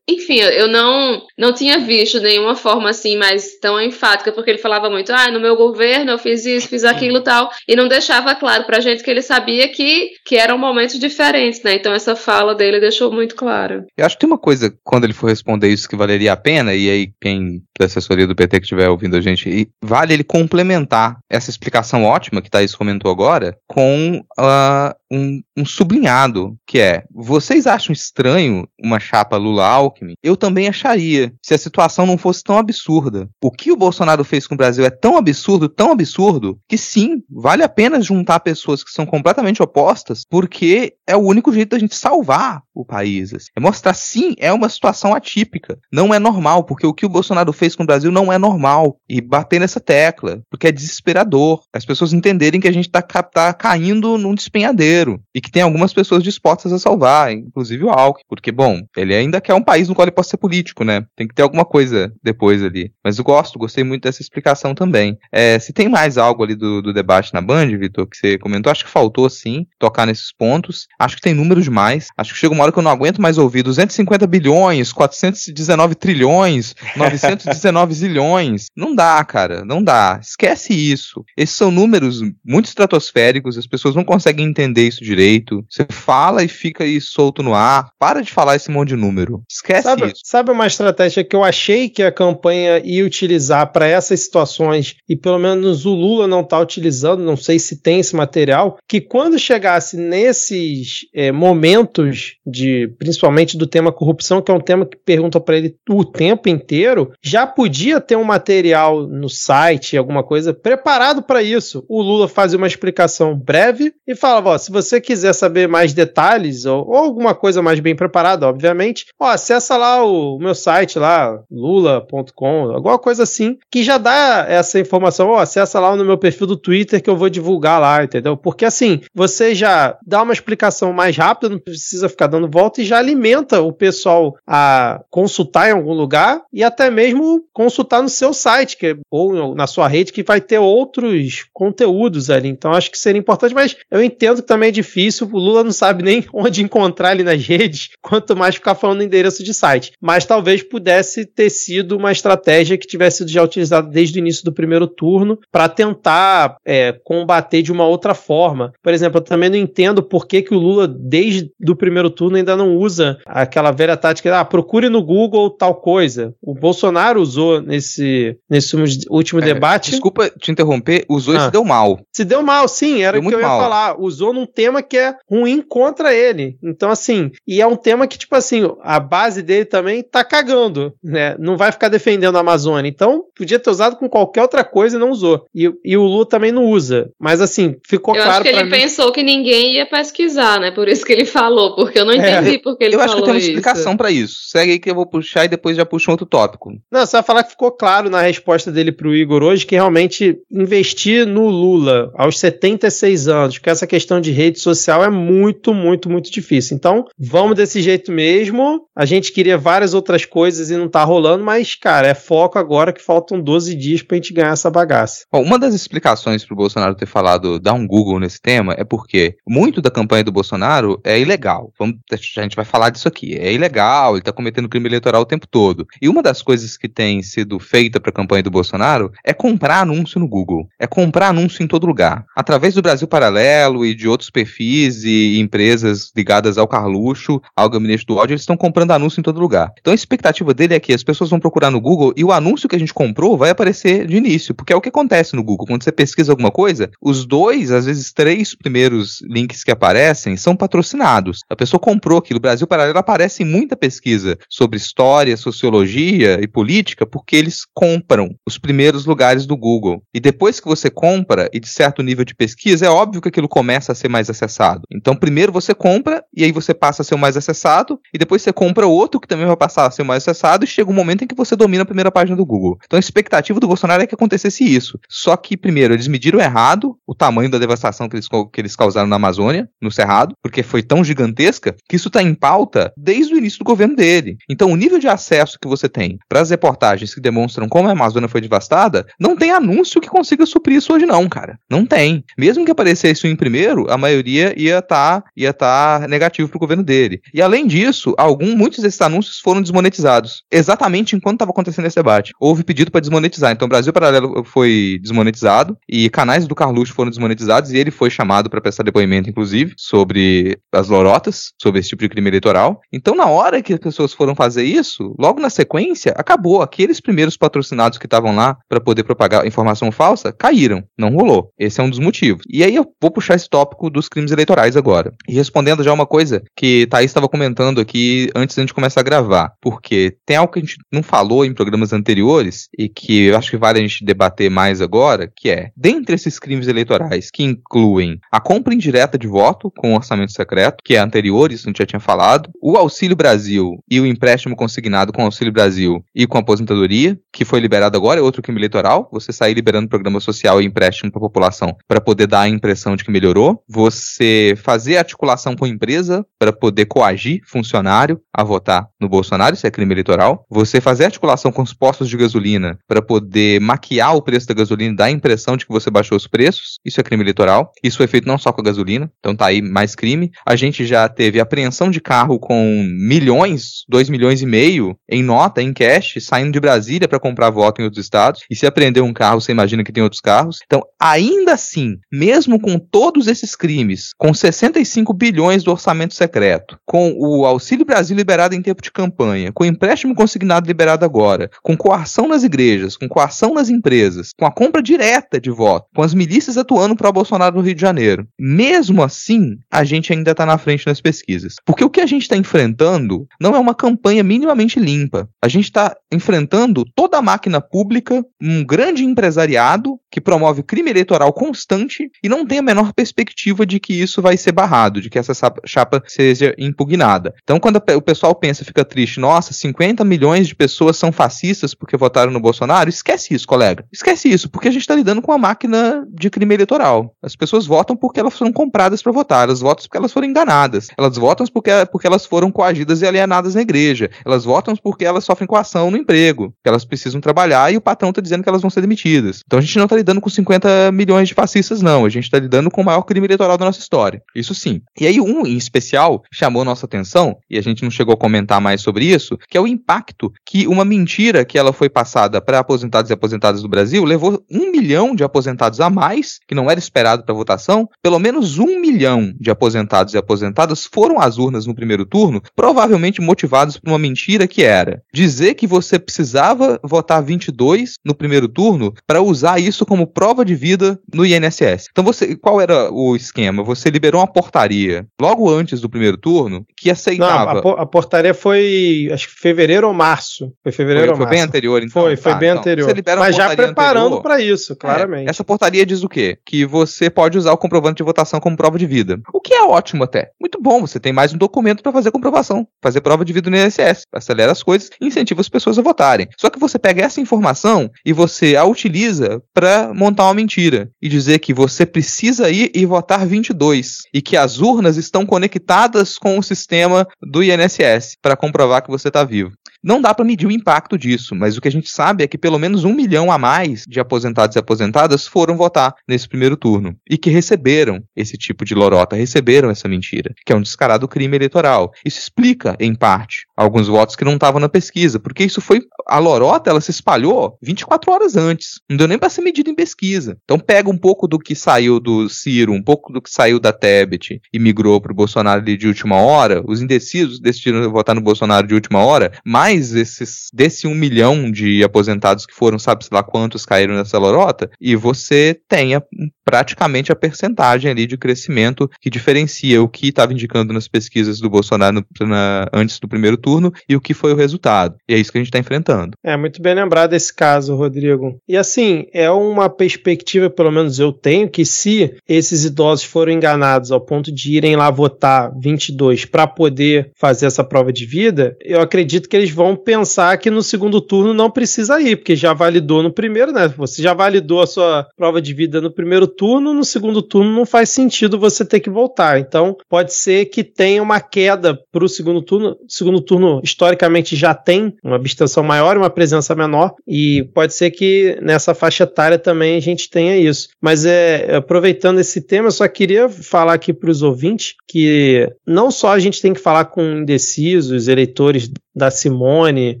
Enfim, 0.08 0.40
eu 0.40 0.66
não, 0.66 1.22
não 1.38 1.52
tinha 1.52 1.78
visto 1.78 2.20
nenhuma 2.20 2.56
forma 2.56 2.90
assim 2.90 3.16
mais 3.16 3.58
tão 3.60 3.80
enfática, 3.80 4.32
porque 4.32 4.50
ele 4.50 4.58
falava 4.58 4.90
muito, 4.90 5.12
ah, 5.12 5.30
no 5.30 5.40
meu 5.40 5.54
governo 5.54 6.10
eu 6.10 6.18
fiz 6.18 6.44
isso, 6.44 6.68
fiz 6.68 6.84
aquilo 6.84 7.20
tal, 7.20 7.50
e 7.68 7.76
não 7.76 7.86
deixava 7.86 8.15
deixava 8.16 8.34
claro 8.34 8.64
pra 8.64 8.80
gente 8.80 9.02
que 9.02 9.10
ele 9.10 9.22
sabia 9.22 9.68
que, 9.68 10.10
que 10.24 10.36
eram 10.36 10.56
momentos 10.56 10.98
diferentes, 10.98 11.62
né? 11.62 11.74
Então 11.74 11.92
essa 11.92 12.16
fala 12.16 12.54
dele 12.54 12.80
deixou 12.80 13.12
muito 13.12 13.34
claro. 13.34 13.84
Eu 13.96 14.06
acho 14.06 14.16
que 14.16 14.20
tem 14.20 14.28
uma 14.28 14.38
coisa, 14.38 14.74
quando 14.82 15.04
ele 15.04 15.12
for 15.12 15.28
responder 15.28 15.68
isso, 15.68 15.88
que 15.88 15.96
valeria 15.96 16.32
a 16.32 16.36
pena, 16.36 16.74
e 16.74 16.88
aí 16.88 17.12
quem 17.20 17.62
da 17.78 17.86
assessoria 17.86 18.26
do 18.26 18.34
PT 18.34 18.58
que 18.58 18.64
estiver 18.64 18.88
ouvindo 18.88 19.16
a 19.16 19.20
gente, 19.20 19.68
vale 19.82 20.14
ele 20.14 20.24
complementar 20.24 21.18
essa 21.30 21.50
explicação 21.50 22.04
ótima 22.04 22.40
que 22.40 22.50
Thaís 22.50 22.74
comentou 22.74 23.10
agora 23.10 23.56
com 23.66 24.22
uh, 24.38 24.94
um, 25.10 25.42
um 25.56 25.64
sublinhado, 25.64 26.56
que 26.66 26.78
é: 26.78 27.04
vocês 27.12 27.66
acham 27.66 27.92
estranho 27.92 28.68
uma 28.82 28.98
chapa 29.00 29.36
Lula-Alckmin? 29.36 30.14
Eu 30.22 30.36
também 30.36 30.68
acharia, 30.68 31.32
se 31.42 31.54
a 31.54 31.58
situação 31.58 32.06
não 32.06 32.18
fosse 32.18 32.42
tão 32.42 32.58
absurda. 32.58 33.28
O 33.42 33.50
que 33.50 33.72
o 33.72 33.76
Bolsonaro 33.76 34.24
fez 34.24 34.46
com 34.46 34.54
o 34.54 34.58
Brasil 34.58 34.84
é 34.84 34.90
tão 34.90 35.16
absurdo, 35.16 35.68
tão 35.68 35.92
absurdo, 35.92 36.58
que 36.68 36.76
sim, 36.76 37.22
vale 37.30 37.62
a 37.62 37.68
pena 37.68 38.00
juntar 38.00 38.40
pessoas 38.40 38.82
que 38.82 38.90
são 38.90 39.06
completamente 39.06 39.62
opostas, 39.62 40.24
porque 40.28 40.94
é 41.06 41.16
o 41.16 41.20
único 41.20 41.52
jeito 41.52 41.70
da 41.70 41.78
gente 41.78 41.94
salvar 41.94 42.62
o 42.76 42.84
país. 42.84 43.32
Assim. 43.32 43.48
É 43.56 43.60
mostrar, 43.60 43.94
sim, 43.94 44.34
é 44.38 44.52
uma 44.52 44.68
situação 44.68 45.14
atípica. 45.14 45.78
Não 45.90 46.12
é 46.12 46.18
normal, 46.18 46.64
porque 46.64 46.86
o 46.86 46.92
que 46.92 47.06
o 47.06 47.08
Bolsonaro 47.08 47.52
fez 47.52 47.74
com 47.74 47.82
o 47.82 47.86
Brasil 47.86 48.12
não 48.12 48.32
é 48.32 48.36
normal. 48.36 48.98
E 49.08 49.20
bater 49.20 49.58
nessa 49.58 49.80
tecla, 49.80 50.42
porque 50.50 50.68
é 50.68 50.72
desesperador. 50.72 51.62
As 51.72 51.84
pessoas 51.84 52.12
entenderem 52.12 52.60
que 52.60 52.68
a 52.68 52.72
gente 52.72 52.86
está 52.86 53.00
tá 53.00 53.54
caindo 53.54 54.18
num 54.18 54.34
despenhadeiro. 54.34 55.20
E 55.34 55.40
que 55.40 55.50
tem 55.50 55.62
algumas 55.62 55.92
pessoas 55.92 56.22
dispostas 56.22 56.72
a 56.72 56.78
salvar, 56.78 57.32
inclusive 57.32 57.84
o 57.84 57.90
Alckmin. 57.90 58.24
Porque, 58.28 58.52
bom, 58.52 58.80
ele 58.96 59.14
ainda 59.14 59.40
quer 59.40 59.54
um 59.54 59.62
país 59.62 59.88
no 59.88 59.94
qual 59.94 60.04
ele 60.04 60.14
possa 60.14 60.30
ser 60.30 60.36
político, 60.36 60.84
né? 60.84 61.06
Tem 61.16 61.26
que 61.26 61.34
ter 61.34 61.42
alguma 61.42 61.64
coisa 61.64 62.12
depois 62.22 62.62
ali. 62.62 62.92
Mas 63.02 63.18
eu 63.18 63.24
gosto, 63.24 63.58
gostei 63.58 63.84
muito 63.84 64.02
dessa 64.02 64.20
explicação 64.20 64.74
também. 64.74 65.16
É, 65.32 65.58
se 65.58 65.72
tem 65.72 65.88
mais 65.88 66.18
algo 66.18 66.44
ali 66.44 66.54
do, 66.54 66.82
do 66.82 66.92
debate 66.92 67.32
na 67.32 67.40
Band, 67.40 67.68
Vitor, 67.78 68.06
que 68.06 68.16
você 68.16 68.38
comentou, 68.38 68.70
acho 68.70 68.84
que 68.84 68.90
faltou 68.90 69.30
sim 69.30 69.66
tocar 69.78 70.06
nesses 70.06 70.32
pontos. 70.32 70.86
Acho 70.98 71.16
que 71.16 71.22
tem 71.22 71.34
números 71.34 71.64
demais. 71.64 72.08
Acho 72.16 72.34
que 72.34 72.40
chega 72.40 72.54
uma 72.54 72.65
hora 72.66 72.72
que 72.72 72.78
eu 72.78 72.82
não 72.82 72.90
aguento 72.90 73.20
mais 73.20 73.38
ouvir 73.38 73.62
250 73.62 74.26
bilhões, 74.26 74.92
419 74.92 75.94
trilhões, 75.94 76.74
919 76.96 77.94
zilhões. 77.94 78.66
Não 78.76 78.94
dá, 78.94 79.24
cara, 79.24 79.64
não 79.64 79.82
dá. 79.82 80.18
Esquece 80.20 80.72
isso. 80.72 81.24
Esses 81.36 81.56
são 81.56 81.70
números 81.70 82.20
muito 82.44 82.66
estratosféricos, 82.66 83.56
as 83.56 83.66
pessoas 83.66 83.94
não 83.94 84.04
conseguem 84.04 84.46
entender 84.46 84.86
isso 84.86 85.04
direito. 85.04 85.64
Você 85.70 85.86
fala 85.88 86.42
e 86.42 86.48
fica 86.48 86.84
aí 86.84 87.00
solto 87.00 87.42
no 87.42 87.54
ar. 87.54 87.90
Para 87.98 88.22
de 88.22 88.32
falar 88.32 88.56
esse 88.56 88.70
monte 88.70 88.88
de 88.88 88.96
número. 88.96 89.42
Esquece 89.50 89.82
sabe, 89.82 90.06
isso. 90.06 90.20
Sabe 90.24 90.50
uma 90.50 90.66
estratégia 90.66 91.24
que 91.24 91.34
eu 91.34 91.44
achei 91.44 91.88
que 91.88 92.02
a 92.02 92.12
campanha 92.12 92.80
ia 92.84 93.04
utilizar 93.04 93.72
para 93.72 93.86
essas 93.86 94.20
situações 94.20 94.96
e 95.08 95.16
pelo 95.16 95.38
menos 95.38 95.86
o 95.86 95.94
Lula 95.94 96.26
não 96.26 96.40
está 96.40 96.58
utilizando, 96.58 97.22
não 97.22 97.36
sei 97.36 97.58
se 97.58 97.80
tem 97.80 98.00
esse 98.00 98.14
material, 98.14 98.78
que 98.88 99.00
quando 99.00 99.38
chegasse 99.38 99.96
nesses 99.96 101.06
é, 101.14 101.30
momentos 101.30 102.36
de, 102.56 102.88
principalmente 102.98 103.56
do 103.56 103.66
tema 103.66 103.92
corrupção, 103.92 104.40
que 104.40 104.50
é 104.50 104.54
um 104.54 104.60
tema 104.60 104.86
que 104.86 104.96
pergunta 104.96 105.38
para 105.38 105.58
ele 105.58 105.76
o 105.88 106.04
tempo 106.04 106.48
inteiro, 106.48 107.12
já 107.22 107.46
podia 107.46 108.00
ter 108.00 108.16
um 108.16 108.24
material 108.24 109.06
no 109.06 109.28
site, 109.28 109.96
alguma 109.96 110.22
coisa 110.22 110.54
preparado 110.54 111.22
para 111.22 111.42
isso. 111.42 111.84
O 111.88 112.00
Lula 112.00 112.26
fazia 112.26 112.56
uma 112.56 112.66
explicação 112.66 113.36
breve 113.36 113.92
e 114.06 114.14
falava: 114.14 114.50
ó, 114.50 114.58
se 114.58 114.72
você 114.72 115.00
quiser 115.00 115.34
saber 115.34 115.68
mais 115.68 115.92
detalhes 115.92 116.64
ou, 116.64 116.88
ou 116.88 116.96
alguma 116.96 117.34
coisa 117.34 117.60
mais 117.60 117.78
bem 117.78 117.94
preparada, 117.94 118.48
obviamente, 118.48 119.06
ó, 119.20 119.26
acessa 119.26 119.76
lá 119.76 120.04
o 120.04 120.38
meu 120.38 120.54
site 120.54 120.98
lá, 120.98 121.38
lula.com, 121.50 122.70
alguma 122.70 122.98
coisa 122.98 123.24
assim, 123.24 123.58
que 123.70 123.82
já 123.82 123.98
dá 123.98 124.46
essa 124.48 124.80
informação, 124.80 125.28
ó, 125.28 125.38
acessa 125.38 125.78
lá 125.78 125.94
no 125.94 126.04
meu 126.04 126.16
perfil 126.16 126.46
do 126.46 126.56
Twitter 126.56 127.02
que 127.02 127.10
eu 127.10 127.16
vou 127.16 127.28
divulgar 127.28 127.80
lá, 127.80 128.02
entendeu? 128.02 128.36
Porque 128.36 128.64
assim, 128.64 129.00
você 129.14 129.54
já 129.54 129.98
dá 130.06 130.22
uma 130.22 130.32
explicação 130.32 130.92
mais 130.92 131.16
rápida, 131.16 131.48
não 131.48 131.58
precisa 131.58 132.08
ficar 132.08 132.28
dando 132.28 132.45
volta 132.46 132.80
e 132.80 132.84
já 132.84 132.98
alimenta 132.98 133.60
o 133.60 133.72
pessoal 133.72 134.36
a 134.46 135.02
consultar 135.10 135.68
em 135.68 135.72
algum 135.72 135.92
lugar 135.92 136.42
e 136.52 136.62
até 136.62 136.90
mesmo 136.90 137.44
consultar 137.52 138.02
no 138.02 138.08
seu 138.08 138.32
site, 138.32 138.76
que, 138.76 138.96
ou 139.10 139.54
na 139.54 139.66
sua 139.66 139.88
rede, 139.88 140.12
que 140.12 140.22
vai 140.22 140.40
ter 140.40 140.58
outros 140.58 141.46
conteúdos 141.52 142.30
ali. 142.30 142.48
Então 142.48 142.72
acho 142.72 142.90
que 142.90 142.98
seria 142.98 143.18
importante, 143.18 143.54
mas 143.54 143.76
eu 143.90 144.02
entendo 144.02 144.42
que 144.42 144.48
também 144.48 144.68
é 144.68 144.72
difícil, 144.72 145.28
o 145.32 145.38
Lula 145.38 145.64
não 145.64 145.72
sabe 145.72 146.02
nem 146.02 146.24
onde 146.32 146.62
encontrar 146.62 147.10
ali 147.10 147.22
nas 147.22 147.42
redes, 147.44 147.90
quanto 148.00 148.36
mais 148.36 148.54
ficar 148.54 148.74
falando 148.74 149.02
endereço 149.02 149.42
de 149.42 149.54
site. 149.54 149.92
Mas 150.00 150.24
talvez 150.24 150.62
pudesse 150.62 151.24
ter 151.24 151.50
sido 151.50 151.96
uma 151.96 152.12
estratégia 152.12 152.78
que 152.78 152.86
tivesse 152.86 153.18
sido 153.18 153.30
já 153.30 153.42
utilizada 153.42 153.88
desde 153.88 154.18
o 154.18 154.20
início 154.20 154.44
do 154.44 154.52
primeiro 154.52 154.86
turno 154.86 155.38
para 155.50 155.68
tentar 155.68 156.56
é, 156.64 156.92
combater 157.04 157.62
de 157.62 157.72
uma 157.72 157.86
outra 157.86 158.14
forma. 158.14 158.72
Por 158.82 158.92
exemplo, 158.92 159.18
eu 159.18 159.24
também 159.24 159.50
não 159.50 159.56
entendo 159.56 160.02
por 160.02 160.26
que, 160.26 160.42
que 160.42 160.54
o 160.54 160.58
Lula, 160.58 160.86
desde 160.86 161.50
o 161.68 161.76
primeiro 161.76 162.10
turno, 162.10 162.35
ainda 162.38 162.56
não 162.56 162.76
usa 162.76 163.18
aquela 163.26 163.70
velha 163.70 163.96
tática, 163.96 164.38
ah, 164.38 164.44
procure 164.44 164.88
no 164.88 165.02
Google 165.02 165.50
tal 165.50 165.74
coisa. 165.74 166.34
O 166.42 166.54
Bolsonaro 166.54 167.20
usou 167.20 167.60
nesse, 167.60 168.36
nesse 168.48 168.76
último 169.10 169.40
é, 169.40 169.44
debate. 169.44 169.90
Desculpa 169.90 170.30
te 170.30 170.50
interromper, 170.50 171.04
usou 171.08 171.34
ah. 171.34 171.38
e 171.38 171.40
se 171.42 171.50
deu 171.50 171.64
mal. 171.64 172.00
Se 172.12 172.24
deu 172.24 172.42
mal, 172.42 172.68
sim, 172.68 173.02
era 173.02 173.18
o 173.18 173.22
que 173.22 173.34
eu 173.34 173.40
ia 173.40 173.46
mal. 173.46 173.60
falar. 173.60 174.00
Usou 174.00 174.32
num 174.32 174.46
tema 174.46 174.82
que 174.82 174.96
é 174.96 175.14
ruim 175.30 175.62
contra 175.62 176.14
ele. 176.14 176.56
Então, 176.62 176.90
assim, 176.90 177.30
e 177.46 177.60
é 177.60 177.66
um 177.66 177.76
tema 177.76 178.06
que, 178.06 178.18
tipo 178.18 178.34
assim, 178.34 178.62
a 178.82 178.98
base 179.00 179.42
dele 179.42 179.64
também 179.64 180.02
tá 180.02 180.24
cagando, 180.24 180.94
né? 181.02 181.36
Não 181.38 181.56
vai 181.56 181.72
ficar 181.72 181.88
defendendo 181.88 182.36
a 182.36 182.40
Amazônia. 182.40 182.88
Então, 182.88 183.24
podia 183.36 183.58
ter 183.58 183.70
usado 183.70 183.96
com 183.96 184.08
qualquer 184.08 184.42
outra 184.42 184.64
coisa 184.64 184.96
e 184.96 185.00
não 185.00 185.10
usou. 185.10 185.44
E, 185.54 185.70
e 185.84 185.96
o 185.96 186.04
Lula 186.04 186.26
também 186.26 186.52
não 186.52 186.64
usa. 186.64 187.10
Mas, 187.18 187.40
assim, 187.40 187.76
ficou 187.86 188.14
eu 188.14 188.22
claro. 188.22 188.36
Eu 188.36 188.40
acho 188.40 188.42
que 188.42 188.48
ele 188.48 188.64
mim... 188.64 188.70
pensou 188.70 189.12
que 189.12 189.22
ninguém 189.22 189.74
ia 189.74 189.86
pesquisar, 189.86 190.60
né? 190.60 190.70
Por 190.70 190.88
isso 190.88 191.04
que 191.04 191.12
ele 191.12 191.24
falou, 191.24 191.74
porque 191.74 191.98
eu 191.98 192.04
não 192.04 192.12
é. 192.12 192.16
Entendi 192.30 192.56
é. 192.56 192.58
porque 192.58 192.84
ele 192.84 192.96
eu 192.96 193.00
acho 193.00 193.16
que 193.16 193.22
tem 193.22 193.30
uma 193.30 193.38
explicação 193.38 193.96
para 193.96 194.10
isso. 194.10 194.48
Segue 194.48 194.72
aí 194.72 194.78
que 194.78 194.90
eu 194.90 194.94
vou 194.94 195.06
puxar 195.06 195.44
e 195.44 195.48
depois 195.48 195.76
já 195.76 195.84
puxo 195.84 196.10
um 196.10 196.12
outro 196.12 196.26
tópico. 196.26 196.72
Não, 196.90 197.04
você 197.04 197.16
vai 197.16 197.22
falar 197.22 197.44
que 197.44 197.50
ficou 197.50 197.70
claro 197.70 198.10
na 198.10 198.20
resposta 198.20 198.70
dele 198.70 198.92
pro 198.92 199.14
Igor 199.14 199.42
hoje 199.42 199.66
que 199.66 199.74
realmente 199.74 200.38
investir 200.50 201.26
no 201.26 201.48
Lula 201.48 202.10
aos 202.14 202.38
76 202.38 203.28
anos, 203.28 203.58
com 203.58 203.70
essa 203.70 203.86
questão 203.86 204.20
de 204.20 204.30
rede 204.30 204.58
social 204.58 205.04
é 205.04 205.10
muito, 205.10 205.72
muito, 205.72 206.10
muito 206.10 206.30
difícil. 206.30 206.76
Então, 206.76 207.06
vamos 207.18 207.56
desse 207.56 207.80
jeito 207.82 208.12
mesmo. 208.12 208.86
A 208.94 209.04
gente 209.04 209.32
queria 209.32 209.58
várias 209.58 209.94
outras 209.94 210.24
coisas 210.24 210.70
e 210.70 210.76
não 210.76 210.88
tá 210.88 211.04
rolando, 211.04 211.44
mas, 211.44 211.74
cara, 211.74 212.08
é 212.08 212.14
foco 212.14 212.58
agora 212.58 212.92
que 212.92 213.02
faltam 213.02 213.40
12 213.40 213.74
dias 213.74 214.02
pra 214.02 214.16
gente 214.16 214.32
ganhar 214.32 214.52
essa 214.52 214.70
bagaça. 214.70 215.24
Bom, 215.32 215.42
uma 215.42 215.58
das 215.58 215.74
explicações 215.74 216.44
pro 216.44 216.56
Bolsonaro 216.56 216.94
ter 216.94 217.06
falado, 217.06 217.58
dar 217.60 217.74
um 217.74 217.86
Google 217.86 218.18
nesse 218.18 218.40
tema, 218.40 218.74
é 218.76 218.84
porque 218.84 219.36
muito 219.46 219.80
da 219.80 219.90
campanha 219.90 220.24
do 220.24 220.32
Bolsonaro 220.32 221.00
é 221.04 221.18
ilegal. 221.18 221.72
Vamos, 221.78 221.96
a 222.12 222.42
gente 222.42 222.56
vai 222.56 222.64
falar 222.64 222.90
disso 222.90 223.08
aqui. 223.08 223.34
É 223.34 223.52
ilegal, 223.52 224.14
ele 224.14 224.22
tá 224.22 224.32
cometendo 224.32 224.68
crime 224.68 224.88
eleitoral 224.88 225.22
o 225.22 225.26
tempo 225.26 225.46
todo. 225.46 225.86
E 226.00 226.08
uma 226.08 226.22
das 226.22 226.42
coisas 226.42 226.76
que 226.76 226.88
tem 226.88 227.22
sido 227.22 227.58
feita 227.58 228.00
pra 228.00 228.12
campanha 228.12 228.42
do 228.42 228.50
Bolsonaro 228.50 229.12
é 229.24 229.32
comprar 229.32 229.80
anúncio 229.80 230.20
no 230.20 230.28
Google. 230.28 230.68
É 230.78 230.86
comprar 230.86 231.28
anúncio 231.28 231.62
em 231.62 231.66
todo 231.66 231.86
lugar. 231.86 232.24
Através 232.34 232.74
do 232.74 232.82
Brasil 232.82 233.08
Paralelo 233.08 233.84
e 233.84 233.94
de 233.94 234.08
outros 234.08 234.30
perfis 234.30 235.04
e 235.04 235.38
empresas 235.38 236.12
ligadas 236.16 236.58
ao 236.58 236.68
Carluxo, 236.68 237.40
ao 237.54 237.68
Gabinete 237.68 238.06
do 238.06 238.16
Ódio, 238.16 238.34
eles 238.34 238.42
estão 238.42 238.56
comprando 238.56 238.92
anúncio 238.92 239.20
em 239.20 239.22
todo 239.22 239.40
lugar. 239.40 239.72
Então 239.80 239.92
a 239.92 239.94
expectativa 239.94 240.54
dele 240.54 240.74
é 240.74 240.80
que 240.80 240.92
as 240.92 241.02
pessoas 241.02 241.30
vão 241.30 241.40
procurar 241.40 241.70
no 241.70 241.80
Google 241.80 242.12
e 242.16 242.24
o 242.24 242.32
anúncio 242.32 242.68
que 242.68 242.76
a 242.76 242.78
gente 242.78 242.94
comprou 242.94 243.36
vai 243.36 243.50
aparecer 243.50 244.06
de 244.06 244.16
início, 244.16 244.54
porque 244.54 244.72
é 244.72 244.76
o 244.76 244.80
que 244.80 244.88
acontece 244.88 245.34
no 245.34 245.42
Google. 245.42 245.66
Quando 245.66 245.82
você 245.82 245.92
pesquisa 245.92 246.32
alguma 246.32 246.50
coisa, 246.50 246.90
os 247.00 247.26
dois, 247.26 247.70
às 247.70 247.86
vezes 247.86 248.12
três 248.12 248.54
primeiros 248.54 249.20
links 249.22 249.64
que 249.64 249.70
aparecem 249.70 250.36
são 250.36 250.56
patrocinados. 250.56 251.40
A 251.48 251.56
pessoa 251.56 251.80
comprou 251.80 251.95
aquilo. 252.18 252.38
O 252.38 252.40
Brasil 252.40 252.66
Paralelo 252.66 252.98
aparece 252.98 253.42
em 253.42 253.46
muita 253.46 253.76
pesquisa 253.76 254.38
sobre 254.48 254.76
história, 254.76 255.36
sociologia 255.36 256.38
e 256.40 256.46
política, 256.46 257.06
porque 257.06 257.36
eles 257.36 257.64
compram 257.74 258.34
os 258.46 258.58
primeiros 258.58 259.06
lugares 259.06 259.46
do 259.46 259.56
Google. 259.56 260.02
E 260.14 260.20
depois 260.20 260.60
que 260.60 260.66
você 260.66 260.90
compra, 260.90 261.48
e 261.52 261.60
de 261.60 261.68
certo 261.68 262.02
nível 262.02 262.24
de 262.24 262.34
pesquisa, 262.34 262.86
é 262.86 262.90
óbvio 262.90 263.20
que 263.20 263.28
aquilo 263.28 263.48
começa 263.48 263.92
a 263.92 263.94
ser 263.94 264.08
mais 264.08 264.30
acessado. 264.30 264.82
Então, 264.92 265.16
primeiro 265.16 265.52
você 265.52 265.74
compra, 265.74 266.22
e 266.34 266.44
aí 266.44 266.52
você 266.52 266.74
passa 266.74 267.02
a 267.02 267.04
ser 267.04 267.14
o 267.14 267.18
mais 267.18 267.36
acessado, 267.36 267.98
e 268.12 268.18
depois 268.18 268.42
você 268.42 268.52
compra 268.52 268.86
outro 268.86 269.20
que 269.20 269.28
também 269.28 269.46
vai 269.46 269.56
passar 269.56 269.86
a 269.86 269.90
ser 269.90 270.02
o 270.02 270.06
mais 270.06 270.22
acessado, 270.22 270.64
e 270.64 270.68
chega 270.68 270.90
um 270.90 270.94
momento 270.94 271.24
em 271.24 271.26
que 271.26 271.34
você 271.34 271.56
domina 271.56 271.82
a 271.82 271.86
primeira 271.86 272.10
página 272.10 272.36
do 272.36 272.46
Google. 272.46 272.78
Então, 272.84 272.96
a 272.96 273.00
expectativa 273.00 273.58
do 273.58 273.68
Bolsonaro 273.68 274.02
é 274.02 274.06
que 274.06 274.14
acontecesse 274.14 274.64
isso. 274.64 274.98
Só 275.08 275.36
que, 275.36 275.56
primeiro, 275.56 275.94
eles 275.94 276.08
mediram 276.08 276.40
errado 276.40 276.96
o 277.06 277.14
tamanho 277.14 277.50
da 277.50 277.58
devastação 277.58 278.08
que 278.08 278.16
eles, 278.16 278.28
que 278.28 278.60
eles 278.60 278.76
causaram 278.76 279.08
na 279.08 279.16
Amazônia, 279.16 279.68
no 279.80 279.90
Cerrado, 279.90 280.34
porque 280.42 280.62
foi 280.62 280.82
tão 280.82 281.04
gigantesca 281.04 281.74
que 281.88 281.96
isso 281.96 282.08
está 282.08 282.22
em 282.22 282.34
pauta 282.34 282.92
desde 282.96 283.34
o 283.34 283.38
início 283.38 283.58
do 283.58 283.64
governo 283.64 283.96
dele. 283.96 284.36
Então, 284.48 284.70
o 284.70 284.76
nível 284.76 284.98
de 284.98 285.08
acesso 285.08 285.58
que 285.60 285.68
você 285.68 285.88
tem 285.88 286.18
para 286.28 286.40
as 286.40 286.50
reportagens 286.50 287.14
que 287.14 287.20
demonstram 287.20 287.68
como 287.68 287.88
a 287.88 287.92
Amazônia 287.92 288.28
foi 288.28 288.40
devastada, 288.40 289.06
não 289.18 289.36
tem 289.36 289.50
anúncio 289.50 290.00
que 290.00 290.08
consiga 290.08 290.46
suprir 290.46 290.78
isso 290.78 290.92
hoje, 290.92 291.06
não, 291.06 291.28
cara. 291.28 291.58
Não 291.70 291.84
tem. 291.84 292.24
Mesmo 292.38 292.64
que 292.64 292.70
aparecesse 292.70 293.16
isso 293.16 293.26
em 293.26 293.36
primeiro, 293.36 293.90
a 293.90 293.96
maioria 293.96 294.52
ia 294.56 294.78
estar 294.78 295.22
tá, 295.22 295.30
ia 295.36 295.52
tá 295.52 296.06
negativo 296.08 296.48
para 296.48 296.56
o 296.56 296.60
governo 296.60 296.82
dele. 296.82 297.20
E 297.32 297.40
além 297.40 297.66
disso, 297.66 298.14
algum, 298.18 298.56
muitos 298.56 298.80
desses 298.80 299.00
anúncios 299.00 299.38
foram 299.38 299.62
desmonetizados. 299.62 300.42
Exatamente 300.50 301.16
enquanto 301.16 301.36
estava 301.36 301.50
acontecendo 301.50 301.86
esse 301.86 301.96
debate. 301.96 302.32
Houve 302.40 302.64
pedido 302.64 302.90
para 302.90 303.00
desmonetizar. 303.00 303.52
Então, 303.52 303.66
o 303.66 303.68
Brasil 303.68 303.92
Paralelo 303.92 304.44
foi 304.44 304.98
desmonetizado 305.00 305.76
e 305.88 306.10
canais 306.10 306.46
do 306.46 306.54
Carluxo 306.54 306.94
foram 306.94 307.10
desmonetizados 307.10 307.72
e 307.72 307.78
ele 307.78 307.90
foi 307.90 308.10
chamado 308.10 308.50
para 308.50 308.60
prestar 308.60 308.82
depoimento, 308.82 309.30
inclusive, 309.30 309.74
sobre 309.76 310.58
as 310.72 310.88
lorotas, 310.88 311.52
sobre 311.60 311.75
promover 311.76 311.80
esse 311.80 311.90
tipo 311.90 312.02
de 312.02 312.08
crime 312.08 312.28
eleitoral. 312.28 312.80
Então, 312.92 313.14
na 313.14 313.26
hora 313.26 313.62
que 313.62 313.72
as 313.72 313.78
pessoas 313.78 314.12
foram 314.12 314.34
fazer 314.34 314.64
isso, 314.64 315.14
logo 315.18 315.40
na 315.40 315.50
sequência, 315.50 316.12
acabou. 316.16 316.62
Aqueles 316.62 317.00
primeiros 317.00 317.36
patrocinados 317.36 317.98
que 317.98 318.06
estavam 318.06 318.34
lá 318.34 318.56
para 318.68 318.80
poder 318.80 319.04
propagar 319.04 319.46
informação 319.46 319.92
falsa 319.92 320.32
caíram. 320.32 320.82
Não 320.98 321.14
rolou. 321.14 321.50
Esse 321.58 321.80
é 321.80 321.84
um 321.84 321.90
dos 321.90 321.98
motivos. 321.98 322.44
E 322.48 322.64
aí 322.64 322.74
eu 322.74 322.86
vou 323.00 323.10
puxar 323.10 323.34
esse 323.34 323.48
tópico 323.48 323.90
dos 323.90 324.08
crimes 324.08 324.32
eleitorais 324.32 324.76
agora. 324.76 325.12
E 325.28 325.34
respondendo 325.34 325.82
já 325.82 325.92
uma 325.92 326.06
coisa 326.06 326.42
que 326.56 326.86
Thaís 326.86 327.10
estava 327.10 327.28
comentando 327.28 327.80
aqui 327.80 328.30
antes 328.34 328.56
da 328.56 328.62
gente 328.62 328.74
começar 328.74 329.00
a 329.00 329.04
gravar. 329.04 329.52
Porque 329.60 330.16
tem 330.24 330.36
algo 330.36 330.52
que 330.52 330.58
a 330.58 330.62
gente 330.62 330.76
não 330.92 331.02
falou 331.02 331.44
em 331.44 331.54
programas 331.54 331.92
anteriores 331.92 332.68
e 332.78 332.88
que 332.88 333.26
eu 333.26 333.36
acho 333.36 333.50
que 333.50 333.56
vale 333.56 333.78
a 333.78 333.82
gente 333.82 334.04
debater 334.04 334.50
mais 334.50 334.80
agora, 334.80 335.30
que 335.34 335.50
é, 335.50 335.70
dentre 335.76 336.14
esses 336.14 336.38
crimes 336.38 336.68
eleitorais 336.68 337.30
que 337.30 337.42
incluem 337.42 338.18
a 338.32 338.40
compra 338.40 338.74
indireta 338.74 339.18
de 339.18 339.26
voto 339.26 339.70
com 339.70 339.94
orçamento 339.94 340.32
secreto, 340.32 340.82
que 340.84 340.94
é 340.94 340.98
anterior, 340.98 341.50
isso 341.50 341.65
a 341.68 341.70
gente 341.70 341.78
já 341.78 341.86
tinha 341.86 342.00
falado, 342.00 342.50
o 342.60 342.76
Auxílio 342.76 343.16
Brasil 343.16 343.78
e 343.90 344.00
o 344.00 344.06
empréstimo 344.06 344.56
consignado 344.56 345.12
com 345.12 345.22
o 345.22 345.26
Auxílio 345.26 345.52
Brasil 345.52 346.04
e 346.14 346.26
com 346.26 346.38
a 346.38 346.40
aposentadoria, 346.40 347.18
que 347.32 347.44
foi 347.44 347.60
liberado 347.60 347.96
agora, 347.96 348.20
é 348.20 348.22
outro 348.22 348.42
crime 348.42 348.58
eleitoral, 348.58 349.08
você 349.12 349.32
sair 349.32 349.54
liberando 349.54 349.88
programa 349.88 350.20
social 350.20 350.60
e 350.60 350.64
empréstimo 350.64 351.10
para 351.10 351.18
a 351.18 351.28
população 351.28 351.76
para 351.86 352.00
poder 352.00 352.26
dar 352.26 352.42
a 352.42 352.48
impressão 352.48 352.96
de 352.96 353.04
que 353.04 353.10
melhorou, 353.10 353.62
você 353.68 354.54
fazer 354.56 354.96
articulação 354.96 355.56
com 355.56 355.64
a 355.64 355.68
empresa 355.68 356.24
para 356.38 356.52
poder 356.52 356.86
coagir 356.86 357.40
funcionário 357.46 358.20
a 358.32 358.42
votar 358.42 358.88
no 359.00 359.08
Bolsonaro, 359.08 359.54
isso 359.54 359.66
é 359.66 359.70
crime 359.70 359.92
eleitoral, 359.92 360.44
você 360.48 360.80
fazer 360.80 361.04
articulação 361.04 361.52
com 361.52 361.62
os 361.62 361.72
postos 361.72 362.08
de 362.08 362.16
gasolina 362.16 362.78
para 362.86 363.02
poder 363.02 363.60
maquiar 363.60 364.14
o 364.14 364.22
preço 364.22 364.46
da 364.46 364.54
gasolina 364.54 364.92
e 364.92 364.96
dar 364.96 365.04
a 365.06 365.10
impressão 365.10 365.56
de 365.56 365.66
que 365.66 365.72
você 365.72 365.90
baixou 365.90 366.16
os 366.16 366.26
preços, 366.26 366.78
isso 366.84 367.00
é 367.00 367.04
crime 367.04 367.22
eleitoral. 367.22 367.72
Isso 367.82 367.96
foi 367.96 368.06
feito 368.06 368.26
não 368.26 368.38
só 368.38 368.52
com 368.52 368.60
a 368.60 368.64
gasolina, 368.64 369.10
então 369.18 369.34
tá 369.34 369.46
aí 369.46 369.60
mais 369.62 369.94
crime. 369.94 370.30
A 370.44 370.56
gente 370.56 370.84
já 370.86 371.08
teve 371.08 371.40
apreensão 371.56 371.90
de 371.90 372.02
carro 372.02 372.38
com 372.38 372.84
milhões, 372.86 373.84
2 373.88 374.10
milhões 374.10 374.42
e 374.42 374.46
meio 374.46 374.94
em 375.08 375.22
nota, 375.22 375.62
em 375.62 375.72
cash, 375.72 376.16
saindo 376.20 376.52
de 376.52 376.60
Brasília 376.60 377.08
para 377.08 377.18
comprar 377.18 377.48
voto 377.48 377.80
em 377.80 377.84
outros 377.84 378.04
estados. 378.04 378.42
E 378.50 378.54
se 378.54 378.66
apreender 378.66 379.02
um 379.02 379.12
carro, 379.12 379.40
você 379.40 379.52
imagina 379.52 379.82
que 379.82 379.92
tem 379.92 380.02
outros 380.02 380.20
carros. 380.20 380.58
Então, 380.66 380.82
ainda 381.00 381.54
assim, 381.54 381.96
mesmo 382.12 382.60
com 382.60 382.78
todos 382.78 383.26
esses 383.26 383.56
crimes, 383.56 384.10
com 384.18 384.34
65 384.34 385.14
bilhões 385.14 385.64
do 385.64 385.70
orçamento 385.70 386.14
secreto, 386.14 386.78
com 386.84 387.14
o 387.16 387.46
Auxílio 387.46 387.86
Brasil 387.86 388.14
liberado 388.14 388.54
em 388.54 388.60
tempo 388.60 388.82
de 388.82 388.92
campanha, 388.92 389.50
com 389.50 389.64
o 389.64 389.66
empréstimo 389.66 390.14
consignado 390.14 390.66
liberado 390.66 391.06
agora, 391.06 391.50
com 391.62 391.74
coação 391.74 392.28
nas 392.28 392.44
igrejas, 392.44 392.98
com 392.98 393.08
coação 393.08 393.54
nas 393.54 393.70
empresas, 393.70 394.32
com 394.38 394.44
a 394.44 394.52
compra 394.52 394.82
direta 394.82 395.40
de 395.40 395.50
voto, 395.50 395.86
com 395.94 396.02
as 396.02 396.12
milícias 396.12 396.58
atuando 396.58 396.94
para 396.94 397.10
Bolsonaro 397.10 397.56
no 397.56 397.62
Rio 397.62 397.74
de 397.74 397.80
Janeiro. 397.80 398.28
Mesmo 398.38 399.02
assim, 399.02 399.56
a 399.70 399.84
gente 399.84 400.12
ainda 400.12 400.32
está 400.32 400.44
na 400.44 400.58
frente 400.58 400.86
nas 400.86 401.00
pesquisas. 401.00 401.45
Porque 401.64 401.84
o 401.84 401.90
que 401.90 402.00
a 402.00 402.06
gente 402.06 402.22
está 402.22 402.36
enfrentando 402.36 403.26
não 403.40 403.54
é 403.54 403.58
uma 403.58 403.74
campanha 403.74 404.22
minimamente 404.22 404.78
limpa. 404.78 405.28
A 405.42 405.48
gente 405.48 405.64
está 405.64 405.94
enfrentando 406.12 406.84
toda 406.94 407.18
a 407.18 407.22
máquina 407.22 407.60
pública, 407.60 408.24
um 408.40 408.64
grande 408.64 409.04
empresariado 409.04 409.98
que 410.10 410.20
promove 410.20 410.62
crime 410.62 410.90
eleitoral 410.90 411.32
constante 411.32 412.10
e 412.22 412.28
não 412.28 412.46
tem 412.46 412.58
a 412.58 412.62
menor 412.62 412.92
perspectiva 412.92 413.66
de 413.66 413.78
que 413.78 413.92
isso 413.92 414.22
vai 414.22 414.36
ser 414.36 414.52
barrado, 414.52 415.00
de 415.00 415.10
que 415.10 415.18
essa 415.18 415.34
chapa 415.66 416.02
seja 416.06 416.54
impugnada. 416.56 417.34
Então, 417.42 417.60
quando 417.60 417.76
o 417.76 418.02
pessoal 418.02 418.34
pensa, 418.34 418.64
fica 418.64 418.84
triste, 418.84 419.20
nossa, 419.20 419.52
50 419.52 420.04
milhões 420.04 420.48
de 420.48 420.54
pessoas 420.54 420.96
são 420.96 421.12
fascistas 421.12 421.74
porque 421.74 421.96
votaram 421.96 422.32
no 422.32 422.40
Bolsonaro, 422.40 422.88
esquece 422.88 423.34
isso, 423.34 423.46
colega. 423.46 423.84
Esquece 423.92 424.28
isso, 424.28 424.48
porque 424.48 424.68
a 424.68 424.70
gente 424.70 424.82
está 424.82 424.94
lidando 424.94 425.20
com 425.20 425.32
uma 425.32 425.38
máquina 425.38 426.06
de 426.08 426.30
crime 426.30 426.54
eleitoral. 426.54 427.14
As 427.22 427.36
pessoas 427.36 427.66
votam 427.66 427.96
porque 427.96 428.20
elas 428.20 428.38
foram 428.38 428.52
compradas 428.52 429.02
para 429.02 429.12
votar, 429.12 429.44
elas 429.44 429.60
votam 429.60 429.84
porque 429.84 429.98
elas 429.98 430.12
foram 430.12 430.28
enganadas, 430.28 430.88
elas 430.96 431.16
votam 431.16 431.35
porque, 431.44 431.70
porque 431.90 432.06
elas 432.06 432.24
foram 432.26 432.50
coagidas 432.50 433.02
e 433.02 433.06
alienadas 433.06 433.54
na 433.54 433.62
igreja, 433.62 434.10
elas 434.24 434.44
votam 434.44 434.74
porque 434.76 435.04
elas 435.04 435.24
sofrem 435.24 435.46
coação 435.46 435.90
no 435.90 435.96
emprego, 435.96 436.52
que 436.62 436.68
elas 436.68 436.84
precisam 436.84 437.20
trabalhar 437.20 437.72
e 437.72 437.76
o 437.76 437.80
patrão 437.80 438.10
está 438.10 438.20
dizendo 438.20 438.42
que 438.42 438.48
elas 438.48 438.62
vão 438.62 438.70
ser 438.70 438.80
demitidas. 438.80 439.42
Então 439.46 439.58
a 439.58 439.62
gente 439.62 439.76
não 439.76 439.84
está 439.84 439.96
lidando 439.96 440.20
com 440.20 440.30
50 440.30 440.92
milhões 440.92 441.28
de 441.28 441.34
fascistas, 441.34 441.82
não. 441.82 442.04
A 442.04 442.08
gente 442.08 442.24
está 442.24 442.38
lidando 442.38 442.70
com 442.70 442.80
o 442.80 442.84
maior 442.84 443.02
crime 443.02 443.26
eleitoral 443.26 443.56
da 443.56 443.64
nossa 443.64 443.80
história. 443.80 444.22
Isso 444.34 444.54
sim. 444.54 444.80
E 444.98 445.06
aí, 445.06 445.20
um 445.20 445.46
em 445.46 445.56
especial 445.56 446.22
chamou 446.32 446.64
nossa 446.64 446.86
atenção, 446.86 447.36
e 447.48 447.58
a 447.58 447.62
gente 447.62 447.82
não 447.82 447.90
chegou 447.90 448.14
a 448.14 448.16
comentar 448.16 448.60
mais 448.60 448.80
sobre 448.80 449.04
isso, 449.04 449.38
que 449.48 449.56
é 449.56 449.60
o 449.60 449.66
impacto 449.66 450.32
que 450.44 450.66
uma 450.66 450.84
mentira 450.84 451.44
que 451.44 451.58
ela 451.58 451.72
foi 451.72 451.88
passada 451.88 452.40
para 452.40 452.58
aposentados 452.58 453.10
e 453.10 453.14
aposentadas 453.14 453.62
do 453.62 453.68
Brasil 453.68 454.04
levou 454.04 454.42
um 454.50 454.70
milhão 454.70 455.14
de 455.14 455.24
aposentados 455.24 455.80
a 455.80 455.90
mais, 455.90 456.38
que 456.46 456.54
não 456.54 456.70
era 456.70 456.78
esperado 456.78 457.24
para 457.24 457.34
votação. 457.34 457.88
Pelo 458.02 458.18
menos 458.18 458.58
um 458.58 458.80
milhão 458.80 459.32
de 459.38 459.50
aposentados 459.50 460.14
e 460.14 460.18
aposentadas 460.18 460.84
foram 460.84 461.15
às 461.20 461.38
urnas 461.38 461.66
no 461.66 461.74
primeiro 461.74 462.04
turno, 462.04 462.42
provavelmente 462.54 463.20
motivados 463.20 463.78
por 463.78 463.90
uma 463.90 463.98
mentira 463.98 464.46
que 464.46 464.62
era 464.62 465.02
dizer 465.12 465.54
que 465.54 465.66
você 465.66 465.98
precisava 465.98 466.78
votar 466.82 467.22
22 467.22 467.94
no 468.04 468.14
primeiro 468.14 468.48
turno 468.48 468.92
para 469.06 469.22
usar 469.22 469.58
isso 469.60 469.84
como 469.84 470.06
prova 470.06 470.44
de 470.44 470.54
vida 470.54 470.98
no 471.12 471.24
INSS. 471.24 471.88
Então 471.90 472.04
você, 472.04 472.36
qual 472.36 472.60
era 472.60 472.90
o 472.92 473.16
esquema? 473.16 473.62
Você 473.62 473.90
liberou 473.90 474.20
uma 474.20 474.26
portaria 474.26 475.06
logo 475.20 475.50
antes 475.50 475.80
do 475.80 475.88
primeiro 475.88 476.16
turno 476.16 476.66
que 476.76 476.90
aceitava. 476.90 477.60
Não, 477.60 477.70
a, 477.72 477.82
a 477.82 477.86
portaria 477.86 478.34
foi 478.34 479.08
acho 479.12 479.28
que 479.28 479.40
fevereiro 479.40 479.86
ou 479.86 479.94
março. 479.94 480.52
Foi 480.62 480.72
fevereiro 480.72 481.08
foi, 481.08 481.14
ou 481.14 481.18
março. 481.18 481.28
Foi 481.28 481.36
bem 481.36 481.40
anterior, 481.40 481.82
então. 481.82 482.02
Foi, 482.02 482.16
foi 482.16 482.32
tá, 482.32 482.38
bem 482.38 482.50
então, 482.50 482.60
anterior. 482.60 482.94
Mas 483.18 483.36
já 483.36 483.54
preparando 483.54 484.22
para 484.22 484.40
isso, 484.40 484.72
é, 484.72 484.76
claramente. 484.76 485.26
É, 485.26 485.30
essa 485.30 485.44
portaria 485.44 485.84
diz 485.86 486.02
o 486.02 486.08
quê? 486.08 486.38
Que 486.44 486.64
você 486.64 487.08
pode 487.08 487.38
usar 487.38 487.52
o 487.52 487.58
comprovante 487.58 487.98
de 487.98 488.02
votação 488.02 488.40
como 488.40 488.56
prova 488.56 488.78
de 488.78 488.86
vida. 488.86 489.20
O 489.32 489.40
que 489.40 489.54
é 489.54 489.62
ótimo 489.62 490.04
até. 490.04 490.30
Muito 490.40 490.60
bom, 490.60 490.80
você 490.80 490.98
tem 491.06 491.12
mais 491.12 491.32
um 491.32 491.38
documento 491.38 491.84
para 491.84 491.92
fazer 491.92 492.10
comprovação, 492.10 492.66
fazer 492.82 493.00
prova 493.00 493.24
de 493.24 493.32
vida 493.32 493.48
no 493.48 493.56
INSS, 493.56 494.02
acelera 494.12 494.50
as 494.50 494.60
coisas 494.60 494.90
e 495.00 495.06
incentiva 495.06 495.40
as 495.40 495.48
pessoas 495.48 495.78
a 495.78 495.82
votarem. 495.82 496.26
Só 496.36 496.50
que 496.50 496.58
você 496.58 496.80
pega 496.80 497.04
essa 497.04 497.20
informação 497.20 497.88
e 498.04 498.12
você 498.12 498.56
a 498.56 498.64
utiliza 498.64 499.40
para 499.54 499.94
montar 499.94 500.24
uma 500.24 500.34
mentira 500.34 500.90
e 501.00 501.08
dizer 501.08 501.38
que 501.38 501.54
você 501.54 501.86
precisa 501.86 502.50
ir 502.50 502.72
e 502.74 502.84
votar 502.84 503.24
22 503.24 503.98
e 504.12 504.20
que 504.20 504.36
as 504.36 504.58
urnas 504.58 504.96
estão 504.96 505.24
conectadas 505.24 506.18
com 506.18 506.36
o 506.36 506.42
sistema 506.42 507.06
do 507.22 507.40
INSS 507.40 508.16
para 508.20 508.36
comprovar 508.36 508.82
que 508.82 508.90
você 508.90 509.06
está 509.06 509.22
vivo. 509.22 509.52
Não 509.86 510.00
dá 510.00 510.12
para 510.12 510.24
medir 510.24 510.48
o 510.48 510.50
impacto 510.50 510.98
disso, 510.98 511.32
mas 511.32 511.56
o 511.56 511.60
que 511.60 511.68
a 511.68 511.70
gente 511.70 511.88
sabe 511.88 512.24
é 512.24 512.26
que 512.26 512.36
pelo 512.36 512.58
menos 512.58 512.82
um 512.82 512.92
milhão 512.92 513.30
a 513.30 513.38
mais 513.38 513.84
de 513.86 514.00
aposentados 514.00 514.56
e 514.56 514.58
aposentadas 514.58 515.28
foram 515.28 515.56
votar 515.56 515.94
nesse 516.08 516.28
primeiro 516.28 516.56
turno 516.56 516.96
e 517.08 517.16
que 517.16 517.30
receberam 517.30 518.02
esse 518.16 518.36
tipo 518.36 518.64
de 518.64 518.74
lorota, 518.74 519.14
receberam 519.14 519.70
essa 519.70 519.86
mentira, 519.86 520.34
que 520.44 520.52
é 520.52 520.56
um 520.56 520.60
descarado 520.60 521.06
crime 521.06 521.36
eleitoral. 521.36 521.92
Isso 522.04 522.18
explica, 522.18 522.74
em 522.80 522.96
parte, 522.96 523.46
alguns 523.56 523.86
votos 523.86 524.16
que 524.16 524.24
não 524.24 524.34
estavam 524.34 524.60
na 524.60 524.68
pesquisa, 524.68 525.20
porque 525.20 525.44
isso 525.44 525.60
foi 525.60 525.80
a 526.08 526.18
lorota, 526.18 526.68
ela 526.68 526.80
se 526.80 526.90
espalhou 526.90 527.56
24 527.62 528.12
horas 528.12 528.36
antes, 528.36 528.80
não 528.90 528.96
deu 528.96 529.06
nem 529.06 529.18
para 529.18 529.28
ser 529.28 529.42
medida 529.42 529.70
em 529.70 529.74
pesquisa. 529.76 530.36
Então 530.42 530.58
pega 530.58 530.90
um 530.90 530.98
pouco 530.98 531.28
do 531.28 531.38
que 531.38 531.54
saiu 531.54 532.00
do 532.00 532.28
Ciro, 532.28 532.72
um 532.72 532.82
pouco 532.82 533.12
do 533.12 533.22
que 533.22 533.30
saiu 533.30 533.60
da 533.60 533.72
Tebet 533.72 534.40
e 534.52 534.58
migrou 534.58 535.00
para 535.00 535.12
o 535.12 535.14
Bolsonaro 535.14 535.62
de 535.62 535.86
última 535.86 536.16
hora, 536.16 536.60
os 536.66 536.82
indecisos 536.82 537.38
decidiram 537.38 537.88
votar 537.88 538.16
no 538.16 538.20
Bolsonaro 538.20 538.66
de 538.66 538.74
última 538.74 539.04
hora, 539.04 539.30
mais 539.44 539.75
mais 539.76 539.94
esses 539.94 540.48
desse 540.52 540.86
um 540.86 540.94
milhão 540.94 541.50
de 541.50 541.84
aposentados 541.84 542.46
que 542.46 542.54
foram, 542.54 542.78
sabe-se 542.78 543.10
lá 543.12 543.22
quantos 543.22 543.66
caíram 543.66 543.94
nessa 543.94 544.18
lorota, 544.18 544.70
e 544.80 544.96
você 544.96 545.58
tenha 545.68 546.02
praticamente 546.44 547.10
a 547.10 547.16
percentagem 547.16 547.90
ali 547.90 548.06
de 548.06 548.16
crescimento 548.16 548.88
que 549.00 549.10
diferencia 549.10 549.82
o 549.82 549.88
que 549.88 550.08
estava 550.08 550.32
indicando 550.32 550.72
nas 550.72 550.86
pesquisas 550.86 551.40
do 551.40 551.50
Bolsonaro 551.50 552.04
na, 552.20 552.68
antes 552.72 553.00
do 553.00 553.08
primeiro 553.08 553.36
turno 553.36 553.72
e 553.88 553.96
o 553.96 554.00
que 554.00 554.14
foi 554.14 554.32
o 554.32 554.36
resultado. 554.36 554.96
E 555.08 555.14
é 555.14 555.18
isso 555.18 555.32
que 555.32 555.38
a 555.38 555.40
gente 555.40 555.48
está 555.48 555.58
enfrentando. 555.58 556.12
É 556.24 556.36
muito 556.36 556.62
bem 556.62 556.74
lembrado 556.74 557.14
esse 557.14 557.34
caso, 557.34 557.74
Rodrigo. 557.74 558.38
E 558.48 558.56
assim, 558.56 559.06
é 559.12 559.28
uma 559.28 559.68
perspectiva, 559.68 560.48
pelo 560.48 560.70
menos 560.70 561.00
eu 561.00 561.12
tenho, 561.12 561.50
que 561.50 561.64
se 561.64 562.14
esses 562.28 562.64
idosos 562.64 563.04
foram 563.04 563.32
enganados 563.32 563.90
ao 563.90 564.00
ponto 564.00 564.32
de 564.32 564.56
irem 564.56 564.76
lá 564.76 564.88
votar 564.88 565.52
22 565.58 566.26
para 566.26 566.46
poder 566.46 567.10
fazer 567.16 567.46
essa 567.46 567.64
prova 567.64 567.92
de 567.92 568.06
vida, 568.06 568.56
eu 568.60 568.80
acredito 568.80 569.28
que 569.28 569.36
eles 569.36 569.50
vão 569.50 569.65
pensar 569.74 570.36
que 570.38 570.50
no 570.50 570.62
segundo 570.62 571.00
turno 571.00 571.32
não 571.32 571.50
precisa 571.50 572.00
ir, 572.00 572.16
porque 572.16 572.36
já 572.36 572.52
validou 572.52 573.02
no 573.02 573.12
primeiro, 573.12 573.52
né? 573.52 573.66
Você 573.76 574.02
já 574.02 574.12
validou 574.12 574.60
a 574.60 574.66
sua 574.66 575.06
prova 575.16 575.40
de 575.40 575.54
vida 575.54 575.80
no 575.80 575.90
primeiro 575.90 576.26
turno, 576.26 576.74
no 576.74 576.84
segundo 576.84 577.22
turno 577.22 577.50
não 577.50 577.64
faz 577.64 577.88
sentido 577.88 578.38
você 578.38 578.64
ter 578.64 578.80
que 578.80 578.90
voltar. 578.90 579.40
Então, 579.40 579.76
pode 579.88 580.12
ser 580.12 580.46
que 580.46 580.62
tenha 580.62 581.02
uma 581.02 581.20
queda 581.20 581.78
para 581.90 582.04
o 582.04 582.08
segundo 582.08 582.42
turno. 582.42 582.76
Segundo 582.86 583.20
turno, 583.20 583.60
historicamente, 583.64 584.36
já 584.36 584.54
tem 584.54 584.94
uma 585.02 585.16
abstenção 585.16 585.62
maior, 585.62 585.96
uma 585.96 586.10
presença 586.10 586.54
menor, 586.54 586.94
e 587.06 587.44
pode 587.54 587.74
ser 587.74 587.90
que 587.90 588.38
nessa 588.42 588.74
faixa 588.74 589.04
etária 589.04 589.38
também 589.38 589.76
a 589.76 589.80
gente 589.80 590.10
tenha 590.10 590.36
isso. 590.36 590.68
Mas 590.80 591.06
é, 591.06 591.56
aproveitando 591.56 592.18
esse 592.18 592.40
tema, 592.40 592.68
eu 592.68 592.72
só 592.72 592.86
queria 592.86 593.28
falar 593.28 593.72
aqui 593.72 593.92
para 593.92 594.10
os 594.10 594.22
ouvintes 594.22 594.74
que 594.86 595.48
não 595.66 595.90
só 595.90 596.12
a 596.12 596.18
gente 596.18 596.40
tem 596.42 596.52
que 596.52 596.60
falar 596.60 596.86
com 596.86 597.02
indecisos, 597.02 598.08
eleitores 598.08 598.70
da 598.96 599.10
Simone 599.10 600.00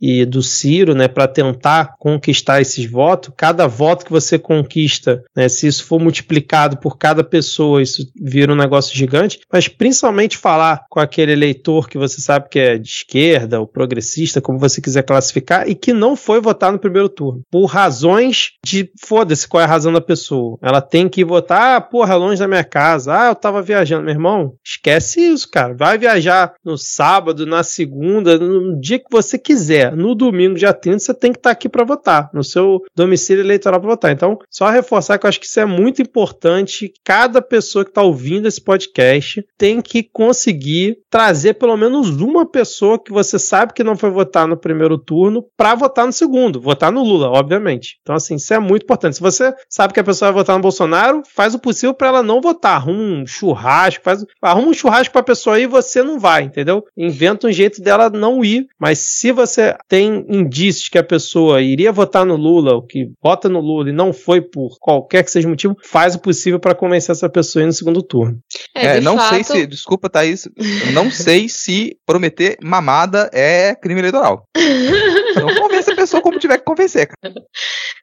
e 0.00 0.24
do 0.24 0.42
Ciro, 0.42 0.94
né, 0.94 1.08
para 1.08 1.26
tentar 1.26 1.94
conquistar 1.98 2.60
esses 2.60 2.88
votos, 2.88 3.34
cada 3.36 3.66
voto 3.66 4.04
que 4.04 4.12
você 4.12 4.38
conquista, 4.38 5.22
né, 5.34 5.48
se 5.48 5.66
isso 5.66 5.84
for 5.84 6.00
multiplicado 6.00 6.76
por 6.78 6.96
cada 6.96 7.24
pessoa, 7.24 7.82
isso 7.82 8.08
vira 8.14 8.52
um 8.52 8.56
negócio 8.56 8.96
gigante, 8.96 9.40
mas 9.52 9.66
principalmente 9.66 10.38
falar 10.38 10.84
com 10.88 11.00
aquele 11.00 11.32
eleitor 11.32 11.88
que 11.88 11.98
você 11.98 12.20
sabe 12.20 12.48
que 12.48 12.58
é 12.58 12.78
de 12.78 12.88
esquerda 12.88 13.60
ou 13.60 13.66
progressista, 13.66 14.40
como 14.40 14.58
você 14.58 14.80
quiser 14.80 15.02
classificar, 15.02 15.68
e 15.68 15.74
que 15.74 15.92
não 15.92 16.14
foi 16.14 16.40
votar 16.40 16.70
no 16.72 16.78
primeiro 16.78 17.08
turno, 17.08 17.42
por 17.50 17.66
razões 17.66 18.52
de 18.64 18.90
foda-se 19.04 19.48
qual 19.48 19.60
é 19.60 19.64
a 19.64 19.68
razão 19.68 19.92
da 19.92 20.00
pessoa. 20.00 20.58
Ela 20.62 20.80
tem 20.80 21.08
que 21.08 21.24
votar, 21.24 21.76
ah, 21.76 21.80
porra, 21.80 22.14
longe 22.14 22.38
da 22.38 22.48
minha 22.48 22.64
casa, 22.64 23.14
ah, 23.14 23.28
eu 23.28 23.34
tava 23.34 23.62
viajando. 23.62 24.04
Meu 24.04 24.14
irmão, 24.14 24.54
esquece 24.64 25.20
isso, 25.20 25.50
cara. 25.50 25.74
Vai 25.74 25.98
viajar 25.98 26.54
no 26.64 26.76
sábado, 26.76 27.46
na 27.46 27.62
segunda, 27.62 28.38
no 28.38 28.75
dia 28.78 28.98
que 28.98 29.10
você 29.10 29.38
quiser. 29.38 29.94
No 29.94 30.14
domingo, 30.14 30.56
dia 30.56 30.72
30, 30.72 30.98
você 30.98 31.14
tem 31.14 31.32
que 31.32 31.38
estar 31.38 31.50
tá 31.50 31.52
aqui 31.52 31.68
para 31.68 31.84
votar, 31.84 32.30
no 32.32 32.42
seu 32.42 32.82
domicílio 32.94 33.42
eleitoral 33.42 33.80
para 33.80 33.90
votar. 33.90 34.12
Então, 34.12 34.38
só 34.50 34.68
reforçar 34.70 35.18
que 35.18 35.26
eu 35.26 35.28
acho 35.28 35.40
que 35.40 35.46
isso 35.46 35.60
é 35.60 35.66
muito 35.66 36.00
importante. 36.02 36.92
Cada 37.04 37.42
pessoa 37.42 37.84
que 37.84 37.90
está 37.90 38.02
ouvindo 38.02 38.48
esse 38.48 38.60
podcast 38.60 39.44
tem 39.58 39.80
que 39.80 40.02
conseguir 40.02 40.98
trazer 41.10 41.54
pelo 41.54 41.76
menos 41.76 42.20
uma 42.20 42.46
pessoa 42.46 42.98
que 42.98 43.12
você 43.12 43.38
sabe 43.38 43.72
que 43.72 43.84
não 43.84 43.96
foi 43.96 44.10
votar 44.10 44.46
no 44.46 44.56
primeiro 44.56 44.98
turno 44.98 45.44
para 45.56 45.74
votar 45.74 46.06
no 46.06 46.12
segundo, 46.12 46.60
votar 46.60 46.90
no 46.90 47.02
Lula, 47.02 47.28
obviamente. 47.28 47.98
Então, 48.02 48.14
assim, 48.14 48.36
isso 48.36 48.52
é 48.54 48.58
muito 48.58 48.84
importante. 48.84 49.16
Se 49.16 49.22
você 49.22 49.54
sabe 49.68 49.92
que 49.92 50.00
a 50.00 50.04
pessoa 50.04 50.32
vai 50.32 50.40
votar 50.42 50.56
no 50.56 50.62
Bolsonaro, 50.62 51.22
faz 51.34 51.54
o 51.54 51.58
possível 51.58 51.94
para 51.94 52.08
ela 52.08 52.22
não 52.22 52.40
votar. 52.40 52.76
Arruma 52.76 53.02
um 53.02 53.26
churrasco, 53.26 54.02
faz, 54.02 54.24
arruma 54.40 54.68
um 54.68 54.74
churrasco 54.74 55.12
para 55.12 55.20
a 55.20 55.24
pessoa 55.24 55.58
ir 55.60 55.66
e 55.66 55.66
você 55.66 56.02
não 56.02 56.18
vai, 56.18 56.44
entendeu? 56.44 56.84
Inventa 56.96 57.46
um 57.46 57.52
jeito 57.52 57.82
dela 57.82 58.08
não 58.08 58.44
ir. 58.44 58.65
Mas 58.78 58.98
se 58.98 59.32
você 59.32 59.74
tem 59.88 60.24
indícios 60.28 60.88
que 60.88 60.98
a 60.98 61.04
pessoa 61.04 61.60
iria 61.60 61.92
votar 61.92 62.24
no 62.24 62.36
Lula, 62.36 62.74
ou 62.74 62.82
que 62.82 63.10
vota 63.22 63.48
no 63.48 63.60
Lula 63.60 63.90
e 63.90 63.92
não 63.92 64.12
foi 64.12 64.40
por 64.40 64.76
qualquer 64.80 65.24
que 65.24 65.30
seja 65.30 65.46
o 65.46 65.50
motivo, 65.50 65.76
faz 65.82 66.14
o 66.14 66.20
possível 66.20 66.58
para 66.58 66.74
convencer 66.74 67.12
essa 67.12 67.28
pessoa 67.28 67.64
no 67.64 67.72
segundo 67.72 68.02
turno. 68.02 68.38
É, 68.74 68.98
é 68.98 69.00
não 69.00 69.16
fato... 69.16 69.34
sei 69.34 69.44
se, 69.44 69.66
desculpa, 69.66 70.08
Thaís, 70.08 70.48
não 70.92 71.10
sei 71.10 71.48
se 71.48 71.96
prometer 72.06 72.56
mamada 72.62 73.30
é 73.32 73.74
crime 73.74 74.00
eleitoral. 74.00 74.44
Então 75.36 75.54
convença 75.54 75.94
pessoa 76.06 76.22
como 76.22 76.38
tiver 76.38 76.58
que 76.58 76.64
convencer. 76.64 77.08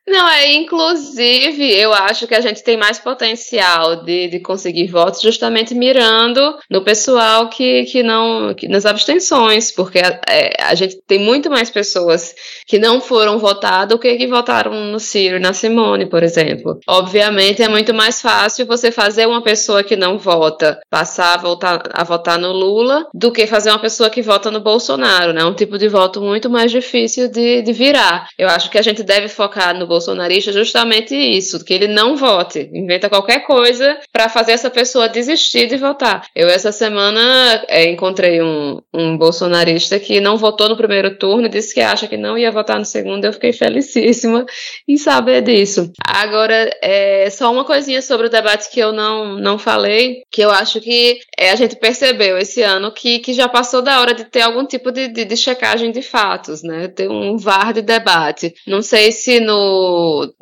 Não, 0.06 0.28
é 0.28 0.52
inclusive, 0.54 1.74
eu 1.74 1.94
acho 1.94 2.28
que 2.28 2.36
a 2.36 2.42
gente 2.42 2.62
tem 2.62 2.76
mais 2.76 3.00
potencial 3.00 4.04
de, 4.04 4.28
de 4.28 4.40
conseguir 4.42 4.88
votos 4.88 5.22
justamente 5.22 5.74
mirando 5.74 6.58
no 6.70 6.84
pessoal 6.84 7.50
que, 7.50 7.86
que 7.86 8.04
não. 8.04 8.54
Que, 8.54 8.68
nas 8.68 8.86
abstenções, 8.86 9.72
porque 9.72 10.00
a, 10.00 10.20
é, 10.28 10.62
a, 10.62 10.76
gente 10.76 11.02
tem 11.08 11.20
muito 11.20 11.50
mais 11.50 11.70
pessoas 11.70 12.36
que 12.68 12.78
não 12.78 13.00
foram 13.00 13.40
votar 13.40 13.88
do 13.88 13.98
que 13.98 14.18
que 14.18 14.28
votaram 14.28 14.74
no 14.74 15.00
Ciro 15.00 15.38
e 15.38 15.40
na 15.40 15.54
Simone, 15.54 16.06
por 16.06 16.22
exemplo. 16.22 16.80
Obviamente 16.86 17.64
é 17.64 17.70
muito 17.70 17.94
mais 17.94 18.22
fácil 18.22 18.66
você 18.66 18.92
fazer 18.92 19.26
uma 19.26 19.42
pessoa 19.42 19.84
que 19.84 19.96
não 19.96 20.18
vota 20.18 20.82
passar 20.90 21.36
a, 21.36 21.38
voltar, 21.38 21.82
a 21.94 22.04
votar 22.04 22.38
no 22.38 22.52
Lula 22.52 23.08
do 23.14 23.32
que 23.32 23.48
fazer 23.48 23.70
uma 23.70 23.80
pessoa 23.80 24.10
que 24.10 24.22
vota 24.22 24.52
no 24.52 24.60
Bolsonaro, 24.60 25.32
né? 25.32 25.46
Um 25.46 25.54
tipo 25.54 25.78
de 25.78 25.88
voto 25.88 26.22
muito 26.22 26.50
mais 26.50 26.72
difícil 26.72 27.30
de, 27.30 27.62
de 27.62 27.72
virar. 27.72 27.93
Eu 28.38 28.48
acho 28.48 28.70
que 28.70 28.78
a 28.78 28.82
gente 28.82 29.04
deve 29.04 29.28
focar 29.28 29.78
no 29.78 29.88
bolsonarista 29.88 30.52
justamente 30.52 31.16
isso, 31.16 31.64
que 31.64 31.74
ele 31.74 31.88
não 31.88 32.16
vote, 32.16 32.70
inventa 32.74 33.10
qualquer 33.10 33.40
coisa 33.46 33.98
para 34.12 34.30
fazer 34.30 34.54
essa 34.54 34.70
pessoa 34.70 35.10
desistir 35.10 35.68
de 35.68 35.78
votar. 35.78 36.28
Eu 36.36 36.48
essa 36.48 36.72
semana 36.72 37.64
é, 37.68 37.90
encontrei 37.90 38.42
um, 38.42 38.82
um 38.94 39.18
bolsonarista 39.18 40.00
que 40.00 40.20
não 40.20 40.38
votou 40.38 40.70
no 40.70 40.78
primeiro 40.78 41.18
turno 41.18 41.46
e 41.46 41.50
disse 41.50 41.74
que 41.74 41.82
acha 41.82 42.08
que 42.08 42.18
não 42.18 42.38
ia 42.38 42.52
votar 42.52 42.80
no 42.80 42.86
segundo. 42.86 43.26
Eu 43.26 43.34
fiquei 43.34 43.54
felicíssima 43.54 44.46
em 44.88 44.98
saber 44.98 45.42
disso. 45.42 45.92
Agora, 46.06 46.70
é, 46.82 47.30
só 47.30 47.52
uma 47.52 47.64
coisinha 47.64 48.02
sobre 48.02 48.28
o 48.28 48.30
debate 48.30 48.70
que 48.72 48.80
eu 48.80 48.92
não, 48.92 49.38
não 49.38 49.58
falei, 49.58 50.24
que 50.32 50.42
eu 50.42 50.50
acho 50.50 50.82
que 50.82 51.20
é, 51.38 51.52
a 51.52 51.56
gente 51.56 51.76
percebeu 51.76 52.38
esse 52.38 52.62
ano 52.62 52.92
que, 52.92 53.20
que 53.20 53.34
já 53.34 53.48
passou 53.48 53.82
da 53.82 54.00
hora 54.00 54.14
de 54.14 54.26
ter 54.26 54.42
algum 54.42 54.66
tipo 54.66 54.92
de, 54.92 55.08
de, 55.08 55.26
de 55.26 55.38
checagem 55.38 55.92
de 55.92 56.02
fatos, 56.02 56.64
né? 56.64 56.88
Ter 56.88 57.10
um 57.10 57.38
VAR 57.38 57.74
de 57.74 57.82
debate. 57.84 58.54
Não 58.66 58.82
sei 58.82 59.12
se 59.12 59.40
no 59.40 60.34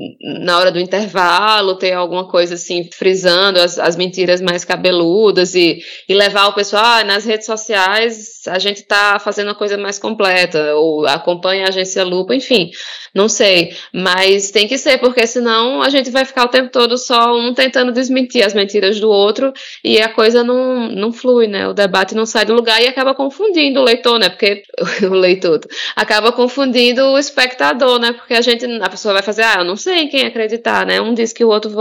na 0.44 0.58
hora 0.58 0.72
do 0.72 0.80
intervalo 0.80 1.76
ter 1.76 1.94
alguma 1.94 2.28
coisa 2.28 2.56
assim 2.56 2.90
frisando 2.94 3.60
as, 3.60 3.78
as 3.78 3.96
mentiras 3.96 4.42
mais 4.42 4.64
cabeludas 4.64 5.56
e, 5.56 5.82
e 6.08 6.14
levar 6.14 6.48
o 6.48 6.54
pessoal 6.54 6.84
ah, 6.84 7.04
nas 7.04 7.26
redes 7.26 7.46
sociais 7.46 8.42
a 8.48 8.58
gente 8.58 8.78
está 8.78 9.20
fazendo 9.20 9.50
uma 9.50 9.56
coisa 9.56 9.78
mais 9.78 10.00
completa 10.00 10.76
ou 10.76 11.06
acompanha 11.06 11.66
a 11.66 11.70
agência 11.70 12.04
Lupa, 12.04 12.36
enfim, 12.36 12.72
não 13.14 13.28
sei, 13.28 13.76
mas 13.94 14.52
tem 14.52 14.68
que 14.68 14.78
ser 14.78 14.98
porque 14.98 15.28
senão 15.28 15.82
a 15.82 15.90
gente 15.90 16.10
vai 16.10 16.26
ficar 16.26 16.46
o 16.46 16.50
tempo 16.50 16.72
todo 16.72 16.98
só 16.98 17.36
um 17.36 17.54
tentando 17.54 17.92
desmentir 17.92 18.44
as 18.44 18.54
mentiras 18.54 19.00
do 19.00 19.10
outro 19.10 19.54
e 19.84 20.00
a 20.02 20.10
coisa 20.10 20.44
não, 20.44 20.90
não 20.90 21.12
flui, 21.12 21.48
né? 21.48 21.68
O 21.68 21.74
debate 21.74 22.16
não 22.16 22.26
sai 22.26 22.46
do 22.46 22.54
lugar 22.54 22.82
e 22.82 22.88
acaba 22.88 23.14
confundindo 23.14 23.80
o 23.80 23.84
leitor, 23.84 24.18
né? 24.18 24.30
Porque 24.30 24.64
o 25.04 25.14
leitor 25.14 25.60
acaba 25.96 26.32
confundindo 26.32 27.04
o 27.04 27.18
espectador, 27.32 28.00
né? 28.00 28.12
Porque 28.14 28.34
a 28.34 28.42
gente 28.42 28.66
a 28.66 28.90
pessoa 28.90 29.14
vai 29.14 29.24
fazer, 29.24 29.44
ah, 29.44 29.56
eu 29.60 29.66
não 29.66 29.76
sei 29.76 30.02
em 30.02 30.10
quem 30.10 30.26
acreditar, 30.26 30.86
né? 30.86 31.02
Um 31.02 31.14
diz 31.14 31.34
que 31.34 31.44
o 31.44 31.50
outro 31.50 31.72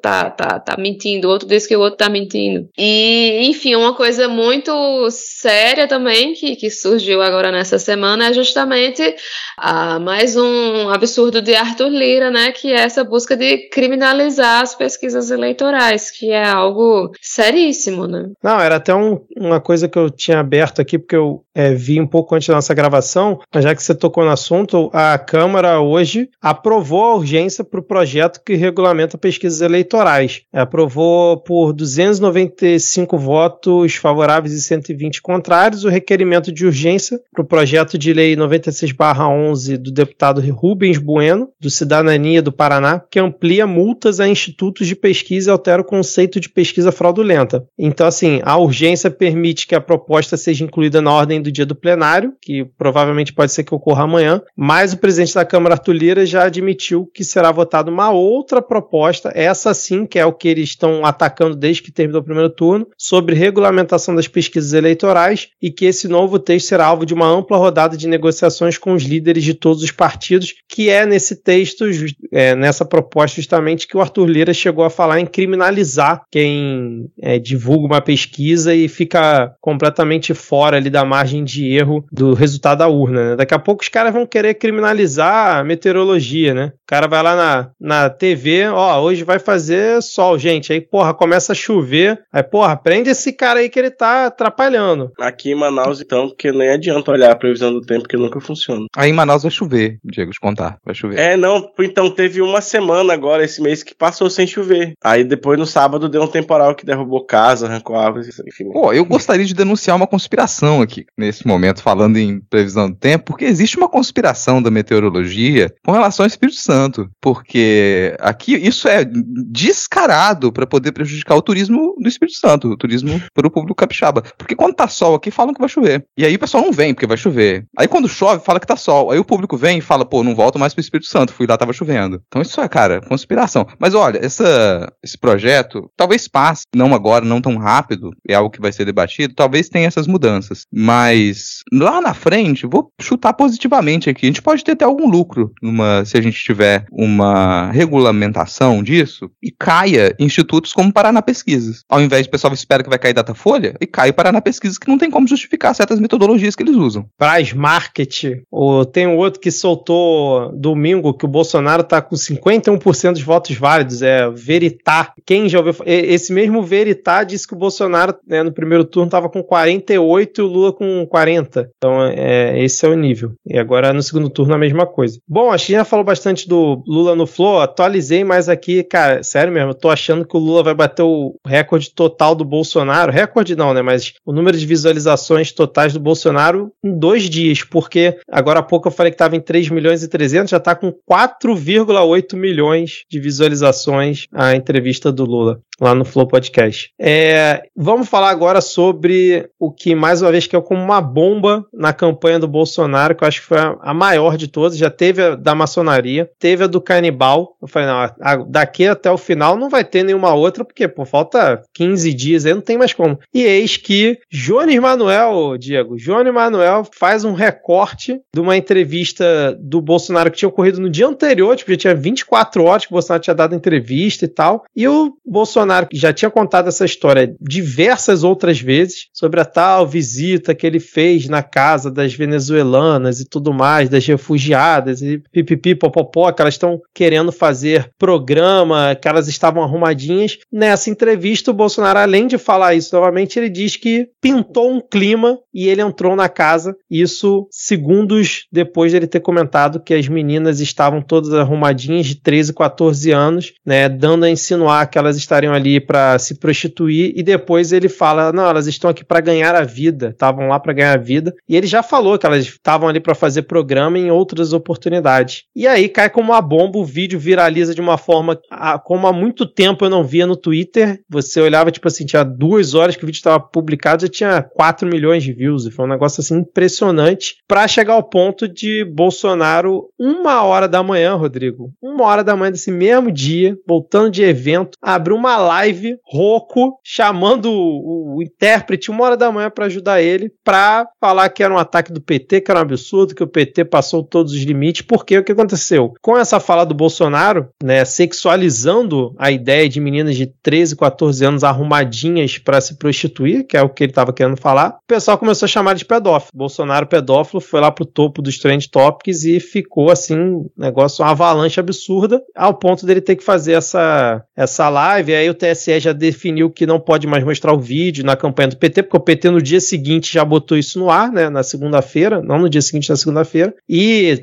tá, 0.00 0.30
tá, 0.30 0.60
tá 0.60 0.76
mentindo, 0.78 1.28
o 1.28 1.30
outro 1.30 1.48
diz 1.48 1.66
que 1.66 1.76
o 1.76 1.80
outro 1.80 1.98
tá 1.98 2.08
mentindo. 2.08 2.68
E, 2.78 3.40
enfim, 3.44 3.74
uma 3.74 3.94
coisa 3.94 4.28
muito 4.28 5.08
séria 5.10 5.86
também 5.86 6.32
que, 6.32 6.56
que 6.56 6.70
surgiu 6.70 7.20
agora 7.20 7.50
nessa 7.50 7.78
semana 7.78 8.28
é 8.28 8.32
justamente 8.32 9.14
ah, 9.56 9.98
mais 9.98 10.36
um 10.36 10.88
absurdo 10.88 11.42
de 11.42 11.54
Arthur 11.54 11.88
Lira, 11.88 12.30
né? 12.30 12.52
Que 12.52 12.72
é 12.72 12.80
essa 12.80 13.04
busca 13.04 13.36
de 13.36 13.68
criminalizar 13.68 14.62
as 14.62 14.74
pesquisas 14.74 15.30
eleitorais, 15.30 16.10
que 16.10 16.30
é 16.30 16.46
algo 16.46 17.10
seríssimo, 17.20 18.06
né? 18.06 18.30
Não, 18.42 18.60
era 18.60 18.76
até 18.76 18.94
um, 18.94 19.20
uma 19.36 19.60
coisa 19.60 19.88
que 19.88 19.98
eu 19.98 20.08
tinha 20.10 20.38
aberto 20.38 20.80
aqui, 20.80 20.98
porque 20.98 21.16
eu 21.16 21.42
é, 21.54 21.74
vi 21.74 22.00
um 22.00 22.06
pouco 22.06 22.34
antes 22.34 22.48
da 22.48 22.54
nossa 22.54 22.74
gravação, 22.74 23.40
mas 23.52 23.64
já 23.64 23.74
que 23.74 23.82
você 23.82 23.94
tocou 23.94 24.24
no 24.24 24.30
assunto, 24.30 24.89
a 24.92 25.18
Câmara 25.18 25.80
hoje 25.80 26.28
aprovou 26.40 27.04
a 27.04 27.14
urgência 27.16 27.64
para 27.64 27.80
o 27.80 27.82
projeto 27.82 28.40
que 28.44 28.54
regulamenta 28.54 29.18
pesquisas 29.18 29.60
eleitorais. 29.60 30.42
Aprovou 30.52 31.36
por 31.38 31.72
295 31.72 33.18
votos 33.18 33.94
favoráveis 33.96 34.54
e 34.54 34.62
120 34.62 35.22
contrários 35.22 35.84
o 35.84 35.88
requerimento 35.88 36.52
de 36.52 36.66
urgência 36.66 37.20
para 37.32 37.42
o 37.42 37.46
projeto 37.46 37.98
de 37.98 38.12
lei 38.12 38.36
96/11 38.36 39.76
do 39.76 39.90
deputado 39.90 40.40
Rubens 40.50 40.98
Bueno, 40.98 41.50
do 41.60 41.70
Cidadania 41.70 42.42
do 42.42 42.52
Paraná, 42.52 43.02
que 43.10 43.18
amplia 43.18 43.66
multas 43.66 44.20
a 44.20 44.28
institutos 44.28 44.86
de 44.86 44.96
pesquisa 44.96 45.50
e 45.50 45.52
altera 45.52 45.82
o 45.82 45.84
conceito 45.84 46.40
de 46.40 46.48
pesquisa 46.48 46.92
fraudulenta. 46.92 47.64
Então, 47.78 48.06
assim, 48.06 48.40
a 48.44 48.56
urgência 48.56 49.10
permite 49.10 49.66
que 49.66 49.74
a 49.74 49.80
proposta 49.80 50.36
seja 50.36 50.64
incluída 50.64 51.00
na 51.00 51.12
ordem 51.12 51.40
do 51.40 51.52
dia 51.52 51.66
do 51.66 51.74
plenário, 51.74 52.32
que 52.40 52.64
provavelmente 52.76 53.32
pode 53.32 53.52
ser 53.52 53.64
que 53.64 53.74
ocorra 53.74 54.04
amanhã, 54.04 54.42
mas 54.56 54.79
o 54.92 54.96
presidente 54.96 55.34
da 55.34 55.44
Câmara, 55.44 55.74
Arthur 55.74 55.92
Lira, 55.92 56.26
já 56.26 56.44
admitiu 56.44 57.08
que 57.12 57.22
será 57.22 57.52
votada 57.52 57.90
uma 57.90 58.10
outra 58.10 58.62
proposta, 58.62 59.30
essa 59.34 59.74
sim, 59.74 60.06
que 60.06 60.18
é 60.18 60.24
o 60.24 60.32
que 60.32 60.48
eles 60.48 60.70
estão 60.70 61.04
atacando 61.04 61.54
desde 61.54 61.82
que 61.82 61.92
terminou 61.92 62.20
o 62.20 62.24
primeiro 62.24 62.50
turno, 62.50 62.86
sobre 62.96 63.34
regulamentação 63.34 64.14
das 64.14 64.26
pesquisas 64.26 64.72
eleitorais 64.72 65.48
e 65.60 65.70
que 65.70 65.84
esse 65.84 66.08
novo 66.08 66.38
texto 66.38 66.68
será 66.68 66.86
alvo 66.86 67.04
de 67.04 67.14
uma 67.14 67.26
ampla 67.26 67.56
rodada 67.56 67.96
de 67.96 68.08
negociações 68.08 68.78
com 68.78 68.92
os 68.94 69.02
líderes 69.02 69.44
de 69.44 69.54
todos 69.54 69.82
os 69.82 69.90
partidos, 69.90 70.54
que 70.68 70.88
é 70.88 71.04
nesse 71.04 71.36
texto, 71.36 71.84
é, 72.32 72.54
nessa 72.54 72.84
proposta 72.84 73.36
justamente 73.36 73.86
que 73.86 73.96
o 73.96 74.00
Arthur 74.00 74.26
Lira 74.26 74.54
chegou 74.54 74.84
a 74.84 74.90
falar 74.90 75.20
em 75.20 75.26
criminalizar 75.26 76.22
quem 76.30 77.10
é, 77.20 77.38
divulga 77.38 77.86
uma 77.86 78.00
pesquisa 78.00 78.74
e 78.74 78.88
fica 78.88 79.54
completamente 79.60 80.34
fora 80.34 80.76
ali 80.76 80.90
da 80.90 81.04
margem 81.04 81.44
de 81.44 81.72
erro 81.72 82.04
do 82.10 82.34
resultado 82.34 82.78
da 82.78 82.88
urna. 82.88 83.30
Né? 83.30 83.36
Daqui 83.36 83.54
a 83.54 83.58
pouco 83.58 83.82
os 83.82 83.88
caras 83.88 84.12
vão 84.12 84.26
querer 84.26 84.54
criminalizar 84.70 85.58
a 85.58 85.64
meteorologia, 85.64 86.54
né? 86.54 86.72
O 86.74 86.86
cara 86.86 87.08
vai 87.08 87.22
lá 87.22 87.36
na, 87.36 87.70
na 87.80 88.10
TV, 88.10 88.68
ó, 88.68 89.00
hoje 89.00 89.24
vai 89.24 89.38
fazer 89.38 90.00
sol, 90.00 90.38
gente. 90.38 90.72
Aí, 90.72 90.80
porra, 90.80 91.12
começa 91.12 91.52
a 91.52 91.54
chover. 91.54 92.20
Aí, 92.32 92.42
porra, 92.42 92.76
prende 92.76 93.10
esse 93.10 93.32
cara 93.32 93.60
aí 93.60 93.68
que 93.68 93.78
ele 93.78 93.90
tá 93.90 94.26
atrapalhando. 94.26 95.10
Aqui 95.18 95.50
em 95.50 95.54
Manaus, 95.54 96.00
então, 96.00 96.28
porque 96.28 96.52
nem 96.52 96.70
adianta 96.70 97.10
olhar 97.10 97.32
a 97.32 97.36
previsão 97.36 97.72
do 97.72 97.80
tempo 97.80 98.08
que 98.08 98.16
nunca 98.16 98.40
funciona. 98.40 98.86
Aí 98.96 99.10
em 99.10 99.12
Manaus 99.12 99.42
vai 99.42 99.50
chover, 99.50 99.98
Diego, 100.04 100.30
te 100.30 100.40
contar. 100.40 100.78
Vai 100.84 100.94
chover. 100.94 101.18
É, 101.18 101.36
não, 101.36 101.68
então 101.80 102.10
teve 102.10 102.40
uma 102.40 102.60
semana 102.60 103.12
agora, 103.12 103.44
esse 103.44 103.60
mês, 103.60 103.82
que 103.82 103.94
passou 103.94 104.30
sem 104.30 104.46
chover. 104.46 104.92
Aí 105.02 105.24
depois 105.24 105.58
no 105.58 105.66
sábado 105.66 106.08
deu 106.08 106.22
um 106.22 106.28
temporal 106.28 106.74
que 106.74 106.86
derrubou 106.86 107.24
casa, 107.24 107.66
arrancou 107.66 107.96
árvores, 107.96 108.40
enfim. 108.46 108.70
Pô, 108.72 108.92
eu 108.92 109.04
gostaria 109.04 109.44
de 109.44 109.54
denunciar 109.54 109.96
uma 109.96 110.06
conspiração 110.06 110.80
aqui, 110.80 111.06
nesse 111.18 111.46
momento, 111.46 111.82
falando 111.82 112.16
em 112.18 112.40
previsão 112.40 112.88
do 112.88 112.96
tempo, 112.96 113.24
porque 113.26 113.44
existe 113.44 113.76
uma 113.76 113.88
conspiração 113.88 114.59
da 114.62 114.70
meteorologia 114.70 115.72
com 115.84 115.92
relação 115.92 116.24
ao 116.24 116.28
Espírito 116.28 116.58
Santo, 116.58 117.10
porque 117.20 118.16
aqui 118.20 118.54
isso 118.54 118.88
é 118.88 119.04
descarado 119.04 120.52
para 120.52 120.66
poder 120.66 120.92
prejudicar 120.92 121.36
o 121.36 121.42
turismo 121.42 121.94
do 121.98 122.08
Espírito 122.08 122.38
Santo, 122.38 122.68
o 122.68 122.76
turismo 122.76 123.20
para 123.34 123.46
o 123.46 123.50
público 123.50 123.74
capixaba. 123.74 124.22
Porque 124.36 124.56
quando 124.56 124.74
tá 124.74 124.88
sol 124.88 125.14
aqui, 125.14 125.30
falam 125.30 125.54
que 125.54 125.60
vai 125.60 125.68
chover. 125.68 126.04
E 126.16 126.24
aí 126.24 126.34
o 126.34 126.38
pessoal 126.38 126.64
não 126.64 126.72
vem, 126.72 126.94
porque 126.94 127.06
vai 127.06 127.16
chover. 127.16 127.64
Aí 127.76 127.88
quando 127.88 128.08
chove, 128.08 128.44
fala 128.44 128.60
que 128.60 128.66
tá 128.66 128.76
sol. 128.76 129.10
Aí 129.10 129.18
o 129.18 129.24
público 129.24 129.56
vem 129.56 129.78
e 129.78 129.82
fala, 129.82 130.04
pô, 130.04 130.22
não 130.22 130.34
volto 130.34 130.58
mais 130.58 130.74
pro 130.74 130.80
Espírito 130.80 131.08
Santo, 131.08 131.32
fui 131.32 131.46
lá, 131.46 131.56
tava 131.56 131.72
chovendo. 131.72 132.20
Então 132.26 132.42
isso 132.42 132.60
é, 132.60 132.68
cara, 132.68 133.00
conspiração. 133.00 133.66
Mas 133.78 133.94
olha, 133.94 134.18
essa, 134.22 134.92
esse 135.02 135.16
projeto 135.16 135.90
talvez 135.96 136.26
passe, 136.28 136.64
não 136.74 136.94
agora, 136.94 137.24
não 137.24 137.40
tão 137.40 137.56
rápido, 137.56 138.10
é 138.28 138.34
algo 138.34 138.50
que 138.50 138.60
vai 138.60 138.72
ser 138.72 138.84
debatido, 138.84 139.34
talvez 139.34 139.68
tenha 139.68 139.86
essas 139.86 140.06
mudanças. 140.06 140.64
Mas 140.72 141.62
lá 141.72 142.00
na 142.00 142.14
frente, 142.14 142.66
vou 142.66 142.90
chutar 143.00 143.32
positivamente 143.32 144.10
aqui. 144.10 144.26
A 144.26 144.28
gente 144.28 144.42
pode 144.42 144.49
ter 144.56 144.72
até 144.72 144.84
algum 144.84 145.08
lucro 145.08 145.52
numa, 145.62 146.04
se 146.04 146.16
a 146.16 146.20
gente 146.20 146.42
tiver 146.42 146.84
uma 146.90 147.70
regulamentação 147.70 148.82
disso 148.82 149.30
e 149.42 149.50
caia 149.50 150.14
institutos 150.18 150.72
como 150.72 150.92
Paraná 150.92 151.22
Pesquisas. 151.22 151.84
Ao 151.88 152.00
invés 152.00 152.22
de 152.22 152.28
o 152.28 152.30
pessoal 152.30 152.52
espera 152.52 152.82
que 152.82 152.88
vai 152.88 152.98
cair 152.98 153.14
Datafolha, 153.14 153.74
e 153.80 153.86
cai 153.86 154.12
Paraná 154.12 154.40
Pesquisas 154.40 154.78
que 154.78 154.88
não 154.88 154.98
tem 154.98 155.10
como 155.10 155.26
justificar 155.26 155.74
certas 155.74 156.00
metodologias 156.00 156.54
que 156.54 156.62
eles 156.62 156.76
usam. 156.76 157.06
Praz 157.16 157.52
Market, 157.52 158.24
ou 158.50 158.84
tem 158.84 159.06
um 159.06 159.16
outro 159.16 159.40
que 159.40 159.50
soltou 159.50 160.52
domingo 160.52 161.14
que 161.14 161.24
o 161.24 161.28
Bolsonaro 161.28 161.82
tá 161.82 162.00
com 162.00 162.16
51% 162.16 163.12
dos 163.12 163.22
votos 163.22 163.56
válidos, 163.56 164.02
é 164.02 164.28
Veritá. 164.30 165.12
Quem 165.24 165.48
já 165.48 165.58
ouviu 165.58 165.74
esse 165.86 166.32
mesmo 166.32 166.62
Veritá 166.62 167.24
disse 167.24 167.46
que 167.46 167.54
o 167.54 167.58
Bolsonaro 167.58 168.14
né, 168.26 168.42
no 168.42 168.52
primeiro 168.52 168.84
turno 168.84 169.10
tava 169.10 169.28
com 169.28 169.42
48 169.42 170.40
e 170.40 170.44
o 170.44 170.46
Lula 170.46 170.72
com 170.72 171.06
40. 171.06 171.70
Então, 171.76 172.02
é, 172.02 172.62
esse 172.62 172.84
é 172.84 172.88
o 172.88 172.94
nível. 172.94 173.32
E 173.46 173.58
agora 173.58 173.92
no 173.92 174.02
segundo 174.02 174.28
turno 174.28 174.39
a 174.48 174.58
mesma 174.58 174.86
coisa. 174.86 175.18
Bom, 175.28 175.50
a 175.50 175.56
já 175.56 175.84
falou 175.84 176.04
bastante 176.04 176.48
do 176.48 176.82
Lula 176.86 177.14
no 177.14 177.26
Flow, 177.26 177.60
atualizei 177.60 178.24
mais 178.24 178.48
aqui, 178.48 178.82
cara, 178.82 179.22
sério 179.22 179.52
mesmo, 179.52 179.70
eu 179.70 179.74
tô 179.74 179.88
achando 179.88 180.26
que 180.26 180.36
o 180.36 180.40
Lula 180.40 180.62
vai 180.62 180.74
bater 180.74 181.02
o 181.02 181.34
recorde 181.46 181.90
total 181.90 182.34
do 182.34 182.44
Bolsonaro. 182.44 183.12
Recorde 183.12 183.54
não, 183.54 183.74
né? 183.74 183.82
Mas 183.82 184.14
o 184.24 184.32
número 184.32 184.56
de 184.56 184.66
visualizações 184.66 185.52
totais 185.52 185.92
do 185.92 186.00
Bolsonaro 186.00 186.72
em 186.82 186.96
dois 186.98 187.28
dias, 187.28 187.62
porque 187.62 188.18
agora 188.30 188.60
há 188.60 188.62
pouco 188.62 188.88
eu 188.88 188.92
falei 188.92 189.10
que 189.10 189.14
estava 189.14 189.36
em 189.36 189.40
3 189.40 189.68
milhões 189.70 190.02
e 190.02 190.08
300, 190.08 190.50
já 190.50 190.56
está 190.56 190.74
com 190.74 190.92
4,8 191.10 192.36
milhões 192.36 193.04
de 193.08 193.20
visualizações 193.20 194.26
a 194.32 194.54
entrevista 194.54 195.12
do 195.12 195.24
Lula 195.24 195.60
lá 195.80 195.94
no 195.94 196.04
Flow 196.04 196.26
Podcast. 196.26 196.92
É, 197.00 197.62
vamos 197.74 198.08
falar 198.08 198.30
agora 198.30 198.60
sobre 198.60 199.48
o 199.58 199.72
que, 199.72 199.94
mais 199.94 200.20
uma 200.20 200.30
vez, 200.30 200.46
que 200.46 200.54
é 200.54 200.60
como 200.60 200.82
uma 200.82 201.00
bomba 201.00 201.64
na 201.72 201.92
campanha 201.92 202.38
do 202.38 202.46
Bolsonaro, 202.46 203.14
que 203.14 203.24
eu 203.24 203.28
acho 203.28 203.40
que 203.40 203.46
foi 203.46 203.58
a, 203.58 203.76
a 203.80 203.94
maior 204.30 204.38
de 204.38 204.48
todas. 204.48 204.76
Já 204.76 204.90
teve 204.90 205.22
a 205.22 205.34
da 205.34 205.54
maçonaria, 205.54 206.30
teve 206.38 206.64
a 206.64 206.66
do 206.66 206.80
canibal. 206.80 207.56
Eu 207.60 207.68
falei, 207.68 207.88
não, 207.88 207.96
a, 208.20 208.36
daqui 208.48 208.86
até 208.86 209.10
o 209.10 209.18
final 209.18 209.56
não 209.56 209.68
vai 209.68 209.84
ter 209.84 210.02
nenhuma 210.02 210.34
outra, 210.34 210.64
porque, 210.64 210.86
pô, 210.88 211.04
falta 211.04 211.62
15 211.74 212.12
dias 212.14 212.46
aí, 212.46 212.54
não 212.54 212.60
tem 212.60 212.78
mais 212.78 212.92
como. 212.92 213.18
E 213.34 213.42
eis 213.42 213.76
que 213.76 214.18
Jones 214.30 214.78
Manuel, 214.78 215.56
Diego, 215.58 215.96
Jones 215.96 216.32
Manuel 216.32 216.86
faz 216.92 217.24
um 217.24 217.32
recorte 217.32 218.20
de 218.32 218.40
uma 218.40 218.56
entrevista 218.56 219.56
do 219.60 219.80
Bolsonaro 219.80 220.30
que 220.30 220.38
tinha 220.38 220.48
ocorrido 220.48 220.80
no 220.80 220.90
dia 220.90 221.06
anterior, 221.06 221.56
tipo, 221.56 221.70
já 221.72 221.76
tinha 221.76 221.94
24 221.94 222.64
horas 222.64 222.86
que 222.86 222.92
o 222.92 222.94
Bolsonaro 222.94 223.22
tinha 223.22 223.34
dado 223.34 223.54
entrevista 223.54 224.24
e 224.24 224.28
tal. 224.28 224.64
E 224.74 224.86
o 224.86 225.14
Bolsonaro 225.24 225.88
já 225.92 226.12
tinha 226.12 226.30
contado 226.30 226.68
essa 226.68 226.84
história 226.84 227.34
diversas 227.40 228.24
outras 228.24 228.60
vezes, 228.60 229.08
sobre 229.12 229.40
a 229.40 229.44
tal 229.44 229.86
visita 229.86 230.54
que 230.54 230.66
ele 230.66 230.80
fez 230.80 231.28
na 231.28 231.42
casa 231.42 231.90
das 231.90 232.14
venezuelanas 232.14 233.20
e 233.20 233.28
tudo 233.28 233.52
mais, 233.52 233.88
das 233.88 234.04
refugiadas, 234.20 235.00
e 235.02 235.18
pipipi, 235.32 235.74
popopó, 235.74 236.30
que 236.30 236.42
elas 236.42 236.54
estão 236.54 236.80
querendo 236.94 237.32
fazer 237.32 237.90
programa, 237.98 238.94
que 238.94 239.08
elas 239.08 239.26
estavam 239.26 239.62
arrumadinhas. 239.62 240.38
Nessa 240.52 240.90
entrevista, 240.90 241.50
o 241.50 241.54
Bolsonaro, 241.54 241.98
além 241.98 242.26
de 242.26 242.36
falar 242.38 242.74
isso 242.74 242.94
novamente, 242.94 243.38
ele 243.38 243.48
diz 243.48 243.76
que 243.76 244.08
pintou 244.20 244.70
um 244.70 244.80
clima 244.80 245.38
e 245.52 245.68
ele 245.68 245.80
entrou 245.80 246.14
na 246.14 246.28
casa, 246.28 246.76
isso 246.90 247.48
segundos 247.50 248.46
depois 248.52 248.92
dele 248.92 249.06
ter 249.06 249.20
comentado 249.20 249.80
que 249.80 249.94
as 249.94 250.06
meninas 250.06 250.60
estavam 250.60 251.00
todas 251.00 251.32
arrumadinhas 251.32 252.06
de 252.06 252.16
13, 252.16 252.52
14 252.52 253.10
anos, 253.10 253.52
né, 253.64 253.88
dando 253.88 254.24
a 254.24 254.30
insinuar 254.30 254.88
que 254.88 254.98
elas 254.98 255.16
estariam 255.16 255.54
ali 255.54 255.80
para 255.80 256.18
se 256.18 256.34
prostituir 256.36 257.12
e 257.16 257.22
depois 257.22 257.72
ele 257.72 257.88
fala: 257.88 258.32
não, 258.32 258.48
elas 258.48 258.66
estão 258.66 258.90
aqui 258.90 259.04
para 259.04 259.20
ganhar 259.20 259.54
a 259.54 259.64
vida, 259.64 260.10
estavam 260.10 260.48
lá 260.48 260.60
para 260.60 260.72
ganhar 260.72 260.94
a 260.94 261.00
vida. 261.00 261.34
E 261.48 261.56
ele 261.56 261.66
já 261.66 261.82
falou 261.82 262.18
que 262.18 262.26
elas 262.26 262.44
estavam 262.44 262.88
ali 262.88 263.00
para 263.00 263.14
fazer 263.14 263.42
programa 263.42 263.98
em 264.00 264.10
outras 264.10 264.52
oportunidades. 264.52 265.44
E 265.54 265.66
aí 265.66 265.88
cai 265.88 266.10
como 266.10 266.32
uma 266.32 266.40
bomba, 266.40 266.78
o 266.78 266.84
vídeo 266.84 267.18
viraliza 267.18 267.74
de 267.74 267.80
uma 267.80 267.98
forma 267.98 268.40
como 268.84 269.06
há 269.06 269.12
muito 269.12 269.46
tempo 269.46 269.84
eu 269.84 269.90
não 269.90 270.04
via 270.04 270.26
no 270.26 270.36
Twitter. 270.36 271.00
Você 271.08 271.40
olhava, 271.40 271.70
tipo 271.70 271.88
assim, 271.88 272.06
tinha 272.06 272.24
duas 272.24 272.74
horas 272.74 272.96
que 272.96 273.04
o 273.04 273.06
vídeo 273.06 273.18
estava 273.18 273.40
publicado, 273.40 274.02
já 274.02 274.08
tinha 274.08 274.42
4 274.42 274.88
milhões 274.88 275.22
de 275.22 275.32
views. 275.32 275.66
E 275.66 275.70
foi 275.70 275.84
um 275.84 275.88
negócio 275.88 276.20
assim 276.20 276.38
impressionante 276.38 277.36
para 277.46 277.66
chegar 277.68 277.94
ao 277.94 278.02
ponto 278.02 278.48
de 278.48 278.84
Bolsonaro, 278.84 279.88
uma 279.98 280.42
hora 280.42 280.68
da 280.68 280.82
manhã, 280.82 281.14
Rodrigo, 281.14 281.72
uma 281.82 282.04
hora 282.04 282.24
da 282.24 282.36
manhã 282.36 282.52
desse 282.52 282.70
mesmo 282.70 283.10
dia, 283.10 283.56
voltando 283.66 284.10
de 284.10 284.22
evento, 284.22 284.76
abriu 284.80 285.16
uma 285.16 285.36
live 285.36 285.96
rouco, 286.04 286.78
chamando 286.84 287.50
o, 287.50 288.16
o 288.16 288.22
intérprete 288.22 288.90
uma 288.90 289.04
hora 289.04 289.16
da 289.16 289.30
manhã 289.32 289.50
para 289.50 289.66
ajudar 289.66 290.00
ele, 290.00 290.32
para 290.44 290.86
falar 291.00 291.28
que 291.30 291.42
era 291.42 291.52
um 291.52 291.58
ataque 291.58 291.92
do 291.92 292.00
PT, 292.00 292.40
que 292.40 292.50
era 292.50 292.60
um 292.60 292.62
absurdo, 292.62 293.14
que 293.14 293.22
o 293.22 293.28
PT 293.28 293.64
passou 293.64 293.89
todos 294.02 294.32
os 294.32 294.40
limites. 294.40 294.82
Porque 294.82 295.18
o 295.18 295.24
que 295.24 295.32
aconteceu? 295.32 295.92
Com 296.00 296.16
essa 296.16 296.38
fala 296.38 296.64
do 296.64 296.74
Bolsonaro, 296.74 297.48
né, 297.62 297.84
sexualizando 297.84 299.14
a 299.18 299.30
ideia 299.30 299.68
de 299.68 299.80
meninas 299.80 300.16
de 300.16 300.26
13, 300.26 300.76
14 300.76 301.24
anos 301.24 301.44
arrumadinhas 301.44 302.38
para 302.38 302.60
se 302.60 302.76
prostituir, 302.76 303.46
que 303.46 303.56
é 303.56 303.62
o 303.62 303.68
que 303.68 303.84
ele 303.84 303.90
estava 303.90 304.12
querendo 304.12 304.36
falar, 304.36 304.78
o 304.84 304.86
pessoal 304.86 305.18
começou 305.18 305.46
a 305.46 305.48
chamar 305.48 305.74
de 305.74 305.84
pedófilo. 305.84 306.30
Bolsonaro 306.34 306.86
pedófilo 306.86 307.40
foi 307.40 307.60
lá 307.60 307.70
pro 307.70 307.84
topo 307.84 308.22
dos 308.22 308.38
trend 308.38 308.68
topics 308.70 309.24
e 309.24 309.40
ficou 309.40 309.90
assim, 309.90 310.44
negócio, 310.56 311.04
uma 311.04 311.10
avalanche 311.10 311.58
absurda, 311.60 312.22
ao 312.36 312.54
ponto 312.54 312.86
dele 312.86 313.00
ter 313.00 313.16
que 313.16 313.24
fazer 313.24 313.52
essa, 313.52 314.22
essa 314.36 314.68
live. 314.68 315.14
Aí 315.14 315.28
o 315.28 315.34
TSE 315.34 315.80
já 315.80 315.92
definiu 315.92 316.50
que 316.50 316.66
não 316.66 316.80
pode 316.80 317.06
mais 317.06 317.24
mostrar 317.24 317.52
o 317.52 317.60
vídeo 317.60 318.04
na 318.04 318.16
campanha 318.16 318.48
do 318.48 318.56
PT, 318.56 318.82
porque 318.82 318.96
o 318.96 319.00
PT 319.00 319.30
no 319.30 319.42
dia 319.42 319.60
seguinte 319.60 320.12
já 320.12 320.24
botou 320.24 320.56
isso 320.56 320.78
no 320.78 320.90
ar, 320.90 321.10
né? 321.10 321.28
Na 321.28 321.42
segunda-feira, 321.42 322.22
não 322.22 322.38
no 322.38 322.48
dia 322.48 322.62
seguinte, 322.62 322.90
na 322.90 322.96
segunda-feira. 322.96 323.54
E 323.68 323.79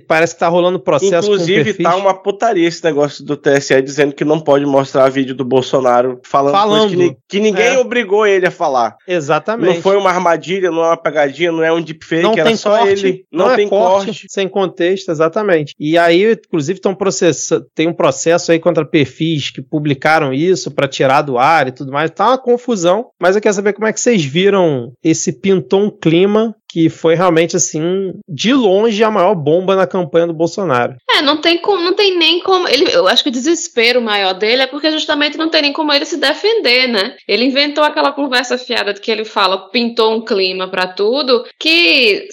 parece 0.08 0.34
que 0.34 0.40
tá 0.40 0.48
rolando 0.48 0.80
processo 0.80 1.28
Inclusive, 1.28 1.74
com 1.74 1.84
tá 1.84 1.96
uma 1.96 2.14
putaria 2.14 2.68
esse 2.68 2.84
negócio 2.84 3.24
do 3.24 3.38
TSE 3.38 3.82
dizendo 3.82 4.14
que 4.14 4.26
não 4.26 4.40
pode 4.40 4.66
mostrar 4.66 5.10
vídeo 5.10 5.36
do 5.36 5.46
Bolsonaro 5.46 6.20
falando, 6.24 6.54
falando. 6.54 6.98
Que, 6.98 7.18
que, 7.30 7.40
ninguém 7.40 7.76
é. 7.76 7.80
obrigou 7.80 8.26
ele 8.26 8.46
a 8.46 8.52
falar. 8.52 8.96
Exatamente. 9.08 9.76
Não 9.76 9.82
foi 9.82 9.98
uma 9.98 10.10
armadilha, 10.10 10.72
não 10.72 10.84
é 10.84 10.88
uma 10.88 10.98
pegadinha, 10.98 11.52
não 11.52 11.64
é 11.64 11.72
um 11.72 11.82
deepfake, 11.82 12.24
não 12.24 12.34
era 12.34 12.44
tem 12.44 12.56
só 12.56 12.78
corte, 12.78 13.06
ele. 13.06 13.26
Não, 13.32 13.46
não 13.46 13.54
é 13.54 13.56
tem 13.56 13.68
corte, 13.68 14.06
corte, 14.06 14.28
Sem 14.30 14.48
contexto, 14.48 15.10
exatamente. 15.12 15.74
E 15.80 15.98
aí, 15.98 16.32
inclusive, 16.32 16.80
tem 16.80 16.92
um 16.92 16.96
processo, 16.96 17.62
tem 17.74 17.88
um 17.88 17.94
processo 17.94 18.52
aí 18.52 18.60
contra 18.60 18.86
perfis 18.86 19.50
que 19.50 19.62
publicaram 19.62 20.34
isso 20.34 20.72
para 20.72 20.88
tirar 20.88 21.22
do 21.22 21.38
ar 21.38 21.68
e 21.68 21.72
tudo 21.72 21.92
mais. 21.92 22.12
Tá 22.12 22.30
uma 22.30 22.38
confusão, 22.38 23.08
mas 23.20 23.36
eu 23.36 23.42
quero 23.42 23.56
saber 23.56 23.74
como 23.74 23.88
é 23.88 23.94
que 23.94 24.00
vocês 24.00 24.24
viram 24.24 24.92
esse 25.04 25.32
pintou 25.32 25.82
um 25.82 25.90
clima 25.90 26.56
que 26.70 26.90
foi 26.90 27.16
realmente 27.16 27.56
assim, 27.56 28.14
de 28.28 28.54
longe 28.54 29.04
a 29.04 29.12
maior 29.12 29.36
bomba 29.36 29.76
na 29.76 29.88
campanha 29.88 30.28
do 30.28 30.34
Bolsonaro. 30.34 30.96
É, 31.10 31.22
não 31.22 31.40
tem 31.40 31.58
como, 31.58 31.84
não 31.84 31.94
tem 31.94 32.18
nem 32.18 32.40
como, 32.42 32.68
ele, 32.68 32.92
eu 32.94 33.08
acho 33.08 33.24
que 33.24 33.30
o 33.30 33.32
desespero 33.32 34.02
maior 34.02 34.34
dele 34.34 34.64
é 34.64 34.68
porque 34.68 34.92
justamente 34.92 35.38
não 35.38 35.50
tem 35.50 35.62
nem 35.62 35.74
como 35.74 35.94
ele 35.94 36.06
se 36.06 36.18
defender, 36.18 36.88
né? 36.88 37.16
Ele 37.28 37.46
inventou 37.46 37.84
aquela 37.84 38.12
conversa 38.12 38.58
fiada 38.58 38.94
de 38.94 39.02
que 39.02 39.12
ele 39.12 39.26
fala, 39.26 39.70
pintou 39.70 40.14
um 40.14 40.24
clima 40.24 40.68
para 40.68 40.88
tudo, 40.88 41.46
que 41.60 42.28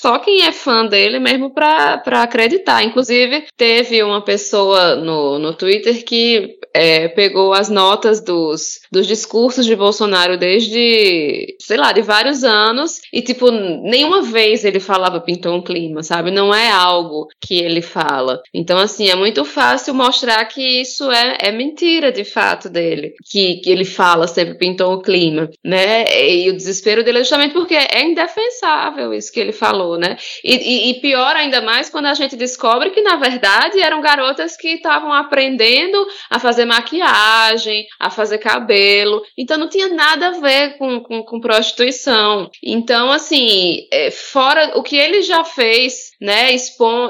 só 0.00 0.18
quem 0.18 0.42
é 0.42 0.52
fã 0.52 0.84
dele 0.84 1.18
mesmo 1.18 1.50
para 1.50 2.22
acreditar. 2.22 2.84
Inclusive, 2.84 3.46
teve 3.56 4.02
uma 4.02 4.22
pessoa 4.22 4.94
no, 4.96 5.38
no 5.38 5.54
Twitter 5.54 6.04
que 6.04 6.58
é, 6.74 7.08
pegou 7.08 7.54
as 7.54 7.70
notas 7.70 8.22
dos, 8.22 8.80
dos 8.92 9.06
discursos 9.06 9.64
de 9.64 9.74
Bolsonaro 9.74 10.36
desde, 10.36 11.56
sei 11.58 11.78
lá, 11.78 11.92
de 11.92 12.02
vários 12.02 12.44
anos 12.44 13.00
e, 13.10 13.22
tipo, 13.22 13.50
nenhuma 13.50 14.20
vez 14.20 14.64
ele 14.64 14.80
falava 14.80 15.20
pintou 15.20 15.54
um 15.54 15.62
clima, 15.62 16.02
sabe? 16.02 16.30
Não 16.30 16.54
é 16.54 16.70
algo 16.70 17.28
que 17.40 17.58
ele 17.58 17.80
fala. 17.80 18.42
Então, 18.52 18.78
assim, 18.78 19.08
é 19.08 19.14
muito 19.14 19.44
fácil 19.44 19.94
mostrar 19.94 20.44
que 20.44 20.82
isso 20.82 21.10
é, 21.10 21.38
é 21.40 21.52
mentira 21.52 22.12
de 22.12 22.24
fato 22.24 22.68
dele, 22.68 23.14
que, 23.30 23.56
que 23.56 23.70
ele 23.70 23.84
fala 23.84 24.26
sempre 24.26 24.58
pintou 24.58 24.92
o 24.92 25.00
clima, 25.00 25.48
né? 25.64 26.04
E 26.30 26.50
o 26.50 26.56
desespero 26.56 27.02
dele 27.02 27.18
é 27.18 27.22
justamente 27.22 27.54
porque 27.54 27.74
é 27.74 28.04
indefensável 28.04 29.14
isso 29.14 29.32
que 29.32 29.40
ele 29.40 29.52
falou 29.52 29.85
falou, 29.86 29.98
né? 29.98 30.16
E, 30.42 30.54
e, 30.54 30.90
e, 30.90 30.94
pior 31.00 31.36
ainda 31.36 31.60
mais 31.60 31.88
quando 31.88 32.06
a 32.06 32.14
gente 32.14 32.36
descobre 32.36 32.90
que, 32.90 33.00
na 33.00 33.16
verdade, 33.16 33.80
eram 33.80 34.00
garotas 34.00 34.56
que 34.56 34.68
estavam 34.68 35.12
aprendendo 35.12 36.04
a 36.28 36.40
fazer 36.40 36.64
maquiagem, 36.64 37.86
a 37.98 38.10
fazer 38.10 38.38
cabelo. 38.38 39.22
Então 39.38 39.56
não 39.56 39.68
tinha 39.68 39.88
nada 39.88 40.28
a 40.28 40.40
ver 40.40 40.76
com, 40.76 41.00
com, 41.00 41.22
com 41.22 41.40
prostituição. 41.40 42.50
Então, 42.62 43.12
assim, 43.12 43.86
é, 43.92 44.10
fora 44.10 44.72
o 44.76 44.82
que 44.82 44.96
ele 44.96 45.22
já 45.22 45.44
fez, 45.44 46.12
né, 46.20 46.52
expon, 46.52 47.08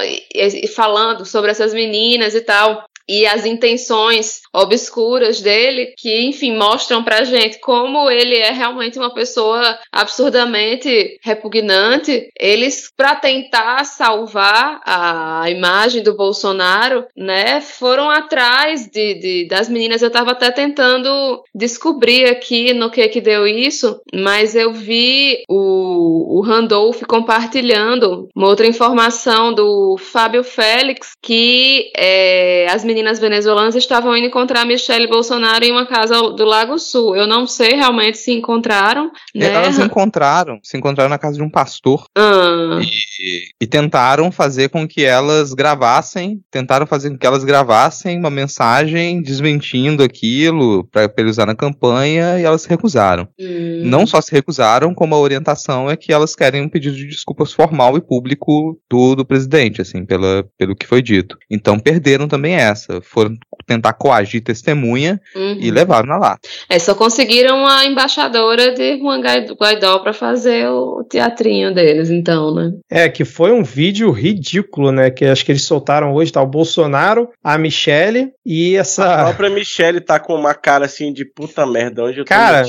falando 0.74 1.24
sobre 1.24 1.50
essas 1.50 1.72
meninas 1.72 2.34
e 2.34 2.42
tal, 2.42 2.84
e 3.08 3.26
as 3.26 3.44
intenções 3.46 4.40
obscuras 4.52 5.40
dele, 5.40 5.94
que, 5.96 6.22
enfim, 6.22 6.56
mostram 6.56 7.02
pra 7.02 7.24
gente 7.24 7.58
como 7.60 8.10
ele 8.10 8.36
é 8.36 8.50
realmente 8.50 8.98
uma 8.98 9.12
pessoa 9.12 9.78
absurdamente 9.92 11.18
repugnante. 11.22 12.28
Eles, 12.38 12.90
para 12.96 13.14
tentar 13.16 13.84
salvar 13.84 14.80
a 14.84 15.50
imagem 15.50 16.02
do 16.02 16.16
Bolsonaro, 16.16 17.06
né, 17.16 17.60
foram 17.60 18.10
atrás 18.10 18.86
de, 18.88 19.14
de, 19.14 19.48
das 19.48 19.68
meninas. 19.68 20.02
Eu 20.02 20.10
tava 20.10 20.32
até 20.32 20.50
tentando 20.50 21.42
descobrir 21.54 22.26
aqui 22.26 22.72
no 22.72 22.90
que 22.90 23.06
que 23.08 23.20
deu 23.20 23.46
isso, 23.46 24.00
mas 24.14 24.54
eu 24.54 24.72
vi 24.72 25.44
o, 25.48 26.38
o 26.38 26.40
Randolph 26.40 27.02
compartilhando 27.06 28.28
uma 28.34 28.48
outra 28.48 28.66
informação 28.66 29.52
do 29.52 29.96
Fábio 29.98 30.42
Félix 30.42 31.12
que 31.22 31.90
é, 31.96 32.66
as 32.68 32.84
meninas 32.84 32.95
meninas 32.97 33.18
venezuelanas 33.18 33.74
estavam 33.74 34.16
indo 34.16 34.27
encontrar 34.27 34.64
Michelle 34.64 35.06
Bolsonaro 35.06 35.62
em 35.62 35.70
uma 35.70 35.85
casa 35.85 36.18
do 36.31 36.44
Lago 36.47 36.78
Sul. 36.78 37.14
Eu 37.14 37.27
não 37.27 37.47
sei 37.47 37.74
realmente 37.74 38.16
se 38.16 38.32
encontraram. 38.32 39.10
Né? 39.35 39.52
Elas 39.52 39.78
encontraram, 39.78 40.59
se 40.62 40.78
encontraram 40.78 41.10
na 41.10 41.18
casa 41.18 41.36
de 41.36 41.43
um 41.43 41.51
pastor. 41.51 42.06
Ah. 42.18 42.81
E, 42.81 43.64
e, 43.64 43.66
tentaram 43.66 44.32
fazer 44.32 44.68
com 44.68 44.86
que 44.86 45.05
elas 45.05 45.55
gravassem, 45.55 46.40
tentaram 46.51 46.86
fazer 46.86 47.10
com 47.10 47.18
que 47.18 47.27
elas 47.27 47.44
gravassem 47.44 48.18
uma 48.18 48.31
mensagem 48.31 49.23
desmentindo 49.23 50.02
aquilo 50.02 50.85
para 50.85 51.10
ele 51.16 51.31
usar 51.31 51.47
na 51.47 51.55
campanha 51.55 52.39
e 52.39 52.43
elas 52.43 52.62
se 52.62 52.68
recusaram. 52.68 53.28
Hum. 53.39 53.82
Não 53.85 54.06
só 54.06 54.20
se 54.20 54.32
recusaram, 54.32 54.94
como 54.94 55.14
a 55.14 55.18
orientação 55.18 55.90
é 55.90 55.97
que 55.97 56.12
elas 56.12 56.35
querem 56.35 56.62
um 56.62 56.68
pedido 56.68 56.97
de 56.97 57.06
desculpas 57.06 57.52
formal 57.52 57.97
e 57.97 58.01
público 58.01 58.78
do, 58.90 59.14
do 59.14 59.24
presidente, 59.24 59.81
assim, 59.81 60.05
pela, 60.05 60.44
pelo 60.59 60.74
que 60.74 60.86
foi 60.86 61.01
dito. 61.01 61.39
Então 61.51 61.78
perderam 61.78 62.27
também 62.27 62.55
essa 62.55 62.85
essa. 62.86 63.00
Foram 63.00 63.36
tentar 63.66 63.92
coagir 63.94 64.42
testemunha 64.42 65.20
uhum. 65.34 65.58
e 65.60 65.70
levaram 65.70 66.06
na 66.08 66.18
lata. 66.18 66.48
É, 66.68 66.78
só 66.78 66.94
conseguiram 66.94 67.66
a 67.66 67.84
embaixadora 67.84 68.72
de 68.72 68.98
Juan 68.98 69.20
Guaidó 69.20 69.98
para 69.98 70.12
fazer 70.12 70.68
o 70.68 71.04
teatrinho 71.04 71.74
deles, 71.74 72.10
então, 72.10 72.54
né? 72.54 72.72
É, 72.88 73.08
que 73.08 73.24
foi 73.24 73.52
um 73.52 73.64
vídeo 73.64 74.10
ridículo, 74.10 74.92
né? 74.92 75.10
Que 75.10 75.24
acho 75.24 75.44
que 75.44 75.52
eles 75.52 75.64
soltaram 75.64 76.14
hoje, 76.14 76.32
tá? 76.32 76.40
O 76.42 76.46
Bolsonaro, 76.46 77.28
a 77.42 77.58
Michelle 77.58 78.30
e 78.44 78.76
essa. 78.76 79.14
A 79.14 79.24
própria 79.24 79.50
Michelle 79.50 80.00
tá 80.00 80.20
com 80.20 80.34
uma 80.34 80.54
cara 80.54 80.84
assim 80.84 81.12
de 81.12 81.24
puta 81.24 81.66
merda. 81.66 82.04
Onde 82.04 82.18
eu 82.20 82.24
tô 82.24 82.28
cara, 82.28 82.62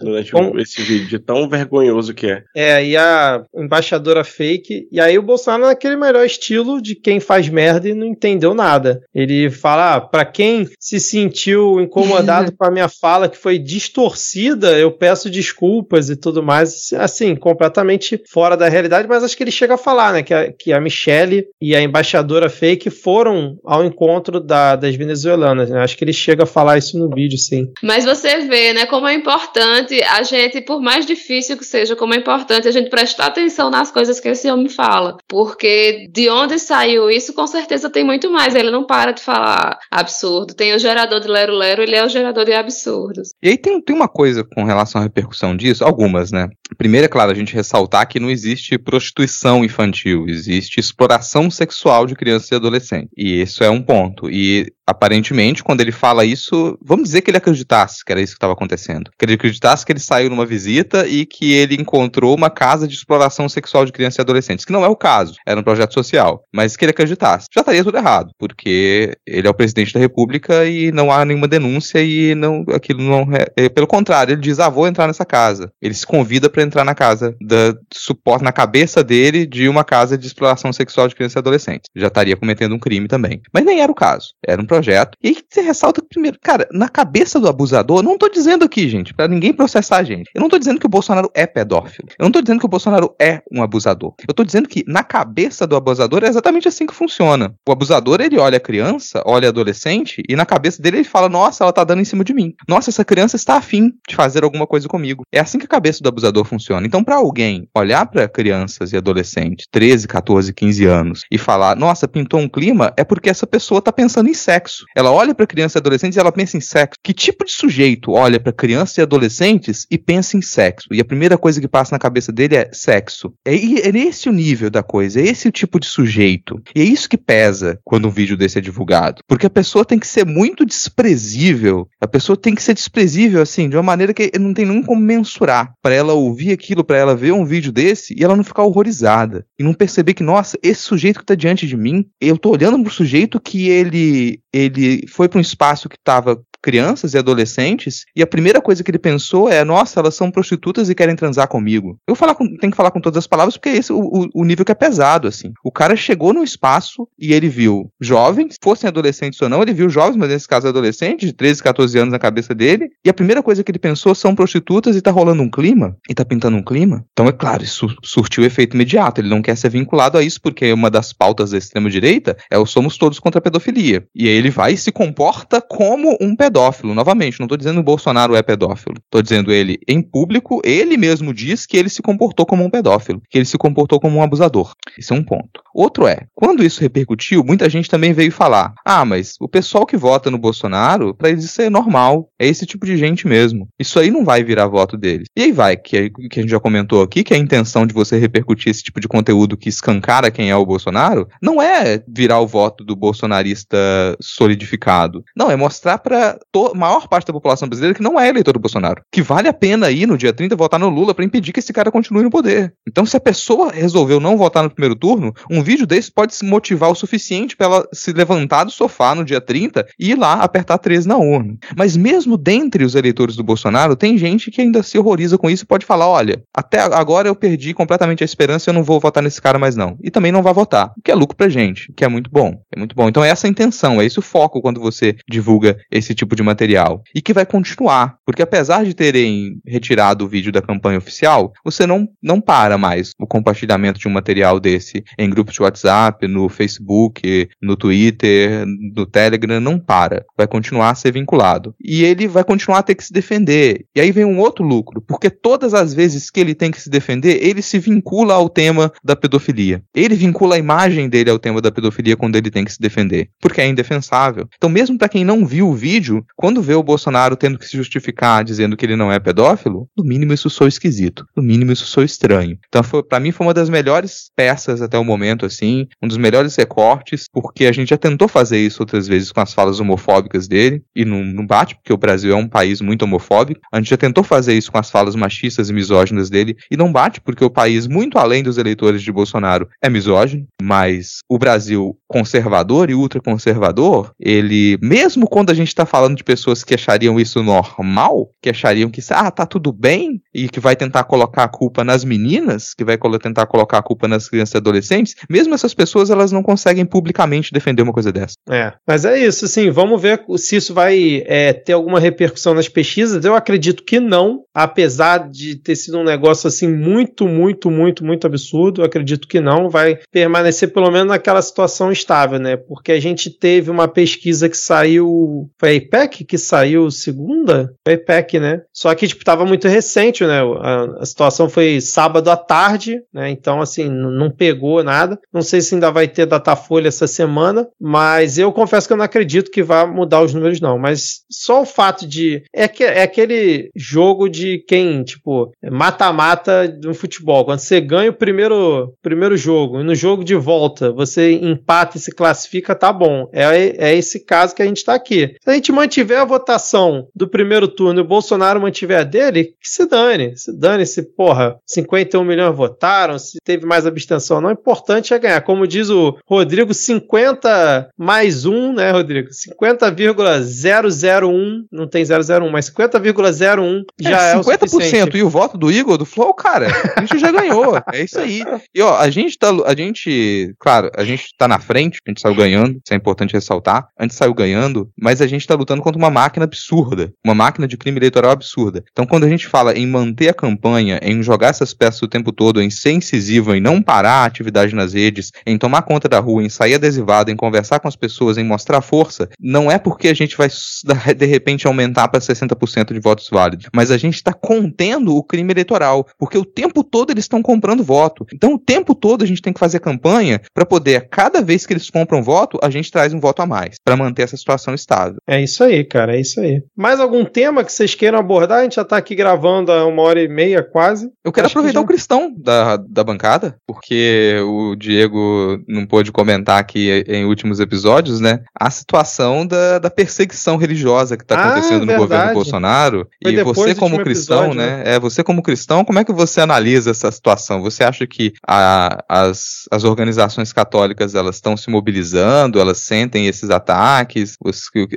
durante 0.00 0.32
com... 0.32 0.58
esse 0.58 0.82
vídeo, 0.82 1.20
tão 1.20 1.48
vergonhoso 1.48 2.12
que 2.12 2.26
é. 2.26 2.42
É, 2.54 2.84
e 2.84 2.96
a 2.96 3.42
embaixadora 3.54 4.24
fake. 4.24 4.88
E 4.90 5.00
aí 5.00 5.18
o 5.18 5.22
Bolsonaro 5.22 5.66
naquele 5.66 5.96
melhor 5.96 6.24
estilo 6.24 6.82
de 6.82 6.94
quem 6.94 7.20
faz 7.20 7.48
merda 7.48 7.88
e 7.88 7.94
não 7.94 8.06
entendeu 8.06 8.54
nada. 8.54 9.02
Ele 9.14 9.50
fala, 9.60 9.96
ah, 9.96 10.00
pra 10.00 10.24
quem 10.24 10.68
se 10.78 10.98
sentiu 10.98 11.80
incomodado 11.80 12.52
com 12.56 12.64
a 12.64 12.70
minha 12.70 12.88
fala 12.88 13.28
que 13.28 13.36
foi 13.36 13.58
distorcida, 13.58 14.78
eu 14.78 14.90
peço 14.90 15.30
desculpas 15.30 16.10
e 16.10 16.16
tudo 16.16 16.42
mais. 16.42 16.92
Assim, 16.94 17.34
completamente 17.34 18.22
fora 18.28 18.56
da 18.56 18.68
realidade, 18.68 19.08
mas 19.08 19.22
acho 19.22 19.36
que 19.36 19.42
ele 19.42 19.50
chega 19.50 19.74
a 19.74 19.78
falar, 19.78 20.12
né? 20.12 20.22
Que 20.22 20.34
a, 20.34 20.52
que 20.52 20.72
a 20.72 20.80
Michelle 20.80 21.46
e 21.60 21.74
a 21.74 21.82
embaixadora 21.82 22.48
fake 22.48 22.90
foram 22.90 23.58
ao 23.64 23.84
encontro 23.84 24.40
da, 24.40 24.76
das 24.76 24.94
venezuelanas, 24.94 25.70
né? 25.70 25.80
Acho 25.80 25.96
que 25.96 26.04
ele 26.04 26.12
chega 26.12 26.44
a 26.44 26.46
falar 26.46 26.78
isso 26.78 26.98
no 26.98 27.08
vídeo, 27.08 27.38
sim. 27.38 27.72
Mas 27.82 28.04
você 28.04 28.40
vê, 28.40 28.72
né, 28.72 28.86
como 28.86 29.06
é 29.06 29.14
importante 29.14 30.02
a 30.02 30.22
gente, 30.22 30.60
por 30.60 30.80
mais 30.80 31.06
difícil 31.06 31.56
que 31.56 31.64
seja, 31.64 31.96
como 31.96 32.14
é 32.14 32.16
importante 32.16 32.68
a 32.68 32.70
gente 32.70 32.90
prestar 32.90 33.26
atenção 33.26 33.70
nas 33.70 33.90
coisas 33.90 34.20
que 34.20 34.28
esse 34.28 34.50
homem 34.50 34.68
fala. 34.68 35.16
Porque 35.28 36.08
de 36.12 36.28
onde 36.28 36.58
saiu 36.58 37.10
isso, 37.10 37.32
com 37.32 37.46
certeza 37.46 37.90
tem 37.90 38.04
muito 38.04 38.30
mais. 38.30 38.54
Ele 38.54 38.70
não 38.70 38.84
para 38.84 39.12
de 39.12 39.22
falar 39.22 39.49
absurdo. 39.90 40.54
Tem 40.54 40.74
o 40.74 40.78
gerador 40.78 41.20
de 41.20 41.28
Lero 41.28 41.54
Lero, 41.54 41.82
ele 41.82 41.96
é 41.96 42.04
o 42.04 42.08
gerador 42.08 42.44
de 42.44 42.52
absurdos. 42.52 43.32
E 43.42 43.48
aí 43.48 43.58
tem, 43.58 43.80
tem 43.80 43.94
uma 43.94 44.08
coisa 44.08 44.44
com 44.44 44.64
relação 44.64 45.00
à 45.00 45.04
repercussão 45.04 45.56
disso, 45.56 45.84
algumas, 45.84 46.30
né? 46.30 46.48
Primeiro, 46.76 47.04
é 47.04 47.08
claro, 47.08 47.30
a 47.30 47.34
gente 47.34 47.54
ressaltar 47.54 48.06
que 48.08 48.20
não 48.20 48.30
existe 48.30 48.78
prostituição 48.78 49.64
infantil, 49.64 50.26
existe 50.28 50.80
exploração 50.80 51.50
sexual 51.50 52.06
de 52.06 52.14
crianças 52.14 52.50
e 52.50 52.54
adolescentes. 52.54 53.10
E 53.16 53.40
isso 53.40 53.62
é 53.62 53.70
um 53.70 53.82
ponto. 53.82 54.30
E 54.30 54.72
aparentemente, 54.90 55.62
quando 55.62 55.80
ele 55.80 55.92
fala 55.92 56.24
isso, 56.24 56.76
vamos 56.82 57.04
dizer 57.04 57.22
que 57.22 57.30
ele 57.30 57.38
acreditasse 57.38 58.04
que 58.04 58.10
era 58.10 58.20
isso 58.20 58.32
que 58.32 58.38
estava 58.38 58.52
acontecendo. 58.52 59.10
Que 59.16 59.24
ele 59.24 59.34
acreditasse 59.34 59.86
que 59.86 59.92
ele 59.92 60.00
saiu 60.00 60.28
numa 60.28 60.44
visita 60.44 61.06
e 61.06 61.24
que 61.24 61.52
ele 61.52 61.76
encontrou 61.76 62.34
uma 62.34 62.50
casa 62.50 62.88
de 62.88 62.94
exploração 62.94 63.48
sexual 63.48 63.84
de 63.84 63.92
crianças 63.92 64.18
e 64.18 64.20
adolescentes, 64.22 64.64
que 64.64 64.72
não 64.72 64.84
é 64.84 64.88
o 64.88 64.96
caso, 64.96 65.36
era 65.46 65.60
um 65.60 65.62
projeto 65.62 65.94
social, 65.94 66.42
mas 66.52 66.76
que 66.76 66.84
ele 66.84 66.90
acreditasse. 66.90 67.46
Já 67.54 67.60
estaria 67.60 67.84
tudo 67.84 67.98
errado, 67.98 68.32
porque 68.38 69.16
ele 69.26 69.46
é 69.46 69.50
o 69.50 69.54
presidente 69.54 69.94
da 69.94 70.00
República 70.00 70.66
e 70.66 70.90
não 70.90 71.12
há 71.12 71.24
nenhuma 71.24 71.46
denúncia 71.46 72.02
e 72.02 72.34
não 72.34 72.64
aquilo 72.74 73.02
não 73.02 73.28
é, 73.32 73.46
é 73.56 73.68
pelo 73.68 73.86
contrário, 73.86 74.32
ele 74.32 74.40
diz: 74.40 74.58
"Ah, 74.58 74.68
vou 74.68 74.88
entrar 74.88 75.06
nessa 75.06 75.24
casa". 75.24 75.70
Ele 75.80 75.94
se 75.94 76.06
convida 76.06 76.50
para 76.50 76.59
entrar 76.62 76.84
na 76.84 76.94
casa 76.94 77.34
da 77.40 77.74
suporte 77.92 78.44
na 78.44 78.52
cabeça 78.52 79.02
dele 79.02 79.46
de 79.46 79.68
uma 79.68 79.84
casa 79.84 80.18
de 80.18 80.26
exploração 80.26 80.72
sexual 80.72 81.08
de 81.08 81.14
crianças 81.14 81.36
e 81.36 81.38
adolescentes. 81.38 81.90
Já 81.96 82.08
estaria 82.08 82.36
cometendo 82.36 82.74
um 82.74 82.78
crime 82.78 83.08
também. 83.08 83.40
Mas 83.52 83.64
nem 83.64 83.80
era 83.80 83.90
o 83.90 83.94
caso. 83.94 84.28
Era 84.46 84.60
um 84.60 84.66
projeto 84.66 84.80
projeto. 84.80 85.16
E 85.22 85.28
aí 85.28 85.36
você 85.48 85.60
ressalta 85.60 86.02
primeiro, 86.02 86.38
cara, 86.42 86.66
na 86.72 86.88
cabeça 86.88 87.38
do 87.38 87.48
abusador, 87.48 88.02
não 88.02 88.18
tô 88.18 88.28
dizendo 88.28 88.64
aqui, 88.64 88.88
gente, 88.88 89.14
para 89.14 89.28
ninguém 89.28 89.52
processar 89.52 89.98
a 89.98 90.02
gente. 90.02 90.30
Eu 90.34 90.40
não 90.40 90.48
tô 90.48 90.58
dizendo 90.58 90.80
que 90.80 90.86
o 90.86 90.88
Bolsonaro 90.88 91.30
é 91.34 91.46
pedófilo. 91.46 92.08
Eu 92.18 92.24
não 92.24 92.32
tô 92.32 92.40
dizendo 92.40 92.58
que 92.58 92.66
o 92.66 92.68
Bolsonaro 92.68 93.14
é 93.20 93.42
um 93.52 93.62
abusador. 93.62 94.14
Eu 94.26 94.34
tô 94.34 94.44
dizendo 94.44 94.68
que 94.68 94.84
na 94.86 95.04
cabeça 95.04 95.66
do 95.66 95.76
abusador 95.76 96.24
é 96.24 96.28
exatamente 96.28 96.66
assim 96.66 96.86
que 96.86 96.94
funciona. 96.94 97.54
O 97.66 97.72
abusador, 97.72 98.20
ele 98.20 98.38
olha 98.38 98.56
a 98.56 98.60
criança, 98.60 99.22
olha 99.24 99.48
a 99.48 99.50
adolescente 99.50 100.22
e 100.28 100.34
na 100.34 100.46
cabeça 100.46 100.82
dele 100.82 100.98
ele 100.98 101.04
fala: 101.04 101.28
"Nossa, 101.28 101.64
ela 101.64 101.72
tá 101.72 101.84
dando 101.84 102.00
em 102.00 102.04
cima 102.04 102.24
de 102.24 102.34
mim. 102.34 102.54
Nossa, 102.68 102.90
essa 102.90 103.04
criança 103.04 103.36
está 103.36 103.56
afim 103.56 103.92
de 104.08 104.16
fazer 104.16 104.44
alguma 104.44 104.66
coisa 104.66 104.88
comigo". 104.88 105.24
É 105.32 105.40
assim 105.40 105.58
que 105.58 105.66
a 105.66 105.68
cabeça 105.68 106.02
do 106.02 106.08
abusador 106.08 106.44
funciona. 106.50 106.86
Então, 106.86 107.02
para 107.02 107.16
alguém 107.16 107.68
olhar 107.74 108.04
para 108.06 108.28
crianças 108.28 108.92
e 108.92 108.96
adolescentes, 108.96 109.66
13, 109.70 110.06
14, 110.06 110.52
15 110.52 110.84
anos 110.84 111.22
e 111.30 111.38
falar: 111.38 111.76
"Nossa, 111.76 112.06
pintou 112.06 112.40
um 112.40 112.48
clima", 112.48 112.92
é 112.96 113.04
porque 113.04 113.30
essa 113.30 113.46
pessoa 113.46 113.80
tá 113.80 113.92
pensando 113.92 114.28
em 114.28 114.34
sexo. 114.34 114.84
Ela 114.96 115.10
olha 115.10 115.34
para 115.34 115.46
crianças 115.46 115.76
e 115.76 115.78
adolescentes 115.78 116.16
e 116.16 116.20
ela 116.20 116.32
pensa 116.32 116.56
em 116.56 116.60
sexo. 116.60 116.98
Que 117.02 117.14
tipo 117.14 117.44
de 117.44 117.52
sujeito 117.52 118.12
olha 118.12 118.38
para 118.38 118.52
crianças 118.52 118.98
e 118.98 119.02
adolescentes 119.02 119.86
e 119.90 119.96
pensa 119.96 120.36
em 120.36 120.42
sexo? 120.42 120.88
E 120.92 121.00
a 121.00 121.04
primeira 121.04 121.38
coisa 121.38 121.60
que 121.60 121.68
passa 121.68 121.94
na 121.94 121.98
cabeça 121.98 122.32
dele 122.32 122.56
é 122.56 122.70
sexo. 122.72 123.32
É, 123.44 123.54
é 123.54 123.98
esse 123.98 124.28
o 124.28 124.32
nível 124.32 124.70
da 124.70 124.82
coisa, 124.82 125.20
é 125.20 125.24
esse 125.24 125.48
o 125.48 125.52
tipo 125.52 125.78
de 125.78 125.86
sujeito. 125.86 126.60
E 126.74 126.80
é 126.80 126.84
isso 126.84 127.08
que 127.08 127.16
pesa 127.16 127.78
quando 127.84 128.08
um 128.08 128.10
vídeo 128.10 128.36
desse 128.36 128.58
é 128.58 128.60
divulgado. 128.60 129.22
Porque 129.28 129.46
a 129.46 129.50
pessoa 129.50 129.84
tem 129.84 129.98
que 129.98 130.06
ser 130.06 130.26
muito 130.26 130.64
desprezível. 130.64 131.88
A 132.00 132.06
pessoa 132.06 132.36
tem 132.36 132.54
que 132.54 132.62
ser 132.62 132.74
desprezível, 132.74 133.42
assim, 133.42 133.68
de 133.68 133.76
uma 133.76 133.82
maneira 133.82 134.12
que 134.12 134.30
não 134.38 134.52
tem 134.52 134.66
nem 134.66 134.82
como 134.82 135.00
mensurar. 135.00 135.72
para 135.82 135.94
ela 135.94 136.12
ouvir 136.12 136.39
aquilo, 136.50 136.84
para 136.84 136.96
ela 136.96 137.16
ver 137.16 137.32
um 137.32 137.44
vídeo 137.44 137.72
desse 137.72 138.14
e 138.16 138.24
ela 138.24 138.36
não 138.36 138.44
ficar 138.44 138.62
horrorizada. 138.62 139.44
E 139.58 139.62
não 139.62 139.74
perceber 139.74 140.14
que, 140.14 140.22
nossa, 140.22 140.58
esse 140.62 140.82
sujeito 140.82 141.20
que 141.20 141.26
tá 141.26 141.34
diante 141.34 141.66
de 141.66 141.76
mim, 141.76 142.06
eu 142.20 142.38
tô 142.38 142.50
olhando 142.50 142.82
pro 142.82 142.92
sujeito 142.92 143.40
que 143.40 143.68
ele 143.68 144.40
ele 144.52 145.06
foi 145.06 145.28
para 145.28 145.38
um 145.38 145.42
espaço 145.42 145.88
que 145.88 145.96
estava 145.96 146.42
crianças 146.62 147.14
e 147.14 147.18
adolescentes, 147.18 148.04
e 148.14 148.22
a 148.22 148.26
primeira 148.26 148.60
coisa 148.60 148.84
que 148.84 148.90
ele 148.90 148.98
pensou 148.98 149.48
é: 149.48 149.64
nossa, 149.64 150.00
elas 150.00 150.14
são 150.14 150.30
prostitutas 150.30 150.88
e 150.88 150.94
querem 150.94 151.16
transar 151.16 151.48
comigo. 151.48 151.98
Eu 152.06 152.14
falar 152.14 152.34
com, 152.34 152.46
tenho 152.56 152.70
que 152.70 152.76
falar 152.76 152.90
com 152.90 153.00
todas 153.00 153.18
as 153.18 153.26
palavras 153.26 153.56
porque 153.56 153.70
esse 153.70 153.90
é 153.90 153.94
o, 153.94 154.28
o, 154.34 154.44
nível 154.44 154.64
que 154.64 154.72
é 154.72 154.74
pesado, 154.74 155.26
assim. 155.26 155.52
O 155.64 155.72
cara 155.72 155.96
chegou 155.96 156.32
no 156.32 156.44
espaço 156.44 157.08
e 157.18 157.32
ele 157.32 157.48
viu 157.48 157.90
jovens, 158.00 158.56
fossem 158.62 158.88
adolescentes 158.88 159.40
ou 159.40 159.48
não, 159.48 159.62
ele 159.62 159.72
viu 159.72 159.88
jovens, 159.88 160.16
mas 160.16 160.28
nesse 160.28 160.46
caso 160.46 160.68
adolescentes, 160.68 161.28
de 161.28 161.32
13, 161.32 161.62
14 161.62 161.98
anos 161.98 162.12
na 162.12 162.18
cabeça 162.18 162.54
dele, 162.54 162.90
e 163.04 163.10
a 163.10 163.14
primeira 163.14 163.42
coisa 163.42 163.64
que 163.64 163.70
ele 163.70 163.78
pensou 163.78 164.14
são 164.14 164.34
prostitutas 164.34 164.96
e 164.96 165.00
tá 165.00 165.10
rolando 165.10 165.42
um 165.42 165.50
clima, 165.50 165.96
e 166.08 166.14
tá 166.14 166.24
pintando 166.30 166.56
um 166.56 166.62
clima. 166.62 167.04
Então 167.12 167.26
é 167.26 167.32
claro, 167.32 167.64
isso 167.64 167.88
surtiu 168.04 168.44
efeito 168.44 168.76
imediato. 168.76 169.20
Ele 169.20 169.28
não 169.28 169.42
quer 169.42 169.56
ser 169.56 169.68
vinculado 169.68 170.16
a 170.16 170.22
isso 170.22 170.40
porque 170.40 170.72
uma 170.72 170.88
das 170.88 171.12
pautas 171.12 171.50
da 171.50 171.58
extrema-direita 171.58 172.36
é 172.48 172.56
o 172.56 172.64
somos 172.64 172.96
todos 172.96 173.18
contra 173.18 173.40
a 173.40 173.42
pedofilia. 173.42 174.04
E 174.14 174.28
aí 174.28 174.34
ele 174.34 174.50
vai 174.50 174.74
e 174.74 174.76
se 174.76 174.92
comporta 174.92 175.60
como 175.60 176.16
um 176.20 176.36
pedófilo. 176.36 176.94
Novamente, 176.94 177.40
não 177.40 177.46
estou 177.46 177.58
dizendo 177.58 177.74
que 177.74 177.80
o 177.80 177.84
Bolsonaro 177.84 178.36
é 178.36 178.42
pedófilo. 178.42 178.94
Estou 179.04 179.20
dizendo 179.20 179.52
ele 179.52 179.78
em 179.88 180.00
público, 180.00 180.62
ele 180.64 180.96
mesmo 180.96 181.34
diz 181.34 181.66
que 181.66 181.76
ele 181.76 181.88
se 181.88 182.00
comportou 182.00 182.46
como 182.46 182.64
um 182.64 182.70
pedófilo, 182.70 183.20
que 183.28 183.38
ele 183.38 183.44
se 183.44 183.58
comportou 183.58 183.98
como 183.98 184.18
um 184.18 184.22
abusador. 184.22 184.72
Isso 184.96 185.12
é 185.12 185.16
um 185.16 185.24
ponto. 185.24 185.60
Outro 185.74 186.06
é, 186.06 186.26
quando 186.34 186.64
isso 186.64 186.80
repercutiu, 186.80 187.44
muita 187.44 187.68
gente 187.68 187.88
também 187.88 188.12
veio 188.12 188.30
falar: 188.30 188.72
ah, 188.84 189.04
mas 189.04 189.34
o 189.40 189.48
pessoal 189.48 189.84
que 189.84 189.96
vota 189.96 190.30
no 190.30 190.38
Bolsonaro, 190.38 191.14
para 191.14 191.30
eles 191.30 191.44
isso 191.44 191.60
é 191.62 191.70
normal, 191.70 192.28
é 192.38 192.46
esse 192.46 192.66
tipo 192.66 192.86
de 192.86 192.96
gente 192.96 193.26
mesmo. 193.26 193.68
Isso 193.78 193.98
aí 193.98 194.10
não 194.10 194.24
vai 194.24 194.44
virar 194.44 194.66
voto 194.66 194.96
deles. 194.96 195.26
E 195.36 195.42
aí 195.42 195.52
vai, 195.52 195.76
que 195.76 196.10
que 196.28 196.40
a 196.40 196.42
gente 196.42 196.50
já 196.50 196.60
comentou 196.60 197.02
aqui, 197.02 197.22
que 197.22 197.34
a 197.34 197.38
intenção 197.38 197.86
de 197.86 197.94
você 197.94 198.18
repercutir 198.18 198.70
esse 198.70 198.82
tipo 198.82 199.00
de 199.00 199.08
conteúdo 199.08 199.56
que 199.56 199.68
escancara 199.68 200.30
quem 200.30 200.50
é 200.50 200.56
o 200.56 200.66
Bolsonaro, 200.66 201.28
não 201.42 201.60
é 201.60 202.02
virar 202.08 202.40
o 202.40 202.46
voto 202.46 202.84
do 202.84 202.96
bolsonarista 202.96 203.76
solidificado. 204.20 205.24
Não, 205.36 205.50
é 205.50 205.56
mostrar 205.56 205.98
para 205.98 206.38
maior 206.74 207.08
parte 207.08 207.26
da 207.26 207.32
população 207.32 207.68
brasileira 207.68 207.94
que 207.94 208.02
não 208.02 208.18
é 208.18 208.28
eleitor 208.28 208.52
do 208.52 208.60
Bolsonaro. 208.60 209.02
Que 209.10 209.22
vale 209.22 209.48
a 209.48 209.52
pena 209.52 209.90
ir 209.90 210.06
no 210.06 210.18
dia 210.18 210.32
30 210.32 210.56
votar 210.56 210.78
no 210.78 210.88
Lula 210.88 211.14
para 211.14 211.24
impedir 211.24 211.52
que 211.52 211.60
esse 211.60 211.72
cara 211.72 211.90
continue 211.90 212.22
no 212.22 212.30
poder. 212.30 212.74
Então, 212.86 213.06
se 213.06 213.16
a 213.16 213.20
pessoa 213.20 213.72
resolveu 213.72 214.20
não 214.20 214.36
votar 214.36 214.62
no 214.62 214.70
primeiro 214.70 214.94
turno, 214.94 215.32
um 215.50 215.62
vídeo 215.62 215.86
desse 215.86 216.10
pode 216.10 216.34
se 216.34 216.44
motivar 216.44 216.90
o 216.90 216.94
suficiente 216.94 217.56
para 217.56 217.66
ela 217.66 217.88
se 217.92 218.12
levantar 218.12 218.64
do 218.64 218.70
sofá 218.70 219.14
no 219.14 219.24
dia 219.24 219.40
30 219.40 219.86
e 219.98 220.10
ir 220.10 220.18
lá 220.18 220.34
apertar 220.34 220.78
13 220.78 221.08
na 221.08 221.16
urna. 221.16 221.56
Mas 221.76 221.96
mesmo 221.96 222.36
dentre 222.36 222.84
os 222.84 222.94
eleitores 222.94 223.36
do 223.36 223.44
Bolsonaro, 223.44 223.96
tem 223.96 224.16
gente 224.18 224.50
que 224.50 224.60
ainda 224.60 224.82
se 224.82 224.98
horroriza 224.98 225.38
com 225.38 225.50
isso 225.50 225.64
e 225.64 225.66
pode 225.66 225.86
falar: 225.86 225.99
olha, 226.08 226.42
até 226.54 226.80
agora 226.80 227.28
eu 227.28 227.34
perdi 227.34 227.74
completamente 227.74 228.22
a 228.22 228.26
esperança, 228.26 228.70
eu 228.70 228.74
não 228.74 228.82
vou 228.82 229.00
votar 229.00 229.22
nesse 229.22 229.40
cara 229.40 229.58
mais 229.58 229.76
não. 229.76 229.96
E 230.02 230.10
também 230.10 230.32
não 230.32 230.42
vai 230.42 230.52
votar, 230.52 230.92
o 230.96 231.02
que 231.02 231.10
é 231.10 231.14
lucro 231.14 231.36
pra 231.36 231.48
gente, 231.48 231.92
que 231.96 232.04
é 232.04 232.08
muito 232.08 232.30
bom. 232.30 232.60
É 232.74 232.78
muito 232.78 232.94
bom. 232.94 233.08
Então 233.08 233.24
é 233.24 233.28
essa 233.28 233.46
a 233.46 233.50
intenção, 233.50 234.00
é 234.00 234.04
esse 234.04 234.18
o 234.18 234.22
foco 234.22 234.60
quando 234.60 234.80
você 234.80 235.16
divulga 235.28 235.76
esse 235.90 236.14
tipo 236.14 236.34
de 236.36 236.42
material. 236.42 237.02
E 237.14 237.20
que 237.20 237.32
vai 237.32 237.46
continuar, 237.46 238.16
porque 238.24 238.42
apesar 238.42 238.84
de 238.84 238.94
terem 238.94 239.60
retirado 239.66 240.24
o 240.24 240.28
vídeo 240.28 240.52
da 240.52 240.62
campanha 240.62 240.98
oficial, 240.98 241.52
você 241.64 241.86
não, 241.86 242.08
não 242.22 242.40
para 242.40 242.78
mais 242.78 243.12
o 243.18 243.26
compartilhamento 243.26 243.98
de 243.98 244.08
um 244.08 244.12
material 244.12 244.60
desse 244.60 245.04
em 245.18 245.30
grupos 245.30 245.54
de 245.54 245.62
WhatsApp, 245.62 246.26
no 246.26 246.48
Facebook, 246.48 247.48
no 247.60 247.76
Twitter, 247.76 248.64
no 248.94 249.06
Telegram, 249.06 249.60
não 249.60 249.78
para. 249.78 250.24
Vai 250.36 250.46
continuar 250.46 250.90
a 250.90 250.94
ser 250.94 251.12
vinculado. 251.12 251.74
E 251.80 252.04
ele 252.04 252.28
vai 252.28 252.44
continuar 252.44 252.78
a 252.78 252.82
ter 252.82 252.94
que 252.94 253.04
se 253.04 253.12
defender. 253.12 253.86
E 253.94 254.00
aí 254.00 254.12
vem 254.12 254.24
um 254.24 254.38
outro 254.38 254.64
lucro, 254.64 255.00
porque 255.00 255.30
todas 255.30 255.74
as 255.74 255.89
vezes 255.94 256.30
que 256.30 256.40
ele 256.40 256.54
tem 256.54 256.70
que 256.70 256.80
se 256.80 256.90
defender, 256.90 257.42
ele 257.42 257.62
se 257.62 257.78
vincula 257.78 258.34
ao 258.34 258.48
tema 258.48 258.92
da 259.02 259.16
pedofilia. 259.16 259.82
Ele 259.94 260.14
vincula 260.14 260.56
a 260.56 260.58
imagem 260.58 261.08
dele 261.08 261.30
ao 261.30 261.38
tema 261.38 261.60
da 261.60 261.70
pedofilia 261.70 262.16
quando 262.16 262.36
ele 262.36 262.50
tem 262.50 262.64
que 262.64 262.72
se 262.72 262.80
defender, 262.80 263.28
porque 263.40 263.60
é 263.60 263.68
indefensável. 263.68 264.48
Então, 264.56 264.70
mesmo 264.70 264.98
para 264.98 265.08
quem 265.08 265.24
não 265.24 265.46
viu 265.46 265.68
o 265.68 265.74
vídeo, 265.74 266.24
quando 266.36 266.62
vê 266.62 266.74
o 266.74 266.82
Bolsonaro 266.82 267.36
tendo 267.36 267.58
que 267.58 267.66
se 267.66 267.76
justificar 267.76 268.44
dizendo 268.44 268.76
que 268.76 268.84
ele 268.84 268.96
não 268.96 269.12
é 269.12 269.18
pedófilo, 269.18 269.88
no 269.96 270.04
mínimo 270.04 270.32
isso 270.32 270.50
sou 270.50 270.66
esquisito, 270.66 271.24
no 271.36 271.42
mínimo 271.42 271.72
isso 271.72 271.86
sou 271.86 272.02
estranho. 272.02 272.58
Então, 272.68 272.82
para 273.02 273.20
mim 273.20 273.32
foi 273.32 273.46
uma 273.46 273.54
das 273.54 273.68
melhores 273.68 274.30
peças 274.36 274.82
até 274.82 274.98
o 274.98 275.04
momento 275.04 275.46
assim, 275.46 275.86
um 276.02 276.08
dos 276.08 276.16
melhores 276.16 276.54
recortes, 276.56 277.26
porque 277.32 277.66
a 277.66 277.72
gente 277.72 277.90
já 277.90 277.96
tentou 277.96 278.28
fazer 278.28 278.58
isso 278.58 278.82
outras 278.82 279.06
vezes 279.06 279.32
com 279.32 279.40
as 279.40 279.52
falas 279.52 279.80
homofóbicas 279.80 280.48
dele 280.48 280.82
e 280.94 281.04
não, 281.04 281.24
não 281.24 281.46
bate, 281.46 281.74
porque 281.76 281.92
o 281.92 281.96
Brasil 281.96 282.32
é 282.32 282.36
um 282.36 282.48
país 282.48 282.80
muito 282.80 283.02
homofóbico. 283.02 283.60
A 283.72 283.78
gente 283.78 283.90
já 283.90 283.96
tentou 283.96 284.24
fazer 284.24 284.54
isso 284.54 284.70
com 284.70 284.78
as 284.78 284.90
falas 284.90 285.14
machistas 285.14 285.68
e 285.68 285.72
misóginas 285.80 286.28
dele 286.28 286.56
e 286.70 286.76
não 286.76 286.92
bate, 286.92 287.20
porque 287.20 287.44
o 287.44 287.50
país, 287.50 287.86
muito 287.86 288.18
além 288.18 288.42
dos 288.42 288.58
eleitores 288.58 289.02
de 289.02 289.10
Bolsonaro, 289.10 289.68
é 289.82 289.88
misógino, 289.88 290.46
mas 290.60 291.20
o 291.28 291.38
Brasil 291.38 291.96
conservador 292.06 292.90
e 292.90 292.94
ultraconservador, 292.94 294.10
ele, 294.18 294.76
mesmo 294.82 295.28
quando 295.28 295.50
a 295.50 295.54
gente 295.54 295.68
está 295.68 295.86
falando 295.86 296.16
de 296.16 296.24
pessoas 296.24 296.62
que 296.62 296.74
achariam 296.74 297.18
isso 297.18 297.42
normal, 297.42 298.30
que 298.42 298.50
achariam 298.50 298.90
que, 298.90 299.00
ah, 299.10 299.30
tá 299.30 299.46
tudo 299.46 299.72
bem, 299.72 300.20
e 300.34 300.48
que 300.48 300.60
vai 300.60 300.76
tentar 300.76 301.04
colocar 301.04 301.44
a 301.44 301.48
culpa 301.48 301.82
nas 301.82 302.04
meninas, 302.04 302.74
que 302.74 302.84
vai 302.84 302.98
tentar 303.22 303.46
colocar 303.46 303.78
a 303.78 303.82
culpa 303.82 304.08
nas 304.08 304.28
crianças 304.28 304.54
e 304.54 304.58
adolescentes, 304.58 305.14
mesmo 305.28 305.54
essas 305.54 305.72
pessoas, 305.72 306.10
elas 306.10 306.32
não 306.32 306.42
conseguem 306.42 306.84
publicamente 306.84 307.52
defender 307.52 307.82
uma 307.82 307.92
coisa 307.92 308.12
dessa. 308.12 308.34
É, 308.48 308.72
mas 308.86 309.04
é 309.04 309.18
isso, 309.18 309.44
assim, 309.44 309.70
vamos 309.70 310.00
ver 310.02 310.24
se 310.36 310.56
isso 310.56 310.74
vai 310.74 311.22
é, 311.26 311.52
ter 311.52 311.72
alguma 311.72 312.00
repercussão 312.00 312.54
nas 312.54 312.68
pesquisas. 312.68 313.24
Eu 313.24 313.34
acredito 313.34 313.84
que 313.84 314.00
não, 314.00 314.42
apesar 314.52 315.30
de 315.30 315.56
ter 315.56 315.69
sido 315.76 315.98
um 315.98 316.04
negócio, 316.04 316.48
assim, 316.48 316.68
muito, 316.68 317.26
muito, 317.26 317.70
muito, 317.70 318.04
muito 318.04 318.26
absurdo, 318.26 318.80
eu 318.80 318.84
acredito 318.84 319.28
que 319.28 319.40
não, 319.40 319.68
vai 319.68 319.98
permanecer 320.10 320.72
pelo 320.72 320.90
menos 320.90 321.08
naquela 321.08 321.42
situação 321.42 321.92
estável, 321.92 322.38
né? 322.38 322.56
Porque 322.56 322.92
a 322.92 323.00
gente 323.00 323.30
teve 323.30 323.70
uma 323.70 323.88
pesquisa 323.88 324.48
que 324.48 324.56
saiu. 324.56 325.50
Foi 325.58 325.70
a 325.70 325.74
IPEC 325.74 326.24
que 326.24 326.38
saiu 326.38 326.90
segunda? 326.90 327.72
Foi 327.84 327.94
a 327.94 327.96
IPEC, 327.96 328.38
né? 328.38 328.62
Só 328.72 328.94
que, 328.94 329.06
tipo, 329.06 329.24
tava 329.24 329.44
muito 329.44 329.68
recente, 329.68 330.24
né? 330.24 330.40
A, 330.40 331.00
a 331.00 331.06
situação 331.06 331.48
foi 331.48 331.80
sábado 331.80 332.30
à 332.30 332.36
tarde, 332.36 333.02
né? 333.12 333.30
Então, 333.30 333.60
assim, 333.60 333.88
não 333.88 334.30
pegou 334.30 334.82
nada. 334.82 335.18
Não 335.32 335.42
sei 335.42 335.60
se 335.60 335.74
ainda 335.74 335.90
vai 335.90 336.08
ter 336.08 336.26
Datafolha 336.26 336.88
essa 336.88 337.06
semana, 337.06 337.68
mas 337.80 338.38
eu 338.38 338.52
confesso 338.52 338.86
que 338.86 338.92
eu 338.92 338.96
não 338.96 339.04
acredito 339.04 339.50
que 339.50 339.62
vá 339.62 339.86
mudar 339.86 340.22
os 340.22 340.34
números, 340.34 340.60
não. 340.60 340.78
Mas 340.78 341.22
só 341.30 341.62
o 341.62 341.66
fato 341.66 342.06
de. 342.06 342.42
É, 342.54 342.68
que, 342.68 342.84
é 342.84 343.02
aquele 343.02 343.70
jogo 343.74 344.28
de 344.28 344.58
quem, 344.66 345.02
tipo, 345.02 345.52
mata-mata 345.70 346.68
do 346.68 346.94
futebol. 346.94 347.44
Quando 347.44 347.58
você 347.58 347.80
ganha 347.80 348.10
o 348.10 348.14
primeiro, 348.14 348.94
primeiro 349.02 349.36
jogo 349.36 349.80
e 349.80 349.84
no 349.84 349.94
jogo 349.94 350.24
de 350.24 350.34
volta 350.34 350.92
você 350.92 351.32
empata 351.32 351.96
e 351.96 352.00
se 352.00 352.12
classifica, 352.12 352.74
tá 352.74 352.92
bom. 352.92 353.28
É, 353.32 353.90
é 353.90 353.96
esse 353.96 354.24
caso 354.24 354.54
que 354.54 354.62
a 354.62 354.66
gente 354.66 354.84
tá 354.84 354.94
aqui. 354.94 355.34
Se 355.40 355.50
a 355.50 355.54
gente 355.54 355.72
mantiver 355.72 356.20
a 356.20 356.24
votação 356.24 357.08
do 357.14 357.28
primeiro 357.28 357.68
turno 357.68 358.00
e 358.00 358.02
o 358.02 358.06
Bolsonaro 358.06 358.60
mantiver 358.60 359.00
a 359.00 359.04
dele, 359.04 359.54
que 359.60 359.68
se 359.68 359.86
dane. 359.86 360.36
Se 360.36 360.56
dane 360.56 360.86
se, 360.86 361.02
porra, 361.02 361.56
51 361.66 362.24
milhões 362.24 362.56
votaram, 362.56 363.18
se 363.18 363.38
teve 363.44 363.66
mais 363.66 363.86
abstenção 363.86 364.40
não. 364.40 364.48
O 364.48 364.52
importante 364.52 365.12
é 365.12 365.18
ganhar. 365.18 365.42
Como 365.42 365.66
diz 365.66 365.90
o 365.90 366.16
Rodrigo, 366.26 366.72
50 366.72 367.90
mais 367.96 368.46
1, 368.46 368.74
né, 368.74 368.92
Rodrigo? 368.92 369.32
50,001, 369.32 371.66
não 371.70 371.86
tem 371.86 372.04
001, 372.04 372.50
mas 372.50 372.70
50,01 372.70 373.84
já 373.98 374.28
é, 374.28 374.32
é 374.32 374.36
o 374.36 374.42
suficiente. 374.42 375.16
E 375.16 375.22
o 375.22 375.28
voto 375.28 375.49
do 375.56 375.70
Igor, 375.70 375.96
do 375.98 376.04
Flow, 376.04 376.32
cara, 376.34 376.68
a 376.96 377.00
gente 377.00 377.18
já 377.18 377.30
ganhou. 377.30 377.80
É 377.92 378.02
isso 378.02 378.18
aí. 378.18 378.42
E 378.74 378.82
ó, 378.82 378.96
a 378.96 379.10
gente 379.10 379.38
tá, 379.38 379.48
a 379.66 379.74
gente, 379.74 380.54
claro, 380.58 380.90
a 380.96 381.04
gente 381.04 381.34
tá 381.36 381.46
na 381.46 381.58
frente, 381.58 382.00
a 382.06 382.10
gente 382.10 382.20
saiu 382.20 382.34
ganhando, 382.34 382.80
isso 382.84 382.92
é 382.92 382.96
importante 382.96 383.34
ressaltar. 383.34 383.88
A 383.98 384.02
gente 384.02 384.14
saiu 384.14 384.34
ganhando, 384.34 384.90
mas 384.98 385.20
a 385.20 385.26
gente 385.26 385.46
tá 385.46 385.54
lutando 385.54 385.82
contra 385.82 385.98
uma 385.98 386.10
máquina 386.10 386.44
absurda, 386.44 387.12
uma 387.24 387.34
máquina 387.34 387.66
de 387.66 387.76
crime 387.76 387.98
eleitoral 387.98 388.30
absurda. 388.30 388.84
Então 388.90 389.06
quando 389.06 389.24
a 389.24 389.28
gente 389.28 389.46
fala 389.46 389.76
em 389.76 389.86
manter 389.86 390.28
a 390.28 390.34
campanha, 390.34 390.98
em 391.02 391.22
jogar 391.22 391.48
essas 391.48 391.74
peças 391.74 392.02
o 392.02 392.08
tempo 392.08 392.32
todo, 392.32 392.60
em 392.60 392.70
ser 392.70 392.92
incisivo, 392.92 393.54
em 393.54 393.60
não 393.60 393.82
parar 393.82 394.22
a 394.22 394.24
atividade 394.24 394.74
nas 394.74 394.94
redes, 394.94 395.30
em 395.46 395.58
tomar 395.58 395.82
conta 395.82 396.08
da 396.08 396.18
rua, 396.18 396.42
em 396.42 396.48
sair 396.48 396.74
adesivado, 396.74 397.30
em 397.30 397.36
conversar 397.36 397.80
com 397.80 397.88
as 397.88 397.96
pessoas, 397.96 398.38
em 398.38 398.44
mostrar 398.44 398.80
força, 398.80 399.28
não 399.38 399.70
é 399.70 399.78
porque 399.78 400.08
a 400.08 400.14
gente 400.14 400.36
vai 400.36 400.48
de 401.16 401.26
repente 401.26 401.66
aumentar 401.66 402.08
para 402.08 402.20
60% 402.20 402.92
de 402.92 403.00
votos 403.00 403.28
válidos, 403.30 403.66
mas 403.74 403.90
a 403.90 403.96
gente 403.96 404.14
está 404.14 404.32
contendo 404.32 405.14
o 405.14 405.22
crime 405.22 405.39
eleitoral, 405.48 406.06
porque 406.18 406.36
o 406.36 406.44
tempo 406.44 406.82
todo 406.82 407.10
eles 407.10 407.24
estão 407.24 407.42
comprando 407.42 407.84
voto. 407.84 408.26
Então 408.34 408.54
o 408.54 408.58
tempo 408.58 408.94
todo 408.94 409.22
a 409.22 409.26
gente 409.26 409.42
tem 409.42 409.52
que 409.52 409.60
fazer 409.60 409.80
campanha 409.80 410.40
para 410.52 410.66
poder, 410.66 411.08
cada 411.08 411.40
vez 411.40 411.66
que 411.66 411.72
eles 411.72 411.88
compram 411.88 412.22
voto, 412.22 412.58
a 412.62 412.68
gente 412.68 412.90
traz 412.90 413.14
um 413.14 413.20
voto 413.20 413.42
a 413.42 413.46
mais, 413.46 413.76
para 413.84 413.96
manter 413.96 414.22
essa 414.22 414.36
situação 414.36 414.74
estável. 414.74 415.16
É 415.26 415.40
isso 415.40 415.62
aí, 415.62 415.84
cara, 415.84 416.16
é 416.16 416.20
isso 416.20 416.40
aí. 416.40 416.62
Mais 416.76 417.00
algum 417.00 417.24
tema 417.24 417.64
que 417.64 417.72
vocês 417.72 417.94
queiram 417.94 418.18
abordar? 418.18 418.60
A 418.60 418.62
gente 418.62 418.76
já 418.76 418.82
está 418.82 418.96
aqui 418.96 419.14
gravando 419.14 419.72
há 419.72 419.86
uma 419.86 420.02
hora 420.02 420.20
e 420.20 420.28
meia 420.28 420.62
quase. 420.62 421.10
Eu 421.24 421.32
quero 421.32 421.46
Acho 421.46 421.52
aproveitar 421.52 421.80
que 421.80 421.82
já... 421.82 421.84
o 421.84 421.88
cristão 421.88 422.34
da, 422.36 422.76
da 422.76 423.04
bancada, 423.04 423.56
porque 423.66 424.36
o 424.44 424.74
Diego 424.76 425.58
não 425.68 425.86
pôde 425.86 426.12
comentar 426.12 426.58
aqui 426.58 427.04
em 427.06 427.24
últimos 427.24 427.60
episódios, 427.60 428.20
né? 428.20 428.40
A 428.58 428.70
situação 428.70 429.46
da, 429.46 429.78
da 429.78 429.90
perseguição 429.90 430.56
religiosa 430.56 431.16
que 431.16 431.24
está 431.24 431.36
ah, 431.36 431.48
acontecendo 431.48 431.86
no 431.86 431.96
governo 431.96 432.34
Bolsonaro. 432.34 433.08
Foi 433.22 433.32
e 433.32 433.42
você, 433.42 433.74
como 433.74 434.02
cristão, 434.02 434.46
episódio, 434.46 434.60
né? 434.60 434.84
né? 434.84 434.94
É, 434.94 434.98
você, 434.98 435.22
como 435.30 435.42
cristão, 435.42 435.84
como 435.84 436.00
é 436.00 436.04
que 436.04 436.12
você 436.12 436.40
analisa 436.40 436.90
essa 436.90 437.08
situação? 437.12 437.62
Você 437.62 437.84
acha 437.84 438.04
que 438.04 438.32
a, 438.44 439.04
as, 439.08 439.68
as 439.70 439.84
organizações 439.84 440.52
católicas 440.52 441.14
elas 441.14 441.36
estão 441.36 441.56
se 441.56 441.70
mobilizando, 441.70 442.58
elas 442.58 442.78
sentem 442.78 443.28
esses 443.28 443.48
ataques? 443.48 444.36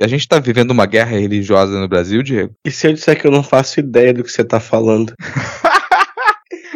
A 0.02 0.08
gente 0.08 0.22
está 0.22 0.40
vivendo 0.40 0.72
uma 0.72 0.86
guerra 0.86 1.16
religiosa 1.16 1.78
no 1.78 1.86
Brasil, 1.86 2.20
Diego? 2.20 2.52
E 2.64 2.70
se 2.72 2.88
eu 2.88 2.92
disser 2.92 3.20
que 3.20 3.28
eu 3.28 3.30
não 3.30 3.44
faço 3.44 3.78
ideia 3.78 4.12
do 4.12 4.24
que 4.24 4.32
você 4.32 4.42
está 4.42 4.58
falando? 4.58 5.14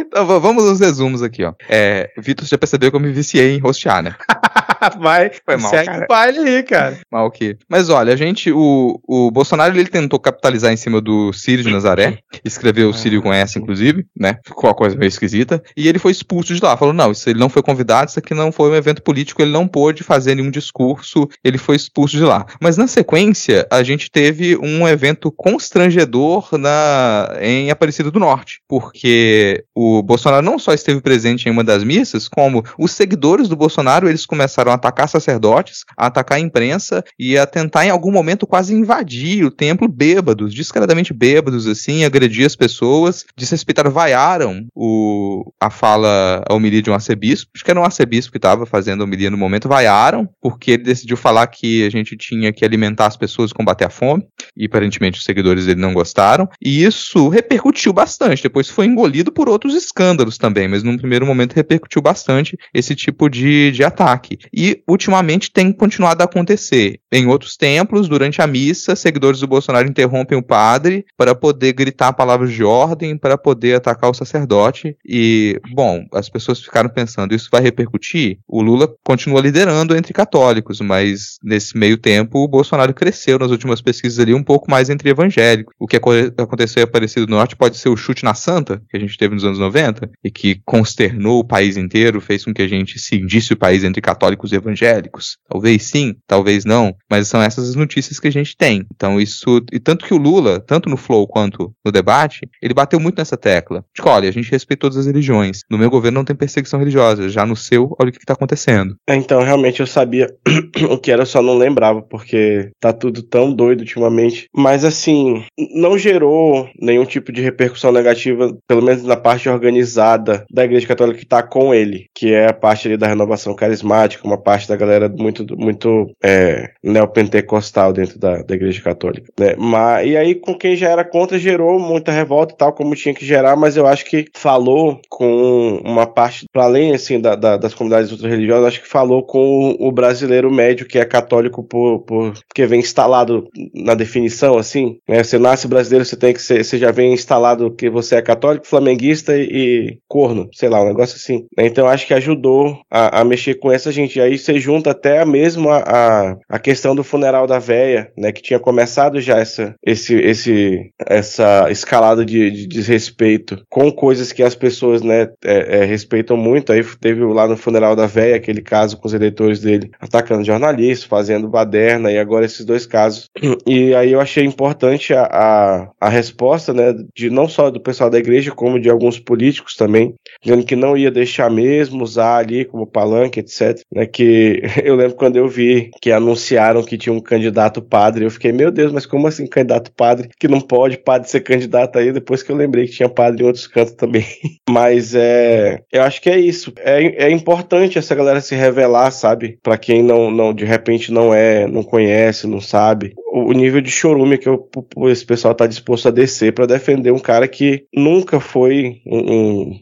Então, 0.08 0.40
vamos 0.40 0.66
aos 0.66 0.80
resumos 0.80 1.22
aqui, 1.22 1.44
ó. 1.44 1.52
É, 1.68 2.10
Vitor 2.16 2.46
já 2.46 2.56
percebeu 2.56 2.90
que 2.90 2.96
eu 2.96 3.00
me 3.00 3.12
viciei 3.12 3.54
em 3.54 3.58
rostear, 3.58 4.02
né? 4.02 4.14
Vai, 4.98 5.30
Foi 5.44 5.56
mal, 5.56 5.70
segue 5.70 5.86
cara. 5.86 6.04
o 6.04 6.06
baile 6.06 6.38
aí, 6.38 6.62
cara. 6.62 6.98
Mal 7.10 7.30
que. 7.30 7.56
Mas 7.68 7.88
olha, 7.88 8.12
a 8.12 8.16
gente, 8.16 8.50
o, 8.52 9.00
o 9.06 9.30
Bolsonaro 9.30 9.76
ele 9.76 9.88
tentou 9.88 10.18
capitalizar 10.18 10.72
em 10.72 10.76
cima 10.76 11.00
do 11.00 11.32
Círio 11.32 11.64
de 11.64 11.70
Nazaré, 11.70 12.18
escreveu 12.44 12.88
o 12.88 12.94
Círio 12.94 13.20
com 13.20 13.32
S, 13.32 13.58
inclusive, 13.58 14.06
né? 14.16 14.38
Ficou 14.44 14.70
uma 14.70 14.76
coisa 14.76 14.96
meio 14.96 15.08
esquisita. 15.08 15.62
E 15.76 15.88
ele 15.88 15.98
foi 15.98 16.12
expulso 16.12 16.54
de 16.54 16.62
lá. 16.62 16.76
Falou: 16.76 16.94
não, 16.94 17.10
isso 17.10 17.28
ele 17.28 17.38
não 17.38 17.48
foi 17.48 17.62
convidado, 17.62 18.10
isso 18.10 18.18
aqui 18.18 18.34
não 18.34 18.52
foi 18.52 18.70
um 18.70 18.74
evento 18.74 19.02
político, 19.02 19.42
ele 19.42 19.50
não 19.50 19.66
pôde 19.66 20.02
fazer 20.02 20.34
nenhum 20.34 20.50
discurso, 20.50 21.28
ele 21.42 21.58
foi 21.58 21.76
expulso 21.76 22.16
de 22.16 22.22
lá. 22.22 22.46
Mas 22.60 22.76
na 22.76 22.86
sequência, 22.86 23.66
a 23.70 23.82
gente 23.82 24.10
teve 24.10 24.56
um 24.56 24.86
evento 24.86 25.32
constrangedor 25.32 26.56
na, 26.56 27.36
em 27.40 27.70
Aparecida 27.70 28.10
do 28.10 28.20
Norte, 28.20 28.60
porque 28.68 29.64
o 29.74 30.02
Bolsonaro 30.08 30.42
não 30.42 30.58
só 30.58 30.72
esteve 30.72 31.02
presente 31.02 31.46
em 31.46 31.52
uma 31.52 31.62
das 31.62 31.84
missas, 31.84 32.26
como 32.26 32.64
os 32.78 32.92
seguidores 32.92 33.46
do 33.46 33.54
Bolsonaro, 33.54 34.08
eles 34.08 34.24
começaram 34.24 34.72
a 34.72 34.74
atacar 34.74 35.06
sacerdotes, 35.06 35.84
a 35.94 36.06
atacar 36.06 36.38
a 36.38 36.40
imprensa 36.40 37.04
e 37.18 37.36
a 37.36 37.46
tentar 37.46 37.84
em 37.84 37.90
algum 37.90 38.10
momento 38.10 38.46
quase 38.46 38.74
invadir 38.74 39.44
o 39.44 39.50
templo 39.50 39.86
bêbados, 39.86 40.54
descaradamente 40.54 41.12
bêbados 41.12 41.66
assim, 41.66 42.04
agredir 42.04 42.46
as 42.46 42.56
pessoas, 42.56 43.26
desrespeitaram, 43.36 43.90
vaiaram 43.90 44.66
o, 44.74 45.52
a 45.60 45.68
fala, 45.68 46.42
a 46.48 46.54
homilia 46.54 46.80
de 46.80 46.90
um 46.90 46.94
arcebispo, 46.94 47.50
acho 47.54 47.62
que 47.62 47.70
era 47.70 47.78
um 47.78 47.84
arcebispo 47.84 48.32
que 48.32 48.38
estava 48.38 48.64
fazendo 48.64 49.02
a 49.02 49.04
homilia 49.04 49.30
no 49.30 49.36
momento, 49.36 49.68
vaiaram, 49.68 50.26
porque 50.40 50.70
ele 50.72 50.84
decidiu 50.84 51.18
falar 51.18 51.46
que 51.48 51.84
a 51.84 51.90
gente 51.90 52.16
tinha 52.16 52.50
que 52.50 52.64
alimentar 52.64 53.06
as 53.06 53.16
pessoas 53.16 53.50
e 53.50 53.54
combater 53.54 53.84
a 53.84 53.90
fome, 53.90 54.26
e 54.56 54.64
aparentemente 54.64 55.18
os 55.18 55.24
seguidores 55.24 55.66
dele 55.66 55.80
não 55.80 55.92
gostaram, 55.92 56.48
e 56.62 56.82
isso 56.82 57.28
repercutiu 57.28 57.92
bastante, 57.92 58.42
depois 58.42 58.70
foi 58.70 58.86
engolido 58.86 59.30
por 59.30 59.50
outros 59.50 59.74
escândalos 59.88 60.38
também, 60.38 60.68
mas 60.68 60.82
num 60.82 60.96
primeiro 60.96 61.26
momento 61.26 61.54
repercutiu 61.54 62.00
bastante 62.00 62.56
esse 62.72 62.94
tipo 62.94 63.28
de, 63.28 63.70
de 63.72 63.84
ataque. 63.84 64.38
E 64.52 64.82
ultimamente 64.88 65.50
tem 65.50 65.72
continuado 65.72 66.22
a 66.22 66.26
acontecer. 66.26 67.00
Em 67.10 67.26
outros 67.26 67.56
templos, 67.56 68.08
durante 68.08 68.40
a 68.40 68.46
missa, 68.46 68.94
seguidores 68.94 69.40
do 69.40 69.46
Bolsonaro 69.46 69.88
interrompem 69.88 70.38
o 70.38 70.42
padre 70.42 71.04
para 71.16 71.34
poder 71.34 71.72
gritar 71.72 72.12
palavras 72.12 72.52
de 72.52 72.62
ordem, 72.62 73.16
para 73.16 73.36
poder 73.36 73.76
atacar 73.76 74.10
o 74.10 74.14
sacerdote. 74.14 74.96
E, 75.06 75.60
bom, 75.72 76.04
as 76.12 76.28
pessoas 76.28 76.60
ficaram 76.60 76.88
pensando, 76.88 77.34
isso 77.34 77.48
vai 77.50 77.62
repercutir? 77.62 78.38
O 78.46 78.62
Lula 78.62 78.92
continua 79.04 79.40
liderando 79.40 79.96
entre 79.96 80.12
católicos, 80.12 80.80
mas 80.80 81.38
nesse 81.42 81.76
meio 81.76 81.96
tempo 81.96 82.38
o 82.38 82.48
Bolsonaro 82.48 82.94
cresceu 82.94 83.38
nas 83.38 83.50
últimas 83.50 83.80
pesquisas 83.80 84.18
ali 84.18 84.34
um 84.34 84.42
pouco 84.42 84.70
mais 84.70 84.90
entre 84.90 85.10
evangélicos. 85.10 85.74
O 85.78 85.86
que 85.86 85.96
aconteceu 85.96 86.82
em 86.82 86.84
Aparecido 86.84 87.26
do 87.26 87.30
Norte 87.30 87.56
pode 87.56 87.76
ser 87.76 87.88
o 87.88 87.96
chute 87.96 88.24
na 88.24 88.34
santa, 88.34 88.82
que 88.88 88.96
a 88.96 89.00
gente 89.00 89.16
teve 89.16 89.34
nos 89.34 89.44
anos 89.44 89.58
90, 89.58 89.77
e 90.24 90.30
que 90.30 90.60
consternou 90.64 91.40
o 91.40 91.46
país 91.46 91.76
inteiro, 91.76 92.20
fez 92.20 92.44
com 92.44 92.52
que 92.52 92.62
a 92.62 92.68
gente 92.68 92.98
cindisse 92.98 93.52
o 93.52 93.56
país 93.56 93.84
entre 93.84 94.00
católicos 94.00 94.52
e 94.52 94.56
evangélicos. 94.56 95.36
Talvez 95.48 95.84
sim, 95.84 96.14
talvez 96.26 96.64
não, 96.64 96.94
mas 97.10 97.28
são 97.28 97.42
essas 97.42 97.68
as 97.68 97.74
notícias 97.74 98.18
que 98.18 98.28
a 98.28 98.32
gente 98.32 98.56
tem. 98.56 98.84
Então 98.94 99.20
isso, 99.20 99.62
e 99.72 99.78
tanto 99.78 100.04
que 100.04 100.14
o 100.14 100.18
Lula, 100.18 100.60
tanto 100.60 100.88
no 100.88 100.96
Flow 100.96 101.26
quanto 101.26 101.72
no 101.84 101.92
debate, 101.92 102.48
ele 102.62 102.74
bateu 102.74 102.98
muito 102.98 103.18
nessa 103.18 103.36
tecla. 103.36 103.84
De 103.94 104.02
que, 104.02 104.08
olha, 104.08 104.28
a 104.28 104.32
gente 104.32 104.50
respeita 104.50 104.80
todas 104.80 104.96
as 104.96 105.06
religiões. 105.06 105.60
No 105.70 105.78
meu 105.78 105.90
governo 105.90 106.18
não 106.18 106.24
tem 106.24 106.36
perseguição 106.36 106.78
religiosa, 106.78 107.28
já 107.28 107.44
no 107.44 107.56
seu, 107.56 107.94
olha 108.00 108.10
o 108.10 108.12
que 108.12 108.18
está 108.18 108.34
acontecendo. 108.34 108.96
É, 109.08 109.14
então, 109.14 109.42
realmente 109.42 109.80
eu 109.80 109.86
sabia 109.86 110.28
o 110.90 110.98
que 110.98 111.10
era, 111.10 111.24
só 111.24 111.42
não 111.42 111.56
lembrava, 111.56 112.02
porque 112.02 112.70
tá 112.80 112.92
tudo 112.92 113.22
tão 113.22 113.52
doido 113.52 113.80
ultimamente. 113.80 114.46
Mas 114.54 114.84
assim, 114.84 115.44
não 115.74 115.98
gerou 115.98 116.68
nenhum 116.80 117.04
tipo 117.04 117.32
de 117.32 117.42
repercussão 117.42 117.92
negativa, 117.92 118.56
pelo 118.66 118.82
menos 118.82 119.02
na 119.02 119.16
parte 119.16 119.48
organizada 119.68 120.44
da 120.50 120.64
Igreja 120.64 120.86
Católica 120.86 121.18
que 121.18 121.26
tá 121.26 121.42
com 121.42 121.74
ele, 121.74 122.06
que 122.14 122.32
é 122.32 122.48
a 122.48 122.52
parte 122.52 122.88
ali 122.88 122.96
da 122.96 123.06
renovação 123.06 123.54
carismática, 123.54 124.26
uma 124.26 124.38
parte 124.38 124.66
da 124.68 124.76
galera 124.76 125.08
muito, 125.08 125.44
muito 125.56 126.10
é, 126.22 126.70
neopentecostal 126.82 127.92
dentro 127.92 128.18
da, 128.18 128.42
da 128.42 128.54
Igreja 128.54 128.82
Católica. 128.82 129.30
Né? 129.38 129.54
Mas, 129.58 130.08
e 130.08 130.16
aí, 130.16 130.34
com 130.34 130.54
quem 130.54 130.74
já 130.74 130.88
era 130.88 131.04
contra, 131.04 131.38
gerou 131.38 131.78
muita 131.78 132.10
revolta 132.10 132.54
e 132.54 132.56
tal, 132.56 132.72
como 132.72 132.94
tinha 132.94 133.14
que 133.14 133.24
gerar, 133.24 133.56
mas 133.56 133.76
eu 133.76 133.86
acho 133.86 134.04
que 134.06 134.26
falou 134.34 135.00
com 135.08 135.80
uma 135.84 136.06
parte, 136.06 136.46
para 136.52 136.64
além 136.64 136.94
assim, 136.94 137.20
da, 137.20 137.34
da, 137.34 137.56
das 137.56 137.74
comunidades 137.74 138.10
ultra-religiosas, 138.10 138.68
acho 138.68 138.82
que 138.82 138.88
falou 138.88 139.22
com 139.22 139.76
o 139.78 139.92
brasileiro 139.92 140.50
médio 140.50 140.86
que 140.86 140.98
é 140.98 141.04
católico 141.04 141.62
por, 141.62 142.00
por 142.00 142.32
porque 142.48 142.66
vem 142.66 142.80
instalado 142.80 143.48
na 143.74 143.94
definição, 143.94 144.56
assim, 144.56 144.98
né? 145.08 145.22
Você 145.22 145.38
nasce 145.38 145.68
brasileiro, 145.68 146.04
você 146.04 146.16
tem 146.16 146.32
que 146.32 146.42
ser, 146.42 146.64
você 146.64 146.78
já 146.78 146.90
vem 146.90 147.12
instalado 147.12 147.70
que 147.70 147.90
você 147.90 148.16
é 148.16 148.22
católico, 148.22 148.66
flamenguista 148.66 149.36
e, 149.36 149.57
corno, 150.06 150.48
sei 150.52 150.68
lá, 150.68 150.82
um 150.82 150.88
negócio 150.88 151.16
assim. 151.16 151.46
Então 151.58 151.86
acho 151.86 152.06
que 152.06 152.14
ajudou 152.14 152.78
a, 152.90 153.20
a, 153.20 153.24
mexer 153.24 153.54
com 153.54 153.70
essa 153.70 153.90
gente. 153.90 154.18
E 154.18 154.22
aí 154.22 154.38
você 154.38 154.58
junta 154.58 154.90
até 154.90 155.24
mesmo 155.24 155.70
a, 155.70 155.78
a, 155.78 156.36
a 156.48 156.58
questão 156.58 156.94
do 156.94 157.04
funeral 157.04 157.46
da 157.46 157.58
véia, 157.58 158.10
né? 158.16 158.32
Que 158.32 158.42
tinha 158.42 158.58
começado 158.58 159.20
já 159.20 159.38
essa, 159.38 159.74
esse, 159.84 160.14
esse, 160.14 160.92
essa 161.06 161.70
escalada 161.70 162.24
de, 162.24 162.50
de 162.50 162.66
desrespeito 162.66 163.62
com 163.68 163.90
coisas 163.90 164.32
que 164.32 164.42
as 164.42 164.54
pessoas, 164.54 165.02
né, 165.02 165.28
é, 165.44 165.80
é, 165.80 165.84
respeitam 165.84 166.36
muito. 166.36 166.72
Aí 166.72 166.84
teve 167.00 167.24
lá 167.24 167.46
no 167.46 167.56
funeral 167.56 167.94
da 167.94 168.06
véia 168.06 168.36
aquele 168.36 168.62
caso 168.62 168.96
com 168.96 169.06
os 169.06 169.14
eleitores 169.14 169.60
dele 169.60 169.90
atacando 170.00 170.44
jornalistas, 170.44 171.08
fazendo 171.08 171.48
baderna, 171.48 172.10
e 172.10 172.18
agora 172.18 172.44
esses 172.44 172.64
dois 172.64 172.86
casos. 172.86 173.28
E 173.66 173.94
aí 173.94 174.12
eu 174.12 174.20
achei 174.20 174.44
importante 174.44 175.12
a, 175.12 175.22
a, 175.24 175.90
a 176.00 176.08
resposta, 176.08 176.72
né, 176.72 176.94
de 177.14 177.30
não 177.30 177.48
só 177.48 177.70
do 177.70 177.80
pessoal 177.80 178.10
da 178.10 178.18
igreja, 178.18 178.50
como 178.50 178.80
de 178.80 178.88
alguns 178.88 179.18
políticos 179.18 179.47
também, 179.76 180.14
dizendo 180.42 180.64
que 180.64 180.76
não 180.76 180.96
ia 180.96 181.10
deixar 181.10 181.50
mesmo 181.50 182.02
usar 182.02 182.38
ali 182.38 182.64
como 182.64 182.86
palanque, 182.86 183.40
etc. 183.40 183.80
Né, 183.92 184.06
que 184.06 184.62
eu 184.84 184.94
lembro 184.94 185.16
quando 185.16 185.36
eu 185.36 185.48
vi 185.48 185.90
que 186.00 186.10
anunciaram 186.10 186.82
que 186.82 186.98
tinha 186.98 187.12
um 187.12 187.20
candidato 187.20 187.82
padre, 187.82 188.24
eu 188.24 188.30
fiquei, 188.30 188.52
meu 188.52 188.70
Deus, 188.70 188.92
mas 188.92 189.06
como 189.06 189.26
assim 189.26 189.46
candidato 189.46 189.92
padre? 189.92 190.28
Que 190.38 190.48
não 190.48 190.60
pode 190.60 190.98
padre 190.98 191.28
ser 191.28 191.40
candidato 191.40 191.98
aí, 191.98 192.12
depois 192.12 192.42
que 192.42 192.50
eu 192.50 192.56
lembrei 192.56 192.86
que 192.86 192.92
tinha 192.92 193.08
padre 193.08 193.42
em 193.42 193.46
outros 193.46 193.66
cantos 193.66 193.94
também. 193.94 194.26
mas 194.68 195.14
é, 195.14 195.82
eu 195.92 196.02
acho 196.02 196.20
que 196.20 196.30
é 196.30 196.38
isso. 196.38 196.72
É, 196.78 197.26
é 197.26 197.30
importante 197.30 197.98
essa 197.98 198.14
galera 198.14 198.40
se 198.40 198.54
revelar, 198.54 199.10
sabe? 199.10 199.58
Para 199.62 199.78
quem 199.78 200.02
não, 200.02 200.30
não, 200.30 200.52
de 200.52 200.64
repente 200.64 201.12
não 201.12 201.32
é, 201.32 201.66
não 201.66 201.82
conhece, 201.82 202.46
não 202.46 202.60
sabe 202.60 203.14
o 203.30 203.52
nível 203.52 203.80
de 203.80 203.90
chorume 203.90 204.38
que 204.38 204.48
eu, 204.48 204.68
esse 205.06 205.24
pessoal 205.24 205.52
está 205.52 205.66
disposto 205.66 206.08
a 206.08 206.10
descer 206.10 206.52
para 206.52 206.66
defender 206.66 207.12
um 207.12 207.18
cara 207.18 207.46
que 207.46 207.84
nunca 207.94 208.40
foi 208.40 209.00
um, 209.06 209.18
um, 209.18 209.37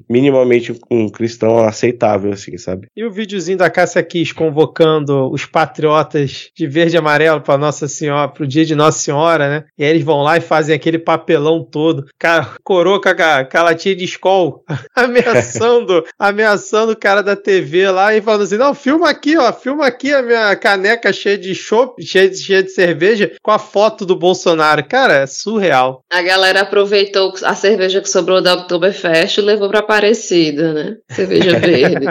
minimamente 0.08 0.78
um 0.90 1.08
cristão 1.08 1.58
aceitável, 1.58 2.32
assim, 2.32 2.56
sabe? 2.58 2.88
E 2.96 3.04
o 3.04 3.10
videozinho 3.10 3.58
da 3.58 3.70
Cássia 3.70 4.02
Kiss 4.02 4.34
convocando 4.34 5.30
os 5.30 5.44
patriotas 5.44 6.50
de 6.54 6.66
verde 6.66 6.96
e 6.96 6.98
amarelo 6.98 7.40
para 7.40 7.58
Nossa 7.58 7.88
Senhora, 7.88 8.28
pro 8.28 8.46
dia 8.46 8.64
de 8.64 8.74
Nossa 8.74 8.98
Senhora, 8.98 9.48
né? 9.48 9.64
E 9.78 9.84
aí 9.84 9.90
eles 9.90 10.04
vão 10.04 10.22
lá 10.22 10.36
e 10.36 10.40
fazem 10.40 10.74
aquele 10.74 10.98
papelão 10.98 11.62
todo. 11.62 12.06
Cara, 12.18 12.54
coroa 12.62 13.00
com 13.00 13.08
a, 13.08 13.44
com 13.44 13.58
a 13.58 13.62
latinha 13.62 13.96
de 13.96 14.04
escol, 14.04 14.64
ameaçando, 14.94 16.04
ameaçando 16.18 16.92
o 16.92 16.96
cara 16.96 17.22
da 17.22 17.36
TV 17.36 17.90
lá 17.90 18.14
e 18.14 18.22
falando 18.22 18.42
assim: 18.42 18.56
não, 18.56 18.74
filma 18.74 19.08
aqui, 19.10 19.36
ó, 19.36 19.52
filma 19.52 19.86
aqui 19.86 20.12
a 20.12 20.22
minha 20.22 20.56
caneca 20.56 21.12
cheia 21.12 21.38
de 21.38 21.54
chopp, 21.54 22.02
cheia, 22.04 22.32
cheia 22.34 22.62
de 22.62 22.70
cerveja 22.70 23.32
com 23.42 23.50
a 23.50 23.58
foto 23.58 24.04
do 24.04 24.16
Bolsonaro. 24.16 24.84
Cara, 24.84 25.14
é 25.14 25.26
surreal. 25.26 26.04
A 26.10 26.22
galera 26.22 26.62
aproveitou 26.62 27.32
a 27.42 27.54
cerveja 27.54 28.00
que 28.00 28.08
sobrou 28.08 28.40
da 28.40 28.54
Oktoberfest 28.54 29.38
levou 29.47 29.68
pra 29.68 29.81
Aparecida, 29.81 30.73
né? 30.73 30.97
Cerveja 31.10 31.59
verde. 31.60 32.06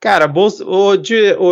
Cara, 0.00 0.26
Bolso... 0.26 0.68
ô, 0.68 0.96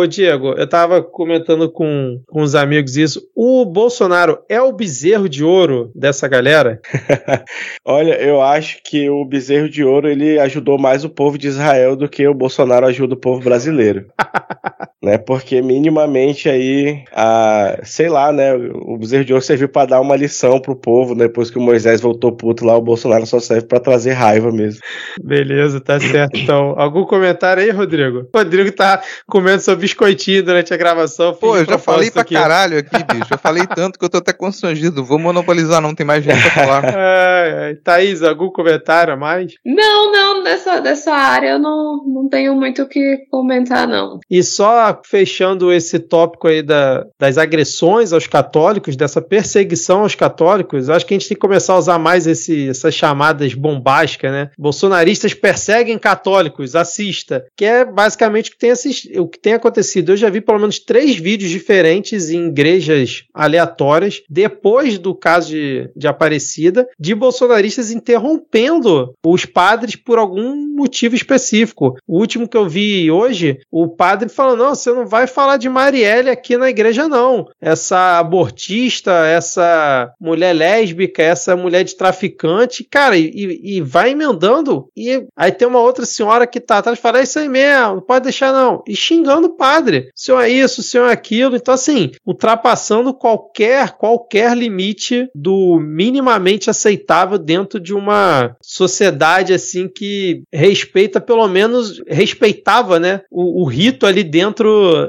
Diego, 0.05 0.53
eu 0.57 0.67
tava 0.67 1.01
comentando 1.01 1.71
com, 1.71 2.21
com 2.27 2.41
os 2.41 2.53
amigos 2.53 2.97
isso. 2.97 3.21
O 3.35 3.65
Bolsonaro 3.65 4.39
é 4.49 4.61
o 4.61 4.71
bezerro 4.71 5.27
de 5.27 5.43
ouro 5.43 5.91
dessa 5.95 6.27
galera? 6.27 6.81
Olha, 7.85 8.21
eu 8.21 8.41
acho 8.41 8.79
que 8.83 9.09
o 9.09 9.23
bezerro 9.25 9.69
de 9.69 9.83
ouro 9.83 10.09
ele 10.09 10.37
ajudou 10.39 10.77
mais 10.77 11.03
o 11.03 11.09
povo 11.09 11.37
de 11.37 11.47
Israel 11.47 11.95
do 11.95 12.09
que 12.09 12.27
o 12.27 12.33
Bolsonaro 12.33 12.85
ajuda 12.85 13.13
o 13.15 13.19
povo 13.19 13.41
brasileiro. 13.41 14.07
né? 15.03 15.17
Porque 15.17 15.61
minimamente 15.61 16.47
aí, 16.47 17.03
a, 17.11 17.77
sei 17.83 18.07
lá, 18.07 18.31
né? 18.31 18.53
O 18.55 18.97
bezerro 18.97 19.25
de 19.25 19.33
ouro 19.33 19.43
serviu 19.43 19.67
para 19.67 19.87
dar 19.87 20.01
uma 20.01 20.15
lição 20.15 20.59
pro 20.61 20.75
povo, 20.75 21.13
né? 21.13 21.27
depois 21.33 21.49
que 21.49 21.57
o 21.57 21.61
Moisés 21.61 21.99
voltou 21.99 22.31
puto 22.31 22.63
lá, 22.63 22.77
o 22.77 22.81
Bolsonaro 22.81 23.25
só 23.25 23.39
serve 23.39 23.67
para 23.67 23.79
trazer 23.79 24.11
raiva 24.11 24.51
mesmo. 24.51 24.79
Beleza, 25.21 25.81
tá 25.81 25.99
certo. 25.99 26.37
Então, 26.37 26.75
algum 26.79 27.05
comentário 27.05 27.63
aí, 27.63 27.69
Rodrigo? 27.71 28.27
O 28.33 28.37
Rodrigo 28.37 28.71
tá 28.71 29.01
comendo 29.27 29.61
seu 29.61 29.75
biscoitinho 29.75 30.43
durante 30.43 30.73
a 30.73 30.77
gravação. 30.77 31.33
Pô, 31.33 31.57
eu 31.57 31.65
já 31.65 31.77
falei 31.77 32.11
pra 32.11 32.21
aqui. 32.21 32.35
caralho 32.35 32.77
aqui, 32.77 33.03
bicho. 33.11 33.33
Eu 33.33 33.37
falei 33.37 33.65
tanto 33.67 33.97
que 33.97 34.05
eu 34.05 34.09
tô 34.09 34.17
até 34.17 34.31
constrangido. 34.31 35.03
Vou 35.03 35.19
monopolizar, 35.19 35.81
não 35.81 35.95
tem 35.95 36.05
mais 36.05 36.23
gente 36.23 36.41
pra 36.41 36.51
falar. 36.51 36.83
É, 37.03 37.71
é. 37.71 37.75
Thaís, 37.83 38.21
algum 38.21 38.49
comentário 38.49 39.13
a 39.13 39.17
mais? 39.17 39.53
Não, 39.65 40.11
não, 40.11 40.43
dessa, 40.43 40.79
dessa 40.79 41.11
área 41.11 41.51
eu 41.51 41.59
não, 41.59 42.03
não 42.05 42.29
tenho 42.29 42.55
muito 42.55 42.83
o 42.83 42.87
que 42.87 43.25
comentar, 43.29 43.87
não. 43.87 44.19
E 44.29 44.43
só 44.43 44.92
fechando 45.05 45.71
esse 45.71 45.99
tópico 45.99 46.47
aí 46.47 46.61
da, 46.61 47.05
das 47.19 47.37
agressões 47.37 48.13
aos 48.13 48.27
católicos, 48.27 48.95
dessa 48.95 49.21
perseguição 49.21 50.01
aos 50.01 50.15
católicos, 50.15 50.89
acho 50.89 51.05
que 51.05 51.13
a 51.13 51.17
gente 51.17 51.27
tem 51.27 51.35
que 51.35 51.41
começar 51.41 51.73
a 51.73 51.79
usar 51.79 51.99
mais 51.99 52.27
esse, 52.27 52.69
essas 52.69 52.93
chamadas 52.93 53.53
bombásticas, 53.53 54.31
né? 54.31 54.49
Bolsonaristas 54.57 55.33
perseguem 55.33 55.97
católicos, 55.97 56.75
assista. 56.75 57.45
Que 57.55 57.65
é 57.65 57.85
basicamente 57.85 58.49
o 58.49 58.53
que 58.53 58.57
tem, 58.57 58.71
assist... 58.71 59.11
o 59.17 59.27
que 59.27 59.39
tem 59.39 59.53
acontecido. 59.53 60.11
Eu 60.11 60.17
já 60.17 60.29
vi 60.29 60.41
pelo 60.41 60.59
menos 60.59 60.79
três 60.79 61.15
vídeos 61.15 61.51
diferentes 61.51 62.29
em 62.29 62.47
igrejas 62.47 63.23
aleatórias, 63.33 64.21
depois 64.29 64.97
do 64.97 65.15
caso 65.15 65.49
de, 65.49 65.89
de 65.95 66.07
Aparecida, 66.07 66.87
de 66.99 67.15
bolsonaristas 67.15 67.91
interrompendo 67.91 69.13
os 69.25 69.45
padres 69.45 69.95
por 69.95 70.17
algum 70.17 70.55
motivo 70.75 71.15
específico. 71.15 71.95
O 72.07 72.19
último 72.19 72.47
que 72.47 72.57
eu 72.57 72.67
vi 72.67 73.09
hoje, 73.11 73.59
o 73.71 73.87
padre 73.87 74.29
falou: 74.29 74.57
não, 74.57 74.75
você 74.83 74.91
não 74.91 75.07
vai 75.07 75.27
falar 75.27 75.57
de 75.57 75.69
Marielle 75.69 76.29
aqui 76.29 76.57
na 76.57 76.69
igreja, 76.69 77.07
não. 77.07 77.47
Essa 77.61 78.19
abortista, 78.19 79.25
essa 79.25 80.11
mulher 80.19 80.53
lésbica, 80.53 81.23
essa 81.23 81.55
mulher 81.55 81.83
de 81.83 81.95
traficante, 81.95 82.83
cara, 82.83 83.17
e, 83.17 83.59
e 83.63 83.81
vai 83.81 84.11
emendando. 84.11 84.89
E 84.95 85.25
aí 85.35 85.51
tem 85.51 85.67
uma 85.67 85.79
outra 85.79 86.05
senhora 86.05 86.45
que 86.45 86.59
tá 86.59 86.77
atrás 86.77 86.99
e 86.99 87.01
fala: 87.01 87.19
é 87.19 87.23
isso 87.23 87.39
aí 87.39 87.47
mesmo, 87.47 87.95
não 87.95 88.01
pode 88.01 88.23
deixar 88.23 88.51
não. 88.51 88.83
E 88.87 88.95
xingando 88.95 89.47
o 89.47 89.55
padre. 89.55 90.09
O 90.15 90.19
senhor 90.19 90.41
é 90.41 90.49
isso, 90.49 90.81
o 90.81 90.83
senhor 90.83 91.07
é 91.07 91.13
aquilo. 91.13 91.55
Então, 91.55 91.73
assim, 91.73 92.11
ultrapassando 92.25 93.13
qualquer, 93.13 93.91
qualquer 93.91 94.55
limite 94.55 95.29
do 95.33 95.79
minimamente 95.79 96.69
aceitável 96.69 97.37
dentro 97.37 97.79
de 97.79 97.93
uma 97.93 98.55
sociedade 98.61 99.53
assim 99.53 99.87
que 99.87 100.43
respeita, 100.51 101.21
pelo 101.21 101.47
menos, 101.47 102.01
respeitava, 102.07 102.99
né? 102.99 103.21
O, 103.31 103.61
o 103.61 103.65
rito 103.65 104.05
ali 104.05 104.23
dentro, 104.23 104.62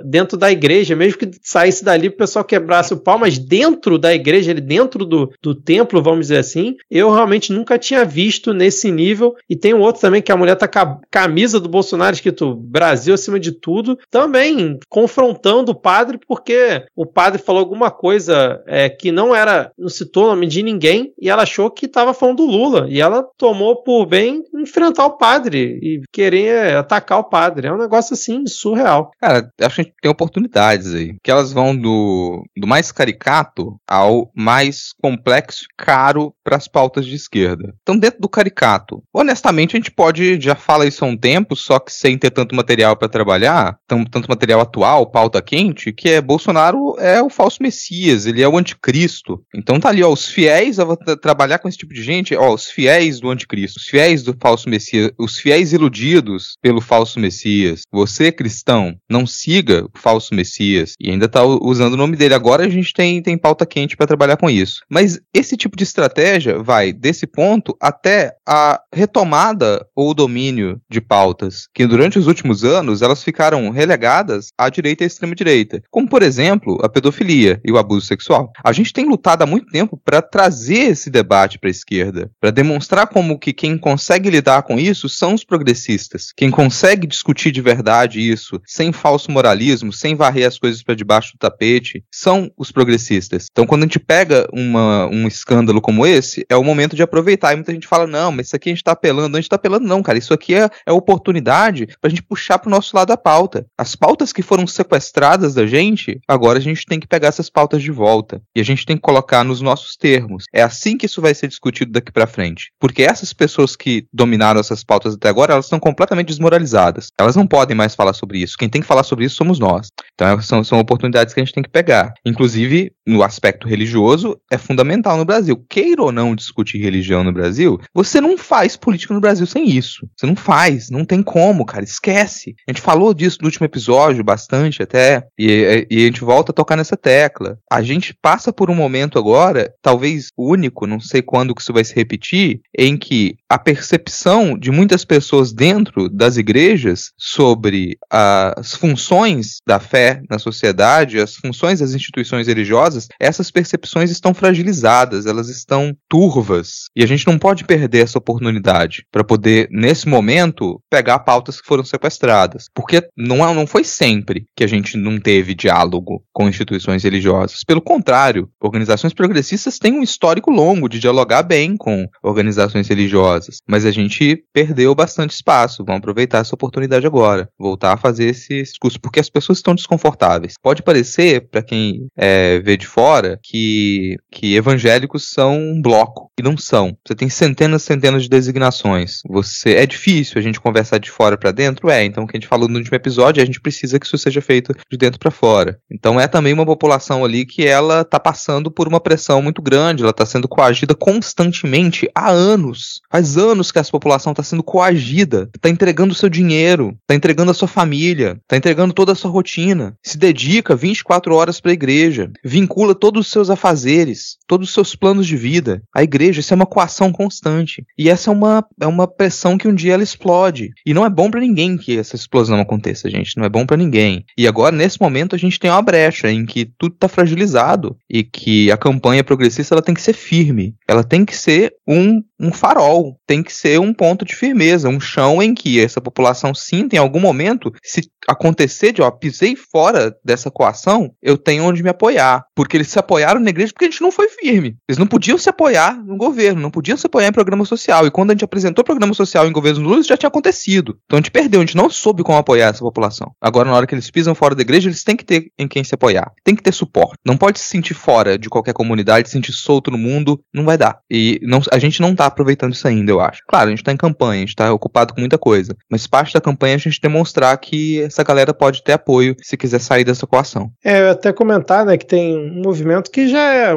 dentro 0.04 0.36
da 0.36 0.50
igreja, 0.50 0.96
mesmo 0.96 1.18
que 1.18 1.30
saísse 1.42 1.84
dali 1.84 2.08
o 2.08 2.16
pessoal 2.16 2.44
quebrasse 2.44 2.94
o 2.94 2.98
pau, 2.98 3.18
mas 3.18 3.38
dentro 3.38 3.98
da 3.98 4.14
igreja, 4.14 4.50
ali 4.50 4.60
dentro 4.60 5.04
do, 5.04 5.32
do 5.42 5.54
templo, 5.54 6.02
vamos 6.02 6.26
dizer 6.26 6.38
assim, 6.38 6.76
eu 6.90 7.10
realmente 7.10 7.52
nunca 7.52 7.78
tinha 7.78 8.04
visto 8.04 8.52
nesse 8.52 8.90
nível. 8.90 9.34
E 9.48 9.56
tem 9.56 9.74
um 9.74 9.80
outro 9.80 10.00
também 10.00 10.22
que 10.22 10.32
a 10.32 10.36
mulher 10.36 10.56
tá 10.56 10.68
com 10.68 10.78
a 10.78 10.98
camisa 11.10 11.60
do 11.60 11.68
Bolsonaro 11.68 12.14
escrito 12.14 12.54
Brasil 12.54 13.14
acima 13.14 13.38
de 13.38 13.52
tudo, 13.52 13.98
também 14.10 14.78
confrontando 14.88 15.72
o 15.72 15.74
padre, 15.74 16.18
porque 16.26 16.84
o 16.96 17.06
padre 17.06 17.40
falou 17.40 17.60
alguma 17.60 17.90
coisa 17.90 18.62
é, 18.66 18.88
que 18.88 19.12
não 19.12 19.34
era, 19.34 19.72
não 19.78 19.88
citou 19.88 20.24
o 20.24 20.28
nome 20.28 20.46
de 20.46 20.62
ninguém, 20.62 21.12
e 21.20 21.28
ela 21.28 21.42
achou 21.42 21.70
que 21.70 21.86
estava 21.86 22.14
falando 22.14 22.38
do 22.38 22.46
Lula. 22.46 22.86
E 22.88 23.00
ela 23.00 23.26
tomou 23.36 23.82
por 23.82 24.06
bem 24.06 24.42
enfrentar 24.54 25.06
o 25.06 25.16
padre 25.16 25.78
e 25.82 26.02
querer 26.12 26.76
atacar 26.76 27.18
o 27.18 27.24
padre. 27.24 27.66
É 27.68 27.72
um 27.72 27.78
negócio 27.78 28.14
assim 28.14 28.46
surreal. 28.46 29.10
Cara, 29.20 29.43
acho 29.60 29.76
que 29.76 29.80
a 29.80 29.84
gente 29.84 29.94
tem 30.00 30.10
oportunidades 30.10 30.94
aí. 30.94 31.16
Que 31.22 31.30
elas 31.30 31.52
vão 31.52 31.76
do, 31.76 32.44
do 32.56 32.66
mais 32.66 32.92
caricato 32.92 33.76
ao 33.88 34.30
mais 34.34 34.92
complexo 35.00 35.64
e 35.64 35.82
caro 35.84 36.34
para 36.42 36.56
as 36.56 36.68
pautas 36.68 37.06
de 37.06 37.14
esquerda. 37.14 37.74
Então, 37.82 37.98
dentro 37.98 38.20
do 38.20 38.28
caricato, 38.28 39.02
honestamente, 39.12 39.76
a 39.76 39.78
gente 39.78 39.90
pode, 39.90 40.40
já 40.40 40.54
fala 40.54 40.86
isso 40.86 41.04
há 41.04 41.08
um 41.08 41.16
tempo, 41.16 41.56
só 41.56 41.78
que 41.78 41.92
sem 41.92 42.18
ter 42.18 42.30
tanto 42.30 42.54
material 42.54 42.96
para 42.96 43.08
trabalhar, 43.08 43.76
tanto 43.86 44.28
material 44.28 44.60
atual, 44.60 45.10
pauta 45.10 45.40
quente, 45.40 45.92
que 45.92 46.10
é 46.10 46.20
Bolsonaro 46.20 46.96
é 46.98 47.22
o 47.22 47.30
falso 47.30 47.62
Messias, 47.62 48.26
ele 48.26 48.42
é 48.42 48.48
o 48.48 48.56
anticristo. 48.56 49.42
Então 49.54 49.80
tá 49.80 49.88
ali, 49.88 50.02
ó, 50.02 50.12
os 50.12 50.26
fiéis 50.26 50.78
a 50.78 50.96
trabalhar 51.16 51.58
com 51.58 51.68
esse 51.68 51.78
tipo 51.78 51.94
de 51.94 52.02
gente, 52.02 52.34
ó, 52.34 52.52
os 52.52 52.66
fiéis 52.66 53.20
do 53.20 53.30
anticristo, 53.30 53.78
os 53.78 53.86
fiéis 53.86 54.22
do 54.22 54.36
falso 54.40 54.68
Messias, 54.68 55.10
os 55.18 55.38
fiéis 55.38 55.72
iludidos 55.72 56.56
pelo 56.60 56.80
falso 56.80 57.18
Messias. 57.18 57.82
Você, 57.92 58.32
cristão, 58.32 58.96
não 59.08 59.26
siga 59.34 59.84
o 59.84 59.98
falso 59.98 60.34
Messias. 60.34 60.94
E 61.00 61.10
ainda 61.10 61.28
tá 61.28 61.44
usando 61.44 61.94
o 61.94 61.98
nome 61.98 62.16
dele. 62.16 62.34
Agora 62.34 62.64
a 62.64 62.68
gente 62.68 62.92
tem, 62.92 63.22
tem 63.22 63.36
pauta 63.36 63.66
quente 63.66 63.96
para 63.96 64.06
trabalhar 64.06 64.36
com 64.36 64.48
isso. 64.48 64.82
Mas 64.88 65.20
esse 65.32 65.56
tipo 65.56 65.76
de 65.76 65.84
estratégia 65.84 66.62
vai 66.62 66.92
desse 66.92 67.26
ponto 67.26 67.76
até 67.80 68.34
a 68.46 68.80
retomada 68.92 69.86
ou 69.94 70.14
domínio 70.14 70.80
de 70.88 71.00
pautas 71.00 71.68
que 71.74 71.86
durante 71.86 72.18
os 72.18 72.26
últimos 72.26 72.64
anos 72.64 73.02
elas 73.02 73.22
ficaram 73.22 73.70
relegadas 73.70 74.48
à 74.58 74.68
direita 74.68 75.02
e 75.02 75.04
à 75.04 75.06
extrema 75.06 75.34
direita, 75.34 75.82
como 75.90 76.08
por 76.08 76.22
exemplo 76.22 76.78
a 76.82 76.88
pedofilia 76.88 77.60
e 77.64 77.72
o 77.72 77.78
abuso 77.78 78.06
sexual. 78.06 78.52
A 78.62 78.72
gente 78.72 78.92
tem 78.92 79.06
lutado 79.06 79.42
há 79.42 79.46
muito 79.46 79.66
tempo 79.66 80.00
para 80.04 80.22
trazer 80.22 80.90
esse 80.90 81.10
debate 81.10 81.58
para 81.58 81.68
a 81.68 81.70
esquerda, 81.70 82.30
para 82.40 82.50
demonstrar 82.50 83.06
como 83.06 83.38
que 83.38 83.52
quem 83.52 83.76
consegue 83.76 84.30
lidar 84.30 84.62
com 84.62 84.78
isso 84.78 85.08
são 85.08 85.34
os 85.34 85.44
progressistas, 85.44 86.32
quem 86.36 86.50
consegue 86.50 87.06
discutir 87.06 87.50
de 87.50 87.60
verdade 87.60 88.20
isso 88.20 88.60
sem 88.66 88.92
falso 88.92 89.23
moralismo, 89.30 89.92
sem 89.92 90.14
varrer 90.14 90.46
as 90.46 90.58
coisas 90.58 90.82
para 90.82 90.94
debaixo 90.94 91.32
do 91.34 91.38
tapete, 91.38 92.04
são 92.12 92.50
os 92.56 92.70
progressistas. 92.70 93.46
Então 93.50 93.66
quando 93.66 93.82
a 93.82 93.86
gente 93.86 93.98
pega 93.98 94.48
uma, 94.52 95.06
um 95.06 95.26
escândalo 95.26 95.80
como 95.80 96.06
esse, 96.06 96.44
é 96.48 96.56
o 96.56 96.64
momento 96.64 96.96
de 96.96 97.02
aproveitar. 97.02 97.52
E 97.52 97.56
muita 97.56 97.72
gente 97.72 97.86
fala: 97.86 98.06
não, 98.06 98.32
mas 98.32 98.46
isso 98.46 98.56
aqui 98.56 98.68
a 98.68 98.72
gente 98.72 98.78
está 98.78 98.92
apelando. 98.92 99.36
A 99.36 99.40
gente 99.40 99.46
está 99.46 99.56
apelando, 99.56 99.86
não, 99.86 100.02
cara. 100.02 100.18
Isso 100.18 100.34
aqui 100.34 100.54
é, 100.54 100.68
é 100.86 100.92
oportunidade 100.92 101.86
para 102.00 102.08
a 102.08 102.10
gente 102.10 102.22
puxar 102.22 102.58
para 102.58 102.68
o 102.68 102.70
nosso 102.70 102.96
lado 102.96 103.08
da 103.08 103.16
pauta. 103.16 103.66
As 103.78 103.94
pautas 103.94 104.32
que 104.32 104.42
foram 104.42 104.66
sequestradas 104.66 105.54
da 105.54 105.66
gente, 105.66 106.20
agora 106.26 106.58
a 106.58 106.62
gente 106.62 106.86
tem 106.86 106.98
que 106.98 107.06
pegar 107.06 107.28
essas 107.28 107.50
pautas 107.50 107.82
de 107.82 107.90
volta. 107.90 108.42
E 108.54 108.60
a 108.60 108.64
gente 108.64 108.86
tem 108.86 108.96
que 108.96 109.02
colocar 109.02 109.44
nos 109.44 109.60
nossos 109.60 109.96
termos. 109.96 110.44
É 110.52 110.62
assim 110.62 110.96
que 110.96 111.06
isso 111.06 111.20
vai 111.20 111.34
ser 111.34 111.48
discutido 111.48 111.92
daqui 111.92 112.12
para 112.12 112.26
frente. 112.26 112.70
Porque 112.80 113.02
essas 113.02 113.32
pessoas 113.32 113.76
que 113.76 114.06
dominaram 114.12 114.60
essas 114.60 114.82
pautas 114.82 115.14
até 115.14 115.28
agora, 115.28 115.52
elas 115.52 115.66
estão 115.66 115.78
completamente 115.78 116.28
desmoralizadas. 116.28 117.08
Elas 117.18 117.36
não 117.36 117.46
podem 117.46 117.76
mais 117.76 117.94
falar 117.94 118.12
sobre 118.12 118.38
isso. 118.38 118.56
Quem 118.56 118.68
tem 118.68 118.80
que 118.80 118.86
falar 118.86 119.02
sobre 119.02 119.13
isso 119.22 119.36
somos 119.36 119.58
nós. 119.58 119.88
Então 120.14 120.40
são, 120.40 120.64
são 120.64 120.78
oportunidades 120.78 121.34
que 121.34 121.40
a 121.40 121.44
gente 121.44 121.54
tem 121.54 121.62
que 121.62 121.70
pegar. 121.70 122.12
Inclusive, 122.24 122.92
no 123.06 123.22
aspecto 123.22 123.68
religioso, 123.68 124.38
é 124.50 124.56
fundamental 124.56 125.16
no 125.16 125.24
Brasil. 125.24 125.62
Queira 125.68 126.02
ou 126.02 126.12
não 126.12 126.34
discutir 126.34 126.78
religião 126.78 127.22
no 127.22 127.32
Brasil, 127.32 127.78
você 127.92 128.20
não 128.20 128.38
faz 128.38 128.76
política 128.76 129.14
no 129.14 129.20
Brasil 129.20 129.46
sem 129.46 129.68
isso. 129.68 130.08
Você 130.16 130.26
não 130.26 130.36
faz, 130.36 130.90
não 130.90 131.04
tem 131.04 131.22
como, 131.22 131.64
cara. 131.64 131.84
Esquece. 131.84 132.54
A 132.68 132.72
gente 132.72 132.80
falou 132.80 133.12
disso 133.12 133.38
no 133.40 133.46
último 133.46 133.66
episódio 133.66 134.24
bastante 134.24 134.82
até, 134.82 135.26
e, 135.38 135.86
e 135.90 136.02
a 136.02 136.06
gente 136.06 136.22
volta 136.22 136.52
a 136.52 136.54
tocar 136.54 136.76
nessa 136.76 136.96
tecla. 136.96 137.58
A 137.70 137.82
gente 137.82 138.14
passa 138.14 138.52
por 138.52 138.70
um 138.70 138.74
momento 138.74 139.18
agora, 139.18 139.72
talvez 139.82 140.28
único, 140.36 140.86
não 140.86 141.00
sei 141.00 141.22
quando 141.22 141.54
que 141.54 141.60
isso 141.60 141.72
vai 141.72 141.84
se 141.84 141.94
repetir, 141.94 142.60
em 142.76 142.96
que 142.96 143.36
a 143.54 143.58
percepção 143.58 144.58
de 144.58 144.72
muitas 144.72 145.04
pessoas 145.04 145.52
dentro 145.52 146.08
das 146.08 146.36
igrejas 146.36 147.12
sobre 147.16 147.96
as 148.10 148.74
funções 148.74 149.58
da 149.64 149.78
fé 149.78 150.20
na 150.28 150.40
sociedade, 150.40 151.20
as 151.20 151.36
funções 151.36 151.78
das 151.78 151.94
instituições 151.94 152.48
religiosas, 152.48 153.06
essas 153.20 153.52
percepções 153.52 154.10
estão 154.10 154.34
fragilizadas, 154.34 155.24
elas 155.24 155.48
estão 155.48 155.96
turvas. 156.08 156.86
E 156.96 157.04
a 157.04 157.06
gente 157.06 157.28
não 157.28 157.38
pode 157.38 157.62
perder 157.62 158.02
essa 158.02 158.18
oportunidade 158.18 159.06
para 159.12 159.22
poder, 159.22 159.68
nesse 159.70 160.08
momento, 160.08 160.80
pegar 160.90 161.20
pautas 161.20 161.60
que 161.60 161.68
foram 161.68 161.84
sequestradas. 161.84 162.66
Porque 162.74 163.06
não, 163.16 163.48
é, 163.48 163.54
não 163.54 163.68
foi 163.68 163.84
sempre 163.84 164.46
que 164.56 164.64
a 164.64 164.68
gente 164.68 164.96
não 164.96 165.20
teve 165.20 165.54
diálogo 165.54 166.24
com 166.32 166.48
instituições 166.48 167.04
religiosas. 167.04 167.62
Pelo 167.62 167.80
contrário, 167.80 168.48
organizações 168.60 169.14
progressistas 169.14 169.78
têm 169.78 169.92
um 169.92 170.02
histórico 170.02 170.50
longo 170.50 170.88
de 170.88 170.98
dialogar 170.98 171.44
bem 171.44 171.76
com 171.76 172.08
organizações 172.20 172.88
religiosas. 172.88 173.43
Mas 173.66 173.84
a 173.84 173.90
gente 173.90 174.44
perdeu 174.52 174.94
bastante 174.94 175.32
espaço. 175.32 175.84
Vamos 175.84 175.98
aproveitar 175.98 176.38
essa 176.38 176.54
oportunidade 176.54 177.06
agora. 177.06 177.48
Voltar 177.58 177.92
a 177.92 177.96
fazer 177.96 178.26
esse 178.26 178.62
discurso. 178.62 179.00
Porque 179.00 179.20
as 179.20 179.30
pessoas 179.30 179.58
estão 179.58 179.74
desconfortáveis. 179.74 180.54
Pode 180.62 180.82
parecer, 180.82 181.48
para 181.48 181.62
quem 181.62 182.08
é, 182.16 182.60
vê 182.60 182.76
de 182.76 182.86
fora, 182.86 183.38
que, 183.42 184.16
que 184.30 184.54
evangélicos 184.54 185.30
são 185.30 185.58
um 185.58 185.82
bloco. 185.82 186.30
E 186.38 186.42
não 186.42 186.56
são. 186.56 186.96
Você 187.06 187.14
tem 187.14 187.28
centenas 187.28 187.82
e 187.82 187.86
centenas 187.86 188.22
de 188.24 188.28
designações. 188.28 189.20
Você 189.28 189.74
É 189.74 189.86
difícil 189.86 190.38
a 190.38 190.42
gente 190.42 190.60
conversar 190.60 190.98
de 190.98 191.10
fora 191.10 191.36
para 191.36 191.52
dentro? 191.52 191.88
É. 191.88 192.04
Então, 192.04 192.24
o 192.24 192.26
que 192.26 192.36
a 192.36 192.40
gente 192.40 192.48
falou 192.48 192.68
no 192.68 192.78
último 192.78 192.96
episódio, 192.96 193.42
a 193.42 193.46
gente 193.46 193.60
precisa 193.60 193.98
que 193.98 194.06
isso 194.06 194.18
seja 194.18 194.40
feito 194.40 194.74
de 194.90 194.96
dentro 194.96 195.18
para 195.18 195.30
fora. 195.30 195.78
Então, 195.90 196.20
é 196.20 196.26
também 196.26 196.52
uma 196.52 196.66
população 196.66 197.24
ali 197.24 197.46
que 197.46 197.66
ela 197.66 198.04
tá 198.04 198.18
passando 198.18 198.70
por 198.70 198.88
uma 198.88 199.00
pressão 199.00 199.40
muito 199.40 199.62
grande. 199.62 200.02
Ela 200.02 200.12
tá 200.12 200.26
sendo 200.26 200.48
coagida 200.48 200.94
constantemente 200.94 202.08
há 202.14 202.30
anos. 202.30 203.00
Faz 203.10 203.33
anos 203.36 203.70
que 203.70 203.78
essa 203.78 203.90
população 203.90 204.32
está 204.32 204.42
sendo 204.42 204.62
coagida. 204.62 205.48
Tá 205.60 205.68
entregando 205.68 206.12
o 206.12 206.16
seu 206.16 206.28
dinheiro, 206.28 206.96
tá 207.06 207.14
entregando 207.14 207.50
a 207.50 207.54
sua 207.54 207.68
família, 207.68 208.38
tá 208.46 208.56
entregando 208.56 208.94
toda 208.94 209.12
a 209.12 209.14
sua 209.14 209.30
rotina. 209.30 209.96
Se 210.02 210.18
dedica 210.18 210.76
24 210.76 211.34
horas 211.34 211.60
para 211.60 211.70
a 211.70 211.74
igreja. 211.74 212.30
Vincula 212.44 212.94
todos 212.94 213.26
os 213.26 213.32
seus 213.32 213.50
afazeres, 213.50 214.36
todos 214.46 214.68
os 214.68 214.74
seus 214.74 214.94
planos 214.94 215.26
de 215.26 215.36
vida. 215.36 215.82
A 215.94 216.02
igreja, 216.02 216.40
isso 216.40 216.52
é 216.52 216.56
uma 216.56 216.66
coação 216.66 217.12
constante. 217.12 217.84
E 217.98 218.08
essa 218.08 218.30
é 218.30 218.32
uma, 218.32 218.64
é 218.80 218.86
uma 218.86 219.06
pressão 219.06 219.56
que 219.56 219.68
um 219.68 219.74
dia 219.74 219.94
ela 219.94 220.02
explode. 220.02 220.70
E 220.86 220.94
não 220.94 221.04
é 221.04 221.10
bom 221.10 221.30
para 221.30 221.40
ninguém 221.40 221.76
que 221.76 221.98
essa 221.98 222.16
explosão 222.16 222.60
aconteça, 222.60 223.10
gente. 223.10 223.36
Não 223.36 223.44
é 223.44 223.48
bom 223.48 223.66
para 223.66 223.76
ninguém. 223.76 224.24
E 224.36 224.46
agora, 224.46 224.74
nesse 224.74 225.00
momento, 225.00 225.34
a 225.34 225.38
gente 225.38 225.58
tem 225.58 225.70
uma 225.70 225.82
brecha 225.82 226.30
em 226.30 226.44
que 226.44 226.64
tudo 226.64 226.96
tá 226.96 227.08
fragilizado 227.08 227.96
e 228.08 228.22
que 228.22 228.70
a 228.70 228.76
campanha 228.76 229.24
progressista 229.24 229.74
ela 229.74 229.82
tem 229.82 229.94
que 229.94 230.02
ser 230.02 230.12
firme. 230.12 230.74
Ela 230.88 231.04
tem 231.04 231.24
que 231.24 231.36
ser 231.36 231.74
um, 231.86 232.22
um 232.44 232.52
farol. 232.52 233.18
Tem 233.26 233.42
que 233.42 233.52
ser 233.52 233.80
um 233.80 233.92
ponto 233.92 234.24
de 234.24 234.34
firmeza, 234.34 234.88
um 234.88 235.00
chão 235.00 235.42
em 235.42 235.54
que 235.54 235.80
essa 235.80 236.00
população 236.00 236.54
sinta 236.54 236.96
em 236.96 236.98
algum 236.98 237.20
momento, 237.20 237.72
se 237.82 238.02
acontecer 238.28 238.92
de, 238.92 239.02
ó, 239.02 239.10
pisei 239.10 239.54
fora 239.56 240.14
dessa 240.24 240.50
coação, 240.50 241.12
eu 241.22 241.36
tenho 241.36 241.64
onde 241.64 241.82
me 241.82 241.90
apoiar. 241.90 242.44
Porque 242.54 242.76
eles 242.76 242.88
se 242.88 242.98
apoiaram 242.98 243.40
na 243.40 243.50
igreja 243.50 243.72
porque 243.72 243.86
a 243.86 243.90
gente 243.90 244.02
não 244.02 244.10
foi 244.10 244.28
firme. 244.28 244.76
Eles 244.88 244.98
não 244.98 245.06
podiam 245.06 245.38
se 245.38 245.48
apoiar 245.48 245.96
no 246.04 246.16
governo, 246.16 246.60
não 246.60 246.70
podiam 246.70 246.96
se 246.96 247.06
apoiar 247.06 247.28
em 247.28 247.32
programa 247.32 247.64
social. 247.64 248.06
E 248.06 248.10
quando 248.10 248.30
a 248.30 248.34
gente 248.34 248.44
apresentou 248.44 248.84
programa 248.84 249.14
social 249.14 249.46
em 249.46 249.52
governos 249.52 249.82
Lula, 249.82 250.00
isso 250.00 250.08
já 250.08 250.16
tinha 250.16 250.28
acontecido. 250.28 250.98
Então 251.04 251.18
a 251.18 251.20
gente 251.20 251.30
perdeu, 251.30 251.60
a 251.60 251.64
gente 251.64 251.76
não 251.76 251.90
soube 251.90 252.22
como 252.22 252.38
apoiar 252.38 252.68
essa 252.68 252.80
população. 252.80 253.32
Agora, 253.40 253.68
na 253.68 253.76
hora 253.76 253.86
que 253.86 253.94
eles 253.94 254.10
pisam 254.10 254.34
fora 254.34 254.54
da 254.54 254.62
igreja, 254.62 254.88
eles 254.88 255.04
têm 255.04 255.16
que 255.16 255.24
ter 255.24 255.50
em 255.58 255.68
quem 255.68 255.84
se 255.84 255.94
apoiar. 255.94 256.32
Tem 256.42 256.54
que 256.54 256.62
ter 256.62 256.72
suporte. 256.72 257.18
Não 257.24 257.36
pode 257.36 257.58
se 257.58 257.66
sentir 257.66 257.94
fora 257.94 258.38
de 258.38 258.48
qualquer 258.48 258.72
comunidade, 258.72 259.28
se 259.28 259.32
sentir 259.32 259.52
solto 259.52 259.90
no 259.90 259.98
mundo, 259.98 260.40
não 260.52 260.64
vai 260.64 260.78
dar. 260.78 260.98
E 261.10 261.40
não, 261.42 261.60
a 261.70 261.78
gente 261.78 262.00
não 262.00 262.14
tá 262.14 262.30
aproveitando 262.34 262.74
isso 262.74 262.86
ainda, 262.86 263.10
eu 263.10 263.20
acho. 263.20 263.42
Claro, 263.48 263.68
a 263.68 263.70
gente 263.70 263.84
tá 263.84 263.92
em 263.92 263.96
campanha, 263.96 264.42
a 264.42 264.46
gente 264.46 264.56
tá 264.56 264.72
ocupado 264.72 265.14
com 265.14 265.20
muita 265.20 265.38
coisa, 265.38 265.76
mas 265.90 266.06
parte 266.06 266.34
da 266.34 266.40
campanha 266.40 266.74
é 266.74 266.76
a 266.76 266.78
gente 266.78 267.00
demonstrar 267.00 267.56
que 267.58 268.00
essa 268.02 268.22
galera 268.22 268.52
pode 268.52 268.82
ter 268.82 268.92
apoio 268.92 269.36
se 269.40 269.56
quiser 269.56 269.80
sair 269.80 270.04
dessa 270.04 270.26
coação. 270.26 270.70
É, 270.84 271.00
eu 271.00 271.10
até 271.10 271.32
comentar, 271.32 271.86
né, 271.86 271.96
que 271.96 272.06
tem 272.06 272.36
um 272.36 272.62
movimento 272.62 273.10
que 273.10 273.28
já 273.28 273.54
é 273.54 273.74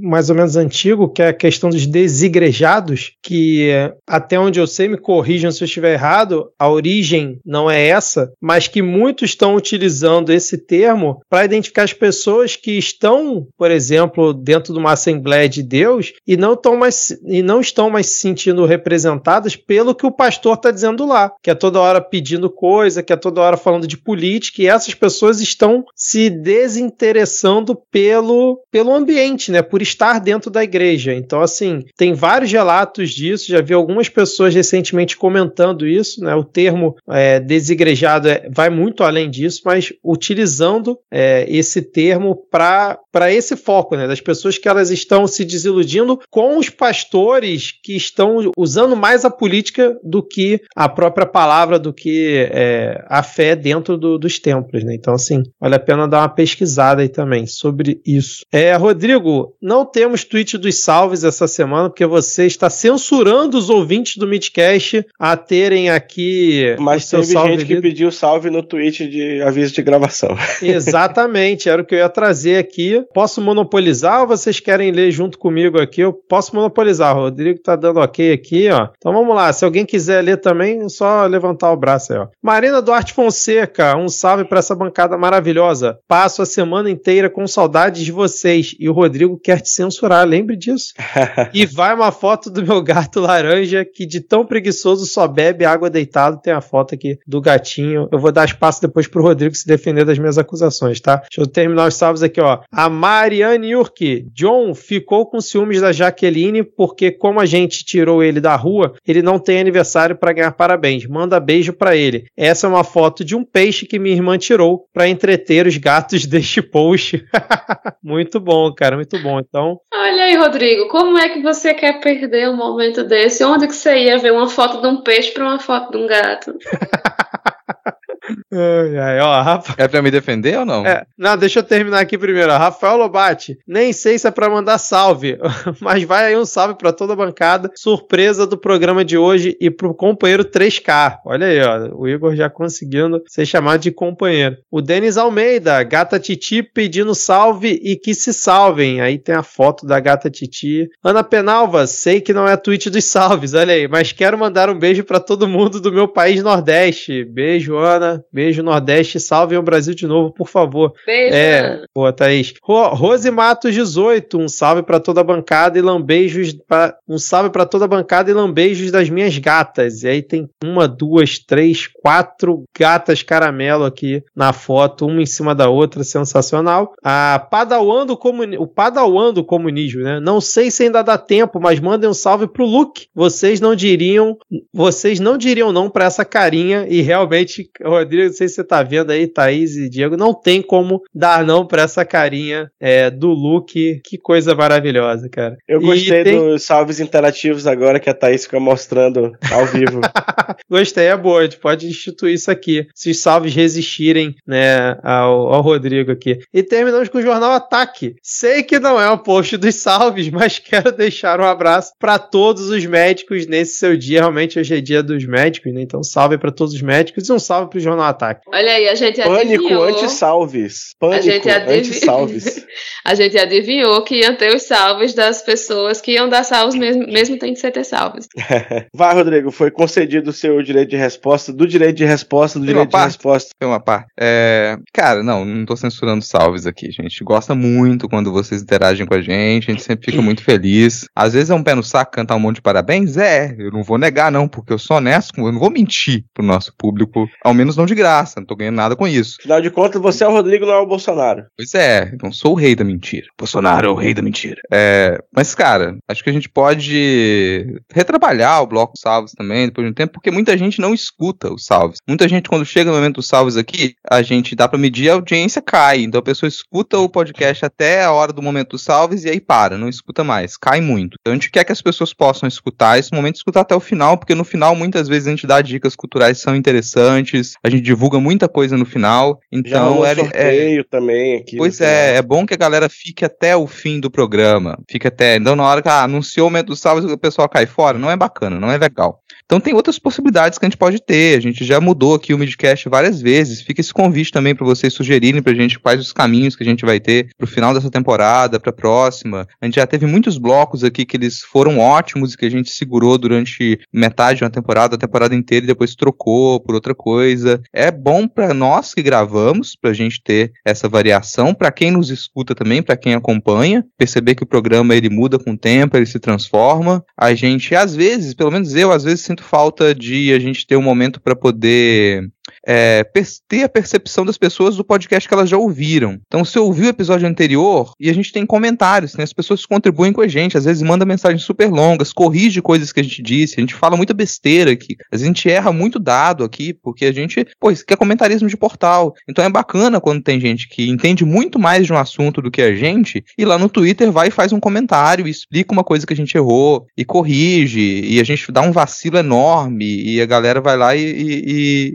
mais 0.00 0.30
ou 0.30 0.36
menos 0.36 0.56
antigo, 0.56 1.08
que 1.08 1.22
é 1.22 1.28
a 1.28 1.34
questão 1.34 1.70
dos 1.70 1.86
desigrejados, 1.86 3.12
que 3.22 3.70
até 4.06 4.38
onde 4.38 4.58
eu 4.58 4.66
sei, 4.66 4.88
me 4.88 4.96
corrijam 4.96 5.50
se 5.50 5.62
eu 5.62 5.66
estiver 5.66 5.92
errado, 5.92 6.50
a 6.58 6.68
origem 6.68 7.38
não 7.44 7.70
é 7.70 7.88
essa, 7.88 8.32
mas 8.40 8.68
que 8.68 8.82
muitos 8.82 9.30
estão 9.30 9.54
utilizando 9.54 10.32
esse 10.32 10.58
termo 10.58 11.20
para 11.28 11.44
identificar 11.44 11.82
as 11.82 11.92
pessoas 11.92 12.56
que 12.56 12.72
estão, 12.72 13.46
por 13.56 13.70
exemplo, 13.70 14.32
dentro 14.32 14.72
de 14.72 14.78
uma 14.78 14.92
Assembleia 14.92 15.48
de 15.48 15.62
Deus 15.62 16.12
e 16.26 16.36
não 16.36 16.54
estão 16.54 16.76
mais, 16.76 17.10
e 17.26 17.42
não 17.42 17.60
estão 17.66 17.90
mais 17.90 18.06
se 18.06 18.18
sentindo 18.18 18.64
representadas 18.64 19.56
pelo 19.56 19.94
que 19.94 20.06
o 20.06 20.12
pastor 20.12 20.54
está 20.54 20.70
dizendo 20.70 21.06
lá, 21.06 21.32
que 21.42 21.50
é 21.50 21.54
toda 21.54 21.80
hora 21.80 22.00
pedindo 22.00 22.50
coisa, 22.50 23.02
que 23.02 23.12
é 23.12 23.16
toda 23.16 23.40
hora 23.40 23.56
falando 23.56 23.86
de 23.86 23.96
política, 23.96 24.62
e 24.62 24.66
essas 24.66 24.94
pessoas 24.94 25.40
estão 25.40 25.84
se 25.94 26.30
desinteressando 26.30 27.76
pelo, 27.90 28.60
pelo 28.70 28.94
ambiente, 28.94 29.50
né? 29.50 29.62
Por 29.62 29.82
estar 29.82 30.20
dentro 30.20 30.50
da 30.50 30.62
igreja. 30.62 31.14
Então, 31.14 31.40
assim, 31.40 31.84
tem 31.96 32.12
vários 32.12 32.50
relatos 32.50 33.10
disso, 33.10 33.50
já 33.50 33.60
vi 33.60 33.74
algumas 33.74 34.08
pessoas 34.08 34.54
recentemente 34.54 35.16
comentando 35.16 35.86
isso, 35.86 36.22
né? 36.22 36.34
O 36.34 36.44
termo 36.44 36.96
é, 37.08 37.40
desigrejado 37.40 38.28
é, 38.28 38.48
vai 38.50 38.70
muito 38.70 39.02
além 39.02 39.30
disso, 39.30 39.62
mas 39.64 39.92
utilizando 40.02 40.98
é, 41.10 41.46
esse 41.48 41.82
termo 41.82 42.36
para 42.50 43.32
esse 43.32 43.56
foco, 43.56 43.96
né? 43.96 44.06
Das 44.06 44.20
pessoas 44.20 44.58
que 44.58 44.68
elas 44.68 44.90
estão 44.90 45.26
se 45.26 45.44
desiludindo 45.44 46.20
com 46.30 46.58
os 46.58 46.68
pastores 46.68 47.53
que 47.82 47.96
estão 47.96 48.50
usando 48.56 48.96
mais 48.96 49.24
a 49.24 49.30
política 49.30 49.98
do 50.02 50.22
que 50.22 50.60
a 50.74 50.88
própria 50.88 51.26
palavra, 51.26 51.78
do 51.78 51.92
que 51.92 52.48
é, 52.50 53.04
a 53.08 53.22
fé 53.22 53.56
dentro 53.56 53.96
do, 53.96 54.18
dos 54.18 54.38
templos, 54.38 54.84
né? 54.84 54.94
Então, 54.94 55.14
assim, 55.14 55.42
vale 55.60 55.74
a 55.74 55.80
pena 55.80 56.08
dar 56.08 56.20
uma 56.20 56.28
pesquisada 56.28 57.02
aí 57.02 57.08
também 57.08 57.46
sobre 57.46 58.00
isso. 58.06 58.44
É, 58.52 58.74
Rodrigo, 58.74 59.54
não 59.60 59.84
temos 59.84 60.24
tweet 60.24 60.58
dos 60.58 60.80
salves 60.80 61.24
essa 61.24 61.46
semana, 61.46 61.88
porque 61.88 62.06
você 62.06 62.46
está 62.46 62.68
censurando 62.68 63.56
os 63.56 63.70
ouvintes 63.70 64.16
do 64.16 64.26
Midcast 64.26 65.04
a 65.18 65.36
terem 65.36 65.90
aqui. 65.90 66.74
Mas 66.78 67.08
teve 67.08 67.24
gente 67.24 67.64
que 67.64 67.80
pediu 67.80 68.10
salve 68.10 68.50
no 68.50 68.62
tweet 68.62 69.06
de 69.08 69.42
aviso 69.42 69.74
de 69.74 69.82
gravação. 69.82 70.36
Exatamente, 70.62 71.68
era 71.68 71.82
o 71.82 71.84
que 71.84 71.94
eu 71.94 71.98
ia 71.98 72.08
trazer 72.08 72.58
aqui. 72.58 73.04
Posso 73.12 73.40
monopolizar 73.40 74.22
ou 74.22 74.28
vocês 74.28 74.60
querem 74.60 74.90
ler 74.90 75.10
junto 75.10 75.38
comigo 75.38 75.80
aqui? 75.80 76.00
Eu 76.00 76.12
posso 76.12 76.54
monopolizar. 76.54 77.16
O 77.16 77.30
Rodrigo 77.44 77.60
tá 77.60 77.76
dando 77.76 78.00
ok 78.00 78.32
aqui, 78.32 78.70
ó. 78.70 78.88
Então 78.96 79.12
vamos 79.12 79.34
lá. 79.34 79.52
Se 79.52 79.64
alguém 79.64 79.84
quiser 79.84 80.22
ler 80.22 80.38
também, 80.38 80.80
é 80.80 80.88
só 80.88 81.26
levantar 81.26 81.70
o 81.72 81.76
braço 81.76 82.12
aí, 82.12 82.18
ó. 82.18 82.28
Marina 82.42 82.80
Duarte 82.80 83.12
Fonseca, 83.12 83.96
um 83.96 84.08
salve 84.08 84.44
para 84.44 84.60
essa 84.60 84.74
bancada 84.74 85.18
maravilhosa. 85.18 85.98
Passo 86.08 86.40
a 86.40 86.46
semana 86.46 86.88
inteira 86.88 87.28
com 87.28 87.46
saudades 87.46 88.02
de 88.02 88.10
vocês 88.10 88.74
e 88.78 88.88
o 88.88 88.92
Rodrigo 88.92 89.38
quer 89.38 89.60
te 89.60 89.68
censurar, 89.68 90.26
lembre 90.26 90.56
disso. 90.56 90.94
e 91.52 91.66
vai 91.66 91.94
uma 91.94 92.10
foto 92.10 92.50
do 92.50 92.64
meu 92.64 92.82
gato 92.82 93.20
laranja 93.20 93.84
que 93.84 94.06
de 94.06 94.20
tão 94.20 94.46
preguiçoso 94.46 95.04
só 95.04 95.28
bebe 95.28 95.66
água 95.66 95.90
deitado. 95.90 96.40
Tem 96.40 96.52
a 96.52 96.62
foto 96.62 96.94
aqui 96.94 97.18
do 97.26 97.42
gatinho. 97.42 98.08
Eu 98.10 98.18
vou 98.18 98.32
dar 98.32 98.46
espaço 98.46 98.80
depois 98.80 99.06
pro 99.06 99.22
Rodrigo 99.22 99.54
se 99.54 99.66
defender 99.66 100.06
das 100.06 100.18
minhas 100.18 100.38
acusações, 100.38 100.98
tá? 100.98 101.16
Deixa 101.16 101.40
eu 101.42 101.46
terminar 101.46 101.88
os 101.88 101.94
salvos 101.94 102.22
aqui, 102.22 102.40
ó. 102.40 102.60
A 102.72 102.88
Mariane 102.88 103.72
Yurki. 103.72 104.26
John 104.32 104.74
ficou 104.74 105.26
com 105.26 105.40
ciúmes 105.40 105.82
da 105.82 105.92
Jaqueline 105.92 106.62
porque 106.62 107.10
como 107.10 107.33
a 107.40 107.46
gente 107.46 107.84
tirou 107.84 108.22
ele 108.22 108.40
da 108.40 108.56
rua, 108.56 108.94
ele 109.06 109.22
não 109.22 109.38
tem 109.38 109.58
aniversário 109.60 110.16
para 110.16 110.32
ganhar 110.32 110.52
parabéns. 110.52 111.06
Manda 111.06 111.40
beijo 111.40 111.72
para 111.72 111.96
ele. 111.96 112.26
Essa 112.36 112.66
é 112.66 112.70
uma 112.70 112.84
foto 112.84 113.24
de 113.24 113.34
um 113.36 113.44
peixe 113.44 113.86
que 113.86 113.98
minha 113.98 114.14
irmã 114.14 114.38
tirou 114.38 114.86
para 114.92 115.08
entreter 115.08 115.66
os 115.66 115.76
gatos 115.76 116.26
deste 116.26 116.62
post. 116.62 117.24
muito 118.02 118.40
bom, 118.40 118.72
cara, 118.72 118.96
muito 118.96 119.18
bom. 119.22 119.40
Então, 119.40 119.78
Olha 119.92 120.24
aí, 120.24 120.36
Rodrigo, 120.36 120.88
como 120.88 121.18
é 121.18 121.28
que 121.28 121.42
você 121.42 121.74
quer 121.74 122.00
perder 122.00 122.48
um 122.48 122.56
momento 122.56 123.04
desse? 123.04 123.44
Onde 123.44 123.66
que 123.66 123.74
você 123.74 123.96
ia 124.04 124.18
ver 124.18 124.32
uma 124.32 124.48
foto 124.48 124.80
de 124.80 124.86
um 124.86 125.02
peixe 125.02 125.30
para 125.32 125.44
uma 125.44 125.58
foto 125.58 125.92
de 125.92 125.98
um 125.98 126.06
gato? 126.06 126.54
Ai, 128.52 128.98
ai, 128.98 129.20
ó, 129.20 129.42
Rafa... 129.42 129.74
É 129.76 129.86
pra 129.86 130.02
me 130.02 130.10
defender 130.10 130.58
ou 130.58 130.64
não? 130.64 130.86
É, 130.86 131.04
não, 131.16 131.36
deixa 131.36 131.58
eu 131.58 131.62
terminar 131.62 132.00
aqui 132.00 132.16
primeiro. 132.16 132.52
Rafael 132.52 132.96
Lobate, 132.96 133.58
nem 133.66 133.92
sei 133.92 134.18
se 134.18 134.26
é 134.26 134.30
pra 134.30 134.48
mandar 134.48 134.78
salve, 134.78 135.38
mas 135.80 136.02
vai 136.04 136.26
aí 136.26 136.36
um 136.36 136.44
salve 136.44 136.74
pra 136.74 136.92
toda 136.92 137.12
a 137.12 137.16
bancada. 137.16 137.70
Surpresa 137.74 138.46
do 138.46 138.56
programa 138.56 139.04
de 139.04 139.16
hoje 139.16 139.56
e 139.60 139.70
pro 139.70 139.94
companheiro 139.94 140.44
3K. 140.44 141.18
Olha 141.24 141.46
aí, 141.46 141.60
ó, 141.60 141.94
o 141.94 142.08
Igor 142.08 142.34
já 142.34 142.48
conseguindo 142.48 143.22
ser 143.26 143.44
chamado 143.46 143.80
de 143.80 143.90
companheiro. 143.90 144.56
O 144.70 144.80
Denis 144.80 145.16
Almeida, 145.16 145.82
gata 145.82 146.18
Titi 146.18 146.62
pedindo 146.62 147.14
salve 147.14 147.80
e 147.82 147.96
que 147.96 148.14
se 148.14 148.32
salvem. 148.32 149.00
Aí 149.00 149.18
tem 149.18 149.34
a 149.34 149.42
foto 149.42 149.86
da 149.86 149.98
gata 150.00 150.30
Titi. 150.30 150.88
Ana 151.02 151.22
Penalva, 151.22 151.86
sei 151.86 152.20
que 152.20 152.32
não 152.32 152.48
é 152.48 152.56
tweet 152.56 152.88
dos 152.90 153.04
salves, 153.04 153.54
olha 153.54 153.74
aí, 153.74 153.88
mas 153.88 154.12
quero 154.12 154.38
mandar 154.38 154.70
um 154.70 154.78
beijo 154.78 155.04
pra 155.04 155.20
todo 155.20 155.48
mundo 155.48 155.80
do 155.80 155.92
meu 155.92 156.08
país 156.08 156.42
Nordeste. 156.42 157.24
Beijo, 157.24 157.76
Ana. 157.76 158.13
Beijo, 158.32 158.62
Nordeste. 158.62 159.18
Salvem 159.20 159.58
o 159.58 159.62
Brasil 159.62 159.94
de 159.94 160.06
novo, 160.06 160.32
por 160.32 160.48
favor. 160.48 160.92
Beijo. 161.06 161.34
É, 161.34 161.84
boa, 161.94 162.12
Thaís. 162.12 162.54
Ro 162.62 162.88
Rose 162.94 163.30
Matos 163.30 163.74
18, 163.74 164.38
um 164.38 164.48
salve 164.48 164.82
para 164.82 165.00
toda 165.00 165.20
a 165.20 165.24
bancada 165.24 165.78
e 165.78 165.82
lambeijos. 165.82 166.52
Pra, 166.66 166.96
um 167.08 167.18
salve 167.18 167.50
para 167.50 167.66
toda 167.66 167.84
a 167.84 167.88
bancada 167.88 168.30
e 168.30 168.34
lambeijos 168.34 168.90
das 168.90 169.08
minhas 169.08 169.36
gatas. 169.38 170.02
E 170.02 170.08
aí 170.08 170.22
tem 170.22 170.48
uma, 170.62 170.86
duas, 170.86 171.38
três, 171.38 171.86
quatro 171.86 172.64
gatas 172.76 173.22
caramelo 173.22 173.84
aqui 173.84 174.22
na 174.34 174.52
foto, 174.52 175.06
uma 175.06 175.22
em 175.22 175.26
cima 175.26 175.54
da 175.54 175.68
outra, 175.68 176.04
sensacional. 176.04 176.92
A 177.02 177.38
Padawan 177.50 178.06
do 178.06 178.16
comuni 178.16 178.56
o 178.58 178.66
Padawan 178.66 179.32
do 179.32 179.44
comunismo, 179.44 180.02
né? 180.02 180.20
Não 180.20 180.40
sei 180.40 180.70
se 180.70 180.84
ainda 180.84 181.02
dá 181.02 181.18
tempo, 181.18 181.60
mas 181.60 181.80
mandem 181.80 182.08
um 182.08 182.14
salve 182.14 182.46
pro 182.46 182.64
Luke. 182.64 183.06
Vocês 183.14 183.60
não 183.60 183.74
diriam, 183.74 184.36
vocês 184.72 185.20
não 185.20 185.36
diriam 185.36 185.72
não 185.72 185.90
para 185.90 186.06
essa 186.06 186.24
carinha 186.24 186.86
e 186.88 187.00
realmente, 187.00 187.70
Rodrigo, 188.04 188.28
não 188.28 188.32
sei 188.32 188.48
se 188.48 188.54
você 188.54 188.64
tá 188.64 188.82
vendo 188.82 189.10
aí, 189.10 189.26
Thaís 189.26 189.76
e 189.76 189.88
Diego, 189.88 190.16
não 190.16 190.32
tem 190.32 190.62
como 190.62 191.02
dar 191.14 191.44
não 191.44 191.66
pra 191.66 191.82
essa 191.82 192.04
carinha 192.04 192.70
é, 192.78 193.10
do 193.10 193.28
Luke. 193.28 194.00
Que 194.04 194.18
coisa 194.18 194.54
maravilhosa, 194.54 195.28
cara. 195.28 195.56
Eu 195.66 195.80
gostei 195.80 196.24
tem... 196.24 196.38
dos 196.38 196.62
salves 196.62 197.00
interativos 197.00 197.66
agora 197.66 197.98
que 197.98 198.10
a 198.10 198.14
Thaís 198.14 198.44
fica 198.44 198.60
mostrando 198.60 199.32
ao 199.50 199.66
vivo. 199.66 200.00
gostei, 200.70 201.06
é 201.06 201.16
boa. 201.16 201.40
A 201.40 201.44
gente 201.44 201.58
pode 201.58 201.86
instituir 201.86 202.34
isso 202.34 202.50
aqui. 202.50 202.86
Se 202.94 203.10
os 203.10 203.20
salves 203.20 203.54
resistirem, 203.54 204.34
né, 204.46 204.96
ao, 205.02 205.52
ao 205.52 205.62
Rodrigo 205.62 206.12
aqui. 206.12 206.38
E 206.52 206.62
terminamos 206.62 207.08
com 207.08 207.18
o 207.18 207.22
jornal 207.22 207.52
Ataque. 207.52 208.16
Sei 208.22 208.62
que 208.62 208.78
não 208.78 209.00
é 209.00 209.10
um 209.10 209.18
post 209.18 209.56
dos 209.56 209.74
salves, 209.76 210.28
mas 210.30 210.58
quero 210.58 210.92
deixar 210.92 211.40
um 211.40 211.44
abraço 211.44 211.92
para 211.98 212.18
todos 212.18 212.68
os 212.68 212.84
médicos 212.84 213.46
nesse 213.46 213.78
seu 213.78 213.96
dia. 213.96 214.20
Realmente 214.20 214.58
hoje 214.58 214.76
é 214.76 214.80
dia 214.80 215.02
dos 215.02 215.24
médicos, 215.24 215.72
né? 215.72 215.82
Então 215.82 216.02
salve 216.02 216.38
para 216.38 216.50
todos 216.50 216.74
os 216.74 216.82
médicos 216.82 217.28
e 217.28 217.32
um 217.32 217.38
salve 217.38 217.70
pro 217.70 217.80
jornal 217.94 218.08
Ataque. 218.10 218.42
Olha 218.52 218.72
aí, 218.72 218.88
a 218.88 218.94
gente 218.94 219.22
Pânico 219.22 219.40
adivinhou. 219.40 219.84
anti-salves. 219.84 220.94
Pânico 220.98 221.18
a 221.18 221.22
gente 221.22 221.50
adiv... 221.50 221.78
anti-salves. 221.78 222.66
a 223.04 223.14
gente 223.14 223.38
adivinhou 223.38 224.02
que 224.02 224.20
iam 224.20 224.36
ter 224.36 224.54
os 224.54 224.62
salves 224.62 225.14
das 225.14 225.42
pessoas 225.42 226.00
que 226.00 226.12
iam 226.12 226.28
dar 226.28 226.44
salvos 226.44 226.74
mesmo, 226.74 227.06
mesmo 227.06 227.38
tem 227.38 227.54
que 227.54 227.60
ser 227.60 227.70
ter 227.70 227.84
salves. 227.84 228.26
Vai, 228.94 229.14
Rodrigo, 229.14 229.50
foi 229.50 229.70
concedido 229.70 230.30
o 230.30 230.32
seu 230.32 230.62
direito 230.62 230.90
de 230.90 230.96
resposta, 230.96 231.52
do 231.52 231.66
direito 231.66 231.96
de 231.96 232.04
resposta, 232.04 232.58
do 232.58 232.64
Tem 232.64 232.74
direito 232.74 232.90
de 232.90 233.04
resposta. 233.04 233.50
Tem 233.58 233.68
uma 233.68 233.80
parte. 233.80 234.08
É, 234.18 234.76
cara, 234.92 235.22
não, 235.22 235.44
não 235.44 235.64
tô 235.64 235.76
censurando 235.76 236.24
salves 236.24 236.66
aqui, 236.66 236.86
gente. 236.86 237.00
A 237.00 237.08
gente 237.08 237.24
gosta 237.24 237.54
muito 237.54 238.08
quando 238.08 238.32
vocês 238.32 238.62
interagem 238.62 239.06
com 239.06 239.14
a 239.14 239.22
gente, 239.22 239.70
a 239.70 239.72
gente 239.72 239.82
sempre 239.82 240.10
fica 240.10 240.22
muito 240.22 240.42
feliz. 240.42 241.06
Às 241.14 241.34
vezes 241.34 241.50
é 241.50 241.54
um 241.54 241.62
pé 241.62 241.74
no 241.74 241.82
saco 241.82 242.12
cantar 242.12 242.36
um 242.36 242.40
monte 242.40 242.56
de 242.56 242.62
parabéns? 242.62 243.16
É, 243.16 243.54
eu 243.58 243.70
não 243.70 243.82
vou 243.82 243.98
negar, 243.98 244.30
não, 244.30 244.48
porque 244.48 244.72
eu 244.72 244.78
sou 244.78 244.96
honesto, 244.96 245.32
eu 245.38 245.52
não 245.52 245.58
vou 245.58 245.70
mentir 245.70 246.24
pro 246.32 246.44
nosso 246.44 246.72
público, 246.76 247.28
ao 247.42 247.54
menos 247.54 247.76
não 247.76 247.83
de 247.86 247.94
graça, 247.94 248.40
não 248.40 248.46
tô 248.46 248.56
ganhando 248.56 248.76
nada 248.76 248.96
com 248.96 249.06
isso. 249.06 249.36
Afinal 249.40 249.60
de 249.60 249.70
contas, 249.70 250.00
você 250.00 250.24
é 250.24 250.28
o 250.28 250.32
Rodrigo, 250.32 250.66
não 250.66 250.74
é 250.74 250.78
o 250.78 250.86
Bolsonaro. 250.86 251.46
Pois 251.56 251.74
é, 251.74 252.12
não 252.22 252.32
sou 252.32 252.52
o 252.52 252.56
rei 252.56 252.74
da 252.74 252.84
mentira. 252.84 253.26
Bolsonaro 253.38 253.86
é 253.86 253.90
o 253.90 253.94
rei 253.94 254.14
da 254.14 254.22
mentira. 254.22 254.60
É, 254.72 255.18
mas, 255.34 255.54
cara, 255.54 255.96
acho 256.08 256.22
que 256.22 256.30
a 256.30 256.32
gente 256.32 256.48
pode 256.48 257.80
retrabalhar 257.92 258.62
o 258.62 258.66
bloco 258.66 258.94
salves 258.98 259.32
também 259.32 259.66
depois 259.66 259.86
de 259.86 259.90
um 259.90 259.94
tempo, 259.94 260.14
porque 260.14 260.30
muita 260.30 260.56
gente 260.56 260.80
não 260.80 260.94
escuta 260.94 261.52
os 261.52 261.64
salves. 261.64 261.98
Muita 262.06 262.28
gente, 262.28 262.48
quando 262.48 262.64
chega 262.64 262.90
no 262.90 262.96
momento 262.96 263.16
dos 263.16 263.26
salves 263.26 263.56
aqui, 263.56 263.94
a 264.08 264.22
gente 264.22 264.54
dá 264.54 264.68
pra 264.68 264.78
medir 264.78 265.10
a 265.10 265.14
audiência 265.14 265.62
cai. 265.62 266.02
Então 266.02 266.18
a 266.18 266.22
pessoa 266.22 266.48
escuta 266.48 266.98
o 266.98 267.08
podcast 267.08 267.64
até 267.64 268.04
a 268.04 268.12
hora 268.12 268.32
do 268.32 268.42
momento 268.42 268.70
dos 268.70 268.82
salves 268.82 269.24
e 269.24 269.30
aí 269.30 269.40
para, 269.40 269.78
não 269.78 269.88
escuta 269.88 270.24
mais. 270.24 270.56
Cai 270.56 270.80
muito. 270.80 271.16
Então 271.20 271.32
a 271.32 271.36
gente 271.36 271.50
quer 271.50 271.64
que 271.64 271.72
as 271.72 271.82
pessoas 271.82 272.12
possam 272.12 272.48
escutar 272.48 272.98
esse 272.98 273.12
momento, 273.12 273.36
escutar 273.36 273.60
até 273.60 273.74
o 273.74 273.80
final, 273.80 274.16
porque 274.16 274.34
no 274.34 274.44
final 274.44 274.74
muitas 274.74 275.08
vezes 275.08 275.28
a 275.28 275.30
gente 275.30 275.46
dá 275.46 275.60
dicas 275.60 275.96
culturais 275.96 276.38
que 276.38 276.44
são 276.44 276.56
interessantes, 276.56 277.54
a 277.62 277.70
gente 277.74 277.84
divulga 277.84 278.20
muita 278.20 278.48
coisa 278.48 278.76
no 278.76 278.84
final. 278.84 279.40
Então 279.50 280.02
Já 280.02 280.08
é, 280.08 280.14
sorteio 280.14 280.80
é, 280.80 280.84
também 280.84 281.36
aqui. 281.36 281.56
Pois 281.56 281.80
é, 281.80 282.16
é 282.16 282.22
bom 282.22 282.46
que 282.46 282.54
a 282.54 282.58
galera 282.58 282.88
fique 282.88 283.24
até 283.24 283.56
o 283.56 283.66
fim 283.66 284.00
do 284.00 284.10
programa. 284.10 284.78
Fique 284.88 285.06
até. 285.06 285.36
Então, 285.36 285.56
na 285.56 285.64
hora 285.64 285.82
que 285.82 285.88
ah, 285.88 286.02
anunciou 286.02 286.48
o 286.48 286.50
momento 286.50 286.68
do 286.68 286.76
sábado, 286.76 287.12
o 287.12 287.18
pessoal 287.18 287.48
cai 287.48 287.66
fora. 287.66 287.98
Não 287.98 288.10
é 288.10 288.16
bacana, 288.16 288.58
não 288.58 288.70
é 288.70 288.78
legal. 288.78 289.20
Então 289.44 289.60
tem 289.60 289.74
outras 289.74 289.98
possibilidades 289.98 290.58
que 290.58 290.64
a 290.64 290.68
gente 290.68 290.78
pode 290.78 291.00
ter. 291.00 291.36
A 291.36 291.40
gente 291.40 291.64
já 291.64 291.80
mudou 291.80 292.14
aqui 292.14 292.32
o 292.32 292.38
Midcast 292.38 292.88
várias 292.88 293.20
vezes. 293.20 293.60
Fica 293.60 293.80
esse 293.80 293.92
convite 293.92 294.32
também 294.32 294.54
para 294.54 294.64
vocês 294.64 294.92
sugerirem 294.92 295.42
pra 295.42 295.54
gente 295.54 295.78
quais 295.78 296.00
os 296.00 296.12
caminhos 296.12 296.56
que 296.56 296.62
a 296.62 296.66
gente 296.66 296.84
vai 296.84 296.98
ter 296.98 297.28
pro 297.36 297.46
final 297.46 297.74
dessa 297.74 297.90
temporada, 297.90 298.58
pra 298.58 298.72
próxima. 298.72 299.46
A 299.60 299.66
gente 299.66 299.76
já 299.76 299.86
teve 299.86 300.06
muitos 300.06 300.38
blocos 300.38 300.82
aqui 300.82 301.04
que 301.04 301.16
eles 301.16 301.40
foram 301.42 301.78
ótimos 301.78 302.32
e 302.32 302.38
que 302.38 302.46
a 302.46 302.50
gente 302.50 302.70
segurou 302.70 303.18
durante 303.18 303.78
metade 303.92 304.38
de 304.38 304.44
uma 304.44 304.50
temporada, 304.50 304.94
a 304.94 304.98
temporada 304.98 305.34
inteira 305.34 305.64
e 305.64 305.68
depois 305.68 305.94
trocou 305.94 306.58
por 306.58 306.74
outra 306.74 306.94
coisa. 306.94 307.60
É 307.72 307.90
bom 307.90 308.26
para 308.26 308.52
nós 308.52 308.94
que 308.94 309.02
gravamos, 309.02 309.76
pra 309.76 309.92
gente 309.92 310.22
ter 310.22 310.52
essa 310.64 310.88
variação, 310.88 311.54
para 311.54 311.72
quem 311.72 311.90
nos 311.90 312.10
escuta 312.10 312.54
também, 312.54 312.82
para 312.82 312.96
quem 312.96 313.14
acompanha, 313.14 313.84
perceber 313.96 314.34
que 314.34 314.42
o 314.42 314.46
programa 314.46 314.94
ele 314.94 315.08
muda 315.08 315.38
com 315.38 315.52
o 315.52 315.58
tempo, 315.58 315.96
ele 315.96 316.06
se 316.06 316.18
transforma. 316.18 317.04
A 317.16 317.34
gente 317.34 317.74
às 317.74 317.94
vezes, 317.94 318.34
pelo 318.34 318.50
menos 318.50 318.74
eu 318.74 318.92
às 318.92 319.04
vezes 319.04 319.20
sinto 319.20 319.42
falta 319.42 319.94
de 319.94 320.32
a 320.32 320.38
gente 320.38 320.66
ter 320.66 320.76
um 320.76 320.82
momento 320.82 321.20
para 321.20 321.36
poder 321.36 322.30
é, 322.66 323.04
ter 323.48 323.64
a 323.64 323.68
percepção 323.68 324.24
das 324.24 324.38
pessoas 324.38 324.76
do 324.76 324.84
podcast 324.84 325.28
que 325.28 325.34
elas 325.34 325.48
já 325.48 325.56
ouviram. 325.56 326.18
Então, 326.26 326.44
se 326.44 326.58
ouviu 326.58 326.86
o 326.86 326.90
episódio 326.90 327.28
anterior, 327.28 327.92
e 327.98 328.10
a 328.10 328.12
gente 328.12 328.32
tem 328.32 328.46
comentários, 328.46 329.12
tem 329.12 329.22
as 329.22 329.32
pessoas 329.32 329.66
contribuem 329.66 330.12
com 330.12 330.20
a 330.20 330.28
gente, 330.28 330.56
às 330.56 330.64
vezes 330.64 330.82
manda 330.82 331.04
mensagens 331.04 331.42
super 331.42 331.70
longas, 331.70 332.12
corrige 332.12 332.60
coisas 332.62 332.92
que 332.92 333.00
a 333.00 333.02
gente 333.02 333.22
disse, 333.22 333.54
a 333.56 333.60
gente 333.60 333.74
fala 333.74 333.96
muita 333.96 334.14
besteira 334.14 334.72
aqui, 334.72 334.96
a 335.12 335.16
gente 335.16 335.48
erra 335.48 335.72
muito 335.72 335.98
dado 335.98 336.44
aqui, 336.44 336.72
porque 336.72 337.04
a 337.06 337.12
gente, 337.12 337.46
pô, 337.60 337.70
isso 337.70 337.82
aqui 337.82 337.94
é 337.94 337.96
comentarismo 337.96 338.48
de 338.48 338.56
portal. 338.56 339.14
Então 339.28 339.44
é 339.44 339.48
bacana 339.48 340.00
quando 340.00 340.22
tem 340.22 340.40
gente 340.40 340.68
que 340.68 340.88
entende 340.88 341.24
muito 341.24 341.58
mais 341.58 341.86
de 341.86 341.92
um 341.92 341.98
assunto 341.98 342.40
do 342.40 342.50
que 342.50 342.62
a 342.62 342.74
gente, 342.74 343.24
e 343.36 343.44
lá 343.44 343.58
no 343.58 343.68
Twitter 343.68 344.10
vai 344.10 344.28
e 344.28 344.30
faz 344.30 344.52
um 344.52 344.60
comentário, 344.60 345.26
e 345.26 345.30
explica 345.30 345.72
uma 345.72 345.84
coisa 345.84 346.06
que 346.06 346.12
a 346.12 346.16
gente 346.16 346.36
errou, 346.36 346.86
e 346.96 347.04
corrige, 347.04 348.02
e 348.04 348.20
a 348.20 348.24
gente 348.24 348.50
dá 348.50 348.62
um 348.62 348.72
vacilo 348.72 349.18
enorme, 349.18 350.02
e 350.02 350.20
a 350.20 350.26
galera 350.26 350.60
vai 350.60 350.76
lá 350.76 350.96
e, 350.96 351.02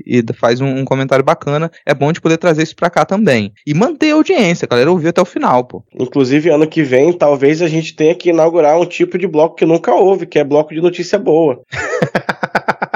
e, 0.06 0.20
e 0.20 0.34
faz 0.34 0.59
um, 0.62 0.80
um, 0.80 0.86
comentário 0.86 1.24
bacana. 1.24 1.72
É 1.86 1.94
bom 1.94 2.12
de 2.12 2.22
poder 2.22 2.38
trazer 2.38 2.64
isso 2.64 2.76
pra 2.76 2.90
cá 2.90 3.06
também. 3.06 3.54
E 3.66 3.74
manter 3.74 4.12
a 4.12 4.16
audiência, 4.16 4.66
a 4.66 4.70
galera 4.70 4.92
ouvir 4.92 5.10
até 5.10 5.22
o 5.22 5.26
final, 5.26 5.64
pô. 5.64 5.84
Inclusive, 5.98 6.50
ano 6.50 6.68
que 6.68 6.84
vem, 6.84 7.14
talvez 7.14 7.62
a 7.62 7.68
gente 7.68 7.96
tenha 7.96 8.16
que 8.16 8.30
inaugurar 8.30 8.80
um 8.80 8.86
tipo 8.86 9.18
de 9.18 9.28
bloco 9.28 9.56
que 9.56 9.66
nunca 9.66 9.94
houve, 9.94 10.26
que 10.26 10.40
é 10.40 10.44
bloco 10.44 10.74
de 10.74 10.82
notícia 10.82 11.18
boa. 11.18 11.62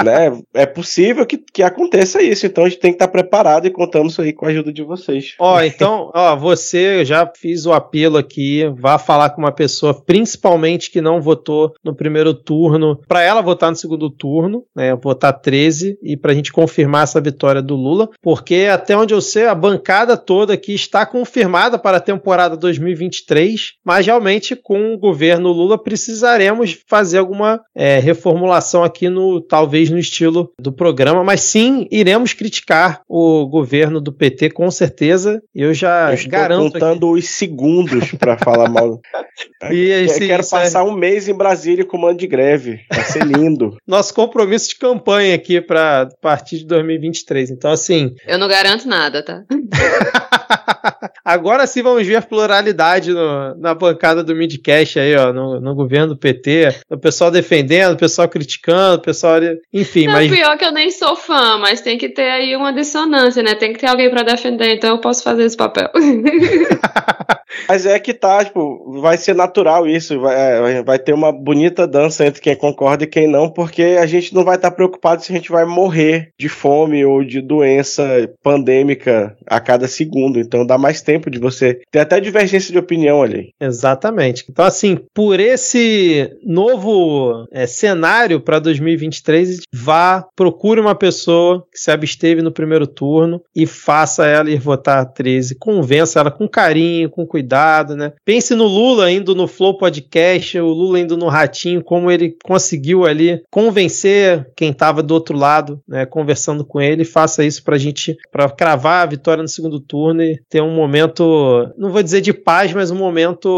né? 0.04 0.38
É 0.52 0.66
possível 0.66 1.26
que, 1.26 1.38
que 1.38 1.62
aconteça 1.62 2.22
isso, 2.22 2.46
então 2.46 2.64
a 2.64 2.68
gente 2.68 2.78
tem 2.78 2.90
que 2.92 2.96
estar 2.96 3.08
preparado 3.08 3.66
e 3.66 3.70
contamos 3.70 4.18
aí 4.20 4.32
com 4.32 4.46
a 4.46 4.50
ajuda 4.50 4.72
de 4.72 4.82
vocês. 4.82 5.34
Ó, 5.38 5.60
então, 5.62 6.10
ó, 6.14 6.36
você, 6.36 7.00
eu 7.00 7.04
já 7.04 7.30
fiz 7.34 7.66
o 7.66 7.72
apelo 7.72 8.16
aqui, 8.16 8.64
vá 8.78 8.98
falar 8.98 9.30
com 9.30 9.40
uma 9.40 9.52
pessoa, 9.52 9.94
principalmente 9.94 10.90
que 10.90 11.00
não 11.00 11.20
votou 11.20 11.74
no 11.82 11.94
primeiro 11.94 12.34
turno, 12.34 13.00
para 13.08 13.22
ela 13.22 13.40
votar 13.40 13.70
no 13.70 13.76
segundo 13.76 14.10
turno, 14.10 14.64
né? 14.74 14.94
Votar 14.94 15.32
13 15.32 15.98
e 16.02 16.16
pra 16.16 16.34
gente 16.34 16.52
confirmar 16.52 17.04
essa 17.04 17.20
vitória 17.20 17.53
do 17.62 17.74
Lula, 17.74 18.08
porque 18.22 18.68
até 18.70 18.96
onde 18.96 19.14
eu 19.14 19.20
sei, 19.20 19.46
a 19.46 19.54
bancada 19.54 20.16
toda 20.16 20.54
aqui 20.54 20.74
está 20.74 21.04
confirmada 21.06 21.78
para 21.78 21.98
a 21.98 22.00
temporada 22.00 22.56
2023, 22.56 23.74
mas 23.84 24.06
realmente 24.06 24.56
com 24.56 24.94
o 24.94 24.98
governo 24.98 25.52
Lula 25.52 25.82
precisaremos 25.82 26.78
fazer 26.86 27.18
alguma 27.18 27.60
é, 27.74 27.98
reformulação 27.98 28.84
aqui 28.84 29.08
no 29.08 29.40
talvez 29.40 29.90
no 29.90 29.98
estilo 29.98 30.52
do 30.58 30.72
programa, 30.72 31.22
mas 31.24 31.40
sim 31.40 31.86
iremos 31.90 32.32
criticar 32.32 33.02
o 33.08 33.46
governo 33.46 34.00
do 34.00 34.12
PT 34.12 34.50
com 34.50 34.70
certeza. 34.70 35.42
Eu 35.54 35.74
já 35.74 36.12
eu 36.14 36.28
garanto. 36.28 36.72
contando 36.72 37.10
aqui. 37.10 37.18
os 37.18 37.28
segundos 37.30 38.12
para 38.12 38.38
falar 38.38 38.68
mal. 38.68 39.00
e 39.70 39.90
esse, 39.90 40.22
eu 40.22 40.28
quero 40.28 40.48
passar 40.48 40.80
é... 40.80 40.82
um 40.82 40.94
mês 40.94 41.28
em 41.28 41.34
Brasília 41.34 41.84
com 41.84 41.98
mando 41.98 42.18
de 42.18 42.26
greve. 42.26 42.80
Vai 42.90 43.04
ser 43.04 43.24
lindo. 43.24 43.76
Nosso 43.86 44.14
compromisso 44.14 44.70
de 44.70 44.76
campanha 44.76 45.34
aqui 45.34 45.60
para 45.60 46.08
partir 46.20 46.58
de 46.58 46.66
2023. 46.66 47.43
Então, 47.50 47.70
assim. 47.70 48.14
Eu 48.26 48.38
não 48.38 48.48
garanto 48.48 48.86
nada, 48.86 49.22
tá? 49.22 49.44
Agora 51.24 51.66
sim 51.66 51.82
vamos 51.82 52.06
ver 52.06 52.16
a 52.16 52.22
pluralidade 52.22 53.10
no, 53.10 53.54
na 53.56 53.74
bancada 53.74 54.22
do 54.22 54.34
Midcast 54.34 54.98
aí, 54.98 55.16
ó, 55.16 55.32
no, 55.32 55.58
no, 55.58 55.74
governo 55.74 56.08
do 56.08 56.16
PT. 56.18 56.74
O 56.90 56.98
pessoal 56.98 57.30
defendendo, 57.30 57.94
o 57.94 57.98
pessoal 57.98 58.28
criticando, 58.28 58.96
o 58.96 59.02
pessoal. 59.02 59.40
Enfim, 59.72 60.06
não, 60.06 60.12
mas. 60.12 60.30
pior 60.30 60.58
que 60.58 60.64
eu 60.64 60.72
nem 60.72 60.90
sou 60.90 61.16
fã, 61.16 61.56
mas 61.58 61.80
tem 61.80 61.96
que 61.96 62.10
ter 62.10 62.28
aí 62.28 62.54
uma 62.54 62.72
dissonância, 62.72 63.42
né? 63.42 63.54
Tem 63.54 63.72
que 63.72 63.78
ter 63.78 63.86
alguém 63.86 64.10
para 64.10 64.22
defender, 64.22 64.74
então 64.74 64.90
eu 64.90 64.98
posso 64.98 65.22
fazer 65.22 65.44
esse 65.44 65.56
papel. 65.56 65.90
Mas 67.68 67.86
é 67.86 67.98
que 67.98 68.12
tá, 68.12 68.44
tipo, 68.44 69.00
vai 69.00 69.16
ser 69.16 69.34
natural 69.34 69.86
isso, 69.86 70.20
vai, 70.20 70.34
é, 70.76 70.82
vai 70.82 70.98
ter 70.98 71.12
uma 71.12 71.32
bonita 71.32 71.86
dança 71.86 72.26
entre 72.26 72.40
quem 72.40 72.56
concorda 72.56 73.04
e 73.04 73.08
quem 73.08 73.26
não, 73.26 73.48
porque 73.48 73.96
a 74.00 74.06
gente 74.06 74.34
não 74.34 74.44
vai 74.44 74.56
estar 74.56 74.70
tá 74.70 74.76
preocupado 74.76 75.22
se 75.22 75.32
a 75.32 75.36
gente 75.36 75.50
vai 75.50 75.64
morrer 75.64 76.30
de 76.38 76.48
fome 76.48 77.04
ou 77.04 77.24
de 77.24 77.40
doença 77.40 78.30
pandêmica 78.42 79.36
a 79.46 79.60
cada 79.60 79.88
segundo. 79.88 80.38
Então 80.38 80.66
dá 80.66 80.76
mais 80.76 81.00
tempo 81.00 81.30
de 81.30 81.38
você 81.38 81.80
ter 81.90 82.00
até 82.00 82.20
divergência 82.20 82.72
de 82.72 82.78
opinião 82.78 83.22
ali. 83.22 83.50
Exatamente. 83.60 84.44
Então, 84.48 84.64
assim, 84.64 84.98
por 85.14 85.40
esse 85.40 86.30
novo 86.44 87.46
é, 87.52 87.66
cenário 87.66 88.40
para 88.40 88.58
2023, 88.58 89.60
vá, 89.72 90.26
procure 90.36 90.80
uma 90.80 90.94
pessoa 90.94 91.64
que 91.72 91.78
se 91.78 91.90
absteve 91.90 92.42
no 92.42 92.52
primeiro 92.52 92.86
turno 92.86 93.42
e 93.54 93.66
faça 93.66 94.26
ela 94.26 94.50
ir 94.50 94.58
votar 94.58 95.04
13. 95.12 95.56
Convença 95.56 96.20
ela 96.20 96.30
com 96.30 96.48
carinho, 96.48 97.10
com 97.10 97.26
cuidado 97.26 97.43
cuidado, 97.44 97.94
né? 97.94 98.12
Pense 98.24 98.54
no 98.54 98.64
Lula 98.64 99.10
indo 99.10 99.34
no 99.34 99.46
Flow 99.46 99.76
Podcast, 99.76 100.58
o 100.58 100.68
Lula 100.68 100.98
indo 100.98 101.16
no 101.16 101.28
Ratinho, 101.28 101.84
como 101.84 102.10
ele 102.10 102.36
conseguiu 102.42 103.04
ali 103.04 103.42
convencer 103.50 104.46
quem 104.56 104.70
estava 104.70 105.02
do 105.02 105.12
outro 105.12 105.36
lado, 105.36 105.80
né? 105.86 106.06
Conversando 106.06 106.64
com 106.64 106.80
ele, 106.80 107.04
faça 107.04 107.44
isso 107.44 107.62
pra 107.62 107.76
gente, 107.76 108.16
pra 108.32 108.48
cravar 108.48 109.02
a 109.02 109.10
vitória 109.10 109.42
no 109.42 109.48
segundo 109.48 109.78
turno 109.78 110.22
e 110.22 110.40
ter 110.48 110.62
um 110.62 110.74
momento, 110.74 111.70
não 111.76 111.90
vou 111.90 112.02
dizer 112.02 112.22
de 112.22 112.32
paz, 112.32 112.72
mas 112.72 112.90
um 112.90 112.96
momento, 112.96 113.48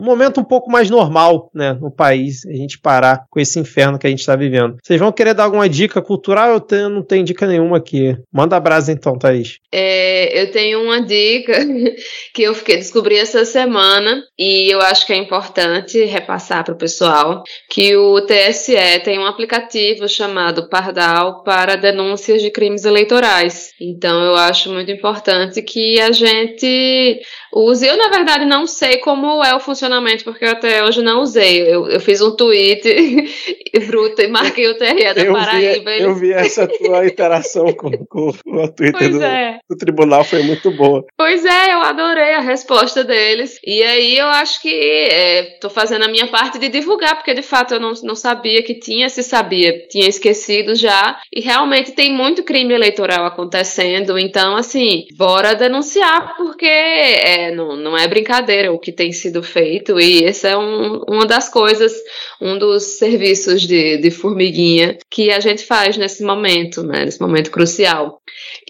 um 0.00 0.04
momento 0.04 0.40
um 0.40 0.44
pouco 0.44 0.70
mais 0.70 0.88
normal, 0.88 1.50
né? 1.52 1.76
No 1.80 1.90
país, 1.90 2.46
a 2.46 2.52
gente 2.52 2.78
parar 2.78 3.24
com 3.28 3.40
esse 3.40 3.58
inferno 3.58 3.98
que 3.98 4.06
a 4.06 4.10
gente 4.10 4.20
está 4.20 4.36
vivendo. 4.36 4.76
Vocês 4.82 5.00
vão 5.00 5.10
querer 5.10 5.34
dar 5.34 5.44
alguma 5.44 5.68
dica 5.68 6.00
cultural? 6.00 6.50
Eu 6.50 6.60
tenho, 6.60 6.88
não 6.88 7.02
tenho 7.02 7.24
dica 7.24 7.46
nenhuma 7.46 7.78
aqui. 7.78 8.16
Manda 8.32 8.56
abraço 8.56 8.90
então, 8.90 9.18
Thaís. 9.18 9.58
É, 9.72 10.40
eu 10.40 10.50
tenho 10.52 10.82
uma 10.82 11.00
dica 11.04 11.54
que 12.32 12.42
eu 12.42 12.54
fiquei 12.54 12.76
descobri 12.76 13.18
essa 13.22 13.44
semana 13.44 14.22
e 14.38 14.72
eu 14.72 14.80
acho 14.80 15.06
que 15.06 15.12
é 15.12 15.16
importante 15.16 16.04
repassar 16.04 16.64
para 16.64 16.74
o 16.74 16.78
pessoal 16.78 17.42
que 17.70 17.96
o 17.96 18.20
TSE 18.20 18.74
tem 19.04 19.18
um 19.18 19.26
aplicativo 19.26 20.08
chamado 20.08 20.68
Pardal 20.68 21.42
para 21.42 21.76
denúncias 21.76 22.42
de 22.42 22.50
crimes 22.50 22.84
eleitorais. 22.84 23.70
Então 23.80 24.22
eu 24.24 24.34
acho 24.34 24.70
muito 24.70 24.90
importante 24.90 25.62
que 25.62 26.00
a 26.00 26.10
gente 26.10 27.20
use. 27.54 27.86
Eu, 27.86 27.96
na 27.96 28.08
verdade, 28.08 28.44
não 28.44 28.66
sei 28.66 28.98
como 28.98 29.42
é 29.42 29.54
o 29.54 29.60
funcionamento, 29.60 30.24
porque 30.24 30.44
eu 30.44 30.50
até 30.50 30.84
hoje 30.84 31.02
não 31.02 31.20
usei. 31.20 31.62
Eu, 31.62 31.88
eu 31.88 32.00
fiz 32.00 32.20
um 32.20 32.34
tweet 32.36 32.82
bruto 33.86 34.22
e 34.22 34.28
marquei 34.28 34.68
o 34.68 34.76
TRE 34.76 35.14
da 35.14 35.22
eu 35.22 35.32
Paraíba. 35.32 35.90
Vi, 35.90 36.02
Eu 36.02 36.14
vi 36.14 36.32
essa 36.32 36.66
tua 36.66 37.06
interação 37.06 37.72
com, 37.72 37.90
com 38.06 38.28
o 38.28 38.68
Twitter 38.68 39.10
do, 39.10 39.22
é. 39.22 39.58
do 39.68 39.76
tribunal, 39.76 40.24
foi 40.24 40.42
muito 40.42 40.70
boa. 40.70 41.04
Pois 41.16 41.44
é, 41.44 41.72
eu 41.72 41.80
adorei 41.80 42.34
a 42.34 42.40
resposta 42.40 43.02
dele 43.02 43.22
deles. 43.42 43.58
E 43.64 43.82
aí 43.82 44.18
eu 44.18 44.26
acho 44.26 44.60
que 44.60 44.68
estou 44.68 45.70
é, 45.70 45.74
fazendo 45.74 46.04
a 46.04 46.08
minha 46.08 46.26
parte 46.26 46.58
de 46.58 46.68
divulgar, 46.68 47.16
porque 47.16 47.34
de 47.34 47.42
fato 47.42 47.74
eu 47.74 47.80
não, 47.80 47.92
não 48.02 48.14
sabia 48.14 48.62
que 48.62 48.74
tinha, 48.74 49.08
se 49.08 49.22
sabia, 49.22 49.86
tinha 49.88 50.08
esquecido 50.08 50.74
já. 50.74 51.20
E 51.32 51.40
realmente 51.40 51.92
tem 51.92 52.12
muito 52.12 52.42
crime 52.42 52.74
eleitoral 52.74 53.24
acontecendo. 53.24 54.18
Então, 54.18 54.56
assim, 54.56 55.06
bora 55.16 55.54
denunciar, 55.54 56.36
porque 56.36 56.66
é, 56.66 57.41
não, 57.50 57.76
não 57.76 57.96
é 57.96 58.06
brincadeira 58.06 58.72
o 58.72 58.78
que 58.78 58.92
tem 58.92 59.12
sido 59.12 59.42
feito. 59.42 59.98
E 59.98 60.24
esse 60.24 60.46
é 60.46 60.56
um, 60.56 61.02
uma 61.08 61.26
das 61.26 61.48
coisas, 61.48 61.92
um 62.40 62.58
dos 62.58 62.82
serviços 62.98 63.62
de, 63.62 63.98
de 63.98 64.10
formiguinha 64.10 64.98
que 65.10 65.30
a 65.30 65.40
gente 65.40 65.64
faz 65.64 65.96
nesse 65.96 66.22
momento, 66.22 66.82
né, 66.82 67.04
nesse 67.04 67.20
momento 67.20 67.50
crucial. 67.50 68.20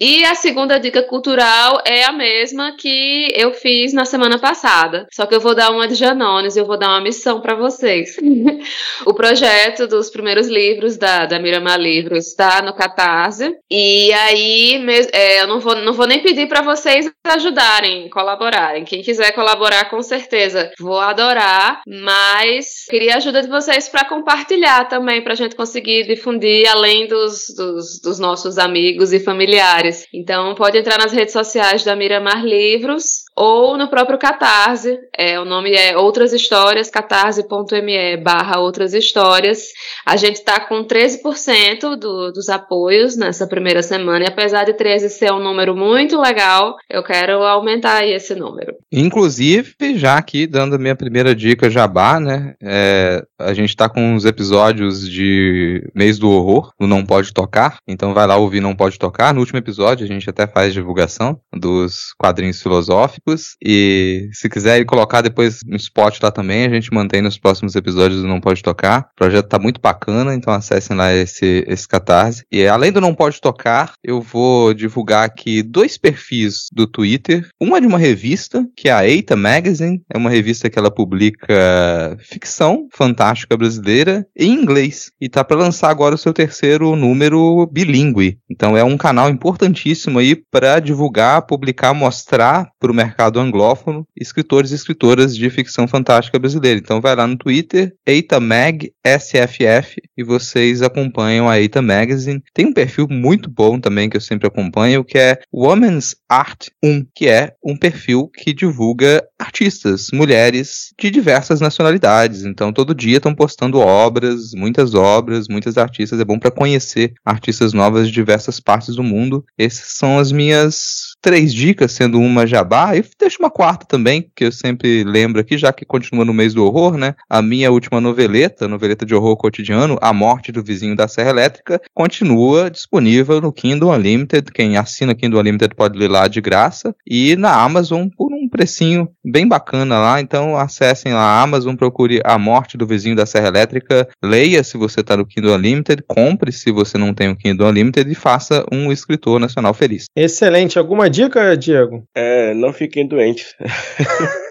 E 0.01 0.24
a 0.24 0.35
segunda 0.35 0.78
dica 0.78 1.03
cultural 1.03 1.81
é 1.85 2.05
a 2.05 2.12
mesma 2.12 2.77
que 2.77 3.32
eu 3.36 3.53
fiz 3.53 3.93
na 3.93 4.05
semana 4.05 4.39
passada. 4.39 5.07
Só 5.12 5.27
que 5.27 5.35
eu 5.35 5.40
vou 5.40 5.55
dar 5.55 5.70
uma 5.70 5.86
de 5.86 5.94
Janones 5.94 6.57
e 6.57 6.61
eu 6.61 6.66
vou 6.66 6.78
dar 6.78 6.89
uma 6.89 7.01
missão 7.01 7.40
para 7.40 7.55
vocês. 7.55 8.16
o 9.07 9.15
projeto 9.15 9.86
dos 9.86 10.11
primeiros 10.11 10.49
livros 10.49 10.97
da, 10.97 11.27
da 11.27 11.39
Miramar 11.39 11.78
Livros 11.78 12.27
está 12.28 12.62
no 12.62 12.74
Catarse. 12.74 13.57
E 13.70 14.12
aí 14.12 14.85
é, 15.12 15.43
eu 15.43 15.47
não 15.47 15.61
vou, 15.61 15.77
não 15.77 15.93
vou 15.93 16.07
nem 16.07 16.20
pedir 16.20 16.49
para 16.49 16.62
vocês 16.62 17.11
ajudarem, 17.24 18.09
colaborar. 18.09 18.61
Colaborarem. 18.62 18.84
Quem 18.84 19.02
quiser 19.02 19.32
colaborar, 19.32 19.90
com 19.90 20.02
certeza, 20.02 20.70
vou 20.78 20.98
adorar. 20.98 21.82
Mas 21.86 22.84
queria 22.89 23.14
a 23.14 23.16
ajuda 23.16 23.43
de 23.43 23.48
vocês 23.48 23.89
para 23.89 24.09
compartilhar 24.09 24.89
também, 24.89 25.22
para 25.22 25.32
a 25.32 25.36
gente 25.36 25.56
conseguir 25.56 26.06
difundir 26.06 26.68
além 26.70 27.09
dos, 27.09 27.47
dos, 27.56 28.01
dos, 28.01 28.18
nossos 28.18 28.59
amigos 28.59 29.12
e 29.12 29.18
familiares. 29.18 30.06
Então, 30.12 30.55
pode 30.55 30.78
entrar 30.78 30.98
nas 30.98 31.12
redes 31.12 31.32
sociais 31.32 31.82
da 31.84 31.97
Miramar 31.97 32.44
Livros 32.44 33.24
ou 33.37 33.77
no 33.77 33.89
próprio 33.89 34.19
Catarse. 34.19 34.99
É, 35.17 35.39
o 35.41 35.45
nome 35.45 35.73
é 35.73 35.97
Outras 35.97 36.33
Histórias, 36.33 36.91
catarse.me 36.91 38.17
barra 38.19 38.61
Outras 38.61 38.95
Histórias. 38.95 39.69
A 40.07 40.17
gente 40.17 40.37
está 40.37 40.61
com 40.61 40.85
13% 40.85 41.97
do, 41.97 42.33
dos 42.33 42.49
apoios 42.49 43.17
nessa 43.17 43.47
primeira 43.47 43.83
semana, 43.83 44.25
e 44.25 44.29
apesar 44.29 44.65
de 44.65 44.75
13 44.75 45.09
ser 45.09 45.33
um 45.33 45.43
número 45.43 45.75
muito 45.75 46.21
legal, 46.21 46.77
eu 46.89 47.03
quero 47.03 47.43
aumentar 47.43 48.07
esse 48.07 48.35
número. 48.35 48.75
Inclusive, 48.91 49.75
já 49.97 50.17
aqui 50.17 50.47
dando 50.47 50.77
a 50.77 50.79
minha 50.79 50.97
primeira 50.97 51.35
dica 51.35 51.71
jabá, 51.71 52.21
né? 52.21 52.55
É, 52.63 53.23
a 53.39 53.55
gente 53.55 53.71
está 53.71 53.89
com 53.89 54.15
uns 54.15 54.25
episódios 54.25 55.09
de 55.09 55.89
mês 55.95 56.19
do 56.19 56.31
horror, 56.31 56.73
no 56.79 56.87
Não 56.87 57.05
Pode 57.05 57.33
Tocar, 57.33 57.79
então 57.87 58.15
vai 58.15 58.27
lá 58.27 58.37
ouvir 58.37 58.61
Não 58.61 58.75
Pode 58.75 58.99
Tocar. 58.99 59.33
No 59.33 59.41
último 59.41 59.59
episódio 59.59 60.05
a 60.05 60.09
gente 60.09 60.29
até 60.29 60.47
faz 60.47 60.73
divulgação 60.73 61.41
dos 61.53 62.13
quadrinhos 62.19 62.61
filosóficos, 62.63 63.22
e 63.65 64.28
se 64.32 64.49
quiser 64.49 64.85
colocar 64.85 65.20
depois 65.20 65.61
no 65.65 65.77
spot 65.77 66.20
lá 66.23 66.31
também, 66.31 66.66
a 66.66 66.69
gente 66.69 66.93
mantém 66.93 67.23
nos 67.23 67.39
próximos 67.39 67.74
episódios 67.74 68.20
do 68.20 68.28
Não 68.28 68.40
Pode 68.40 68.62
Tocar. 68.62 69.09
O 69.12 69.16
projeto 69.16 69.49
tá 69.49 69.59
muito 69.59 69.81
bacana, 69.81 70.35
então 70.35 70.53
acessem 70.53 70.97
lá 70.97 71.12
esse, 71.12 71.65
esse 71.69 71.86
catarse. 71.86 72.44
E 72.51 72.66
além 72.66 72.93
do 72.93 73.01
Não 73.01 73.15
Pode 73.15 73.40
Tocar, 73.40 73.93
eu 74.03 74.20
vou 74.20 74.74
divulgar 74.74 75.24
aqui 75.24 75.62
dois 75.62 75.97
perfis 75.97 76.66
do 76.73 76.86
Twitter. 76.86 77.49
Uma 77.61 77.81
de 77.81 77.86
uma 77.86 77.99
revista, 77.99 78.66
que 78.77 78.89
é 78.89 78.93
a 78.93 79.07
Eita 79.07 79.36
Magazine, 79.36 80.03
é 80.12 80.19
uma 80.19 80.31
revista 80.31 80.69
que 80.69 80.78
ela 80.78 80.90
publica 80.90 82.16
ficção 82.19 82.89
fantástica 82.93 83.57
brasileira 83.57 84.27
em 84.36 84.53
inglês. 84.53 85.11
E 85.20 85.28
tá 85.28 85.44
para 85.44 85.57
lançar 85.57 85.90
agora 85.90 86.15
o 86.15 86.19
seu 86.19 86.32
terceiro 86.32 86.97
número 86.97 87.66
bilíngue. 87.73 88.39
Então 88.51 88.77
é 88.77 88.82
um 88.82 88.97
canal 88.97 89.31
importantíssimo 89.31 90.19
aí 90.19 90.35
para 90.35 90.81
divulgar, 90.81 91.43
publicar, 91.43 91.94
mostrar 91.94 92.69
para 92.81 92.90
o 92.90 92.94
mercado 92.94 93.11
anglófono 93.40 94.06
escritores 94.16 94.70
e 94.70 94.74
escritoras 94.74 95.36
de 95.36 95.48
ficção 95.51 95.86
fantástica 95.89 96.39
brasileira. 96.39 96.78
Então 96.78 97.01
vai 97.01 97.14
lá 97.14 97.26
no 97.26 97.36
Twitter, 97.36 97.94
EitaMagSFF, 98.06 100.01
e 100.16 100.22
vocês 100.22 100.82
acompanham 100.82 101.48
a 101.48 101.60
Eita 101.60 101.82
Magazine. 101.82 102.43
Tem 102.55 102.66
um 102.66 102.72
perfil 102.72 103.06
muito 103.10 103.51
bom 103.51 103.78
também 103.78 104.09
que 104.09 104.16
eu 104.16 104.20
sempre 104.20 104.47
acompanho, 104.47 105.05
que 105.05 105.18
é 105.18 105.39
Women's 105.52 106.16
Art 106.28 106.68
1, 106.82 107.06
que 107.14 107.28
é 107.28 107.55
um 107.64 107.76
perfil 107.76 108.28
que 108.28 108.52
divulga 108.52 109.22
artistas, 109.39 110.09
mulheres 110.12 110.94
de 110.98 111.10
diversas 111.10 111.60
nacionalidades. 111.60 112.44
Então 112.44 112.72
todo 112.72 112.94
dia 112.94 113.16
estão 113.16 113.34
postando 113.34 113.78
obras, 113.78 114.52
muitas 114.55 114.94
obras, 114.94 115.48
muitas 115.48 115.76
artistas. 115.76 116.20
É 116.20 116.24
bom 116.24 116.39
para 116.39 116.51
conhecer 116.51 117.12
artistas 117.24 117.72
novas 117.72 118.06
de 118.06 118.12
diversas 118.12 118.60
partes 118.60 118.94
do 118.94 119.02
mundo. 119.02 119.44
Essas 119.59 119.97
são 119.97 120.18
as 120.18 120.30
minhas 120.30 121.12
três 121.20 121.52
dicas, 121.55 121.93
sendo 121.93 122.18
uma 122.18 122.47
jabá, 122.47 122.97
deixo 123.19 123.39
uma 123.41 123.51
quarta 123.51 123.87
também, 123.87 124.31
que 124.35 124.45
eu 124.45 124.53
sempre 124.53 125.05
lembro 125.05 125.41
aqui, 125.41 125.57
já 125.59 125.73
que 125.73 125.85
continua 125.85 126.24
no 126.24 126.35
mês 126.35 126.55
do 126.55 126.65
horror, 126.65 126.97
né? 126.97 127.15
A 127.29 127.43
minha 127.43 127.70
última 127.70 128.01
noveleta, 128.01 128.69
noveleta 128.69 129.05
de 129.05 129.15
horror 129.15 129.37
cotidiano, 129.37 129.99
A 130.01 130.12
Morte 130.12 130.53
do 130.53 130.62
Vizinho 130.62 130.97
da 130.97 131.09
Serra 131.09 131.31
Elétrica, 131.31 131.81
continua 131.95 132.70
disponível 132.70 133.41
no 133.41 133.53
Kindle 133.53 133.91
Unlimited. 133.91 134.51
Quem 134.53 134.77
assina 134.77 135.15
Kindle 135.15 135.41
Unlimited 135.41 135.74
pode 135.74 135.99
ler 135.99 136.09
lá 136.09 136.29
de 136.29 136.41
graça, 136.41 136.95
e 137.07 137.37
na 137.37 137.55
Amazon 137.55 138.09
por 138.16 138.33
um 138.33 138.49
precinho 138.49 139.09
bem 139.24 139.47
bacana 139.47 139.99
lá. 139.99 140.20
Então 140.20 140.57
acessem 140.57 141.12
lá 141.12 141.20
a 141.20 141.43
Amazon, 141.43 141.74
procure 141.74 142.20
A 142.24 142.39
Morte 142.39 142.77
do 142.77 142.87
Vizinho 142.87 143.16
da 143.16 143.27
Serra 143.27 143.49
Elétrica, 143.49 144.09
leia 144.23 144.62
se 144.62 144.77
você 144.77 145.01
está 145.01 145.16
no 145.16 145.27
Kindle 145.27 145.55
Unlimited, 145.55 146.03
compre 146.07 146.53
se 146.53 146.70
você 146.70 146.99
não 146.99 147.15
tem 147.15 147.29
o 147.29 147.37
Kindle 147.37 147.69
Unlimited 147.69 148.11
e 148.11 148.15
faça 148.15 148.65
um 148.73 148.93
escritor 148.93 149.41
nacional 149.41 149.74
feliz. 149.74 150.07
Excelente. 150.16 150.79
Alguma 150.79 151.09
dica, 151.09 151.57
Diego? 151.57 152.05
É, 152.15 152.55
não 152.55 152.73
fiquem 152.93 153.06
doentes. 153.09 153.56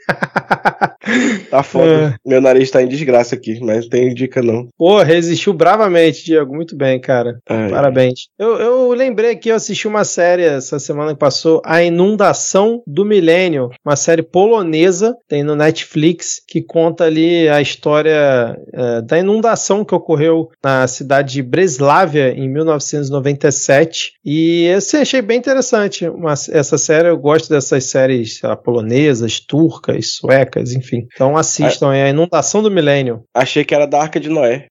tá 1.49 1.63
foda. 1.63 2.15
É. 2.25 2.29
Meu 2.29 2.41
nariz 2.41 2.69
tá 2.69 2.81
em 2.81 2.87
desgraça 2.87 3.35
aqui, 3.35 3.59
mas 3.61 3.83
não 3.83 3.89
tem 3.89 4.13
dica 4.13 4.41
não. 4.41 4.67
Pô, 4.77 5.01
resistiu 5.01 5.53
bravamente, 5.53 6.23
Diego. 6.23 6.53
Muito 6.55 6.75
bem, 6.75 6.99
cara. 6.99 7.39
Ai. 7.47 7.69
Parabéns. 7.69 8.27
Eu, 8.37 8.55
eu 8.57 8.91
lembrei 8.93 9.35
que 9.35 9.49
eu 9.49 9.55
assisti 9.55 9.87
uma 9.87 10.03
série 10.03 10.43
essa 10.43 10.79
semana 10.79 11.13
que 11.13 11.19
passou, 11.19 11.61
A 11.65 11.83
Inundação 11.83 12.81
do 12.85 13.05
Milênio, 13.05 13.69
uma 13.85 13.95
série 13.95 14.23
polonesa, 14.23 15.15
tem 15.27 15.43
no 15.43 15.55
Netflix, 15.55 16.41
que 16.47 16.61
conta 16.61 17.05
ali 17.05 17.47
a 17.49 17.61
história 17.61 18.57
é, 18.73 19.01
da 19.01 19.19
inundação 19.19 19.83
que 19.83 19.95
ocorreu 19.95 20.49
na 20.63 20.87
cidade 20.87 21.33
de 21.33 21.43
Breslávia 21.43 22.31
em 22.31 22.49
1997. 22.49 24.13
E 24.23 24.69
assim, 24.69 24.97
achei 24.97 25.21
bem 25.21 25.37
interessante 25.37 26.07
uma, 26.07 26.33
essa 26.33 26.77
série. 26.77 27.09
Eu 27.09 27.17
gosto 27.17 27.49
dessas 27.49 27.85
séries 27.85 28.39
lá, 28.41 28.55
polonesas, 28.55 29.39
turcas, 29.39 29.90
suecas, 29.99 30.73
enfim. 30.73 31.07
Então 31.13 31.37
assistam, 31.37 31.93
é 31.93 32.03
a 32.03 32.09
Inundação 32.09 32.61
do 32.61 32.71
Milênio. 32.71 33.23
Achei 33.33 33.63
que 33.63 33.73
era 33.73 33.85
da 33.85 34.01
Arca 34.01 34.19
de 34.19 34.29
Noé. 34.29 34.67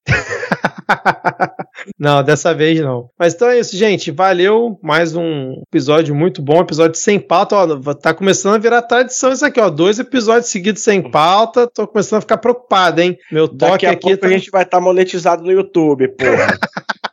não, 1.99 2.23
dessa 2.23 2.53
vez 2.53 2.79
não. 2.79 3.09
Mas 3.17 3.33
então 3.33 3.49
é 3.49 3.59
isso, 3.59 3.75
gente. 3.75 4.11
Valeu. 4.11 4.79
Mais 4.81 5.15
um 5.15 5.61
episódio 5.67 6.13
muito 6.15 6.41
bom. 6.41 6.61
Episódio 6.61 6.99
sem 6.99 7.19
pauta. 7.19 7.55
Ó, 7.55 7.93
tá 7.93 8.13
começando 8.13 8.55
a 8.55 8.59
virar 8.59 8.81
tradição 8.81 9.31
isso 9.31 9.45
aqui, 9.45 9.59
ó. 9.59 9.69
Dois 9.69 9.99
episódios 9.99 10.51
seguidos 10.51 10.83
sem 10.83 11.01
pauta. 11.01 11.67
Tô 11.67 11.87
começando 11.87 12.19
a 12.19 12.21
ficar 12.21 12.37
preocupado, 12.37 13.01
hein? 13.01 13.17
Meu 13.31 13.47
toque 13.47 13.71
Daqui 13.71 13.85
a 13.85 13.91
aqui. 13.91 14.01
Pouco 14.01 14.17
tá... 14.17 14.27
a 14.27 14.31
gente 14.31 14.51
vai 14.51 14.63
estar 14.63 14.77
tá 14.77 14.83
monetizado 14.83 15.43
no 15.43 15.51
YouTube, 15.51 16.07
porra. 16.09 16.57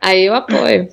Aí 0.00 0.26
eu 0.26 0.34
apoio. 0.34 0.88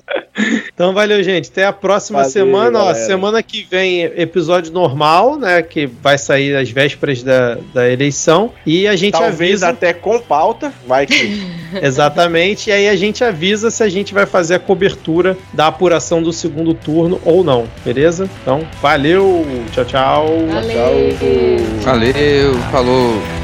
Então 0.72 0.94
valeu, 0.94 1.22
gente. 1.22 1.50
Até 1.50 1.64
a 1.64 1.72
próxima 1.72 2.20
valeu, 2.20 2.32
semana. 2.32 2.82
Ó, 2.82 2.94
semana 2.94 3.42
que 3.42 3.66
vem, 3.70 4.02
episódio 4.02 4.72
normal, 4.72 5.38
né? 5.38 5.62
Que 5.62 5.86
vai 5.86 6.16
sair 6.16 6.56
às 6.56 6.70
vésperas 6.70 7.22
da, 7.22 7.58
da 7.74 7.88
eleição. 7.88 8.52
E 8.64 8.86
a 8.86 8.96
gente 8.96 9.12
Talvez 9.12 9.62
avisa. 9.62 9.68
até 9.68 9.92
com 9.92 10.18
pauta. 10.20 10.72
Vai 10.86 11.06
que. 11.06 11.42
Exatamente. 11.82 12.70
E 12.70 12.72
aí 12.72 12.88
a 12.88 12.96
gente 12.96 13.22
avisa 13.22 13.70
se 13.70 13.82
a 13.82 13.88
gente 13.88 14.14
vai 14.14 14.26
fazer 14.26 14.54
a 14.54 14.58
cobertura 14.58 15.36
da 15.52 15.66
apuração 15.66 16.22
do 16.22 16.32
segundo 16.32 16.74
turno 16.74 17.20
ou 17.24 17.44
não. 17.44 17.66
Beleza? 17.84 18.28
Então, 18.42 18.66
valeu. 18.80 19.46
Tchau, 19.72 19.84
tchau. 19.84 20.26
Valeu. 20.48 21.16
Tchau. 21.80 21.92
Valeu. 21.92 22.54
Falou. 22.70 23.41